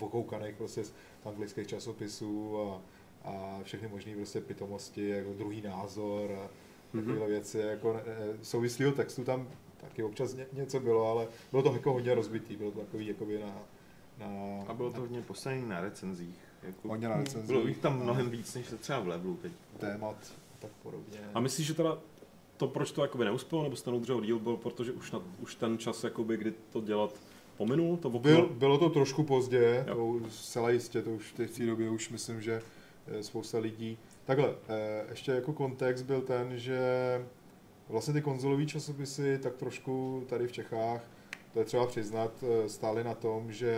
okoukaných 0.00 0.56
prostě 0.56 0.84
z 0.84 0.92
anglických 1.24 1.66
časopisů 1.66 2.58
a, 2.62 2.80
a 3.24 3.60
všechny 3.62 3.88
možné 3.88 4.14
prostě 4.14 4.40
pitomosti, 4.40 5.08
jako 5.08 5.32
druhý 5.32 5.60
názor 5.62 6.32
a 6.32 6.48
takovéhle 6.96 7.26
věci, 7.26 7.58
jako 7.58 8.00
eh, 8.06 8.38
souvislého 8.42 8.92
textu 8.92 9.24
tam 9.24 9.48
taky 9.80 10.02
občas 10.02 10.34
ně, 10.34 10.46
něco 10.52 10.80
bylo, 10.80 11.10
ale 11.10 11.28
bylo 11.50 11.62
to 11.62 11.72
jako 11.72 11.92
hodně 11.92 12.14
rozbitý, 12.14 12.56
bylo 12.56 12.70
to 12.70 12.80
takový 12.80 13.06
jakoby 13.06 13.38
na, 13.38 13.62
na 14.18 14.26
A 14.66 14.74
bylo 14.74 14.92
to 14.92 15.00
hodně 15.00 15.22
postavený 15.22 15.68
na 15.68 15.80
recenzích. 15.80 16.38
Jako, 16.62 16.88
hodně 16.88 17.08
na 17.08 17.16
recenzích. 17.16 17.46
bylo 17.46 17.66
jich 17.66 17.78
tam 17.78 18.02
mnohem 18.02 18.30
víc, 18.30 18.54
než 18.54 18.66
se 18.66 18.76
třeba 18.76 19.00
v 19.00 19.08
levelu 19.08 19.36
teď. 19.36 19.52
témat 19.78 20.16
a 20.54 20.56
tak 20.58 20.70
podobně. 20.82 21.18
A 21.34 21.40
myslíš, 21.40 21.66
že 21.66 21.74
teda 21.74 21.98
to, 22.58 22.66
proč 22.68 22.92
to 22.92 23.02
jakoby 23.02 23.24
neuspělo, 23.24 23.62
nebo 23.62 23.76
jste 23.76 23.90
udržel 23.90 24.20
díl, 24.20 24.38
byl 24.38 24.56
protože 24.56 24.92
už, 24.92 25.12
na, 25.12 25.22
už 25.42 25.54
ten 25.54 25.78
čas, 25.78 26.04
jakoby, 26.04 26.36
kdy 26.36 26.52
to 26.72 26.80
dělat 26.80 27.14
pominul? 27.56 27.96
To 27.96 28.08
okno? 28.08 28.20
Byl, 28.20 28.48
bylo 28.48 28.78
to 28.78 28.90
trošku 28.90 29.22
pozdě, 29.22 29.84
Jo. 29.88 29.94
to 29.94 30.06
už 30.06 30.32
zcela 30.32 30.70
jistě, 30.70 31.02
to 31.02 31.10
už 31.10 31.32
v 31.32 31.48
té- 31.56 31.66
době 31.66 31.90
už 31.90 32.10
myslím, 32.10 32.40
že 32.40 32.62
eh, 33.06 33.22
spousta 33.22 33.58
lidí. 33.58 33.98
Takhle, 34.24 34.54
eh, 34.68 35.04
ještě 35.10 35.32
jako 35.32 35.52
kontext 35.52 36.04
byl 36.04 36.20
ten, 36.20 36.58
že 36.58 36.80
vlastně 37.88 38.14
ty 38.14 38.22
konzolové 38.22 38.66
časopisy 38.66 39.38
tak 39.42 39.56
trošku 39.56 40.22
tady 40.28 40.46
v 40.46 40.52
Čechách, 40.52 41.10
to 41.52 41.58
je 41.58 41.64
třeba 41.64 41.86
přiznat, 41.86 42.32
eh, 42.64 42.68
stály 42.68 43.04
na 43.04 43.14
tom, 43.14 43.52
že 43.52 43.74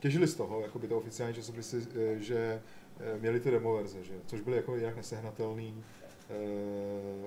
těžili 0.00 0.26
z 0.26 0.34
toho, 0.34 0.60
jako 0.60 0.78
by 0.78 0.88
to 0.88 0.98
oficiální 0.98 1.34
časopisy, 1.34 1.86
že 2.16 2.62
měli 3.20 3.40
ty 3.40 3.50
demo 3.50 3.74
verze, 3.74 4.04
že? 4.04 4.12
což 4.26 4.40
byly 4.40 4.56
jako 4.56 4.76
jinak 4.76 4.96
nesehnatelný 4.96 5.84
eh, 5.99 5.99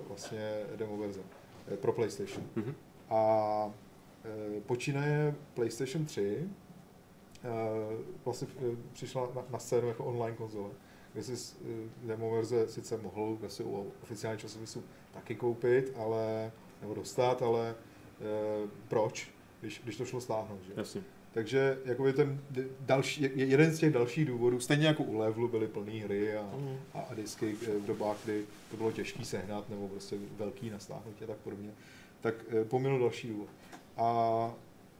vlastně 0.07 0.63
demo 0.75 0.97
verze 0.97 1.21
eh, 1.73 1.77
pro 1.77 1.93
PlayStation. 1.93 2.45
Mhm. 2.55 2.75
A 3.09 3.71
eh, 4.25 4.61
počínaje 4.61 5.35
PlayStation 5.53 6.05
3 6.05 6.49
eh, 7.43 7.49
vlastně 8.25 8.47
eh, 8.57 8.75
přišla 8.93 9.29
na, 9.35 9.43
na 9.49 9.59
scénu 9.59 9.87
jako 9.87 10.05
online 10.05 10.37
konzole, 10.37 10.69
kde 11.13 11.23
si 11.23 11.55
eh, 11.65 11.89
demo 12.03 12.31
verze 12.31 12.67
sice 12.67 12.97
mohl 12.97 13.37
vlastně 13.39 13.65
u 13.65 13.91
oficiálních 14.03 14.41
časopisů 14.41 14.83
taky 15.11 15.35
koupit, 15.35 15.93
ale, 15.95 16.51
nebo 16.81 16.93
dostat, 16.93 17.41
ale 17.41 17.75
eh, 18.21 18.67
proč, 18.87 19.31
když, 19.61 19.81
když 19.83 19.97
to 19.97 20.05
šlo 20.05 20.21
stáhnout, 20.21 20.59
že? 20.63 20.73
Jasně. 20.77 21.03
Takže 21.33 21.77
jakoby 21.85 22.13
ten 22.13 22.41
další, 22.79 23.21
je- 23.21 23.31
jeden 23.35 23.71
z 23.71 23.79
těch 23.79 23.93
dalších 23.93 24.25
důvodů, 24.25 24.59
stejně 24.59 24.87
jako 24.87 25.03
u 25.03 25.17
levelu 25.17 25.47
byly 25.47 25.67
plné 25.67 25.91
hry 25.91 26.35
a, 26.37 26.43
Mhm. 26.57 26.77
a, 26.93 26.99
a 26.99 27.13
disky 27.13 27.55
eh, 27.67 27.79
v 27.79 27.85
dobách, 27.85 28.17
kdy 28.23 28.43
to 28.71 28.77
bylo 28.77 28.91
těžké 28.91 29.25
sehnat 29.25 29.69
nebo 29.69 29.87
prostě 29.87 30.15
velký 30.37 30.69
nastáhnutí 30.69 31.23
a 31.23 31.27
tak 31.27 31.37
podobně, 31.37 31.69
tak 32.21 32.35
eh, 32.49 32.65
pominul 32.65 32.99
další 32.99 33.27
důvod. 33.27 33.47
A 33.97 34.51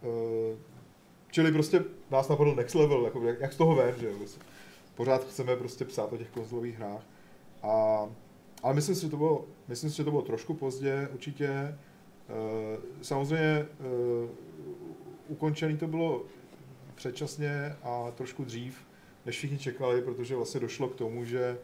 eh, 0.03 0.57
čili 1.31 1.51
prostě 1.51 1.83
nás 2.11 2.29
napadl 2.29 2.55
next 2.55 2.75
level, 2.75 3.05
jako 3.05 3.27
jak, 3.27 3.39
jak 3.39 3.53
z 3.53 3.57
toho 3.57 3.75
ven, 3.75 3.95
že 3.99 4.11
prostě. 4.11 4.41
Pořád 4.95 5.23
chceme 5.29 5.55
prostě 5.55 5.85
psát 5.85 6.13
o 6.13 6.17
těch 6.17 6.29
konzolových 6.29 6.77
hrách. 6.77 7.01
A, 7.63 8.05
ale 8.63 8.73
myslím 8.73 8.95
si, 8.95 9.01
že 9.01 9.09
to 9.09 9.17
bylo, 9.17 9.45
myslím 9.67 9.89
si, 9.91 9.97
že 9.97 10.03
to 10.03 10.11
bylo 10.11 10.21
trošku 10.23 10.53
pozdě, 10.53 11.09
určitě. 11.13 11.77
Samozřejmě 13.01 13.65
ukončený 15.27 15.77
to 15.77 15.87
bylo 15.87 16.23
předčasně 16.95 17.75
a 17.83 18.11
trošku 18.11 18.43
dřív, 18.43 18.77
než 19.25 19.37
všichni 19.37 19.57
čekali, 19.57 20.01
protože 20.01 20.35
vlastně 20.35 20.59
došlo 20.59 20.87
k 20.87 20.95
tomu, 20.95 21.25
že 21.25 21.57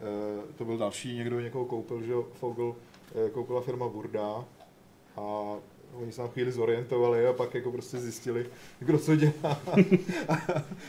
eh, 0.00 0.52
to 0.56 0.64
byl 0.64 0.78
další, 0.78 1.14
někdo 1.14 1.40
někoho 1.40 1.64
koupil, 1.64 2.02
že 2.02 2.14
Fogel 2.32 2.74
eh, 3.26 3.30
koupila 3.30 3.60
firma 3.60 3.88
Burda 3.88 4.44
a 5.16 5.56
oni 5.94 6.12
se 6.12 6.16
tam 6.16 6.28
chvíli 6.28 6.52
zorientovali 6.52 7.26
a 7.26 7.32
pak 7.32 7.54
jako 7.54 7.72
prostě 7.72 7.98
zjistili, 7.98 8.46
kdo 8.78 8.98
co 8.98 9.16
dělá 9.16 9.32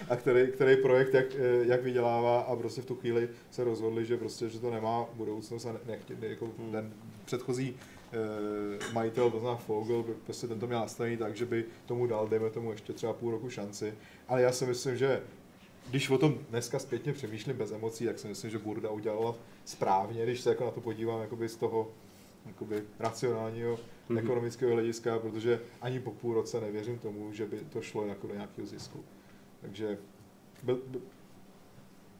a 0.09 0.15
který, 0.15 0.51
který 0.51 0.75
projekt 0.81 1.13
jak, 1.13 1.35
eh, 1.35 1.65
jak 1.65 1.83
vydělává 1.83 2.41
a 2.41 2.55
prostě 2.55 2.81
v 2.81 2.85
tu 2.85 2.95
chvíli 2.95 3.29
se 3.51 3.63
rozhodli, 3.63 4.05
že 4.05 4.17
prostě, 4.17 4.49
že 4.49 4.59
to 4.59 4.71
nemá 4.71 5.05
budoucnost 5.13 5.65
a 5.65 5.71
ne, 5.71 5.79
nechtě, 5.85 6.17
jako 6.21 6.51
ten 6.71 6.93
předchozí 7.25 7.75
majitel, 8.93 9.31
to 9.31 9.39
znamená 9.39 9.57
Fogel, 9.57 10.05
prostě 10.25 10.47
tento 10.47 10.67
měl 10.67 10.79
nastavený 10.79 11.17
tak, 11.17 11.35
že 11.35 11.45
by 11.45 11.65
tomu 11.85 12.07
dal, 12.07 12.27
dejme 12.27 12.49
tomu 12.49 12.71
ještě 12.71 12.93
třeba 12.93 13.13
půl 13.13 13.31
roku 13.31 13.49
šanci. 13.49 13.93
Ale 14.27 14.41
já 14.41 14.51
si 14.51 14.65
myslím, 14.65 14.97
že 14.97 15.21
když 15.89 16.09
o 16.09 16.17
tom 16.17 16.37
dneska 16.49 16.79
zpětně 16.79 17.13
přemýšlím 17.13 17.57
bez 17.57 17.71
emocí, 17.71 18.05
tak 18.05 18.19
si 18.19 18.27
myslím, 18.27 18.51
že 18.51 18.59
Burda 18.59 18.89
udělala 18.89 19.35
správně, 19.65 20.23
když 20.23 20.41
se 20.41 20.49
jako 20.49 20.65
na 20.65 20.71
to 20.71 20.81
podívám 20.81 21.21
jakoby 21.21 21.49
z 21.49 21.55
toho 21.55 21.91
jakoby 22.45 22.83
racionálního 22.99 23.71
Mhm. 24.09 24.17
mm-hmm. 24.17 24.23
ekonomického 24.23 24.73
hlediska, 24.73 25.19
protože 25.19 25.59
ani 25.81 25.99
po 25.99 26.11
půl 26.11 26.33
roce 26.33 26.61
nevěřím 26.61 26.99
tomu, 26.99 27.33
že 27.33 27.45
by 27.45 27.57
to 27.57 27.81
šlo 27.81 28.05
jako 28.05 28.27
do 28.27 28.33
nějakého 28.33 28.67
zisku. 28.67 29.03
Takže 29.61 29.97
byl, 30.63 30.81
byl, 30.87 31.01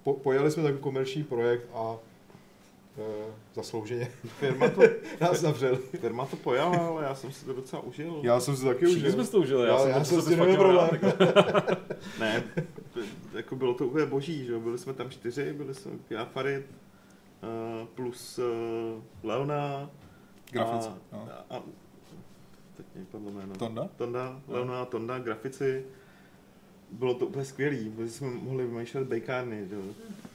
po, 0.04 0.14
pojali 0.14 0.52
jsme 0.52 0.64
takový 0.64 0.82
komerční 0.82 1.24
projekt 1.24 1.68
a 1.74 1.98
zaslouženě 3.54 4.06
Firma 4.40 4.70
to, 4.70 4.82
nás 5.22 5.40
zavřeli. 5.40 5.78
firma 5.78 6.26
to 6.26 6.36
pojala, 6.36 6.78
ale 6.88 7.04
já 7.04 7.16
jsem 7.16 7.32
si 7.32 7.46
to 7.46 7.54
docela 7.54 7.82
užil. 7.82 8.20
Já 8.24 8.40
jsem 8.40 8.56
si 8.58 8.66
taky 8.66 8.86
Všichni 8.86 9.02
užil. 9.02 9.14
jsme 9.14 9.26
si 9.26 9.32
to 9.32 9.40
užili, 9.40 9.62
já, 9.68 9.74
Já- 9.74 9.80
jsem 9.80 9.90
já 9.90 10.00
to 10.00 10.06
jsem 10.22 10.56
problém. 10.56 10.90
Ne, 12.20 12.44
to- 12.94 13.00
jako 13.38 13.56
bylo 13.56 13.74
to 13.74 13.88
úplně 13.88 14.06
boží, 14.06 14.46
že 14.46 14.52
jo? 14.54 14.60
Byli 14.60 14.78
jsme 14.78 14.94
tam 14.94 15.10
čtyři, 15.10 15.54
byli 15.54 15.74
jsme 15.74 15.92
já, 16.10 16.26
Farid, 16.26 16.66
uh, 17.82 17.88
plus 17.88 18.40
uh, 18.40 19.02
Leona. 19.24 19.90
Grafici, 20.52 20.90
A, 20.90 21.16
no. 21.16 21.28
a, 21.50 21.56
a, 21.58 21.64
teď 22.78 22.86
mě 22.96 23.06
padlo 23.12 23.32
jméno. 23.32 23.56
Tonda? 23.56 23.90
Tonda, 23.98 24.42
No. 24.48 24.54
Leona 24.56 24.82
a 24.82 24.86
Tonda, 24.86 25.20
grafici. 25.20 25.86
Bylo 26.92 27.14
to 27.14 27.26
úplně 27.26 27.46
skvělý, 27.46 27.90
protože 27.90 28.12
jsme 28.12 28.30
mohli 28.30 28.68
vymýšlet 28.68 29.08
bejkárny, 29.08 29.68
že 29.70 29.76
jo? 29.76 29.82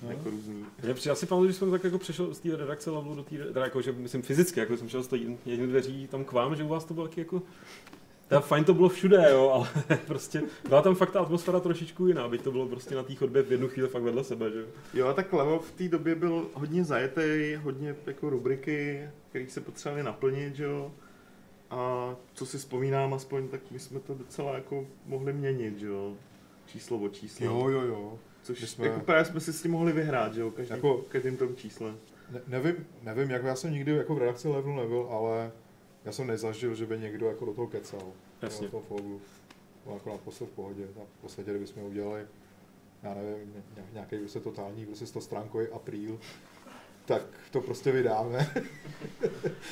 No. 0.05 0.11
Jako 0.11 0.31
různý. 0.31 0.65
Já 1.07 1.15
si 1.15 1.27
pamatuju, 1.27 1.51
že 1.51 1.59
jsem 1.59 1.71
tak 1.71 1.85
jako 1.85 1.99
přešel 1.99 2.35
z 2.35 2.41
té 2.41 2.57
redakce 2.57 2.91
levelu 2.91 3.15
do 3.15 3.23
té, 3.23 3.37
teda 3.37 3.65
jako, 3.65 3.83
že 3.83 3.93
myslím 3.93 4.23
fyzicky, 4.23 4.61
jako 4.61 4.77
jsem 4.77 4.89
šel 4.89 5.03
z 5.03 5.09
té 5.09 5.17
jedné 5.47 5.67
dveří 5.67 6.07
tam 6.07 6.25
k 6.25 6.33
vám, 6.33 6.57
že 6.57 6.65
u 6.65 6.69
vás 6.69 6.85
to 6.85 6.95
bylo 6.95 7.09
taky 7.09 7.21
jako, 7.21 7.43
teda 8.29 8.41
fajn 8.41 8.65
to 8.65 8.75
bylo 8.75 8.89
všude, 8.89 9.27
jo, 9.31 9.51
ale 9.51 9.69
prostě 10.07 10.43
byla 10.69 10.83
tam 10.83 10.95
fakt 10.95 11.11
ta 11.11 11.21
atmosféra 11.21 11.61
trošičku 11.61 12.07
jiná, 12.07 12.29
byť 12.29 12.43
to 12.43 12.53
bylo 12.53 12.67
prostě 12.69 12.95
na 12.95 13.03
té 13.03 13.15
chodbě 13.15 13.43
v 13.43 13.53
jednu 13.53 13.69
chvíli 13.69 13.89
fakt 13.89 14.03
vedle 14.03 14.25
sebe, 14.25 14.51
že 14.51 14.61
jo. 14.61 14.67
Jo, 14.95 15.13
tak 15.15 15.33
Level 15.33 15.59
v 15.59 15.73
té 15.73 15.89
době 15.89 16.15
byl 16.15 16.47
hodně 16.55 16.85
zajetý, 16.85 17.55
hodně 17.63 17.97
jako 18.07 18.31
rubriky, 18.31 19.09
které 19.29 19.47
se 19.49 19.61
potřebovaly 19.61 20.03
naplnit, 20.03 20.57
že 20.57 20.65
jo. 20.65 20.93
A 21.71 22.15
co 22.35 22.47
si 22.47 22.59
vzpomínám 22.59 23.15
aspoň, 23.15 23.49
tak 23.49 23.61
my 23.71 23.79
jsme 23.79 24.01
to 24.01 24.15
docela 24.15 24.55
jako 24.55 24.87
mohli 25.07 25.33
měnit, 25.33 25.79
že 25.79 25.87
jo. 25.87 26.15
Číslo 26.67 26.99
od 26.99 27.15
čísla. 27.15 27.47
Jo, 27.47 27.69
jo, 27.69 27.81
jo. 27.81 28.19
Což 28.45 28.61
my 28.61 28.67
jsme... 28.67 28.87
jako 28.87 29.01
právě 29.01 29.25
jsme 29.25 29.41
si 29.41 29.53
s 29.53 29.63
tím 29.63 29.71
mohli 29.71 29.93
vyhrát, 29.93 30.35
že 30.35 30.41
jo, 30.41 30.51
každý, 30.51 30.75
Jako- 30.75 31.05
každým 31.09 31.37
tom 31.37 31.57
čísle. 31.57 31.95
Ne, 32.33 32.41
nevím, 32.47 32.87
nevím, 33.03 33.31
jako 33.31 33.47
já 33.47 33.57
jsem 33.57 33.73
nikdy 33.73 33.93
jako 33.93 34.15
v 34.15 34.19
redakci 34.19 34.49
levelu 34.49 34.77
nebyl, 34.77 35.07
ale 35.11 35.53
já 36.05 36.13
jsem 36.13 36.27
nezažil, 36.27 36.75
že 36.75 36.87
by 36.87 36.99
někdo 36.99 37.27
jako 37.27 37.45
do 37.45 37.53
toho 37.55 37.67
kecal. 37.67 38.13
Jasně. 38.43 38.67
Do 38.67 38.71
toho 38.71 38.83
fogu. 38.83 39.21
Bylo 39.85 39.97
jako 39.97 40.11
naprosto 40.11 40.47
v 40.47 40.51
pohodě. 40.51 40.85
A 40.97 41.01
v 41.19 41.21
podstatě, 41.21 41.51
kdybychom 41.51 41.83
udělali, 41.83 42.23
já 43.03 43.15
nevím, 43.15 43.53
ně- 43.55 43.85
nějaký 43.93 44.17
prostě 44.17 44.41
totální, 44.41 44.87
prostě 44.87 45.07
100 45.07 45.21
stránkový 45.21 45.67
apríl, 45.69 46.19
tak 47.07 47.23
to 47.51 47.61
prostě 47.61 47.93
vydáme. 47.93 48.51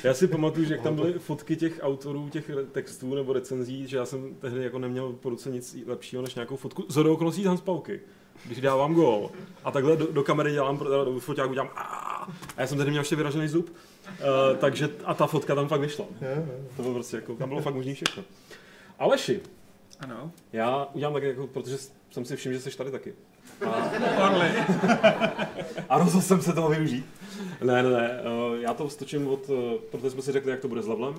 Já 0.03 0.13
si 0.13 0.27
pamatuju, 0.27 0.65
že 0.65 0.73
jak 0.73 0.83
tam 0.83 0.95
byly 0.95 1.13
fotky 1.13 1.55
těch 1.55 1.79
autorů, 1.81 2.29
těch 2.29 2.51
textů 2.71 3.15
nebo 3.15 3.33
recenzí, 3.33 3.87
že 3.87 3.97
já 3.97 4.05
jsem 4.05 4.35
tehdy 4.35 4.63
jako 4.63 4.79
neměl 4.79 5.13
po 5.13 5.29
ruce 5.29 5.49
nic 5.49 5.77
lepšího 5.85 6.21
než 6.21 6.35
nějakou 6.35 6.55
fotku. 6.55 6.85
Z 6.89 6.97
okolností 6.97 7.43
z 7.43 7.45
Hans 7.45 7.61
Pauky, 7.61 7.99
když 8.45 8.61
dávám 8.61 8.93
gól. 8.93 9.31
A 9.63 9.71
takhle 9.71 9.95
do, 9.97 10.07
do 10.11 10.23
kamery 10.23 10.51
dělám, 10.51 10.77
do 10.77 11.19
foťáku 11.19 11.53
dělám 11.53 11.69
a 11.75 12.27
já 12.57 12.67
jsem 12.67 12.77
tehdy 12.77 12.91
měl 12.91 13.01
ještě 13.01 13.15
vyražený 13.15 13.47
zub. 13.47 13.69
Uh, 13.69 14.57
takže 14.57 14.89
a 15.05 15.13
ta 15.13 15.27
fotka 15.27 15.55
tam 15.55 15.67
fakt 15.67 15.81
vyšla. 15.81 16.05
To 16.75 16.81
bylo 16.81 16.93
prostě 16.93 17.15
jako, 17.15 17.35
tam 17.35 17.49
bylo 17.49 17.61
fakt 17.61 17.75
možný 17.75 17.93
všechno. 17.93 18.23
Aleši, 18.99 19.41
Ano. 19.99 20.31
já 20.53 20.87
udělám 20.93 21.13
tak 21.13 21.23
jako, 21.23 21.47
protože 21.47 21.77
jsem 22.11 22.25
si 22.25 22.35
všiml, 22.35 22.53
že 22.53 22.61
jsi 22.61 22.77
tady 22.77 22.91
taky. 22.91 23.13
A, 23.65 23.91
a 25.89 25.97
rozhodl 25.97 26.25
jsem 26.25 26.41
se 26.41 26.53
toho 26.53 26.69
využít. 26.69 27.05
Ne, 27.61 27.83
ne, 27.83 27.89
ne, 27.89 28.19
eh, 28.23 28.61
já 28.61 28.73
to 28.73 28.89
stočím 28.89 29.27
od, 29.27 29.49
eh, 29.49 29.77
protože 29.91 30.09
jsme 30.09 30.21
si 30.21 30.31
řekli, 30.31 30.51
jak 30.51 30.59
to 30.59 30.67
bude 30.67 30.81
s 30.81 30.87
levelem. 30.87 31.15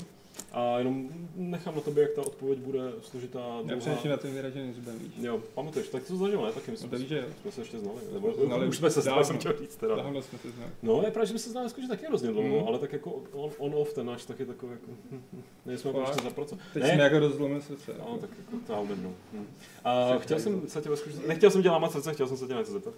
A 0.53 0.79
jenom 0.79 1.09
nechám 1.37 1.75
na 1.75 1.81
tobě, 1.81 2.03
jak 2.03 2.13
ta 2.13 2.21
odpověď 2.23 2.59
bude 2.59 2.81
složitá, 3.03 3.39
Já 3.41 3.63
dlouhá. 3.63 3.77
především 3.81 4.11
na 4.11 4.17
ten 4.17 4.35
vyražený 4.35 4.73
zubem, 4.73 4.99
víš. 4.99 5.13
Jo, 5.19 5.41
pamatuješ, 5.55 5.89
tak 5.89 6.03
to 6.03 6.17
zažil, 6.17 6.43
ne? 6.43 6.53
Taky 6.53 6.71
myslím, 6.71 6.91
No 6.93 6.99
že 6.99 7.17
jo. 7.19 7.25
jsme 7.43 7.51
se 7.53 7.61
ještě 7.61 7.79
znali. 7.79 7.99
Nebo, 8.13 8.33
Znali 8.47 8.69
už 8.69 8.77
jsme 8.77 8.91
se 8.91 9.01
znali, 9.01 9.25
jsem 9.25 9.39
chtěl 9.39 9.55
říct 9.59 9.77
teda. 9.77 9.97
Dávno 9.97 10.23
jsme 10.23 10.39
se 10.39 10.51
znali. 10.51 10.71
No, 10.83 11.03
je 11.03 11.11
pravda, 11.11 11.25
že 11.25 11.31
jsme 11.31 11.39
se 11.39 11.51
znali 11.51 11.69
skutečně 11.71 11.97
taky 11.97 12.07
hrozně 12.07 12.31
dlouho, 12.31 12.61
Mm. 12.61 12.69
ale 12.69 12.79
tak 12.79 12.93
jako 12.93 13.11
on, 13.33 13.51
on 13.59 13.75
off 13.75 13.93
ten 13.95 14.07
náš 14.07 14.25
taky 14.25 14.45
takový 14.47 14.73
jako, 14.73 14.87
nejsme 15.67 15.93
Fakt? 15.93 16.09
ještě 16.09 16.23
zapracovat. 16.25 16.61
Teď 16.75 16.83
Ne. 16.83 16.95
jsme 16.95 17.03
jako 17.03 17.19
rozlomil 17.19 17.61
srdce. 17.63 17.93
No, 17.99 18.19
tak 18.21 18.31
jako 18.39 18.67
to 18.67 18.73
já 18.73 18.81
umím, 18.81 19.15
hm. 19.33 19.47
A 19.85 20.19
chtěl 20.19 20.39
jsem 20.41 20.63
se 20.69 20.81
tě 20.81 20.89
nechtěl 21.27 21.51
jsem 21.51 21.63
tě 21.63 21.71
lámat 21.71 21.93
srdce, 21.93 22.13
chtěl 22.15 22.27
jsem 22.29 22.37
se 22.37 22.47
tě 22.47 22.55
něco 22.55 22.73
zeptat. 22.73 22.95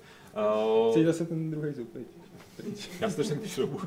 Uh, 0.86 0.90
Chci 0.92 1.04
zase 1.04 1.24
ten 1.26 1.50
druhý 1.50 1.72
zub? 1.72 1.88
Já 3.00 3.10
si 3.10 3.16
to 3.16 3.22
řeknu 3.22 3.48
šroubu. 3.48 3.80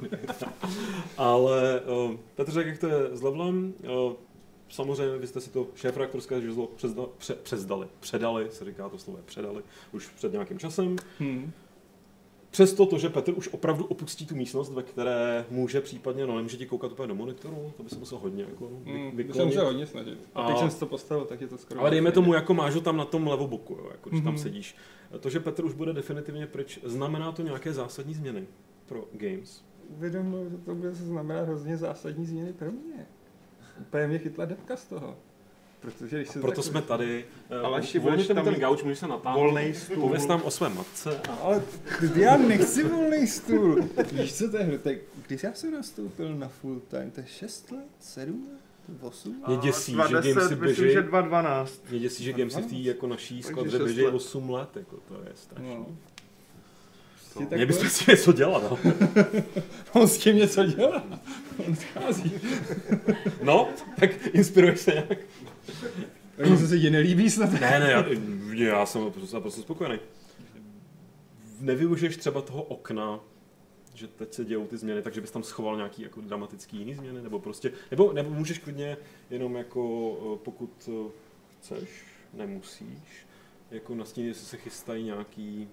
Ale 1.17 1.81
uh, 1.81 2.15
Petr 2.35 2.51
řekl, 2.51 2.69
jak 2.69 2.79
to 2.79 2.87
je 2.87 3.17
s 3.17 3.21
levelem. 3.21 3.73
Uh, 3.83 4.13
samozřejmě 4.69 5.17
vy 5.17 5.27
jste 5.27 5.41
si 5.41 5.49
to 5.49 5.67
šéf-reaktorské 5.75 6.41
žezlo 6.41 6.67
přezda, 6.67 7.03
pře, 7.17 7.35
přezdali, 7.35 7.87
předali, 7.99 8.47
se 8.51 8.65
říká 8.65 8.89
to 8.89 8.97
slovo, 8.97 9.19
předali, 9.25 9.63
už 9.91 10.07
před 10.07 10.31
nějakým 10.31 10.59
časem. 10.59 10.95
Hmm. 11.19 11.51
Přesto 12.51 12.85
to, 12.85 12.97
že 12.97 13.09
Petr 13.09 13.33
už 13.37 13.47
opravdu 13.53 13.85
opustí 13.85 14.25
tu 14.25 14.35
místnost, 14.35 14.69
ve 14.73 14.83
které 14.83 15.45
může 15.49 15.81
případně, 15.81 16.27
no 16.27 16.35
nemůže 16.35 16.57
ti 16.57 16.65
koukat 16.65 16.91
úplně 16.91 17.07
do 17.07 17.15
monitoru, 17.15 17.73
to 17.77 17.83
by 17.83 17.89
se 17.89 17.95
musel 17.99 18.17
hodně 18.17 18.43
jako 18.43 18.67
vy, 18.67 18.91
Hmm, 18.91 19.11
to 19.11 19.17
vyklonit. 19.17 19.35
jsem 19.35 19.45
musel 19.47 19.65
hodně 19.65 19.85
snažit. 19.85 20.19
A 20.35 20.47
teď 20.47 20.55
A- 20.55 20.59
jsem 20.59 20.69
si 20.69 20.79
to 20.79 20.85
postavil, 20.85 21.25
tak 21.25 21.41
je 21.41 21.47
to 21.47 21.57
skoro... 21.57 21.79
Ale 21.79 21.89
dejme 21.89 22.11
tomu, 22.11 22.33
jako 22.33 22.53
máš 22.53 22.75
ho 22.75 22.81
tam 22.81 22.97
na 22.97 23.05
tom 23.05 23.27
levoboku, 23.27 23.73
jo, 23.73 23.87
jako 23.91 24.09
když 24.09 24.21
tam 24.23 24.33
Mhm. 24.33 24.41
sedíš. 24.41 24.75
To, 25.19 25.29
že 25.29 25.39
Petr 25.39 25.65
už 25.65 25.73
bude 25.73 25.93
definitivně 25.93 26.47
pryč, 26.47 26.79
znamená 26.83 27.31
to 27.31 27.41
nějaké 27.41 27.73
zásadní 27.73 28.13
změny 28.13 28.47
pro 28.85 29.05
Games? 29.13 29.63
Uvědomil, 29.89 30.49
že 30.49 30.57
to 30.57 30.75
bude 30.75 30.91
znamenat 30.93 31.41
hrozně 31.43 31.77
zásadní 31.77 32.25
změny 32.25 32.53
pro 32.53 32.71
mě. 32.71 33.07
Úplně 33.81 34.07
mě 34.07 34.17
chytla 34.19 34.45
depka 34.45 34.77
z 34.77 34.85
toho. 34.85 35.15
Protože 35.79 36.17
když 36.17 36.29
se 36.29 36.39
Proto 36.39 36.61
tak... 36.61 36.65
jsme 36.71 36.81
tady. 36.81 37.25
Ale 37.49 37.61
Ale 37.61 37.79
ještě 37.79 37.99
budeš 37.99 38.27
tam 38.27 38.43
ten 38.43 38.53
gauč, 38.55 38.83
můžeš 38.83 38.99
se 38.99 39.07
natáhnout. 39.07 39.39
volnej 39.41 39.73
stůl. 39.73 39.95
Pověz 39.95 40.25
tam 40.25 40.41
o 40.41 40.51
své 40.51 40.69
matce. 40.69 41.17
A... 41.29 41.33
Ale 41.33 41.61
já 42.15 42.37
nechci 42.37 42.83
volný 42.83 43.27
stůl. 43.27 43.89
Víš 44.11 44.33
co 44.35 44.51
to 44.51 44.57
je? 44.57 44.79
Tak 44.83 44.95
když 45.27 45.43
já 45.43 45.53
jsem 45.53 45.71
nastoupil 45.73 46.35
na 46.35 46.47
full 46.47 46.79
time, 46.79 47.11
to 47.11 47.21
je 47.21 47.27
6 47.27 47.71
let, 47.71 47.85
7 47.99 48.47
let, 48.51 48.97
8 49.01 49.43
Mě 49.47 49.57
děsí, 49.57 49.91
že 49.91 49.97
210, 49.97 50.33
Gamesy 50.33 50.55
myslím, 50.55 50.59
běží, 50.59 50.93
že 50.93 51.01
212. 51.01 51.81
mě 51.89 51.99
děsí, 51.99 52.23
že 52.23 52.33
Gamesy 52.33 52.61
v 52.61 52.65
té 52.69 52.75
jako 52.75 53.07
naší 53.07 53.41
šest 53.41 53.83
běží 53.83 54.01
let. 54.05 54.13
8 54.13 54.49
let, 54.49 54.69
jako 54.75 54.95
to 55.07 55.13
je 55.13 55.31
strašné. 55.35 55.75
No. 55.75 55.85
To- 55.85 57.39
Prostě 57.39 57.55
Mě 57.55 57.65
bys 57.65 57.75
takhle- 57.77 57.89
prostě 57.89 58.11
něco 58.11 58.31
dělat, 58.33 58.63
no. 58.71 58.79
On 60.01 60.07
s 60.07 60.17
tím 60.17 60.35
něco 60.35 60.65
dělá. 60.65 61.03
On 61.67 61.75
schází. 61.75 62.31
No, 63.43 63.69
tak 63.99 64.09
inspiruješ 64.33 64.79
se 64.79 64.91
nějak. 64.91 65.17
Tak 66.37 66.49
něco 66.49 66.67
se 66.67 66.79
ti 66.79 66.89
nelíbí 66.89 67.29
snad? 67.29 67.51
Ne, 67.51 67.79
ne, 67.79 67.91
já, 67.91 68.05
já 68.53 68.85
jsem 68.85 69.01
naprosto, 69.03 69.61
spokojený. 69.61 69.99
Nevyužiješ 71.59 72.17
třeba 72.17 72.41
toho 72.41 72.63
okna, 72.63 73.19
že 73.93 74.07
teď 74.07 74.33
se 74.33 74.45
dějou 74.45 74.67
ty 74.67 74.77
změny, 74.77 75.01
takže 75.01 75.21
bys 75.21 75.31
tam 75.31 75.43
schoval 75.43 75.75
nějaký 75.75 76.01
jako 76.01 76.21
dramatický 76.21 76.77
jiný 76.77 76.93
změny, 76.93 77.21
nebo 77.21 77.39
prostě, 77.39 77.71
nebo, 77.91 78.13
nebo 78.13 78.29
můžeš 78.29 78.57
klidně 78.57 78.97
jenom 79.29 79.55
jako, 79.55 80.13
eh, 80.33 80.39
pokud 80.43 80.89
eh, 80.89 81.11
chceš, 81.59 81.89
nemusíš, 82.33 83.27
jako 83.71 83.95
nastínit, 83.95 84.27
jestli 84.27 84.45
se 84.45 84.57
chystají 84.57 85.03
nějaký, 85.03 85.69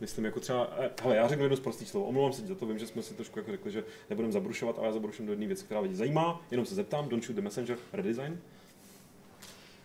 myslím 0.00 0.24
jako 0.24 0.40
třeba, 0.40 0.70
eh, 0.78 0.90
hele, 1.02 1.16
já 1.16 1.28
řeknu 1.28 1.44
jedno 1.44 1.56
z 1.56 1.60
prostých 1.60 1.88
slovo, 1.88 2.06
omlouvám 2.06 2.32
se 2.32 2.46
za 2.46 2.54
to, 2.54 2.66
vím, 2.66 2.78
že 2.78 2.86
jsme 2.86 3.02
si 3.02 3.14
trošku 3.14 3.38
jako 3.38 3.50
řekli, 3.50 3.70
že 3.70 3.84
nebudeme 4.10 4.32
zabrušovat, 4.32 4.78
ale 4.78 4.86
já 4.86 4.92
zabruším 4.92 5.26
do 5.26 5.32
jedné 5.32 5.46
věci, 5.46 5.64
která 5.64 5.80
lidi 5.80 5.94
zajímá, 5.94 6.46
jenom 6.50 6.66
se 6.66 6.74
zeptám, 6.74 7.08
don't 7.08 7.24
shoot 7.24 7.36
the 7.36 7.42
messenger, 7.42 7.78
redesign. 7.92 8.40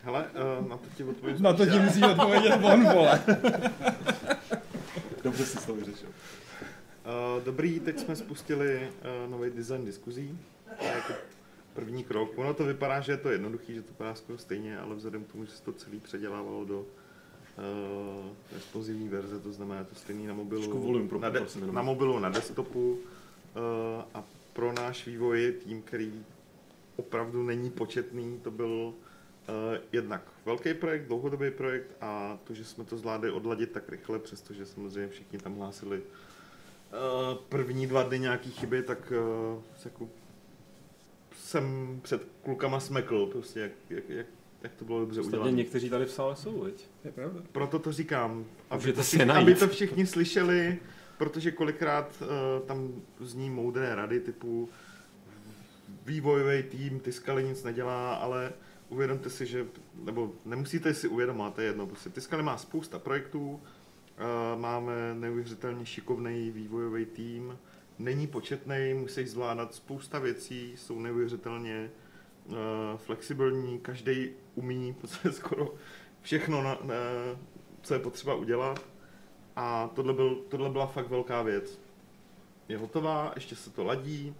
Hele, 0.04 0.26
uh, 0.62 0.68
na 0.68 0.78
to 0.78 0.86
ti 0.98 1.04
odpovím. 1.04 1.42
Na 1.42 1.54
to 1.54 1.66
ti 1.66 1.80
musí 1.80 2.04
odpovědět 2.04 2.54
on, 2.64 2.84
vole. 2.94 3.24
Dobře 5.24 5.46
si 5.46 5.68
to 5.68 5.76
vyřešil. 5.76 6.10
Uh, 6.10 7.44
dobrý, 7.44 7.80
teď 7.80 8.00
jsme 8.00 8.16
spustili 8.16 8.90
uh, 9.26 9.32
nový 9.32 9.50
design 9.50 9.86
diskuzí. 9.86 10.40
To 10.80 10.86
je 10.86 10.92
jako 10.92 11.14
první 11.74 12.04
krok. 12.04 12.38
Ono 12.38 12.54
to 12.54 12.66
vypadá, 12.66 13.00
že 13.00 13.12
je 13.12 13.18
to 13.18 13.30
jednoduchý, 13.30 13.74
že 13.76 13.82
to 13.82 13.88
vypadá 13.88 14.16
skoro 14.16 14.38
stejně, 14.38 14.80
ale 14.80 14.96
vzhledem 14.96 15.24
k 15.24 15.32
tomu, 15.32 15.46
že 15.46 15.52
se 15.52 15.64
to 15.64 15.72
celý 15.74 16.00
předělávalo 16.00 16.66
do 16.66 16.80
uh, 16.80 16.86
explozivní 18.58 19.10
verze, 19.10 19.40
to 19.40 19.52
znamená 19.54 19.80
je 19.80 19.86
to 19.86 19.96
stejný 19.96 20.28
na 20.28 20.34
mobilu, 20.34 21.08
pro- 21.08 21.20
na, 21.20 21.30
de- 21.30 21.46
na 21.72 21.82
mobilu, 21.82 22.20
na 22.20 22.30
desktopu 22.30 22.92
uh, 22.94 23.00
a 24.14 24.24
pro 24.54 24.74
náš 24.74 25.06
vývoj 25.06 25.54
tým, 25.64 25.82
který 25.82 26.26
opravdu 26.96 27.44
není 27.44 27.70
početný, 27.70 28.40
to 28.44 28.52
byl 28.52 28.94
jednak 29.92 30.22
velký 30.46 30.74
projekt, 30.74 31.08
dlouhodobý 31.08 31.52
projekt 31.52 31.92
a 32.02 32.40
to, 32.44 32.54
že 32.54 32.66
jsme 32.66 32.84
to 32.84 32.98
zvládli 32.98 33.32
odladit 33.32 33.72
tak 33.72 33.90
rychle, 33.90 34.20
přestože 34.20 34.66
samozřejmě 34.66 35.10
všichni 35.10 35.40
tam 35.40 35.56
hlásili 35.56 35.98
uh, 35.98 37.38
první 37.50 37.88
dva 37.88 38.04
dny 38.04 38.20
nějaký 38.20 38.52
chyby, 38.52 38.84
tak 38.84 39.14
uh, 39.56 39.62
jako 39.86 40.10
jsem 41.36 42.00
před 42.04 42.28
klukama 42.44 42.80
smekl, 42.80 43.26
prostě 43.26 43.60
jak, 43.60 43.72
jak, 43.90 44.10
jak, 44.10 44.26
jak 44.64 44.74
to 44.74 44.86
bylo 44.86 45.00
dobře 45.00 45.20
Ostatně 45.20 45.40
udělané. 45.40 45.58
někteří 45.58 45.90
tady 45.90 46.06
v 46.06 46.12
sále 46.12 46.36
jsou? 46.36 46.60
To 47.02 47.08
je 47.08 47.12
pravda. 47.12 47.42
Proto 47.52 47.80
to 47.80 47.92
říkám, 47.92 48.46
aby 48.70 48.94
to, 48.94 49.04
si 49.04 49.08
všichni, 49.08 49.26
najít. 49.26 49.42
aby 49.42 49.56
to 49.56 49.68
všichni 49.68 50.06
slyšeli, 50.06 50.80
protože 51.18 51.52
kolikrát 51.52 52.22
uh, 52.22 52.68
tam 52.68 53.02
zní 53.20 53.50
moudré 53.50 53.96
rady 53.96 54.20
typu 54.20 54.70
vývojový 56.06 56.64
tým, 56.64 57.00
Tiskali 57.00 57.44
nic 57.44 57.64
nedělá, 57.64 58.16
ale 58.16 58.54
uvědomte 58.94 59.30
si, 59.30 59.46
že, 59.46 59.66
nebo 59.96 60.32
nemusíte 60.46 60.94
si 60.94 61.08
uvědomit, 61.08 61.54
to 61.56 61.62
je 61.62 61.68
jedno, 61.68 61.88
prostě 61.88 62.10
Tiskali 62.10 62.44
má 62.44 62.58
spousta 62.58 63.00
projektů, 63.00 63.50
uh, 63.50 64.60
máme 64.60 65.16
neuvěřitelně 65.16 65.86
šikovný 65.86 66.52
vývojový 66.52 67.06
tým, 67.06 67.58
není 68.00 68.28
početný, 68.28 68.94
musí 68.94 69.26
zvládat 69.26 69.74
spousta 69.74 70.20
věcí, 70.20 70.74
jsou 70.78 71.00
neuvěřitelně 71.00 71.92
uh, 72.46 72.56
flexibilní, 72.98 73.80
každý 73.80 74.30
umí 74.56 74.96
skoro 75.32 75.74
všechno, 76.22 76.64
na, 76.64 76.78
na, 76.84 76.96
co 77.82 77.94
je 77.94 78.00
potřeba 78.00 78.36
udělat. 78.36 78.86
A 79.56 79.90
tohle, 79.94 80.14
byl, 80.14 80.36
tohle 80.36 80.70
byla 80.70 80.88
fakt 80.88 81.10
velká 81.10 81.42
věc. 81.42 81.80
Je 82.70 82.78
hotová, 82.78 83.32
ještě 83.36 83.56
se 83.56 83.70
to 83.70 83.84
ladí. 83.84 84.36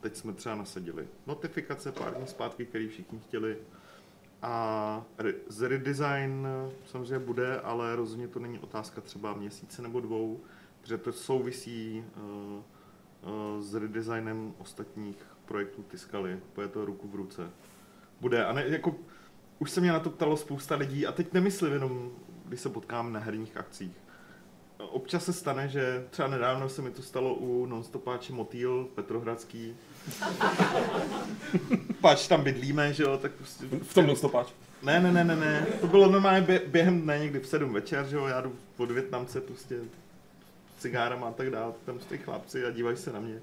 Teď 0.00 0.16
jsme 0.16 0.32
třeba 0.32 0.54
nasadili 0.54 1.08
notifikace 1.26 1.92
pár 1.92 2.14
dní 2.14 2.26
zpátky, 2.26 2.66
který 2.66 2.88
všichni 2.88 3.18
chtěli. 3.18 3.56
A 4.42 5.04
re, 5.18 5.32
z 5.48 5.68
redesign 5.68 6.48
samozřejmě 6.86 7.18
bude, 7.18 7.60
ale 7.60 7.96
rozhodně 7.96 8.28
to 8.28 8.38
není 8.38 8.58
otázka 8.58 9.00
třeba 9.00 9.34
měsíce 9.34 9.82
nebo 9.82 10.00
dvou, 10.00 10.40
protože 10.80 10.98
to 10.98 11.12
souvisí 11.12 12.04
uh, 12.16 12.22
uh, 12.22 13.62
s 13.62 13.74
redesignem 13.74 14.54
ostatních 14.58 15.16
projektů 15.44 15.82
Tiskaly. 15.82 16.40
Bude 16.54 16.68
to 16.68 16.84
ruku 16.84 17.08
v 17.08 17.14
ruce. 17.14 17.50
Bude, 18.20 18.44
a 18.44 18.52
ne, 18.52 18.64
jako, 18.68 18.94
už 19.58 19.70
se 19.70 19.80
mě 19.80 19.92
na 19.92 20.00
to 20.00 20.10
ptalo 20.10 20.36
spousta 20.36 20.76
lidí 20.76 21.06
a 21.06 21.12
teď 21.12 21.32
nemyslím 21.32 21.72
jenom, 21.72 22.10
když 22.44 22.60
se 22.60 22.68
potkám 22.68 23.12
na 23.12 23.20
herních 23.20 23.56
akcích. 23.56 23.96
Občas 24.78 25.24
se 25.24 25.32
stane, 25.32 25.68
že 25.68 26.06
třeba 26.10 26.28
nedávno 26.28 26.68
se 26.68 26.82
mi 26.82 26.90
to 26.90 27.02
stalo 27.02 27.34
u 27.34 27.66
nonstopáče 27.66 28.32
Motýl 28.32 28.88
Petrohradský. 28.94 29.76
Pač 32.00 32.28
tam 32.28 32.42
bydlíme, 32.42 32.92
že 32.92 33.02
jo, 33.02 33.18
tak 33.18 33.32
prostě... 33.32 33.66
V 33.82 33.94
tom 33.94 34.06
dostopáč. 34.06 34.46
Ne, 34.82 35.00
ne, 35.00 35.12
ne, 35.12 35.24
ne, 35.24 35.36
ne. 35.36 35.66
To 35.80 35.86
bylo 35.86 36.10
normálně 36.10 36.46
bě- 36.46 36.66
během 36.66 37.00
dne, 37.00 37.18
někdy 37.18 37.40
v 37.40 37.46
sedm 37.46 37.72
večer, 37.72 38.06
že 38.06 38.16
jo, 38.16 38.26
já 38.26 38.40
jdu 38.40 38.52
od 38.76 38.90
Větnamce 38.90 39.40
prostě 39.40 39.76
cigárama 40.78 41.28
a 41.28 41.32
tak 41.32 41.50
dále, 41.50 41.72
tam 41.84 42.00
stojí 42.00 42.20
chlapci 42.20 42.64
a 42.64 42.70
dívají 42.70 42.96
se 42.96 43.12
na 43.12 43.20
mě. 43.20 43.40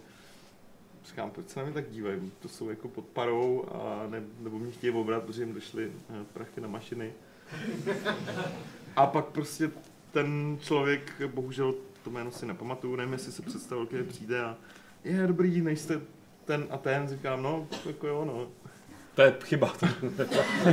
Říkám, 1.08 1.32
proč 1.32 1.50
se 1.50 1.60
na 1.60 1.66
mě 1.66 1.74
tak 1.74 1.90
dívají? 1.90 2.32
To 2.40 2.48
jsou 2.50 2.70
jako 2.70 2.88
pod 2.88 3.06
parou 3.06 3.66
a 3.72 4.08
ne, 4.10 4.24
nebo 4.40 4.60
mě 4.60 4.72
chtějí 4.72 4.94
obrat, 4.94 5.24
protože 5.24 5.42
jim 5.42 5.54
došly 5.54 5.92
eh, 6.10 6.24
prachy 6.34 6.62
na 6.62 6.68
mašiny. 6.68 7.14
A 8.96 9.06
pak 9.08 9.26
prostě 9.26 9.72
ten 10.12 10.58
člověk, 10.62 11.22
bohužel 11.28 11.74
to 12.04 12.10
jméno 12.10 12.32
si 12.32 12.46
nepamatuju, 12.46 12.96
nevím, 12.96 13.14
jestli 13.14 13.32
se 13.32 13.42
představil, 13.42 13.86
když 13.86 14.08
přijde 14.08 14.42
a 14.42 14.58
je 15.04 15.28
dobrý, 15.28 15.62
nejste 15.62 16.02
ten 16.46 16.68
a 16.70 16.78
ten, 16.78 17.08
říkám, 17.08 17.44
no, 17.44 17.68
jako 17.86 18.08
jo, 18.08 18.26
no. 18.26 18.48
To 19.16 19.22
je 19.22 19.36
chyba. 19.44 19.74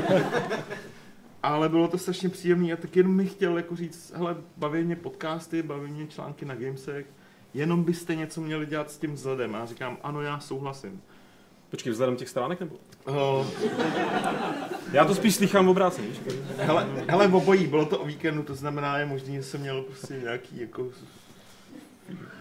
Ale 1.43 1.69
bylo 1.69 1.89
to 1.89 1.99
strašně 1.99 2.29
příjemné 2.29 2.73
a 2.73 2.77
tak 2.77 2.97
jenom 2.97 3.15
mi 3.15 3.27
chtěl 3.27 3.57
jako 3.57 3.77
říct, 3.77 4.13
hele, 4.17 4.37
baví 4.57 4.85
mě 4.85 4.97
podcasty, 4.97 5.63
baví 5.63 5.91
mě 5.91 6.07
články 6.07 6.45
na 6.45 6.55
Gamesech, 6.55 7.07
jenom 7.55 7.85
byste 7.85 8.15
něco 8.15 8.41
měli 8.41 8.67
dělat 8.67 8.91
s 8.91 8.99
tím 8.99 9.15
vzhledem. 9.15 9.55
A 9.55 9.59
já 9.59 9.67
říkám, 9.67 9.99
ano, 10.03 10.23
já 10.23 10.41
souhlasím. 10.41 11.03
Počkej, 11.71 11.93
vzhledem 11.93 12.17
těch 12.17 12.29
stránek 12.29 12.61
nebo? 12.61 12.77
Uh, 13.09 13.47
Já 14.93 15.05
to 15.05 15.15
spíš 15.15 15.35
slychám 15.35 15.67
v 15.67 15.69
obráceně, 15.69 16.09
hele, 16.57 16.89
hele, 17.09 17.29
obojí, 17.29 17.67
bylo 17.67 17.87
to 17.87 17.99
o 17.99 18.07
víkendu, 18.07 18.43
to 18.43 18.55
znamená, 18.55 18.99
je 18.99 19.07
možný, 19.07 19.37
že 19.37 19.43
jsem 19.43 19.61
měl 19.61 19.83
prostě 19.83 20.15
nějaký 20.15 20.61
jako 20.61 20.89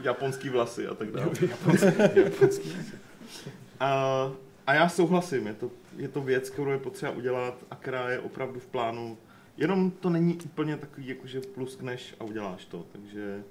japonský 0.01 0.49
vlasy 0.49 0.87
a 0.87 0.95
tak 0.95 1.11
dále. 1.11 1.29
A, 3.79 4.31
a 4.67 4.73
já 4.73 4.89
souhlasím, 4.89 5.47
je 5.47 5.53
to, 5.53 5.71
je 5.97 6.07
to 6.07 6.21
věc, 6.21 6.49
kterou 6.49 6.69
je 6.71 6.77
potřeba 6.77 7.11
udělat 7.11 7.65
a 7.71 7.75
která 7.75 8.09
je 8.09 8.19
opravdu 8.19 8.59
v 8.59 8.65
plánu. 8.65 9.17
Jenom 9.57 9.91
to 9.91 10.09
není 10.09 10.37
úplně 10.45 10.77
takový, 10.77 11.07
jakože 11.07 11.41
pluskneš 11.41 12.15
a 12.19 12.23
uděláš 12.23 12.65
to, 12.65 12.85
takže 12.91 13.43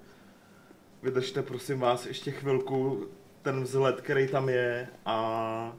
vydržte 1.02 1.43
prosím 1.43 1.78
vás 1.81 2.07
ještě 2.07 2.31
chvilku 2.31 3.07
ten 3.43 3.62
vzhled, 3.62 4.01
který 4.01 4.28
tam 4.28 4.48
je 4.48 4.89
a 5.07 5.73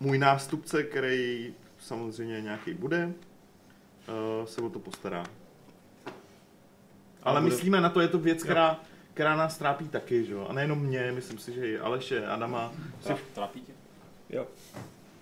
můj 0.00 0.18
nástupce, 0.18 0.82
který 0.82 1.54
samozřejmě 1.78 2.40
nějaký 2.40 2.74
bude, 2.74 3.12
eh, 4.08 4.46
se 4.46 4.60
o 4.60 4.70
to 4.70 4.78
postará. 4.78 5.24
Ale 7.22 7.40
bude- 7.40 7.54
myslíme 7.54 7.80
na 7.80 7.90
to, 7.90 8.00
je 8.00 8.08
to 8.08 8.18
věc, 8.18 8.42
která, 8.42 8.80
která 9.14 9.36
nás 9.36 9.58
trápí 9.58 9.88
taky, 9.88 10.24
že 10.24 10.32
jo? 10.32 10.46
A 10.48 10.52
nejenom 10.52 10.78
mě, 10.78 11.12
myslím 11.12 11.38
si, 11.38 11.52
že 11.52 11.68
i 11.68 11.78
Aleše, 11.78 12.26
Adama. 12.26 12.72
Si 13.00 13.12
Trápí 13.34 13.60
tě? 13.60 13.72
Jo. 14.30 14.46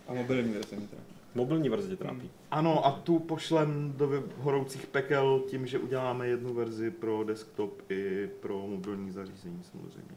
A 0.09 0.15
mobilní 0.15 0.53
verze 0.53 0.77
mi 0.77 0.87
teda. 0.87 1.03
Mobilní 1.35 1.69
verze 1.69 1.89
tě 1.89 1.97
trápí. 1.97 2.31
Ano, 2.51 2.87
a 2.87 2.91
tu 2.93 3.19
pošlem 3.19 3.95
do 3.97 4.25
horoucích 4.37 4.87
pekel 4.87 5.43
tím, 5.51 5.67
že 5.67 5.79
uděláme 5.79 6.29
jednu 6.29 6.55
verzi 6.55 6.91
pro 6.91 7.25
desktop 7.25 7.83
i 7.91 8.29
pro 8.41 8.67
mobilní 8.67 9.11
zařízení 9.11 9.63
samozřejmě. 9.73 10.15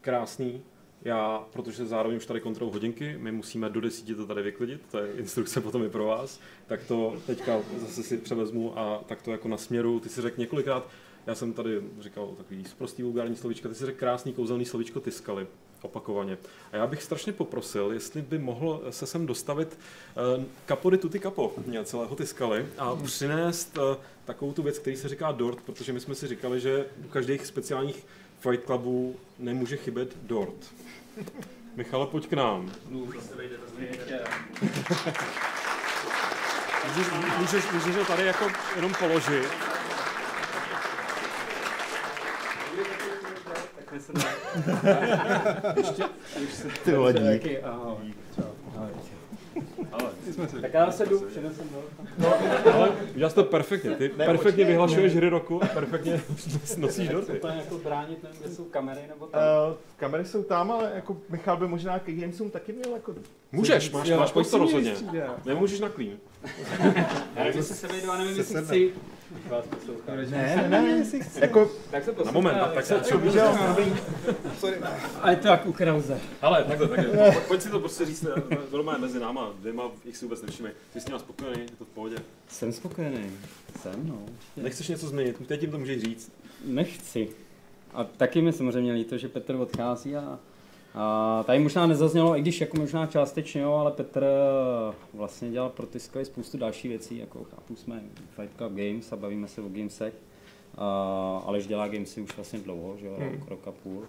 Krásný. 0.00 0.62
Já, 1.02 1.44
protože 1.52 1.86
zároveň 1.86 2.16
už 2.16 2.26
tady 2.26 2.40
kontrolu 2.40 2.72
hodinky, 2.72 3.16
my 3.18 3.32
musíme 3.32 3.70
do 3.70 3.80
desíti 3.80 4.14
to 4.14 4.26
tady 4.26 4.42
vyklidit, 4.42 4.82
to 4.90 4.98
je 4.98 5.12
instrukce 5.12 5.60
potom 5.60 5.84
i 5.84 5.88
pro 5.88 6.04
vás, 6.04 6.40
tak 6.66 6.84
to 6.84 7.16
teďka 7.26 7.58
zase 7.76 8.02
si 8.02 8.18
převezmu 8.18 8.78
a 8.78 9.04
tak 9.06 9.22
to 9.22 9.32
jako 9.32 9.48
na 9.48 9.56
směru, 9.56 10.00
ty 10.00 10.08
si 10.08 10.20
řekl 10.20 10.40
několikrát, 10.40 10.88
já 11.26 11.34
jsem 11.34 11.52
tady 11.52 11.80
říkal 12.00 12.28
takový 12.36 12.64
prostý 12.78 13.02
vulgární 13.02 13.36
slovíčka, 13.36 13.68
ty 13.68 13.74
si 13.74 13.86
řekl 13.86 13.98
krásný 13.98 14.32
kouzelný 14.32 14.64
slovíčko 14.64 15.00
tyskali 15.00 15.46
opakovaně. 15.82 16.38
A 16.72 16.76
já 16.76 16.86
bych 16.86 17.02
strašně 17.02 17.32
poprosil, 17.32 17.92
jestli 17.92 18.22
by 18.22 18.38
mohl 18.38 18.82
se 18.90 19.06
sem 19.06 19.26
dostavit 19.26 19.78
uh, 20.38 20.44
kapory 20.66 20.98
tuty 20.98 21.18
kapo, 21.18 21.52
mě 21.66 21.84
celého 21.84 22.16
tyskali, 22.16 22.66
a 22.78 22.96
přinést 22.96 23.78
uh, 23.78 23.96
takovou 24.24 24.52
tu 24.52 24.62
věc, 24.62 24.78
který 24.78 24.96
se 24.96 25.08
říká 25.08 25.32
dort, 25.32 25.60
protože 25.66 25.92
my 25.92 26.00
jsme 26.00 26.14
si 26.14 26.26
říkali, 26.26 26.60
že 26.60 26.86
u 27.04 27.08
každých 27.08 27.46
speciálních 27.46 28.06
Fight 28.40 28.64
Clubů 28.66 29.16
nemůže 29.38 29.76
chybět 29.76 30.16
dort. 30.22 30.74
Michale, 31.76 32.06
pojď 32.06 32.28
k 32.28 32.32
nám. 32.32 32.72
Můžeš, 36.88 37.06
můžeš, 37.38 37.64
můžeš 37.72 37.96
ho 37.96 38.04
tady 38.04 38.26
jako 38.26 38.48
jenom 38.76 38.94
položit. 38.94 39.77
Ty 46.84 46.92
vodík. 46.92 47.62
Tak 50.60 50.74
já 50.74 50.92
se 50.92 51.06
jdu, 51.06 51.20
přinesem 51.20 51.66
do. 52.18 52.28
Ale 52.72 52.90
udělal 53.14 53.30
jsi 53.30 53.34
to 53.34 53.44
perfektně. 53.44 53.90
Ty 53.90 54.08
perfektně 54.08 54.64
vyhlašuješ 54.64 55.16
hry 55.16 55.28
roku 55.28 55.64
a 55.64 55.66
perfektně 55.66 56.20
nosíš 56.76 57.08
dorty. 57.08 57.38
To 57.38 57.48
jako 57.48 57.78
bránit, 57.78 58.22
nevím, 58.22 58.38
kde 58.40 58.50
jsou 58.50 58.64
kamery 58.64 59.00
nebo 59.08 59.26
tam. 59.26 59.40
Uh, 59.70 59.76
kamery 59.98 60.24
jsou 60.24 60.42
tam, 60.42 60.70
ale 60.70 60.92
jako 60.94 61.16
Michal 61.28 61.56
by 61.56 61.68
možná 61.68 61.98
ke 61.98 62.12
gamesům 62.12 62.50
taky 62.50 62.72
měl 62.72 62.94
jako... 62.94 63.14
Můžeš, 63.52 63.90
máš, 63.90 64.10
máš 64.10 64.32
prostor 64.32 64.60
rozhodně. 64.60 64.96
střídat. 64.96 65.46
Nemůžeš 65.46 65.80
na 65.80 65.88
klín. 65.88 66.18
Já 67.36 67.44
nevím, 67.44 67.56
jestli 67.56 67.74
se 67.74 67.88
vejdu, 67.88 68.10
a 68.10 68.18
nevím, 68.18 68.36
jestli 68.36 68.64
chci. 68.64 68.92
Ne, 70.30 70.68
ne, 70.68 70.82
ne, 70.82 70.88
jestli 70.88 71.20
chci. 71.20 71.40
Jako, 71.40 71.70
Tak 71.90 72.04
se 72.04 72.14
Na 72.24 72.32
moment, 72.32 72.58
tak, 72.74 72.86
se 72.86 73.00
co 73.00 73.20
A 75.20 75.30
je 75.30 75.36
to 75.36 75.48
jak 75.48 75.66
u 75.66 75.72
Krause. 75.72 76.20
Ale 76.42 76.64
takhle, 76.64 76.88
takhle. 76.96 77.30
Pojď- 77.30 77.40
Pojď 77.48 77.62
si 77.62 77.70
to 77.70 77.80
prostě 77.80 78.06
říct 78.06 78.26
eh, 78.50 78.56
normálně 78.72 79.00
mezi 79.00 79.20
náma, 79.20 79.52
dvěma, 79.60 79.90
jich 80.04 80.16
si 80.16 80.24
vůbec 80.24 80.42
nevšimej. 80.42 80.72
Ty 80.92 81.00
jsi 81.00 81.06
s 81.06 81.08
ním 81.08 81.18
spokojený, 81.18 81.60
je 81.60 81.76
to 81.78 81.84
v 81.84 81.88
pohodě. 81.88 82.16
Jsem 82.48 82.72
spokojený. 82.72 83.30
Jsem, 83.82 84.08
no. 84.08 84.18
Nechceš 84.56 84.88
něco 84.88 85.06
změnit, 85.08 85.46
teď 85.46 85.62
jim 85.62 85.70
to 85.70 85.78
můžeš 85.78 86.02
říct. 86.02 86.32
Nechci. 86.64 87.28
A 87.98 88.04
taky 88.04 88.42
mi 88.42 88.52
samozřejmě 88.52 88.92
líto, 88.92 89.18
že 89.18 89.28
Petr 89.28 89.54
odchází 89.54 90.16
a, 90.16 90.38
a 90.94 91.42
tady 91.46 91.58
možná 91.58 91.86
nezaznělo, 91.86 92.36
i 92.36 92.40
když 92.40 92.60
jako 92.60 92.76
možná 92.76 93.06
částečně, 93.06 93.60
jo, 93.60 93.72
ale 93.72 93.90
Petr 93.90 94.24
eh, 94.24 94.94
vlastně 95.14 95.50
dělal 95.50 95.70
pro 95.70 95.86
Tiskově 95.86 96.24
spoustu 96.24 96.58
dalších 96.58 96.88
věcí, 96.88 97.18
jako 97.18 97.44
chápu, 97.44 97.76
jsme 97.76 98.02
Fight 98.30 98.56
Club 98.56 98.72
Games 98.72 99.12
a 99.12 99.16
bavíme 99.16 99.48
se 99.48 99.60
o 99.60 99.68
gamesech, 99.68 100.14
a, 100.76 101.42
ale 101.46 101.60
dělá 101.62 101.88
gamesy 101.88 102.20
už 102.20 102.36
vlastně 102.36 102.58
dlouho, 102.58 102.96
že 102.96 103.06
jo, 103.06 103.14
rok, 103.18 103.48
rok 103.48 103.68
a 103.68 103.72
půl. 103.72 104.02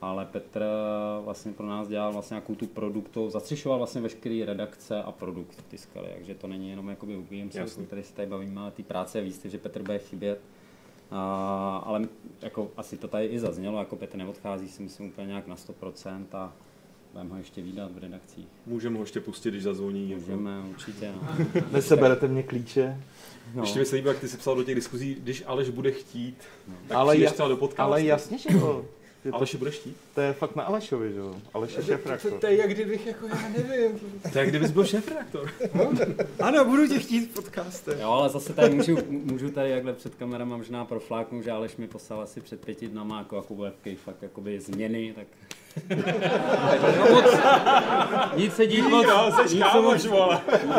Ale 0.00 0.24
Petr 0.24 0.62
eh, 0.62 1.24
vlastně 1.24 1.52
pro 1.52 1.66
nás 1.66 1.88
dělal 1.88 2.12
vlastně 2.12 2.34
nějakou 2.34 2.54
tu 2.54 2.66
produktovou, 2.66 3.30
zastřešoval 3.30 3.78
vlastně 3.78 4.00
veškerý 4.00 4.44
redakce 4.44 5.02
a 5.02 5.12
produkt 5.12 5.64
Tiskaly, 5.68 6.08
takže 6.14 6.34
to 6.34 6.46
není 6.46 6.70
jenom 6.70 6.88
jakoby 6.88 7.24
Jasně. 7.54 7.82
o 7.82 7.86
kterých 7.86 8.06
se 8.06 8.14
tady 8.14 8.28
bavíme, 8.28 8.60
ale 8.60 8.70
ty 8.70 8.82
práce 8.82 9.18
je 9.18 9.24
víc, 9.24 9.44
že 9.44 9.58
Petr 9.58 9.82
bude 9.82 9.98
chybět. 9.98 10.40
A, 11.10 11.82
ale 11.86 12.08
jako 12.42 12.70
asi 12.76 12.96
to 12.96 13.08
tady 13.08 13.26
i 13.26 13.38
zaznělo, 13.38 13.78
jako 13.78 13.96
Petr 13.96 14.16
neodchází 14.16 14.68
si 14.68 14.82
myslím 14.82 15.06
úplně 15.06 15.26
nějak 15.26 15.46
na 15.46 15.56
100% 15.56 16.24
a 16.32 16.52
budeme 17.12 17.30
ho 17.30 17.38
ještě 17.38 17.62
výdat 17.62 17.92
v 17.92 17.98
redakcích. 17.98 18.46
Můžeme 18.66 18.96
ho 18.96 19.02
ještě 19.02 19.20
pustit, 19.20 19.50
když 19.50 19.62
zazvoní. 19.62 20.14
Můžeme, 20.14 20.60
určitě. 20.70 21.12
No. 21.22 21.62
neseberete 21.72 22.28
mě 22.28 22.42
klíče. 22.42 23.00
No. 23.54 23.62
Ještě 23.62 23.78
mi 23.78 23.84
se 23.84 23.96
líbí, 23.96 24.08
jak 24.08 24.18
ty 24.18 24.28
jsi 24.28 24.36
psal 24.36 24.56
do 24.56 24.64
těch 24.64 24.74
diskuzí, 24.74 25.14
když 25.14 25.42
Aleš 25.46 25.70
bude 25.70 25.90
chtít, 25.92 26.38
tak 26.88 26.96
Ale, 26.96 27.14
přijdeš 27.14 27.26
ja, 27.30 27.32
třeba 27.32 27.48
do 27.48 27.56
podcastu. 27.56 27.82
ale 27.82 28.02
jasně, 28.02 28.38
že 28.38 28.48
jo. 28.52 28.84
Je 29.26 29.32
to, 29.32 29.36
Aleš 29.36 29.54
bude 29.54 29.70
chtít? 29.70 29.96
to 30.14 30.20
je 30.20 30.32
fakt 30.32 30.56
na 30.56 30.62
Alešovi, 30.62 31.12
že 31.12 31.18
jo. 31.18 31.34
Aleš 31.54 31.76
je 31.76 31.82
šéf 31.82 32.06
reaktor. 32.06 32.32
To 32.32 32.46
je 32.46 32.56
jak 32.56 32.70
kdybych, 32.70 33.06
jako 33.06 33.26
já 33.26 33.48
nevím. 33.48 34.00
To 34.32 34.38
je, 34.38 34.40
jak 34.40 34.48
kdybys 34.48 34.70
byl 34.70 34.84
šéf-redaktor. 34.84 35.50
Ano, 36.40 36.64
budu 36.64 36.88
tě 36.88 36.98
chtít 36.98 37.30
v 37.30 37.34
podcaste. 37.34 37.96
Jo, 38.00 38.10
ale 38.10 38.28
zase 38.28 38.52
tady 38.52 38.74
můžu, 38.74 38.98
můžu 39.08 39.50
tady 39.50 39.70
jakhle 39.70 39.92
před 39.92 40.14
kamerama 40.14 40.56
možná 40.56 40.84
profláknout, 40.84 41.44
že 41.44 41.50
Aleš 41.50 41.76
mi 41.76 41.88
poslal 41.88 42.20
asi 42.20 42.40
před 42.40 42.64
pěti 42.64 42.88
dnama 42.88 43.18
jako, 43.18 43.36
jako 43.36 43.54
webky, 43.54 43.96
fakt 43.96 44.22
jakoby 44.22 44.60
změny, 44.60 45.14
tak... 45.14 45.26
no 46.96 47.10
moc, 47.12 47.24
nic 48.36 48.54
se 48.54 48.66
dít 48.66 48.82
moc, 48.82 49.06
nic 49.52 49.64
se 49.72 49.80
moc, 49.80 50.06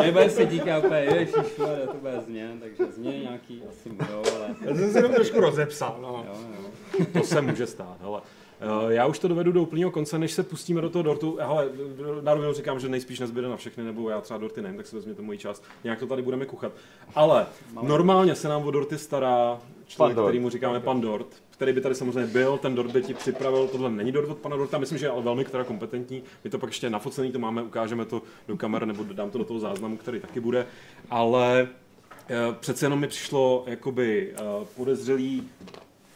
nebude 0.02 0.30
se 0.30 0.46
díky 0.46 0.70
úplně, 0.78 1.00
ježišmarja, 1.00 1.86
to 1.86 1.94
bude 2.00 2.20
změn, 2.26 2.60
takže 2.60 2.92
změny 2.92 3.18
nějaký 3.18 3.62
asi 3.70 3.88
budou, 3.88 4.22
ale 4.36 4.54
Já 4.60 4.74
jsem 4.74 4.92
se 4.92 4.98
jenom 4.98 5.12
trošku 5.12 5.40
rozepsal, 5.40 5.98
no. 6.02 6.24
jo, 6.28 6.38
jo. 6.62 7.06
To 7.12 7.24
se 7.26 7.40
může 7.40 7.66
stát, 7.66 7.96
hele. 8.00 8.20
Eh, 8.60 8.94
Já 8.94 9.06
už 9.06 9.18
to 9.18 9.28
dovedu 9.28 9.52
do 9.52 9.62
úplného 9.62 9.90
konce, 9.90 10.18
než 10.18 10.32
se 10.32 10.42
pustíme 10.42 10.80
do 10.80 10.90
toho 10.90 11.02
dortu. 11.02 11.38
Hele, 11.40 11.68
na 12.20 12.34
rovinu 12.34 12.52
říkám, 12.52 12.80
že 12.80 12.88
nejspíš 12.88 13.20
nezbyde 13.20 13.48
na 13.48 13.56
všechny, 13.56 13.84
nebo 13.84 14.10
já 14.10 14.20
třeba 14.20 14.38
dorty 14.38 14.62
nevím, 14.62 14.76
tak 14.76 14.86
si 14.86 14.96
vezměte 14.96 15.22
moji 15.22 15.38
část. 15.38 15.64
Nějak 15.84 15.98
to 15.98 16.06
tady 16.06 16.22
budeme 16.22 16.46
kuchat. 16.46 16.72
Ale 17.14 17.46
normálně 17.82 18.34
se 18.34 18.48
nám 18.48 18.62
o 18.62 18.70
dorty 18.70 18.98
stará 18.98 19.60
člověk, 19.86 20.14
Pan 20.16 20.22
Dort. 20.22 20.26
který 20.28 20.40
mu 20.40 20.50
říkáme 20.50 20.80
pan 20.80 21.00
Dort, 21.00 21.26
který 21.50 21.72
by 21.72 21.80
tady 21.80 21.94
samozřejmě 21.94 22.26
byl, 22.32 22.58
ten 22.58 22.74
Dort 22.74 22.90
by 22.92 23.02
ti 23.02 23.14
připravil, 23.14 23.68
tohle 23.68 23.90
není 23.90 24.12
Dort 24.12 24.28
od 24.30 24.38
pana 24.38 24.56
Dorta, 24.56 24.78
myslím, 24.78 24.98
že 24.98 25.06
je 25.06 25.10
ale 25.10 25.22
velmi 25.22 25.44
která 25.44 25.64
kompetentní. 25.64 26.22
My 26.44 26.50
to 26.50 26.58
pak 26.58 26.70
ještě 26.70 26.90
nafocený 26.90 27.32
to 27.32 27.38
máme, 27.38 27.62
ukážeme 27.62 28.04
to 28.04 28.22
do 28.48 28.56
kamer, 28.56 28.86
nebo 28.86 29.04
dám 29.12 29.30
to 29.30 29.38
do 29.38 29.44
toho 29.44 29.60
záznamu, 29.60 29.96
který 29.96 30.20
taky 30.20 30.40
bude. 30.40 30.66
Ale 31.10 31.68
eh, 32.28 32.36
přece 32.60 32.86
jenom 32.86 33.00
mi 33.00 33.08
přišlo 33.08 33.64
jakoby 33.66 34.32
eh, 34.34 34.40
podezřelý 34.76 35.48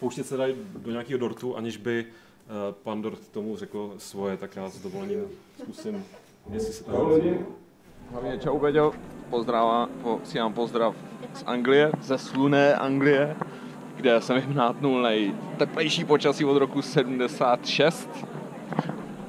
pouštět 0.01 0.27
se 0.27 0.37
tady 0.37 0.55
do 0.77 0.91
nějakého 0.91 1.19
dortu, 1.19 1.57
aniž 1.57 1.77
by 1.77 2.07
pan 2.83 3.03
Dort 3.03 3.29
tomu 3.29 3.57
řekl 3.57 3.95
svoje, 3.99 4.37
tak 4.37 4.57
já 4.57 4.69
s 4.69 4.83
dovolením 4.83 5.25
zkusím, 5.63 6.05
jestli 6.51 6.73
se 6.73 6.85
to 6.85 7.21
Hlavně 8.11 8.39
čau 8.39 8.59
Peťo, 8.59 8.93
pozdrav, 9.31 9.89
posílám 10.03 10.53
pozdrav 10.53 10.95
z 11.35 11.43
Anglie, 11.47 11.93
ze 12.01 12.19
sluné 12.19 12.75
Anglie, 12.75 13.37
kde 13.97 14.21
jsem 14.21 14.37
jim 14.37 14.55
nátnul 14.55 15.03
nejteplejší 15.03 16.05
počasí 16.05 16.45
od 16.45 16.57
roku 16.57 16.83
76. 16.83 18.11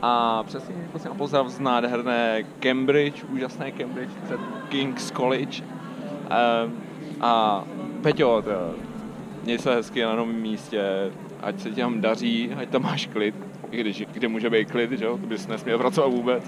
A 0.01 0.43
přesně 0.43 0.75
posílám 0.91 1.17
pozdrav 1.17 1.47
z 1.47 1.59
nádherné 1.59 2.43
Cambridge, 2.59 3.23
úžasné 3.23 3.71
Cambridge 3.71 4.11
před 4.25 4.39
King's 4.69 5.11
College. 5.11 5.63
Ehm, 6.29 6.73
A 7.21 7.63
Peťo, 8.01 8.43
měj 9.43 9.59
se 9.59 9.75
hezky 9.75 10.03
na 10.03 10.15
novém 10.15 10.41
místě, 10.41 11.11
ať 11.43 11.59
se 11.59 11.71
tam 11.71 12.01
daří, 12.01 12.51
ať 12.57 12.69
tam 12.69 12.81
máš 12.81 13.05
klid, 13.05 13.35
i 13.71 13.77
když 13.77 14.05
kde 14.11 14.27
může 14.27 14.49
být 14.49 14.71
klid, 14.71 14.91
že 14.91 15.05
jo, 15.05 15.17
to 15.17 15.27
bys 15.27 15.47
nesměl 15.47 15.77
pracovat 15.77 16.07
vůbec. 16.07 16.43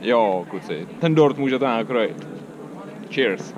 Jo, 0.00 0.46
kluci, 0.50 0.88
ten 1.00 1.14
dort 1.14 1.38
můžete 1.38 1.64
nakrojit. 1.64 2.26
Cheers. 3.14 3.54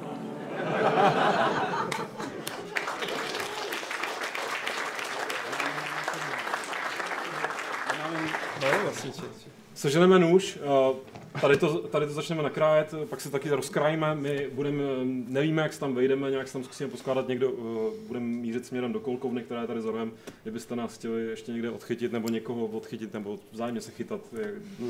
Seženeme 9.74 10.18
nůž, 10.18 10.58
eh, 10.62 11.13
tady 11.40 11.56
to, 11.56 11.78
tady 11.78 12.06
to 12.06 12.12
začneme 12.12 12.42
nakrájet, 12.42 12.94
pak 13.10 13.20
se 13.20 13.30
taky 13.30 13.50
rozkrájíme, 13.50 14.14
my 14.14 14.48
budeme, 14.52 14.82
nevíme, 15.28 15.62
jak 15.62 15.72
se 15.72 15.80
tam 15.80 15.94
vejdeme, 15.94 16.30
nějak 16.30 16.46
se 16.48 16.52
tam 16.52 16.64
zkusíme 16.64 16.90
poskládat 16.90 17.28
někdo, 17.28 17.52
eh, 17.58 18.06
budeme 18.06 18.26
mířit 18.26 18.66
směrem 18.66 18.92
do 18.92 19.00
kolkovny, 19.00 19.42
která 19.42 19.60
je 19.60 19.66
tady 19.66 19.80
za 19.80 19.90
rohem, 19.90 20.12
kdybyste 20.42 20.76
nás 20.76 20.94
chtěli 20.94 21.26
ještě 21.26 21.52
někde 21.52 21.70
odchytit, 21.70 22.12
nebo 22.12 22.28
někoho 22.28 22.66
odchytit, 22.66 23.14
nebo 23.14 23.38
vzájemně 23.52 23.80
se 23.80 23.90
chytat 23.90 24.20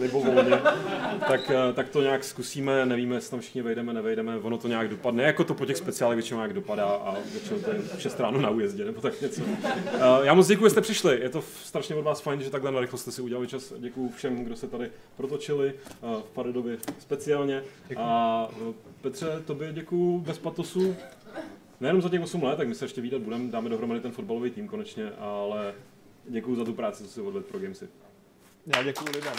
libovolně, 0.00 0.60
tak, 1.28 1.50
eh, 1.50 1.72
tak 1.72 1.88
to 1.88 2.02
nějak 2.02 2.24
zkusíme, 2.24 2.86
nevíme, 2.86 3.14
jestli 3.16 3.30
tam 3.30 3.40
všichni 3.40 3.62
vejdeme, 3.62 3.92
nevejdeme, 3.92 4.36
ono 4.38 4.58
to 4.58 4.68
nějak 4.68 4.88
dopadne, 4.88 5.22
jako 5.22 5.44
to 5.44 5.54
po 5.54 5.66
těch 5.66 5.76
speciálech 5.76 6.16
většinou 6.16 6.38
nějak 6.38 6.52
dopadá 6.52 6.86
a 6.86 7.16
většinou 7.32 7.58
to 7.58 7.70
je 7.70 7.78
v 7.78 8.02
6 8.02 8.20
ráno 8.20 8.40
na 8.40 8.50
újezdě, 8.50 8.84
nebo 8.84 9.00
tak 9.00 9.20
něco. 9.20 9.42
Eh, 9.94 10.00
Já 10.22 10.34
moc 10.34 10.46
děkuji, 10.46 10.64
že 10.64 10.70
jste 10.70 10.80
přišli, 10.80 11.20
je 11.20 11.28
to 11.28 11.42
strašně 11.42 11.94
od 11.94 12.02
vás 12.02 12.20
fajn, 12.20 12.42
že 12.42 12.50
takhle 12.50 12.72
na 12.72 12.80
rychlost 12.80 13.02
jste 13.02 13.12
si 13.12 13.22
udělali 13.22 13.46
čas, 13.46 13.72
děkuji 13.78 14.08
všem, 14.16 14.44
kdo 14.44 14.56
se 14.56 14.68
tady 14.68 14.90
protočili, 15.16 15.74
v 16.02 16.34
Paredovi 16.35 16.78
speciálně. 16.98 17.62
A 17.97 18.48
eh, 18.52 18.73
Petře, 19.01 19.43
tobě 19.47 19.73
děkuji 19.73 20.19
bez 20.19 20.39
patosu. 20.39 20.97
Nejenom 21.81 22.02
za 22.02 22.09
těch 22.09 22.20
8 22.20 22.43
let, 22.43 22.56
tak 22.56 22.69
my 22.69 22.74
se 22.74 22.85
ještě 22.85 23.01
výdat 23.01 23.23
budeme, 23.23 23.51
dáme 23.51 23.69
dohromady 23.69 24.01
ten 24.01 24.12
fotbalový 24.12 24.51
tým 24.51 24.69
konečně, 24.69 25.11
ale 25.11 25.74
děkuji 26.28 26.56
za 26.56 26.65
tu 26.65 26.73
práci, 26.74 27.05
co 27.05 27.11
si 27.11 27.20
odvedl 27.20 27.47
pro 27.47 27.59
Gamesy. 27.59 27.89
Já 28.66 28.82
děkuji 28.82 29.11
lidem. 29.15 29.32